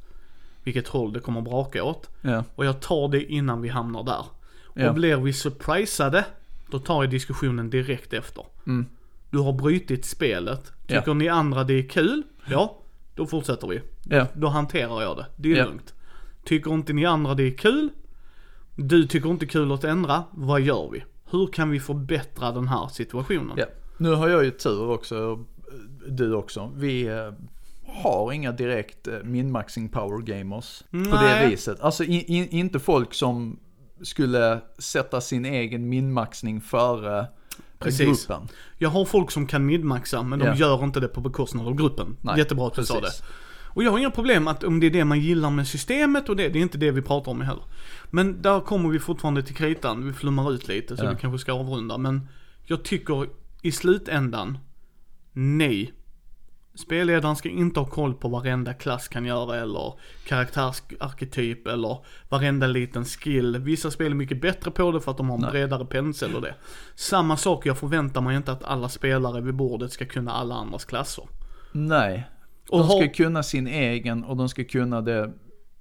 Vilket 0.64 0.88
håll 0.88 1.14
det 1.14 1.20
kommer 1.20 1.42
braka 1.42 1.84
åt. 1.84 2.10
Ja. 2.22 2.44
Och 2.56 2.66
jag 2.66 2.82
tar 2.82 3.08
det 3.08 3.24
innan 3.24 3.62
vi 3.62 3.70
hamnar 3.70 4.04
där. 4.04 4.26
Ja. 4.74 4.90
Och 4.90 4.96
blir 4.96 5.18
vi 5.18 5.34
surprisade, 5.34 6.26
då 6.72 6.80
tar 6.80 7.04
jag 7.04 7.12
diskussionen 7.12 7.70
direkt 7.70 8.14
efter. 8.14 8.46
Mm. 8.68 8.86
Du 9.36 9.40
har 9.42 9.54
brutit 9.54 10.06
spelet. 10.06 10.72
Ja. 10.88 11.00
Tycker 11.00 11.14
ni 11.14 11.28
andra 11.30 11.64
det 11.64 11.74
är 11.74 11.90
kul? 11.90 12.24
Ja, 12.50 12.78
då 13.16 13.26
fortsätter 13.26 13.68
vi. 13.68 13.82
Ja. 14.10 14.28
Då 14.34 14.48
hanterar 14.48 15.02
jag 15.02 15.18
det. 15.18 15.26
Det 15.36 15.52
är 15.52 15.58
Ja. 15.58 15.66
lugnt. 15.66 15.94
Tycker 16.44 16.74
inte 16.74 16.94
ni 16.94 17.06
andra 17.06 17.34
det 17.34 17.44
är 17.44 17.58
kul? 17.58 17.90
Du 18.76 19.08
tycker 19.08 19.30
inte 19.30 19.46
kul 19.46 19.72
att 19.72 19.84
ändra? 19.84 20.24
Vad 20.32 20.62
gör 20.62 20.90
vi? 20.92 21.04
Hur 21.32 21.48
kan 21.48 21.70
vi 21.70 21.80
förbättra 21.80 22.52
den 22.52 22.68
här 22.68 22.88
situationen? 22.88 23.58
Ja. 23.58 23.66
Nu 23.98 24.10
har 24.14 24.28
jag 24.30 24.46
ju 24.46 24.52
tur 24.52 24.90
också, 24.90 25.46
du 26.08 26.34
också. 26.34 26.72
Vi 26.76 27.08
eh, 27.08 27.34
har 28.04 28.32
inga 28.32 28.52
direkt 28.52 29.08
eh, 29.08 29.14
min-maxing 29.24 29.90
power 29.90 30.22
gamers 30.22 30.84
på 30.92 30.98
det 30.98 31.10
Nej. 31.22 31.50
viset. 31.50 31.80
Alltså 31.80 32.04
i, 32.04 32.16
i, 32.16 32.48
inte 32.58 32.80
folk 32.80 33.14
som 33.14 33.60
skulle 34.02 34.62
sätta 34.78 35.22
sin 35.22 35.46
egen 35.46 35.90
min-maxning 35.90 36.62
före 36.62 37.20
eh, 37.20 37.26
Precis. 37.80 38.28
gruppen. 38.28 38.48
Jag 38.78 38.90
har 38.90 39.06
folk 39.06 39.32
som 39.32 39.48
kan 39.48 39.66
midmaxa 39.66 40.24
men 40.24 40.40
de 40.40 40.46
Ja. 40.46 40.56
gör 40.56 40.84
inte 40.84 41.00
det 41.00 41.08
på 41.08 41.22
bekostnad 41.22 41.68
av 41.68 41.76
gruppen. 41.76 42.18
Nej, 42.22 42.38
Jättebra 42.38 42.68
att 42.68 42.74
du 42.74 42.86
sa 42.86 42.96
det. 42.96 43.02
precis. 43.02 43.24
Och 43.76 43.84
jag 43.84 43.92
har 43.92 44.00
inga 44.00 44.12
problem 44.12 44.48
att 44.48 44.64
om 44.64 44.80
det 44.80 44.88
är 44.88 44.92
det 44.92 45.06
man 45.06 45.20
gillar 45.20 45.50
med 45.50 45.68
systemet 45.68 46.30
och 46.30 46.36
det, 46.36 46.50
det 46.50 46.60
är 46.60 46.62
inte 46.62 46.78
det 46.78 46.92
vi 46.92 47.02
pratar 47.02 47.32
om 47.32 47.42
heller. 47.42 47.64
Men 48.12 48.42
där 48.42 48.60
kommer 48.60 48.90
vi 48.90 49.00
fortfarande 49.00 49.44
till 49.44 49.56
kritan, 49.56 50.08
vi 50.08 50.14
flummar 50.14 50.52
ut 50.54 50.68
lite 50.68 50.98
så 50.98 51.04
Ja. 51.06 51.10
vi 51.12 51.16
kanske 51.18 51.40
ska 51.40 51.54
avrunda. 51.54 51.98
Men 51.98 52.30
jag 52.64 52.84
tycker 52.84 53.28
i 53.62 53.72
slutändan, 53.72 54.58
nej. 55.34 55.94
Spelledaren 56.76 57.36
ska 57.36 57.50
inte 57.50 57.80
ha 57.80 57.88
koll 57.88 58.14
på 58.14 58.28
varenda 58.30 58.74
klass 58.74 59.08
kan 59.08 59.26
göra 59.26 59.56
eller 59.56 59.94
karaktärsarketyp 60.28 61.68
eller 61.68 61.98
varenda 62.30 62.68
liten 62.68 63.06
skill. 63.06 63.58
Vissa 63.58 63.92
spel 63.92 64.12
är 64.12 64.16
mycket 64.16 64.42
bättre 64.42 64.72
på 64.72 64.92
det 64.92 65.02
för 65.02 65.12
att 65.12 65.18
de 65.18 65.30
har 65.30 65.36
en 65.36 65.42
Nej. 65.42 65.52
bredare 65.52 65.86
pensel 65.86 66.36
och 66.36 66.42
det. 66.42 66.56
Samma 66.96 67.38
sak, 67.38 67.66
jag 67.66 67.78
förväntar 67.78 68.22
mig 68.22 68.36
inte 68.38 68.52
att 68.52 68.64
alla 68.64 68.90
spelare 68.90 69.42
vid 69.42 69.56
bordet 69.56 69.92
ska 69.92 70.06
kunna 70.06 70.32
alla 70.32 70.56
andras 70.56 70.86
klasser. 70.86 71.24
Nej. 71.72 72.28
Och 72.70 72.80
De 72.80 72.88
ska 72.88 72.98
har- 72.98 73.14
kunna 73.14 73.44
sin 73.44 73.68
egen 73.68 74.24
och 74.24 74.38
de 74.38 74.50
ska 74.50 74.64
kunna 74.64 75.02
det 75.02 75.34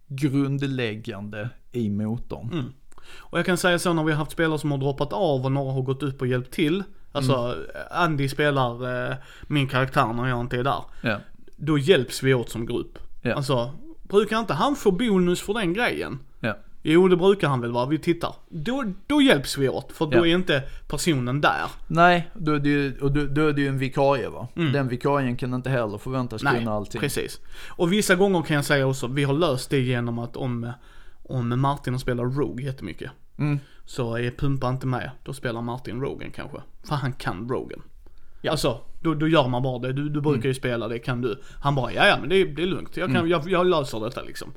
grundläggande 0.08 1.50
i 1.72 1.90
motorn. 1.90 2.50
Mm. 2.52 2.72
Och 3.16 3.38
jag 3.38 3.46
kan 3.46 3.56
säga 3.56 3.78
så 3.78 3.92
när 3.92 4.04
vi 4.04 4.12
har 4.12 4.18
haft 4.18 4.32
spelare 4.32 4.58
som 4.58 4.70
har 4.70 4.78
droppat 4.78 5.12
av 5.12 5.44
och 5.44 5.52
några 5.52 5.72
har 5.72 5.82
gått 5.82 6.02
upp 6.02 6.20
och 6.20 6.26
hjälpt 6.26 6.50
till. 6.52 6.82
Alltså 7.14 7.34
Mm. 7.34 7.66
Andy 7.90 8.28
spelar 8.28 9.08
eh, 9.10 9.16
min 9.42 9.68
karaktär 9.68 10.12
när 10.12 10.28
jag 10.28 10.40
inte 10.40 10.56
är 10.56 10.64
där. 10.64 10.82
Ja. 11.00 11.18
Då 11.56 11.78
hjälps 11.78 12.22
vi 12.22 12.34
åt 12.34 12.50
som 12.50 12.66
grupp. 12.66 12.98
Ja. 13.22 13.34
Alltså, 13.34 13.70
brukar 14.02 14.38
inte 14.38 14.54
han 14.54 14.76
få 14.76 14.90
bonus 14.90 15.40
för 15.40 15.54
den 15.54 15.72
grejen? 15.74 16.18
Ja. 16.40 16.56
Jo 16.82 17.08
det 17.08 17.16
brukar 17.16 17.48
han 17.48 17.60
väl 17.60 17.72
vara, 17.72 17.86
vi 17.86 17.98
tittar. 17.98 18.34
Då, 18.48 18.84
då 19.06 19.22
hjälps 19.22 19.58
vi 19.58 19.68
åt, 19.68 19.92
för 19.92 20.06
då 20.06 20.16
Ja. 20.18 20.26
är 20.26 20.34
inte 20.34 20.62
personen 20.88 21.40
där. 21.40 21.66
Nej, 21.86 22.30
då 22.34 22.52
är 22.52 22.58
det 22.58 22.68
ju, 22.68 22.98
och 23.00 23.12
då, 23.12 23.26
då 23.26 23.48
är 23.48 23.52
det 23.52 23.60
ju 23.60 23.68
en 23.68 23.78
vikarie 23.78 24.28
va. 24.28 24.48
Den 24.54 24.88
vikarien 24.88 25.36
kan 25.36 25.54
inte 25.54 25.70
heller 25.70 25.98
förväntas 25.98 26.42
Mm. 26.42 26.54
Nej, 26.54 26.62
kunna 26.64 26.76
allting. 26.76 27.00
precis. 27.00 27.40
Och 27.68 27.92
vissa 27.92 28.14
gånger 28.14 28.42
kan 28.42 28.56
jag 28.56 28.64
säga 28.64 28.86
också, 28.86 29.06
vi 29.06 29.24
har 29.24 29.34
löst 29.34 29.70
det 29.70 29.78
genom 29.80 30.18
att 30.18 30.36
om, 30.36 30.72
om 31.22 31.60
Martin 31.60 31.98
spelar 31.98 32.24
Rogue 32.24 32.64
jättemycket. 32.64 33.10
Mm. 33.38 33.58
Så 33.84 34.16
är 34.16 34.30
Pumpa 34.30 34.68
inte 34.68 34.86
med, 34.86 35.10
då 35.24 35.32
spelar 35.32 35.62
Martin 35.62 36.00
Rogen 36.00 36.30
kanske. 36.30 36.58
För 36.84 36.94
han 36.94 37.12
kan 37.12 37.48
Rogen. 37.48 37.82
Alltså, 38.50 38.80
då, 39.00 39.14
då 39.14 39.28
gör 39.28 39.48
man 39.48 39.62
bara 39.62 39.78
det. 39.78 39.92
Du, 39.92 40.08
du 40.08 40.20
brukar 40.20 40.38
Mm. 40.38 40.46
ju 40.48 40.54
spela 40.54 40.88
det, 40.88 40.98
kan 40.98 41.20
du? 41.20 41.40
Han 41.60 41.74
bara, 41.74 41.92
ja 41.92 42.06
ja 42.06 42.16
men 42.20 42.28
det, 42.28 42.36
är- 42.36 42.46
det 42.46 42.62
är 42.62 42.66
lugnt. 42.66 42.96
Jag, 42.96 43.12
kan, 43.12 43.28
jag, 43.28 43.48
jag 43.50 43.66
löser 43.66 44.00
detta 44.00 44.22
liksom. 44.22 44.52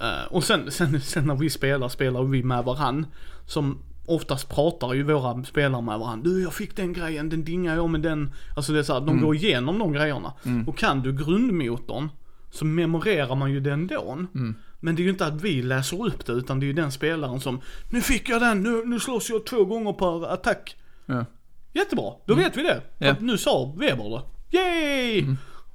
Eh, 0.00 0.26
och 0.32 0.44
sen, 0.44 0.70
sen, 0.70 1.00
sen 1.00 1.26
när 1.26 1.34
vi 1.34 1.50
spelar, 1.50 1.88
spelar 1.88 2.22
vi 2.22 2.42
med 2.42 2.64
varann. 2.64 3.06
Som 3.46 3.78
oftast 4.06 4.48
pratar 4.54 4.92
ju 4.94 5.02
våra 5.02 5.44
spelare 5.44 5.82
med 5.82 5.98
varandra. 5.98 6.30
Du 6.30 6.42
jag 6.42 6.52
fick 6.54 6.76
den 6.76 6.92
grejen, 6.92 7.28
den 7.28 7.44
dingar 7.44 7.74
jag 7.76 7.90
med 7.90 8.00
den. 8.00 8.32
Alltså 8.56 8.72
det 8.72 8.78
är 8.78 8.82
så 8.82 8.92
här, 8.92 9.00
de 9.00 9.08
Mm. 9.10 9.24
går 9.24 9.34
igenom 9.34 9.78
de 9.78 9.92
grejerna. 9.92 10.32
Och 10.66 10.78
kan 10.78 11.02
du 11.02 11.12
grundmotorn 11.12 12.08
så 12.50 12.64
memorerar 12.64 13.34
man 13.34 13.50
ju 13.52 13.60
den 13.60 13.86
då. 13.86 14.12
Mm. 14.34 14.54
Men 14.84 14.96
det 14.96 15.02
är 15.02 15.04
ju 15.04 15.10
inte 15.10 15.26
att 15.26 15.42
vi 15.42 15.62
läser 15.62 16.06
upp 16.06 16.26
det 16.26 16.32
utan 16.32 16.60
det 16.60 16.64
är 16.64 16.68
ju 16.68 16.72
den 16.72 16.92
spelaren 16.92 17.40
som 17.40 17.60
Nu 17.90 18.00
fick 18.00 18.28
jag 18.28 18.40
den, 18.40 18.62
nu, 18.62 18.82
nu 18.86 19.00
slåss 19.00 19.30
jag 19.30 19.46
två 19.46 19.64
gånger 19.64 19.92
per 19.92 20.32
attack. 20.32 20.76
Ja. 21.06 21.24
Jättebra, 21.72 22.12
då 22.26 22.34
vet 22.34 22.56
vi 22.56 22.62
det. 22.62 22.82
Ja. 22.98 23.10
att 23.10 23.20
nu 23.20 23.38
sa 23.38 23.74
Weber 23.76 24.10
det. 24.10 24.58
Yay! 24.58 25.26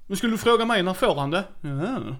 Nu 0.07 0.15
skulle 0.15 0.33
du 0.33 0.37
fråga 0.37 0.65
mig 0.65 0.83
när 0.83 0.93
får 0.93 1.15
han 1.15 1.31
det? 1.31 1.43
Ja. 1.61 2.15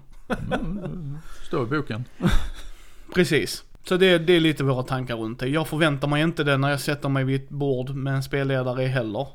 Står 1.46 1.62
i 1.62 1.66
boken. 1.66 2.04
Precis. 3.14 3.64
Så 3.84 3.96
det, 3.96 4.18
det 4.18 4.32
är 4.32 4.40
lite 4.40 4.64
våra 4.64 4.82
tankar 4.82 5.16
runt 5.16 5.38
det. 5.40 5.48
Jag 5.48 5.68
förväntar 5.68 6.08
mig 6.08 6.22
inte 6.22 6.44
det 6.44 6.56
när 6.56 6.70
jag 6.70 6.80
sätter 6.80 7.08
mig 7.08 7.24
vid 7.24 7.42
ett 7.42 7.48
bord 7.48 7.90
med 7.90 8.14
en 8.14 8.22
spelledare 8.22 8.84
heller. 8.84 9.26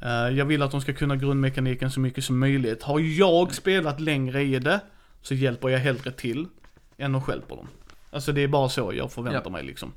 Eh, 0.00 0.10
jag 0.10 0.44
vill 0.44 0.62
att 0.62 0.70
de 0.70 0.80
ska 0.80 0.92
kunna 0.92 1.16
grundmekaniken 1.16 1.90
så 1.90 2.00
mycket 2.00 2.24
som 2.24 2.38
möjligt. 2.38 2.82
Har 2.82 3.00
jag 3.00 3.54
spelat 3.54 4.00
längre 4.00 4.42
i 4.42 4.58
det, 4.58 4.80
så 5.22 5.34
hjälper 5.34 5.68
jag 5.68 5.78
hellre 5.78 6.12
till 6.12 6.46
än 6.98 7.14
att 7.14 7.24
stjälper 7.24 7.56
dem. 7.56 7.68
Alltså 8.10 8.32
det 8.32 8.40
är 8.40 8.48
bara 8.48 8.68
så 8.68 8.92
jag 8.94 9.12
förväntar 9.12 9.42
Ja. 9.44 9.50
mig 9.50 9.62
liksom. 9.64 9.92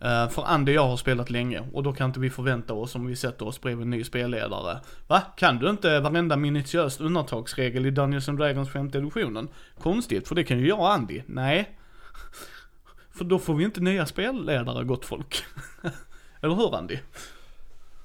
Eh, 0.00 0.28
för 0.28 0.42
Andy 0.46 0.72
och 0.72 0.76
jag 0.76 0.88
har 0.88 0.96
spelat 0.96 1.30
länge 1.30 1.60
och 1.72 1.82
då 1.82 1.92
kan 1.92 2.06
inte 2.06 2.20
vi 2.20 2.30
förvänta 2.30 2.74
oss 2.74 2.94
om 2.94 3.06
vi 3.06 3.16
sätter 3.16 3.46
oss 3.46 3.60
bredvid 3.60 3.84
en 3.84 3.90
ny 3.90 4.04
spelledare. 4.04 4.80
Va? 5.06 5.22
Kan 5.36 5.58
du 5.58 5.70
inte 5.70 6.00
varenda 6.00 6.36
minutiöst 6.36 7.00
undantagsregel 7.00 7.86
i 7.86 7.90
Dungeons 7.90 8.28
and 8.28 8.38
Dragons 8.38 8.70
femte 8.72 8.98
editionen? 8.98 9.48
Konstigt, 9.78 10.28
för 10.28 10.34
det 10.34 10.44
kan 10.44 10.58
ju 10.58 10.68
jag 10.68 10.78
och 10.78 10.92
Andy. 10.92 11.22
Nej. 11.26 11.76
För 13.14 13.24
då 13.24 13.38
får 13.38 13.54
vi 13.54 13.64
inte 13.64 13.80
nya 13.80 14.06
spelledare 14.06 14.84
gott 14.84 15.04
folk. 15.04 15.44
Eller 16.40 16.54
hur 16.54 16.76
Andy? 16.76 16.98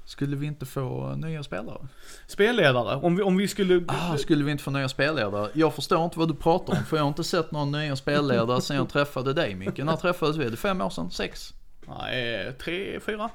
Skulle 0.06 0.36
vi 0.36 0.45
inte 0.45 0.65
få 0.65 1.15
nya 1.15 1.44
spelare? 1.44 1.88
Spelledare, 2.27 2.95
om 2.95 3.15
vi, 3.15 3.23
om 3.23 3.38
vi 3.38 3.48
skulle... 3.48 3.84
Ah, 3.88 4.18
skulle 4.18 4.44
vi 4.44 4.52
inte 4.52 4.64
få 4.64 4.72
nya 4.72 4.90
spelledare? 4.90 5.49
Jag 5.53 5.73
förstår 5.73 6.06
inte 6.06 6.19
vad 6.19 6.27
du 6.27 6.36
pratar 6.36 6.73
om, 6.73 6.84
för 6.84 6.98
jag 6.98 7.03
har 7.03 7.07
inte 7.07 7.23
sett 7.23 7.52
några 7.52 7.65
nya 7.65 7.95
spelledare 7.95 8.61
sen 8.61 8.77
jag 8.77 8.90
träffade 8.90 9.34
dig 9.34 9.56
Micke. 9.56 9.77
När 9.77 9.95
träffades 9.95 10.38
vi? 10.38 10.44
Det 10.44 10.52
är 10.53 10.56
fem 10.56 10.82
år 10.82 10.90
sedan? 10.90 11.11
Sex? 11.11 11.53
Nej, 11.88 12.53
tre, 12.64 12.99
fyra? 12.99 13.30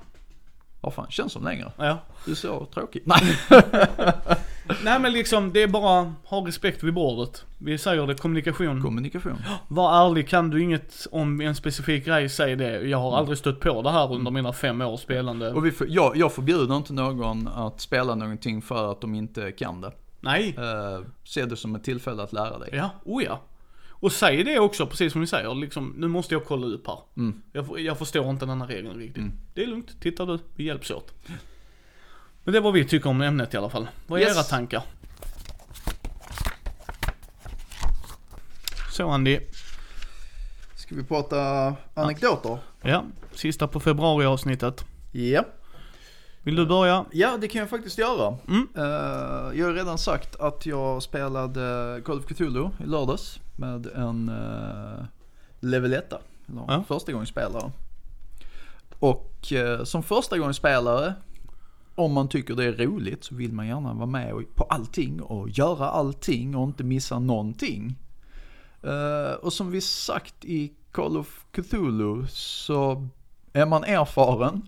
Vad 0.80 0.94
fan, 0.94 1.06
känns 1.10 1.32
som 1.32 1.44
längre. 1.44 1.72
Ja. 1.76 1.98
Du 2.24 2.30
är 2.30 2.36
så 2.36 2.64
tråkig. 2.64 3.02
Nej. 3.06 3.38
Nej 4.84 5.00
men 5.00 5.12
liksom, 5.12 5.52
det 5.52 5.62
är 5.62 5.68
bara 5.68 6.14
ha 6.24 6.46
respekt 6.46 6.82
vid 6.82 6.94
bordet. 6.94 7.44
Vi 7.58 7.78
säger 7.78 8.06
det, 8.06 8.14
kommunikation. 8.14 8.82
Kommunikation. 8.82 9.36
Var 9.68 10.06
ärlig, 10.06 10.28
kan 10.28 10.50
du 10.50 10.62
inget 10.62 11.06
om 11.10 11.40
en 11.40 11.54
specifik 11.54 12.04
grej, 12.04 12.28
säg 12.28 12.56
det. 12.56 12.80
Jag 12.80 12.98
har 12.98 13.16
aldrig 13.16 13.38
stött 13.38 13.60
på 13.60 13.82
det 13.82 13.90
här 13.90 14.12
under 14.12 14.30
mina 14.30 14.52
fem 14.52 14.80
år 14.80 14.96
spelande. 14.96 15.52
Och 15.52 15.66
vi 15.66 15.70
för, 15.72 15.86
jag, 15.90 16.16
jag 16.16 16.32
förbjuder 16.32 16.76
inte 16.76 16.92
någon 16.92 17.48
att 17.48 17.80
spela 17.80 18.14
någonting 18.14 18.62
för 18.62 18.92
att 18.92 19.00
de 19.00 19.14
inte 19.14 19.52
kan 19.52 19.80
det. 19.80 19.92
Nej, 20.20 20.56
Uh, 20.58 21.06
se 21.24 21.44
det 21.44 21.56
som 21.56 21.74
ett 21.74 21.84
tillfälle 21.84 22.22
att 22.22 22.32
lära 22.32 22.58
dig. 22.58 22.68
ja, 22.72 22.90
oh 23.04 23.24
ja. 23.24 23.40
Och 23.90 24.12
säg 24.12 24.44
det 24.44 24.58
också, 24.58 24.86
precis 24.86 25.12
som 25.12 25.20
vi 25.20 25.26
säger, 25.26 25.54
liksom, 25.54 25.94
nu 25.96 26.08
måste 26.08 26.34
jag 26.34 26.44
kolla 26.44 26.66
upp 26.66 26.86
här. 26.86 26.98
Mm. 27.16 27.42
Jag, 27.52 27.80
jag 27.80 27.98
förstår 27.98 28.30
inte 28.30 28.46
den 28.46 28.60
här 28.60 28.68
regeln 28.68 28.98
riktigt. 28.98 29.24
Det 29.54 29.62
är 29.62 29.66
lugnt, 29.66 30.00
titta 30.00 30.26
du, 30.26 30.38
vi 30.54 30.64
hjälps 30.64 30.90
åt. 30.90 31.14
Men 32.50 32.52
det 32.52 32.58
är 32.58 32.62
vad 32.62 32.72
vi 32.72 32.84
tycker 32.84 33.10
om 33.10 33.20
ämnet 33.22 33.54
i 33.54 33.56
alla 33.56 33.70
fall. 33.70 33.88
Vad 34.06 34.20
är 34.20 34.24
Yes. 34.24 34.36
era 34.36 34.42
tankar? 34.42 34.82
Så 38.92 39.08
Andy, 39.10 39.40
Ska 40.74 40.94
vi 40.94 41.04
prata 41.04 41.74
anekdoter? 41.94 42.58
ja, 42.82 43.04
sista 43.34 43.68
på 43.68 43.80
februari 43.80 44.26
avsnittet. 44.26 44.84
Ja. 45.12 45.44
Vill 46.42 46.56
du 46.56 46.66
börja? 46.66 47.04
Ja, 47.12 47.36
det 47.40 47.48
kan 47.48 47.58
jag 47.60 47.70
faktiskt 47.70 47.98
göra. 47.98 48.36
Mm. 48.48 48.68
Eh, 48.76 49.58
jag 49.58 49.66
har 49.66 49.72
redan 49.74 49.98
sagt 49.98 50.40
att 50.40 50.66
jag 50.66 51.02
spelade 51.02 52.00
Call 52.04 52.18
of 52.18 52.24
Cthulhu 52.26 52.68
i 52.80 52.86
lördags 52.86 53.40
med 53.56 53.86
en 53.86 54.28
uh, 54.28 55.04
level 55.60 55.92
1 55.94 56.12
eller 56.12 56.22
Ja. 56.68 56.84
första 56.88 57.12
gångs 57.12 57.28
spelare. 57.28 57.72
Och 58.98 59.52
eh, 59.52 59.84
som 59.84 60.02
första 60.02 60.38
gångs 60.38 60.56
spelare, 60.56 61.14
om 62.00 62.12
man 62.12 62.28
tycker 62.28 62.54
det 62.54 62.64
är 62.64 62.72
roligt 62.72 63.24
så 63.24 63.34
vill 63.34 63.52
man 63.52 63.66
gärna 63.66 63.94
vara 63.94 64.06
med 64.06 64.54
på 64.54 64.64
allting 64.64 65.22
och 65.22 65.48
göra 65.48 65.88
allting 65.88 66.56
och 66.56 66.68
inte 66.68 66.84
missa 66.84 67.18
någonting. 67.18 67.96
Eh, 68.82 69.32
och 69.32 69.52
som 69.52 69.70
vi 69.70 69.80
sagt 69.80 70.44
i 70.44 70.72
Call 70.92 71.16
of 71.16 71.44
Cthulhu 71.52 72.26
så 72.28 73.08
är 73.52 73.66
man 73.66 73.84
erfaren 73.84 74.62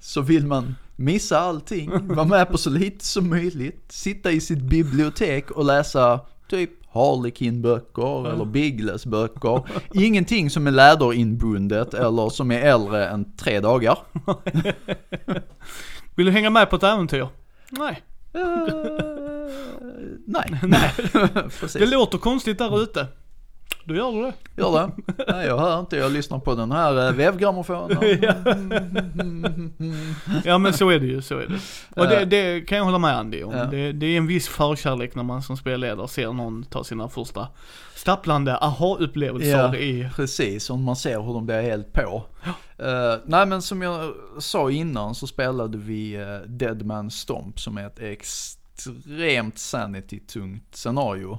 så 0.00 0.20
vill 0.20 0.46
man 0.46 0.74
missa 0.96 1.38
allting, 1.38 1.90
vara 2.08 2.26
med 2.26 2.48
på 2.48 2.58
så 2.58 2.70
lite 2.70 3.04
som 3.04 3.28
möjligt, 3.28 3.92
sitta 3.92 4.30
i 4.30 4.40
sitt 4.40 4.62
bibliotek 4.62 5.50
och 5.50 5.64
läsa 5.64 6.20
typ 6.48 6.70
Harlequin-böcker 6.92 8.28
eller 8.32 8.44
Biggles-böcker. 8.44 9.62
Ingenting 9.94 10.50
som 10.50 10.66
är 10.66 10.70
läderinbundet 10.70 11.94
eller 11.94 12.28
som 12.28 12.50
är 12.50 12.60
äldre 12.60 13.08
än 13.08 13.36
tre 13.36 13.60
dagar. 13.60 13.98
Vill 16.20 16.26
du 16.26 16.32
hänga 16.32 16.50
med 16.50 16.70
på 16.70 16.76
ett 16.76 16.82
äventyr? 16.82 17.28
Nej. 17.70 18.02
Eh, 18.34 18.40
nej, 20.26 20.60
nej. 20.62 20.92
Precis. 21.60 21.72
Det 21.72 21.86
låter 21.86 22.18
konstigt 22.18 22.58
där 22.58 22.82
ute. 22.82 23.06
Då 23.84 23.94
gör 23.94 24.12
du 24.12 24.22
det. 24.22 24.32
Gör 24.62 24.72
det? 24.72 24.90
Nej, 25.32 25.46
jag 25.46 25.58
hör 25.58 25.80
inte. 25.80 25.96
Jag 25.96 26.12
lyssnar 26.12 26.38
på 26.38 26.54
den 26.54 26.72
här 26.72 27.06
eh, 27.06 27.12
vevgrammofonen. 27.12 27.98
Ja 30.44 30.58
men 30.58 30.72
så 30.72 30.88
är 30.90 31.00
det 31.00 31.06
ju, 31.06 31.22
så 31.22 31.38
är 31.38 31.46
det. 31.46 31.58
Och 32.00 32.08
det, 32.08 32.20
Eh. 32.20 32.26
det 32.28 32.60
kan 32.60 32.78
jag 32.78 32.84
hålla 32.84 32.98
med 32.98 33.16
Andy 33.16 33.42
om. 33.42 33.52
Ja. 33.56 33.64
Det, 33.64 33.92
det 33.92 34.06
är 34.06 34.16
en 34.16 34.26
viss 34.26 34.48
förkärlek 34.48 35.14
när 35.14 35.22
man 35.22 35.42
som 35.42 35.56
spelledare 35.56 36.08
ser 36.08 36.32
någon 36.32 36.64
ta 36.64 36.84
sina 36.84 37.08
första 37.08 37.48
stapplande 37.94 38.56
aha-upplevelser 38.56 39.48
Ja. 39.58 39.76
i... 39.76 40.08
Precis, 40.16 40.70
och 40.70 40.78
man 40.78 40.96
ser 40.96 41.20
hur 41.22 41.34
de 41.34 41.46
blir 41.46 41.62
helt 41.62 41.92
på. 41.92 42.24
Eh, 42.82 43.18
nej 43.24 43.46
men 43.46 43.62
som 43.62 43.82
jag 43.82 44.14
sa 44.38 44.70
innan 44.70 45.14
så 45.14 45.26
spelade 45.26 45.78
vi 45.78 46.16
uh, 46.18 46.40
Dead 46.46 46.86
Man 46.86 47.10
Stomp 47.10 47.60
som 47.60 47.78
är 47.78 47.86
ett 47.86 47.98
extremt 47.98 49.58
sanity-tungt 49.58 50.76
scenario. 50.76 51.38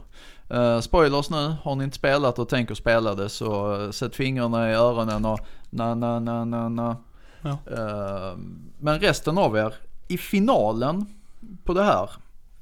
Uh, 0.53 0.79
spoilers 0.79 1.29
nu, 1.29 1.55
har 1.63 1.75
ni 1.75 1.83
inte 1.83 1.97
spelat 1.97 2.39
och 2.39 2.49
tänker 2.49 2.75
spela 2.75 3.15
det 3.15 3.29
så 3.29 3.75
uh, 3.75 3.91
sätt 3.91 4.15
fingrarna 4.15 4.71
i 4.71 4.73
öronen 4.73 5.25
och 5.25 5.39
na 5.69 5.95
na 5.95 6.19
na 6.19 6.45
na 6.45 6.69
na. 6.69 6.97
Ja. 7.41 7.57
Eh, 7.71 8.37
men 8.79 8.99
resten 8.99 9.37
av 9.37 9.57
er, 9.57 9.73
i 10.07 10.17
finalen 10.17 11.05
på 11.63 11.73
det 11.73 11.83
här 11.83 12.09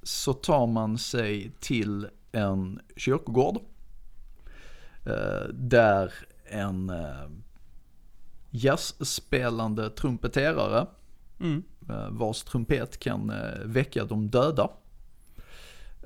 så 0.04 0.34
tar 0.34 0.68
man 0.68 0.98
sig 0.98 1.52
till 1.60 2.08
en 2.32 2.80
kyrkogård. 2.96 3.58
Eh, 5.06 5.48
där 5.54 6.14
en 6.46 6.90
uh, 6.90 7.30
jazzspelande 8.52 9.90
trumpeterare 9.90 10.88
Mm. 11.42 11.64
eh, 11.90 12.10
vars 12.10 12.44
trumpet 12.44 13.00
kan 13.00 13.30
eh, 13.30 13.60
väcka 13.66 14.06
de 14.06 14.30
döda. 14.30 14.70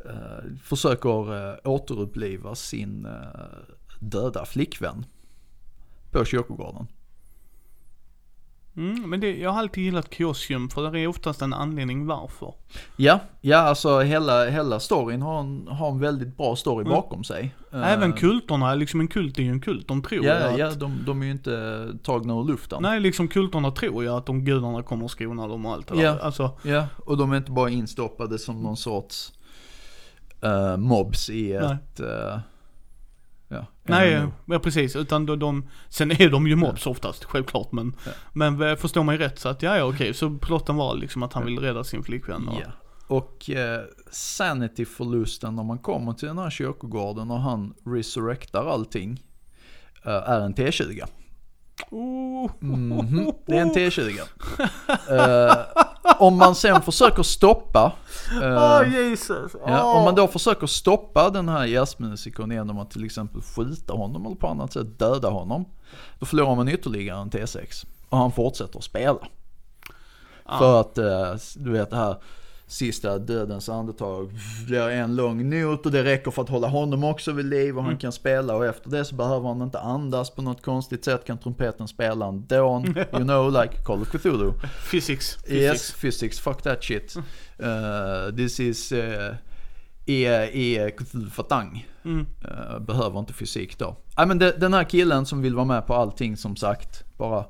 eh, 0.06 0.56
försöker 0.64 1.68
återuppliva 1.68 2.56
sin 2.56 3.08
döda 4.00 4.46
flickvän 4.46 5.06
på 6.12 6.26
kyrkogården. 6.26 6.88
Mm, 8.78 9.10
men 9.10 9.20
det, 9.20 9.38
jag 9.38 9.50
har 9.50 9.60
alltid 9.60 9.84
gillat 9.84 10.14
Kiosium 10.14 10.70
för 10.70 10.92
det 10.92 11.00
är 11.00 11.08
oftast 11.08 11.42
en 11.42 11.54
anledning 11.54 12.06
varför. 12.06 12.54
Ja, 12.96 13.20
ja 13.42 13.58
alltså 13.58 14.00
hela, 14.00 14.46
hela 14.50 14.80
storyn 14.80 15.22
har 15.22 15.40
en, 15.40 15.68
har 15.68 15.92
en 15.92 16.00
väldigt 16.00 16.38
bra 16.38 16.56
story 16.56 16.82
Mm. 16.82 16.90
bakom 16.96 17.24
sig. 17.24 17.56
Även 17.72 18.12
Eh, 18.12 18.18
kulterna, 18.18 18.76
liksom 18.76 19.00
en 19.00 19.08
kult 19.08 19.38
är 19.40 19.44
ju 19.44 19.50
en 19.50 19.62
kult. 19.62 19.88
De 19.88 20.02
tror 20.04 20.24
ju 20.24 20.28
Ja, 20.30 20.36
att... 20.36 20.58
ja 20.58 20.72
de, 20.72 21.04
de 21.06 21.22
är 21.22 21.26
ju 21.26 21.32
inte 21.32 21.86
tagna 22.04 22.34
ur 22.34 22.44
luften. 22.44 22.82
Nej, 22.82 23.00
liksom 23.00 23.28
kulterna 23.28 23.72
tror 23.72 24.04
ju 24.04 24.10
att 24.10 24.26
de 24.26 24.46
gudarna 24.46 24.84
kommer 24.84 25.06
att 25.06 25.12
skona 25.12 25.48
dem 25.48 25.66
och 25.66 25.74
allt 25.74 25.88
det 25.88 25.96
där. 25.96 26.04
Ja. 26.04 26.20
Alltså, 26.22 26.58
Ja, 26.64 26.88
och 27.06 27.18
de 27.18 27.32
är 27.32 27.38
inte 27.38 27.52
bara 27.52 27.70
instoppade 27.70 28.40
som 28.40 28.64
någon 28.64 28.78
sorts 28.78 29.34
eh, 30.42 30.78
mobs 30.78 31.30
i 31.30 31.54
Nej. 31.62 31.78
ett, 31.94 32.00
uh, 32.00 32.40
ja. 33.54 33.66
nej, 33.84 34.28
ja, 34.46 34.60
precis. 34.60 34.96
Utan 34.96 35.26
de, 35.26 35.40
de, 35.40 35.70
sen 35.90 36.12
är 36.12 36.30
de 36.30 36.48
ju 36.48 36.56
mobs 36.56 36.88
oftast, 36.88 37.24
självklart. 37.24 37.72
Men, 37.72 37.96
Ja. 38.06 38.12
men 38.34 38.62
eh, 38.62 38.76
förstår 38.76 39.04
man 39.04 39.16
ju 39.16 39.20
rätt 39.22 39.40
så 39.40 39.50
att, 39.50 39.62
ja 39.64 39.78
ja 39.78 39.84
okej. 39.84 40.14
Så 40.14 40.38
plotten 40.38 40.76
var 40.76 40.96
liksom 40.96 41.24
att 41.24 41.34
han 41.34 41.46
vill 41.46 41.60
rädda 41.60 41.84
sin 41.84 42.04
flickvän. 42.04 42.48
Och, 42.48 42.60
Ja. 42.62 42.72
Och 43.08 43.50
eh, 43.50 43.82
sanity-förlusten 44.12 45.56
när 45.56 45.64
man 45.64 45.78
kommer 45.80 46.14
till 46.14 46.28
den 46.28 46.38
här 46.38 46.50
kyrkogården 46.50 47.32
och 47.32 47.40
han 47.42 47.74
resurrectar 47.86 48.66
allting 48.66 49.24
eh, 50.06 50.12
är 50.30 50.40
en 50.42 50.54
T20. 50.54 51.04
Oh, 51.92 52.52
Mhm, 52.60 53.32
Det 53.46 53.58
är 53.58 53.62
en 53.62 53.72
T20. 53.74 54.20
Eh, 55.10 55.56
om 56.20 56.38
man 56.38 56.56
sen 56.56 56.82
försöker 56.82 57.24
stoppa 57.24 57.92
eh, 58.42 58.82
Åh 58.82 58.94
Jesus! 58.94 59.56
Ja, 59.68 59.84
om 59.84 60.04
man 60.04 60.16
då 60.16 60.28
försöker 60.28 60.68
stoppa 60.68 61.30
den 61.30 61.50
här 61.50 61.66
jazzmusikern 61.66 62.52
genom 62.52 62.80
att 62.80 62.92
till 62.92 63.06
exempel 63.06 63.42
skjuta 63.42 63.94
honom 63.94 64.26
eller 64.26 64.36
på 64.36 64.48
annat 64.48 64.74
sätt 64.74 65.00
döda 65.00 65.30
honom. 65.30 65.66
Då 66.20 66.26
förlorar 66.26 66.56
man 66.56 66.70
ytterligare 66.70 67.22
en 67.22 67.30
T6. 67.30 67.86
Och 68.10 68.18
han 68.18 68.32
fortsätter 68.32 68.78
att 68.78 68.84
spela. 68.84 69.20
Ah. 70.44 70.60
För 70.60 70.82
att, 70.82 70.98
eh, 70.98 71.36
du 71.56 71.72
vet 71.72 71.90
det 71.90 71.96
här 71.96 72.16
sista 72.74 73.18
dödens 73.18 73.70
andetag 73.70 74.32
blir 74.68 74.90
en 74.90 75.16
lång 75.16 75.50
not 75.50 75.86
och 75.86 75.92
det 75.92 76.04
räcker 76.04 76.32
för 76.32 76.42
att 76.42 76.50
hålla 76.50 76.68
honom 76.68 77.04
också 77.04 77.32
vid 77.32 77.46
liv 77.46 77.78
och 77.78 77.84
han 77.84 77.98
kan 77.98 78.12
spela 78.12 78.56
och 78.56 78.66
efter 78.66 78.90
det 78.90 79.06
så 79.06 79.16
behöver 79.16 79.48
han 79.48 79.62
inte 79.62 79.80
andas 79.80 80.30
på 80.30 80.42
något 80.42 80.62
konstigt 80.62 81.06
sätt 81.06 81.26
kan 81.26 81.38
trumpeten 81.38 81.88
spela 81.88 82.26
ändå. 82.26 82.84
You 83.14 83.24
know 83.24 83.52
like 83.52 83.78
Call 83.84 84.02
of 84.02 84.12
Cthulhu. 84.12 84.54
Physics. 84.92 85.38
Yes, 85.48 85.92
physics, 86.02 86.40
fuck 86.40 86.62
that 86.62 86.84
shit. 86.84 87.16
Uh, 87.60 88.36
this 88.36 88.60
is 88.60 88.92
uh, 88.92 89.36
e, 90.06 90.26
e 90.54 90.92
Fatang. 91.32 91.88
Mm. 92.06 92.20
Uh, 92.20 92.80
behöver 92.80 93.20
inte 93.20 93.34
fysik 93.34 93.80
då. 93.80 93.98
Nej 94.18 94.28
men 94.28 94.40
den 94.40 94.74
här 94.74 94.84
killen 94.84 95.26
som 95.26 95.42
vill 95.42 95.56
vara 95.56 95.66
med 95.66 95.88
på 95.88 95.94
allting 95.94 96.38
som 96.38 96.56
sagt, 96.56 97.04
bara 97.18 97.46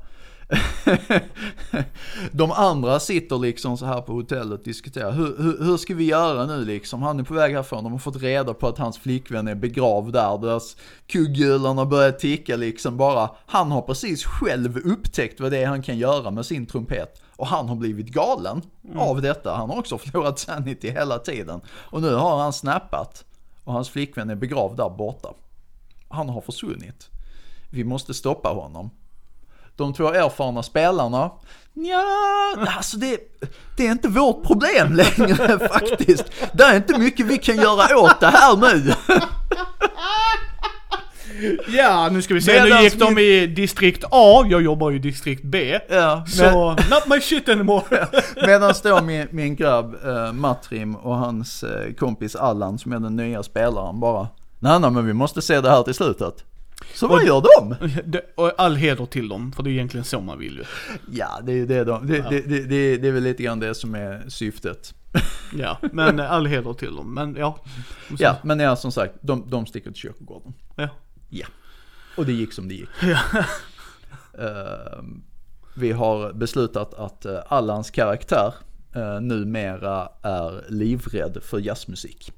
De 2.31 2.51
andra 2.51 2.99
sitter 2.99 3.39
liksom 3.39 3.77
så 3.77 3.85
här 3.85 4.01
på 4.01 4.13
hotellet 4.13 4.59
och 4.59 4.65
diskuterar. 4.65 5.11
Hur, 5.11 5.37
hur, 5.37 5.63
hur 5.63 5.77
ska 5.77 5.95
vi 5.95 6.03
göra 6.03 6.45
nu 6.45 6.65
liksom? 6.65 7.01
Han 7.01 7.19
är 7.19 7.23
på 7.23 7.33
väg 7.33 7.53
härifrån. 7.53 7.83
De 7.83 7.91
har 7.91 7.99
fått 7.99 8.21
reda 8.21 8.53
på 8.53 8.67
att 8.67 8.77
hans 8.77 8.97
flickvän 8.97 9.47
är 9.47 9.55
begravd 9.55 10.13
där. 10.13 10.37
Deras 10.37 10.77
kugghjulen 11.07 11.77
har 11.77 11.85
börjat 11.85 12.19
ticka 12.19 12.55
liksom 12.55 12.97
bara. 12.97 13.29
Han 13.45 13.71
har 13.71 13.81
precis 13.81 14.25
själv 14.25 14.77
upptäckt 14.77 15.39
vad 15.39 15.51
det 15.51 15.57
är 15.57 15.67
han 15.67 15.81
kan 15.81 15.97
göra 15.97 16.31
med 16.31 16.45
sin 16.45 16.65
trumpet. 16.65 17.21
Och 17.35 17.47
han 17.47 17.69
har 17.69 17.75
blivit 17.75 18.07
galen 18.07 18.61
av 18.95 19.21
detta. 19.21 19.55
Han 19.55 19.69
har 19.69 19.79
också 19.79 19.97
förlorat 19.97 20.39
sanity 20.39 20.89
hela 20.89 21.19
tiden. 21.19 21.61
Och 21.67 22.01
nu 22.01 22.13
har 22.13 22.37
han 22.37 22.53
snappat. 22.53 23.25
Och 23.63 23.73
hans 23.73 23.89
flickvän 23.89 24.29
är 24.29 24.35
begravd 24.35 24.77
där 24.77 24.89
borta. 24.89 25.33
Han 26.09 26.29
har 26.29 26.41
försvunnit. 26.41 27.09
Vi 27.69 27.83
måste 27.83 28.13
stoppa 28.13 28.49
honom. 28.49 28.89
De 29.75 29.93
två 29.93 30.07
erfarna 30.07 30.63
spelarna, 30.63 31.31
ja, 31.73 32.05
alltså 32.77 32.97
det, 32.97 33.17
det 33.77 33.87
är 33.87 33.91
inte 33.91 34.07
vårt 34.07 34.43
problem 34.43 34.95
längre 34.95 35.59
faktiskt. 35.73 36.25
Det 36.53 36.63
är 36.63 36.75
inte 36.75 36.97
mycket 36.99 37.25
vi 37.25 37.37
kan 37.37 37.55
göra 37.55 37.97
åt 37.97 38.19
det 38.19 38.27
här 38.27 38.57
nu. 38.57 38.93
Ja, 41.67 42.09
nu 42.11 42.21
ska 42.21 42.33
vi 42.33 42.41
se. 42.41 42.53
Medans 42.53 42.79
nu 42.79 42.83
gick 42.83 42.99
de 42.99 43.17
i 43.17 43.47
distrikt 43.47 44.03
A, 44.11 44.45
jag 44.49 44.61
jobbar 44.61 44.89
ju 44.89 44.95
i 44.95 44.99
distrikt 44.99 45.43
B. 45.43 45.79
Ja, 45.89 46.25
Så, 46.27 46.69
not 46.69 47.07
my 47.07 47.21
shit 47.21 47.49
anymore. 47.49 48.07
Medan 48.45 48.73
då 48.83 49.01
min, 49.01 49.27
min 49.31 49.55
grabb 49.55 49.95
eh, 50.05 50.33
Matrim 50.33 50.95
och 50.95 51.15
hans 51.15 51.63
eh, 51.63 51.93
kompis 51.93 52.35
Allan 52.35 52.79
som 52.79 52.91
är 52.93 52.99
den 52.99 53.15
nya 53.15 53.43
spelaren 53.43 53.99
bara, 53.99 54.27
nej 54.59 54.79
nej 54.79 54.91
men 54.91 55.05
vi 55.05 55.13
måste 55.13 55.41
se 55.41 55.61
det 55.61 55.69
här 55.69 55.83
till 55.83 55.93
slutet. 55.93 56.43
Så 56.93 57.07
vad 57.07 57.21
Och- 57.21 57.27
gör 57.27 57.41
de? 57.59 57.75
Det, 58.11 58.21
och 58.35 58.51
all 58.57 58.75
heder 58.75 59.05
till 59.05 59.27
dem, 59.29 59.51
för 59.51 59.63
det 59.63 59.69
är 59.69 59.71
egentligen 59.71 60.03
så 60.03 60.21
man 60.21 60.39
vill 60.39 60.55
ju. 60.57 60.63
Ja, 61.11 61.39
det 61.43 61.51
är 61.51 61.55
ju 61.55 61.65
det 61.65 61.83
de, 61.83 62.07
det, 62.07 62.25
det, 62.29 62.41
det, 62.41 62.97
det, 62.97 63.07
är 63.07 63.11
väl 63.11 63.23
lite 63.23 63.43
grann 63.43 63.59
det 63.59 63.75
som 63.75 63.95
är 63.95 64.23
syftet. 64.29 64.93
Ja, 65.57 65.77
men 65.91 66.19
eh, 66.19 66.31
all 66.31 66.45
heder 66.45 66.73
till 66.73 66.95
dem. 66.95 67.13
Men 67.13 67.35
ja. 67.35 67.59
Ja, 68.19 68.37
men 68.43 68.59
ja 68.59 68.75
som 68.75 68.91
sagt, 68.91 69.13
de, 69.21 69.49
de 69.49 69.65
sticker 69.65 69.91
till 69.91 70.01
kyrkogården. 70.01 70.53
ja. 70.75 70.89
Ja. 71.29 71.45
Och 72.17 72.25
det 72.25 72.33
gick 72.33 72.53
som 72.53 72.67
det 72.67 72.73
gick. 72.75 72.89
Ja. 73.01 73.19
Ehm, 74.39 75.23
vi 75.75 75.91
har 75.91 76.33
beslutat 76.33 76.93
att 76.93 77.25
uh, 77.25 77.39
Allans 77.47 77.91
karaktär 77.91 78.53
uh, 78.95 79.21
numera 79.21 80.09
är 80.21 80.65
livrädd 80.69 81.37
för 81.43 81.59
jazzmusik. 81.59 82.33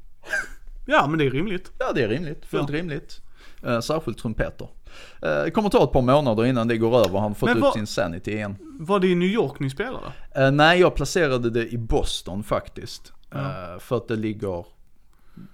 Ja, 0.86 1.08
men 1.08 1.20
det 1.20 1.26
är 1.26 1.30
rimligt. 1.32 1.72
Ja, 1.80 1.92
det 1.96 2.04
är 2.04 2.08
rimligt. 2.08 2.46
Fullt 2.46 2.70
Ja. 2.70 2.76
rimligt. 2.76 3.22
Uh, 3.68 3.80
särskilt 3.80 4.18
trumpeter. 4.18 4.66
Uh, 4.66 5.44
det 5.44 5.52
kommer 5.52 5.70
ta 5.70 5.84
ett 5.84 5.92
par 5.92 6.02
månader 6.02 6.46
innan 6.46 6.68
det 6.68 6.78
går 6.78 6.98
över. 6.98 7.20
Han 7.20 7.36
fått 7.36 7.50
Men 7.50 7.64
upp 7.64 7.74
sin 7.74 7.88
sanity 7.88 8.32
igen. 8.32 8.56
Var 8.80 9.00
det 9.00 9.08
i 9.08 9.16
New 9.16 9.30
York 9.30 9.60
ni 9.60 9.70
spelade? 9.70 10.06
Uh, 10.40 10.52
nej, 10.52 10.80
jag 10.80 10.96
placerade 10.96 11.50
det 11.50 11.68
i 11.68 11.78
Boston 11.78 12.44
faktiskt. 12.44 13.14
Ja. 13.32 13.78
För 13.80 13.98
att 13.98 14.08
det 14.08 14.16
ligger 14.16 14.66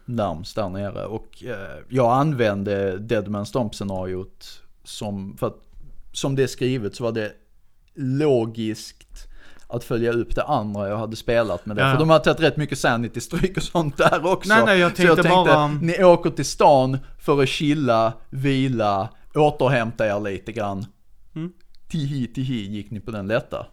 närmst 0.05 0.55
där 0.55 0.69
nere. 0.69 1.05
Och 1.05 1.43
jag 1.89 2.13
använde 2.13 2.97
Deadman 2.97 3.45
Stomp-scenariot 3.45 4.61
som, 4.83 5.37
för 5.37 5.47
att 5.47 5.57
som 6.11 6.35
det 6.35 6.43
är 6.43 6.47
skrivet 6.47 6.95
så 6.95 7.03
var 7.03 7.11
det 7.11 7.33
logiskt 7.95 9.30
att 9.71 9.83
följa 9.83 10.11
upp 10.11 10.35
det 10.35 10.43
andra 10.43 10.89
jag 10.89 10.97
hade 10.97 11.15
spelat 11.15 11.65
med 11.65 11.75
det. 11.75 11.81
Ja. 11.81 11.91
För 11.91 11.99
de 11.99 12.09
har 12.09 12.19
tagit 12.19 12.39
rätt 12.39 12.57
mycket 12.57 12.77
sanity-stryk 12.79 13.57
och 13.57 13.63
sånt 13.63 13.97
där 13.97 14.25
också. 14.25 14.53
Nej, 14.53 14.63
nej, 14.65 14.79
jag 14.79 14.97
så 14.97 15.03
jag 15.03 15.07
tänkte 15.15 15.23
tänkte, 15.23 15.53
bara- 15.53 15.67
ni 15.67 16.03
åker 16.03 16.29
till 16.29 16.45
stan 16.45 16.97
för 17.19 17.41
att 17.41 17.49
chilla, 17.49 18.13
vila, 18.29 19.09
återhämta 19.35 20.07
er 20.07 20.19
lite 20.19 20.51
grann. 20.51 20.85
Mm. 21.35 21.51
Tihi, 21.89 22.27
tihi 22.27 22.67
gick 22.67 22.91
ni 22.91 22.99
på 22.99 23.11
den 23.11 23.27
lätta. 23.27 23.65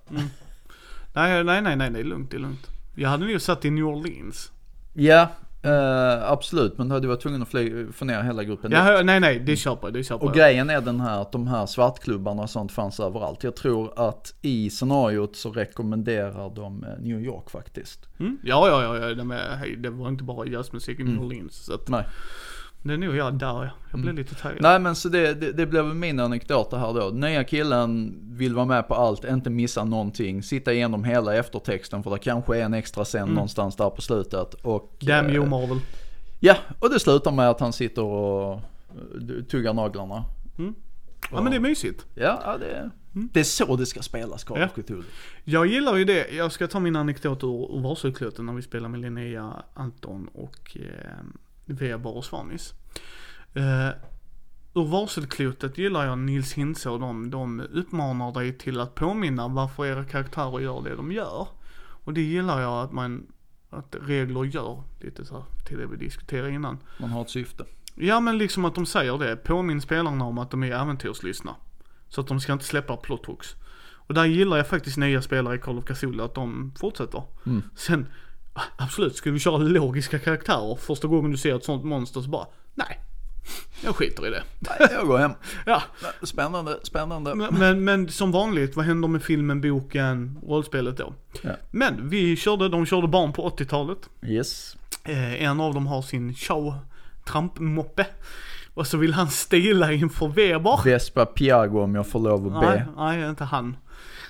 Nej, 1.12 1.45
nej, 1.45 1.62
nej, 1.62 1.77
nej, 1.77 1.91
det 1.91 1.99
är 2.01 2.05
lugnt, 2.05 2.31
det 2.31 2.37
är 2.37 2.41
lugnt. 2.41 2.66
Jag 2.97 3.09
hade 3.09 3.27
nog 3.27 3.41
satt 3.41 3.65
i 3.65 3.70
New 3.70 3.85
Orleans. 3.85 4.53
Ja, 4.95 5.29
eh, 5.63 6.31
absolut. 6.31 6.79
Men 6.79 6.89
du 6.89 6.95
hade 6.95 7.09
varit 7.09 7.21
tvungen 7.21 7.43
att 7.43 7.49
fly, 7.49 7.87
få 7.93 8.05
ner 8.05 8.23
hela 8.23 8.45
gruppen. 8.45 8.73
Ja, 8.73 9.03
nej, 9.03 9.21
nej, 9.21 9.39
det 9.41 9.57
köper 9.57 9.87
jag, 9.87 9.95
det 9.95 10.05
köper 10.05 10.25
Och 10.25 10.31
jag. 10.31 10.37
grejen 10.37 10.71
är 10.71 10.81
den 10.81 11.01
här 11.01 11.21
att 11.23 11.33
de 11.33 11.47
här 11.47 11.67
svartklubbarna 11.67 12.43
och 12.43 12.51
sånt 12.51 12.73
fanns 12.73 13.01
överallt. 13.01 13.45
Jag 13.45 13.57
tror 13.57 14.09
att 14.09 14.35
i 14.43 14.71
scenariot 14.71 15.37
så 15.37 15.51
rekommenderar 15.53 16.55
de 16.55 16.85
eh, 16.85 16.89
New 17.01 17.21
York 17.21 17.51
faktiskt. 17.51 18.09
Mm? 18.21 18.39
Ja, 18.45 18.69
ja, 18.69 18.83
ja, 18.83 19.09
ja 19.09 19.15
det, 19.15 19.25
med, 19.25 19.59
hej, 19.59 19.77
det 19.77 19.91
var 19.91 20.09
inte 20.09 20.25
bara 20.25 20.47
jazzmusik 20.47 21.01
i 21.01 21.05
New 21.05 21.23
Orleans. 21.25 21.65
Så 21.65 21.75
att, 21.75 21.89
Nej. 21.89 22.05
Det 22.89 22.94
är 22.94 22.98
nog 22.98 23.16
jag 23.16 23.35
där, 23.35 23.47
ja. 23.65 23.70
Jag 23.90 24.01
blev 24.01 24.15
lite 24.15 24.35
taggad. 24.35 24.62
Nej 24.62 24.78
men 24.78 24.94
så 24.94 25.09
det, 25.09 25.35
det, 25.35 25.52
det 25.52 25.66
blev 25.66 25.85
min 25.85 26.20
anekdot 26.20 26.73
här 26.73 26.94
då. 26.94 27.10
Nya 27.10 27.44
killen 27.44 28.19
vill 28.23 28.55
vara 28.55 28.66
med 28.66 28.89
på 28.89 28.94
allt, 28.94 29.24
inte 29.24 29.51
missa 29.51 29.85
någonting. 29.85 30.43
Sitta 30.43 30.73
igenom 30.73 31.05
hela 31.05 31.35
eftertexten 31.35 32.02
för 32.02 32.10
det 32.10 32.19
kanske 32.19 32.59
är 32.59 32.62
en 32.65 32.74
extra 32.74 33.05
scen 33.05 33.28
någonstans 33.28 33.77
där 33.77 33.90
på 33.90 34.01
slutet. 34.02 34.55
Och, 34.55 34.97
Damn 35.01 35.31
you 35.31 35.44
eh, 35.44 35.51
Marvel. 35.51 35.78
Ja, 36.40 36.56
och 36.78 36.90
det 36.90 37.01
slutar 37.01 37.31
med 37.32 37.51
att 37.51 37.60
han 37.60 37.73
sitter 37.73 38.02
och 38.02 38.52
eh, 38.52 39.44
tuggar 39.51 39.74
naglarna. 39.74 40.24
Ja, 41.31 41.43
men 41.43 41.51
det 41.51 41.56
är 41.56 41.60
mysigt. 41.60 42.06
Ja, 42.15 42.40
ja 42.44 42.59
det, 42.59 42.90
det 43.12 43.40
är 43.40 43.44
så 43.44 43.77
det 43.77 43.86
ska 43.86 44.02
spelas 44.02 44.44
Call 44.44 44.56
Mm. 44.56 44.69
Ja. 44.89 44.94
of. 44.98 45.05
Jag 45.44 45.66
gillar 45.66 45.97
ju 45.97 46.05
det. 46.05 46.28
Jag 46.31 46.52
ska 46.52 46.66
ta 46.66 46.81
min 46.81 46.97
anekdot 46.97 47.44
ur, 47.44 47.77
ur 47.77 47.82
varselkloten 47.82 48.47
när 48.47 48.52
vi 48.52 48.62
spelar 48.62 48.89
med 48.89 49.01
Linnea, 49.01 49.52
Anton 49.74 50.28
och 50.35 50.77
eh, 50.81 51.24
Weber 51.73 52.16
och 52.16 52.24
Svanis. 52.24 52.74
Eh, 53.55 53.89
ur 54.74 54.85
varselklotet 54.85 55.78
gillar 55.78 56.07
jag 56.07 56.19
Nils 56.19 56.53
Hintze 56.53 56.90
och 56.90 57.01
de, 57.01 57.31
de 57.31 57.61
uppmanar 57.61 58.32
dig 58.32 58.59
till 58.59 58.81
att 58.81 58.95
påminna 58.95 59.49
varför 59.49 59.86
era 59.86 60.05
karaktärer 60.05 60.61
gör 60.61 60.82
det 60.82 60.97
de 60.97 61.12
gör. 61.12 61.49
Och 61.81 62.15
det 62.15 62.23
gillar 62.23 62.61
jag 62.61 62.85
att 62.85 62.93
man, 62.93 63.27
att 63.70 63.97
regler 64.01 64.45
gör, 64.45 64.82
lite 65.01 65.24
så 65.24 65.35
här, 65.35 65.45
till 65.66 65.78
det 65.78 65.86
vi 65.86 65.97
diskuterade 65.97 66.51
innan. 66.51 66.78
Man 67.01 67.11
har 67.11 67.23
ett 67.23 67.31
syfte. 67.31 67.65
Ja 67.95 68.20
men 68.20 68.39
liksom 68.39 68.65
att 68.65 68.74
de 68.74 68.86
säger 68.86 69.19
det, 69.19 69.36
påminn 69.36 69.81
spelarna 69.81 70.24
om 70.24 70.39
att 70.39 70.51
de 70.51 70.62
är 70.62 70.73
äventyrslystna. 70.73 71.55
Så 72.09 72.20
att 72.20 72.27
de 72.27 72.40
ska 72.40 72.53
inte 72.53 72.65
släppa 72.65 72.97
plot 72.97 73.27
hooks. 73.27 73.57
Och 74.09 74.15
där 74.15 74.24
gillar 74.24 74.57
jag 74.57 74.69
faktiskt 74.69 74.97
nya 74.97 75.23
spelare 75.23 75.55
i 75.55 75.59
Call 75.59 75.78
of 75.78 75.85
Cthulhu 75.85 76.24
att 76.24 76.35
de 76.35 76.73
fortsätter. 76.81 77.23
Mm. 77.47 77.62
Sen, 77.74 78.07
absolut, 78.77 79.17
skulle 79.17 79.33
vi 79.33 79.39
köra 79.39 79.57
logiska 79.59 80.19
karaktärer 80.19 80.75
första 80.75 81.09
gången 81.09 81.31
du 81.31 81.37
ser 81.37 81.57
ett 81.57 81.65
sånt 81.65 81.85
monster 81.85 82.21
så 82.21 82.29
bara, 82.29 82.47
nej. 82.75 83.01
Jag 83.85 83.97
skiter 83.97 84.27
i 84.27 84.31
det. 84.31 84.43
Nej, 84.59 84.89
jag 84.93 85.07
går 85.07 85.19
hem. 85.19 85.33
Ja, 85.67 85.83
Spännande, 86.23 86.79
spännande. 86.83 87.35
men, 87.35 87.55
men, 87.55 87.85
men 87.85 88.09
som 88.09 88.33
vanligt, 88.33 88.77
vad 88.77 88.85
händer 88.85 89.09
med 89.09 89.23
filmen, 89.23 89.61
boken, 89.61 90.39
rollspelet 90.47 90.97
då? 90.97 91.15
Ja. 91.43 91.51
Men 91.71 92.09
vi 92.09 92.37
körde, 92.37 92.69
de 92.69 92.87
körde 92.87 93.09
barn 93.09 93.33
på 93.33 93.49
80-talet. 93.51 93.99
Yes. 94.23 94.77
Eh, 95.05 95.43
en 95.43 95.61
av 95.61 95.75
dem 95.75 95.87
har 95.87 96.03
sin 96.03 96.35
show 96.35 96.75
trampmoppe. 97.25 98.07
Och 98.75 98.87
så 98.87 98.97
vill 98.97 99.15
han 99.15 99.29
stila 99.29 99.93
inför 99.93 100.29
Weber. 100.29 100.81
Vespa 100.85 101.27
Piago 101.27 101.81
om 101.83 101.95
jag 101.95 102.07
får 102.09 102.21
lov 102.21 102.47
att 102.47 102.63
Nej, 102.63 102.79
be. 102.79 102.87
nej, 102.97 103.29
inte 103.29 103.45
han. 103.45 103.77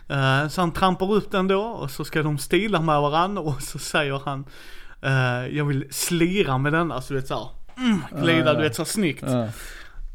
Eh, 0.09 0.48
så 0.48 0.60
han 0.60 0.72
trampar 0.72 1.12
upp 1.12 1.30
den 1.30 1.48
då 1.48 1.60
och 1.60 1.90
så 1.90 2.05
ska 2.05 2.22
de 2.22 2.39
stila 2.39 2.80
med 2.80 3.01
varandra 3.01 3.43
och 3.43 3.62
så 3.62 3.78
säger 3.78 4.22
han 4.24 4.44
eh, 5.02 5.56
Jag 5.56 5.64
vill 5.64 5.85
slira 5.90 6.59
med 6.59 6.72
denna, 6.72 7.01
så 7.01 7.14
du 7.14 7.20
vet 7.20 7.28
såhär 7.28 7.48
mm, 7.76 8.02
glida, 8.22 8.55
du 8.55 8.62
vet 8.62 8.76
så 8.76 8.85
snyggt. 8.85 9.24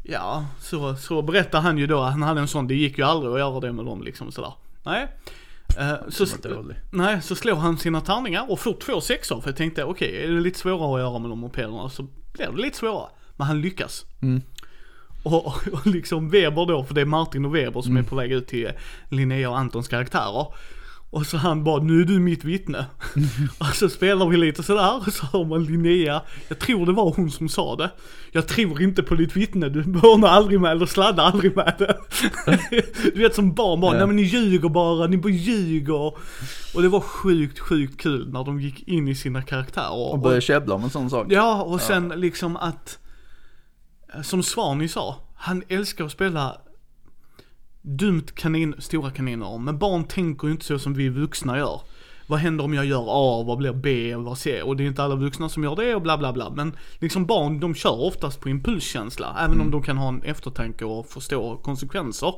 Ja. 0.02 0.46
Så, 0.60 0.96
så 0.96 1.22
berättar 1.22 1.60
han 1.60 1.78
ju 1.78 1.86
då 1.86 2.02
han 2.02 2.22
hade 2.22 2.40
en 2.40 2.48
sån, 2.48 2.66
det 2.66 2.74
gick 2.74 2.98
ju 2.98 3.04
aldrig 3.04 3.32
att 3.32 3.38
göra 3.38 3.60
det 3.60 3.72
med 3.72 3.84
dem 3.84 4.02
liksom 4.02 4.32
sådär. 4.32 4.52
Nej. 4.82 5.08
Eh, 5.78 5.94
så, 6.08 6.26
nej, 6.90 7.22
så 7.22 7.34
slår 7.34 7.56
han 7.56 7.78
sina 7.78 8.00
tärningar 8.00 8.50
och 8.50 8.60
får 8.60 8.72
två 8.72 9.00
sexor 9.00 9.40
för 9.40 9.48
jag 9.48 9.56
tänkte 9.56 9.84
okej, 9.84 10.24
är 10.24 10.30
det 10.30 10.40
lite 10.40 10.58
svårare 10.58 10.94
att 10.94 11.00
göra 11.00 11.18
med 11.18 11.30
de 11.30 11.38
mopederna 11.38 11.88
så 11.88 12.02
blir 12.32 12.46
det 12.46 12.62
lite 12.62 12.76
svårare. 12.76 13.08
Men 13.36 13.46
han 13.46 13.60
lyckas. 13.60 14.04
Mm. 14.22 14.42
Och, 15.24 15.46
och, 15.46 15.62
och 15.72 15.86
liksom 15.86 16.30
Weber 16.30 16.66
då, 16.66 16.84
för 16.84 16.94
det 16.94 17.00
är 17.00 17.04
Martin 17.04 17.44
och 17.44 17.54
Weber 17.54 17.82
som 17.82 17.96
är 17.96 18.02
på 18.02 18.16
väg 18.16 18.32
ut 18.32 18.46
till 18.46 18.68
Linnea 19.08 19.50
och 19.50 19.58
Antons 19.58 19.88
karaktärer. 19.88 20.46
Och 21.10 21.26
så 21.26 21.36
han 21.36 21.64
bara, 21.64 21.82
nu 21.82 22.00
är 22.00 22.04
du 22.04 22.18
mitt 22.18 22.44
vittne. 22.44 22.86
och 23.58 23.66
så 23.66 23.88
spelar 23.88 24.26
vi 24.26 24.36
lite 24.36 24.62
sådär, 24.62 24.96
och 25.06 25.12
så 25.12 25.26
hör 25.26 25.44
man 25.44 25.64
Linnea, 25.64 26.22
jag 26.48 26.58
tror 26.58 26.86
det 26.86 26.92
var 26.92 27.14
hon 27.16 27.30
som 27.30 27.48
sa 27.48 27.76
det. 27.76 27.90
Jag 28.32 28.48
tror 28.48 28.82
inte 28.82 29.02
på 29.02 29.14
ditt 29.14 29.36
vittne, 29.36 29.68
du 29.68 29.82
börnar 29.82 30.28
aldrig 30.28 30.60
med 30.60 30.70
eller 30.70 30.86
sladdar 30.86 31.24
aldrig 31.24 31.56
med 31.56 31.74
det. 31.78 31.96
du 33.14 33.20
vet 33.20 33.34
som 33.34 33.54
barn 33.54 33.80
bara, 33.80 33.92
Ja. 33.92 33.98
nej 33.98 34.06
men 34.06 34.16
ni 34.16 34.22
ljuger 34.22 34.68
bara, 34.68 35.06
ni 35.06 35.16
bara 35.16 35.32
ljuger. 35.32 36.14
Och 36.74 36.82
det 36.82 36.88
var 36.88 37.00
sjukt, 37.00 37.58
sjukt 37.58 38.00
kul 38.00 38.32
när 38.32 38.44
de 38.44 38.60
gick 38.60 38.88
in 38.88 39.08
i 39.08 39.14
sina 39.14 39.42
karaktärer. 39.42 40.12
Och 40.12 40.18
börja 40.18 40.40
käbbla 40.40 40.74
om 40.74 40.84
en 40.84 40.90
sån 40.90 41.10
sak. 41.10 41.26
Ja, 41.30 41.62
och 41.62 41.80
sen 41.80 42.08
liksom 42.08 42.56
att, 42.56 42.98
som 44.22 44.42
Svanig 44.42 44.90
sa, 44.90 45.16
han 45.34 45.62
älskar 45.68 46.04
att 46.04 46.12
spela 46.12 46.60
dumt 47.82 48.26
kanin, 48.34 48.74
stora 48.78 49.10
kaniner. 49.10 49.58
Men 49.58 49.78
barn 49.78 50.04
tänker 50.04 50.46
ju 50.46 50.52
inte 50.52 50.64
så 50.64 50.78
som 50.78 50.94
vi 50.94 51.08
vuxna 51.08 51.58
gör. 51.58 51.80
Vad 52.26 52.38
händer 52.38 52.64
om 52.64 52.74
jag 52.74 52.84
gör 52.84 53.04
A, 53.08 53.42
vad 53.46 53.58
blir 53.58 53.72
B, 53.72 54.16
vad 54.16 54.38
C? 54.38 54.62
Och 54.62 54.76
det 54.76 54.84
är 54.84 54.86
inte 54.86 55.02
alla 55.02 55.14
vuxna 55.14 55.48
som 55.48 55.64
gör 55.64 55.76
det 55.76 55.94
och 55.94 56.02
bla 56.02 56.18
bla 56.18 56.32
bla. 56.32 56.50
Men 56.50 56.76
liksom 56.98 57.26
barn, 57.26 57.60
de 57.60 57.74
kör 57.74 58.00
oftast 58.00 58.40
på 58.40 58.48
impulskänsla. 58.48 59.36
Även 59.40 59.60
om 59.60 59.70
de 59.70 59.82
kan 59.82 59.96
ha 59.96 60.08
en 60.08 60.22
eftertanke 60.22 60.84
och 60.84 61.06
förstå 61.06 61.56
konsekvenser. 61.56 62.34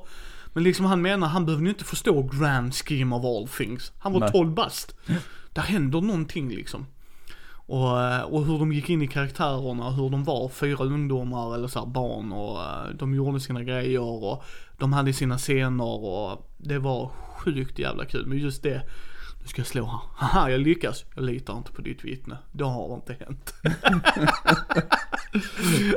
Men 0.52 0.62
liksom 0.62 0.86
han 0.86 1.02
menar, 1.02 1.28
han 1.28 1.46
behöver 1.46 1.64
ju 1.64 1.70
inte 1.70 1.84
förstå 1.84 2.22
grand 2.22 2.74
scheme 2.74 3.16
of 3.16 3.24
all 3.24 3.48
things. 3.48 3.92
Han 3.98 4.12
var 4.12 4.20
Nej. 4.20 4.32
12 4.32 4.54
bast. 4.54 4.96
Där 5.52 5.62
händer 5.62 6.00
någonting 6.00 6.48
liksom. 6.48 6.86
Och, 7.66 8.02
eh, 8.02 8.22
och 8.22 8.44
hur 8.44 8.58
de 8.58 8.72
gick 8.72 8.90
in 8.90 9.02
i 9.02 9.08
karaktärerna, 9.08 9.90
hur 9.90 10.10
de 10.10 10.24
var 10.24 10.48
fyra 10.48 10.84
ungdomar 10.84 11.54
eller 11.54 11.68
så 11.68 11.78
här 11.78 11.86
barn 11.86 12.32
och 12.32 12.60
eh, 12.62 12.94
de 12.94 13.14
gjorde 13.14 13.40
sina 13.40 13.62
grejer 13.62 14.00
och 14.00 14.44
de 14.78 14.92
hade 14.92 15.12
sina 15.12 15.38
scener 15.38 16.04
och 16.04 16.50
det 16.56 16.78
var 16.78 17.10
sjukt 17.36 17.78
jävla 17.78 18.04
kul. 18.04 18.26
Men 18.26 18.38
just 18.38 18.62
det, 18.62 18.82
nu 19.46 19.50
ska 19.50 19.60
jag 19.60 19.66
slå 19.66 19.84
här. 19.86 20.00
Haha, 20.26 20.50
jag 20.50 20.60
lyckas. 20.60 21.04
Jag 21.14 21.24
litar 21.24 21.56
inte 21.56 21.72
på 21.72 21.82
ditt 21.82 22.04
vittne. 22.04 22.38
Det 22.52 22.64
har 22.64 22.94
inte 22.94 23.16
hänt. 23.26 23.54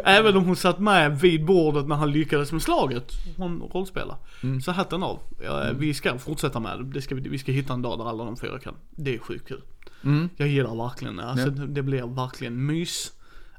Även 0.03 0.37
om 0.37 0.45
hon 0.45 0.55
satt 0.55 0.79
med 0.79 1.19
vid 1.19 1.45
bordet 1.45 1.87
när 1.87 1.95
han 1.95 2.11
lyckades 2.11 2.51
med 2.51 2.61
slaget. 2.61 3.11
Hon 3.37 3.61
rollspelar. 3.73 4.17
Så 4.63 4.71
hatten 4.71 5.03
av. 5.03 5.19
Ja, 5.43 5.71
Vi 5.77 5.93
ska 5.93 6.17
fortsätta 6.17 6.59
med 6.59 6.79
det. 6.79 6.83
det 6.85 7.01
ska, 7.01 7.15
vi 7.15 7.29
vi 7.29 7.37
ska 7.39 7.51
hitta 7.51 7.73
en 7.73 7.81
dag 7.81 7.99
där 7.99 8.09
alla 8.09 8.23
de 8.25 8.37
fyra 8.37 8.59
kan. 8.59 8.75
Det 8.91 9.15
är 9.15 9.19
sjukt 9.19 9.47
kul. 9.47 9.61
Mm. 10.03 10.29
Jag 10.37 10.47
gillar 10.47 10.75
verkligen 10.75 11.15
det. 11.15 11.25
Alltså, 11.25 11.45
Ja. 11.47 11.51
det- 11.51 11.83
blir 11.83 12.15
verkligen 12.15 12.65
mys. 12.65 13.11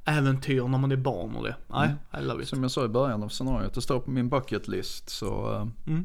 Äventyr 0.04 0.62
när 0.68 0.78
man 0.78 0.92
är 0.92 0.96
barn 0.96 1.36
och 1.36 1.44
det. 1.44 1.56
Nej, 1.68 1.94
I 2.20 2.24
love 2.24 2.42
it. 2.42 2.48
Som 2.48 2.62
jag 2.62 2.70
sa 2.70 2.84
i 2.84 2.88
början 2.88 3.22
av 3.22 3.28
scenariot, 3.28 3.74
det 3.74 3.82
står 3.82 4.00
på 4.00 4.10
min 4.10 4.28
bucket 4.28 4.68
list 4.68 5.08
så 5.10 5.52
eh, 5.86 5.98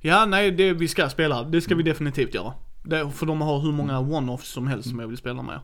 Ja, 0.00 0.24
nej, 0.24 0.50
det 0.50 0.72
vi 0.72 0.88
ska 0.88 1.08
spela. 1.08 1.42
Det 1.42 1.60
ska 1.60 1.74
vi 1.74 1.82
definitivt 1.82 2.34
göra. 2.34 2.52
Det, 2.84 3.10
för 3.10 3.26
de 3.26 3.40
har 3.40 3.60
hur 3.60 3.72
många 3.72 4.00
one-offs 4.00 4.52
som 4.52 4.66
helst 4.66 4.90
som 4.90 4.98
jag 5.00 5.08
vill 5.08 5.16
spela 5.16 5.42
med. 5.42 5.60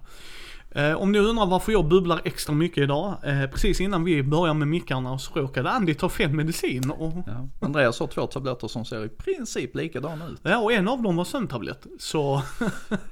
Eh, 0.71 0.95
om 0.95 1.13
ni 1.13 1.19
undrar 1.19 1.47
varför 1.47 1.73
jag 1.73 1.89
bubblar 1.89 2.21
extra 2.25 2.55
mycket 2.55 2.79
idag. 2.79 3.15
Eh, 3.25 3.51
precis 3.51 3.81
innan 3.81 4.05
vi 4.05 4.23
börjar 4.23 4.55
med 4.55 4.69
mickarna 4.69 5.19
så 5.19 5.41
råkade 5.41 5.71
Andy 5.71 5.95
ta 5.95 6.09
fel 6.09 6.31
medicin. 6.33 6.91
Och, 6.91 7.13
ja. 7.27 7.49
Andreas 7.61 8.01
har 8.01 8.07
två 8.07 8.27
tabletter 8.27 8.69
som 8.69 8.85
ser 8.85 9.05
i 9.05 9.09
princip 9.09 9.77
likadana 9.77 10.27
ut. 10.27 10.41
ja, 10.43 10.59
och 10.59 10.73
en 10.73 10.89
av 10.89 11.03
dem 11.03 11.17
var 11.17 11.25
sömntablett. 11.25 11.87
Så, 11.99 12.43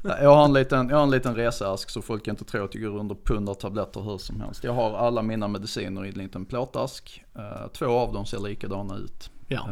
Jag 0.02 0.34
har 0.36 0.44
en 0.44 0.52
liten, 0.52 0.88
jag 0.88 0.96
har 0.96 1.02
en 1.02 1.10
liten 1.10 1.34
reseask 1.34 1.90
så 1.90 2.02
folk 2.02 2.28
inte 2.28 2.44
tror 2.44 2.64
att 2.64 2.74
jag 2.74 2.82
går 2.82 2.98
runt 2.98 3.12
och 3.12 3.24
pundar 3.24 3.54
tabletter 3.54 4.00
hur 4.00 4.18
som 4.18 4.40
helst. 4.40 4.64
Jag 4.64 4.72
har 4.72 4.96
alla 4.96 5.22
mina 5.22 5.48
mediciner 5.48 6.04
i 6.04 6.08
en 6.08 6.14
liten 6.14 6.44
plåtask. 6.44 7.24
Eh, 7.34 7.68
två 7.72 7.86
av 7.86 8.12
dem 8.12 8.26
ser 8.26 8.38
likadana 8.38 8.96
ut. 8.96 9.30
ja. 9.48 9.68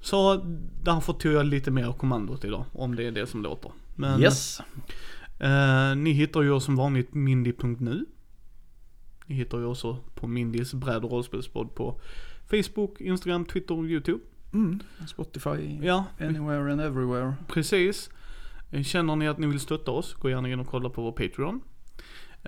Så 0.00 0.36
därför 0.82 1.12
tog 1.12 1.32
jag 1.32 1.46
lite 1.46 1.70
mer 1.70 1.92
kommandot 1.92 2.44
idag. 2.44 2.64
Om 2.72 2.94
det 2.94 3.04
är 3.06 3.12
det 3.12 3.26
som 3.26 3.42
låter. 3.42 3.72
Men, 3.94 4.20
yes. 4.22 4.60
Eh, 5.40 5.96
ni 5.96 6.10
hittar 6.12 6.42
ju 6.42 6.50
oss 6.50 6.64
som 6.64 6.76
vanligt 6.76 7.14
mindy.nu. 7.14 8.06
Ni 9.26 9.34
hittar 9.34 9.58
ju 9.58 9.64
också 9.64 9.96
på 10.14 10.26
Mindys 10.26 10.74
bräd 10.74 11.04
och 11.04 11.10
rollspelspodd 11.10 11.74
på 11.74 12.00
Facebook, 12.50 13.00
Instagram, 13.00 13.44
Twitter 13.44 13.78
och 13.78 13.84
YouTube. 13.84 14.20
Mm. 14.52 14.80
Spotify, 15.08 15.78
Ja, 15.82 16.04
anywhere 16.20 16.72
and 16.72 16.80
everywhere. 16.80 17.34
precis. 17.48 18.10
Eh, 18.70 18.82
Känner 18.82 19.16
ni 19.16 19.28
att 19.28 19.38
ni 19.38 19.46
vill 19.46 19.60
stötta 19.60 19.90
oss, 19.90 20.14
gå 20.14 20.30
gärna 20.30 20.48
in 20.48 20.60
och 20.60 20.66
kolla 20.66 20.90
på 20.90 21.02
vår 21.02 21.12
Patreon. 21.12 21.60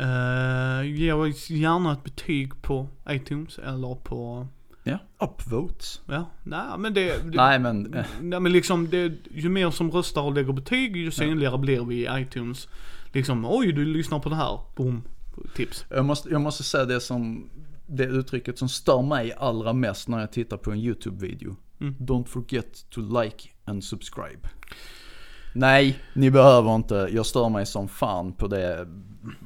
Uh, 0.01 0.86
ge 0.86 1.12
oss 1.12 1.51
gärna 1.51 1.93
ett 1.93 2.05
betyg 2.05 2.62
på 2.62 2.89
iTunes 3.09 3.59
eller 3.59 3.94
på, 3.94 4.48
Ja, 4.82 4.98
upvotes. 5.19 6.01
ja, 6.07 6.31
nej 6.43 6.78
men 6.78 6.94
det, 6.94 7.32
det 7.32 7.36
Nej 7.36 7.59
men, 7.59 7.94
eh, 7.94 8.05
Nej 8.20 8.40
men 8.40 8.52
liksom, 8.52 8.90
det, 8.90 9.12
ju 9.31 9.48
mer 9.48 9.70
som 9.70 9.90
röstar 9.90 10.23
och 10.23 10.35
lägger 10.35 10.52
betyg, 10.52 10.97
ju 10.97 11.11
synligare 11.11 11.59
blir 11.59 11.85
vi 11.85 11.94
i 11.94 12.09
iTunes. 12.23 12.69
Liksom, 13.12 13.44
oj 13.44 13.73
du 13.73 13.85
lyssnar 13.85 14.19
på 14.19 14.28
det 14.28 14.36
här, 14.36 14.61
boom, 14.77 15.02
tips. 15.55 15.85
jag, 15.90 16.05
måste, 16.05 16.28
jag 16.28 16.40
måste 16.40 16.62
säga 16.62 16.85
det 16.85 17.01
som, 17.01 17.51
det 17.86 18.05
uttrycket 18.05 18.59
som 18.59 18.69
stör 18.69 19.02
mig 19.02 19.32
allra 19.32 19.73
mest 19.73 20.09
när 20.09 20.20
jag 20.20 20.32
tittar 20.32 20.57
på 20.57 20.70
en 20.70 20.78
YouTube-video. 20.78 21.57
Mm. 21.81 21.94
Don't 21.98 22.27
forget 22.27 22.90
to 22.90 23.23
like 23.23 23.48
and 23.65 23.85
subscribe. 23.85 24.48
Nej, 25.52 25.98
ni 26.15 26.31
behöver 26.31 26.74
inte. 26.74 27.09
Jag 27.12 27.27
stör 27.27 27.48
mig 27.48 27.66
som 27.66 27.89
fan 27.89 28.32
på 28.32 28.47
det. 28.47 28.89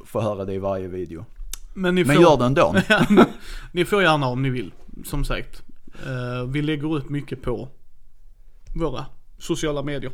Får 0.05 0.21
höra 0.21 0.45
det 0.45 0.55
i 0.55 0.59
varje 0.59 0.89
video. 0.89 1.25
Men 1.75 1.95
ni 1.95 2.05
Men 2.05 2.17
får, 2.17 2.23
gör 2.23 2.37
det 2.37 2.45
ändå. 2.45 2.75
ni 3.73 3.85
får 3.85 4.03
gärna 4.03 4.27
om 4.27 4.43
ni 4.43 4.51
vill, 4.51 4.73
som 5.05 5.25
sagt. 5.25 5.63
Eh, 6.07 6.47
vi 6.49 6.63
lägger 6.63 6.97
ut 6.99 7.09
mycket 7.09 7.43
på 7.43 7.69
våra 8.75 9.07
sociala 9.39 9.83
medier. 9.83 10.13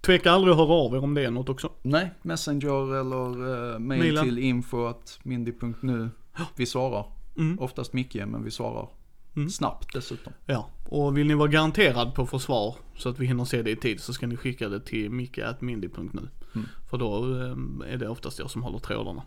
Tveka 0.00 0.30
aldrig 0.32 0.52
att 0.52 0.58
höra 0.58 0.72
av 0.72 0.94
er 0.94 1.04
om 1.04 1.14
det 1.14 1.24
är 1.24 1.30
något 1.30 1.48
också. 1.48 1.70
Nej, 1.82 2.10
Messenger 2.22 3.00
eller 3.00 3.48
uh, 3.74 3.78
mail 3.78 3.98
Maila. 4.00 4.22
till 4.22 4.38
info.mindy.nu. 4.38 6.10
Vi 6.56 6.66
svarar. 6.66 7.06
Mm. 7.36 7.58
Oftast 7.58 7.92
mycket, 7.92 8.28
men 8.28 8.44
vi 8.44 8.50
svarar 8.50 8.88
Mm. 9.36 9.50
snabbt 9.50 9.94
dessutom. 9.94 10.32
Ja, 10.46 10.70
och 10.88 11.18
vill 11.18 11.26
ni 11.26 11.34
vara 11.34 11.48
garanterad 11.48 12.14
på 12.14 12.26
försvar 12.26 12.76
så 12.96 13.08
att 13.08 13.18
vi 13.18 13.26
hinner 13.26 13.44
se 13.44 13.62
det 13.62 13.70
i 13.70 13.76
tid 13.76 14.00
så 14.00 14.12
ska 14.12 14.26
ni 14.26 14.36
skicka 14.36 14.68
det 14.68 14.80
till 14.80 15.10
micke.mindy.nu. 15.10 16.28
Mm. 16.54 16.68
För 16.90 16.98
då 16.98 17.34
eh, 17.34 17.92
är 17.92 17.96
det 17.96 18.08
oftast 18.08 18.38
jag 18.38 18.50
som 18.50 18.62
håller 18.62 18.78
trådarna. 18.78 19.22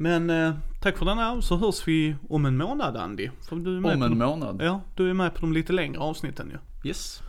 Men 0.00 0.30
eh, 0.30 0.54
tack 0.80 0.98
för 0.98 1.04
den 1.04 1.18
här 1.18 1.40
så 1.40 1.56
hörs 1.56 1.88
vi 1.88 2.16
om 2.28 2.46
en 2.46 2.56
månad 2.56 2.96
Andy. 2.96 3.30
Om 3.50 3.58
en 3.58 4.00
de, 4.00 4.18
månad. 4.18 4.62
Ja, 4.62 4.80
du 4.94 5.10
är 5.10 5.14
med 5.14 5.34
på 5.34 5.40
de 5.40 5.52
lite 5.52 5.72
längre 5.72 5.98
avsnitten 5.98 6.50
ju. 6.50 6.88
Yes. 6.88 7.22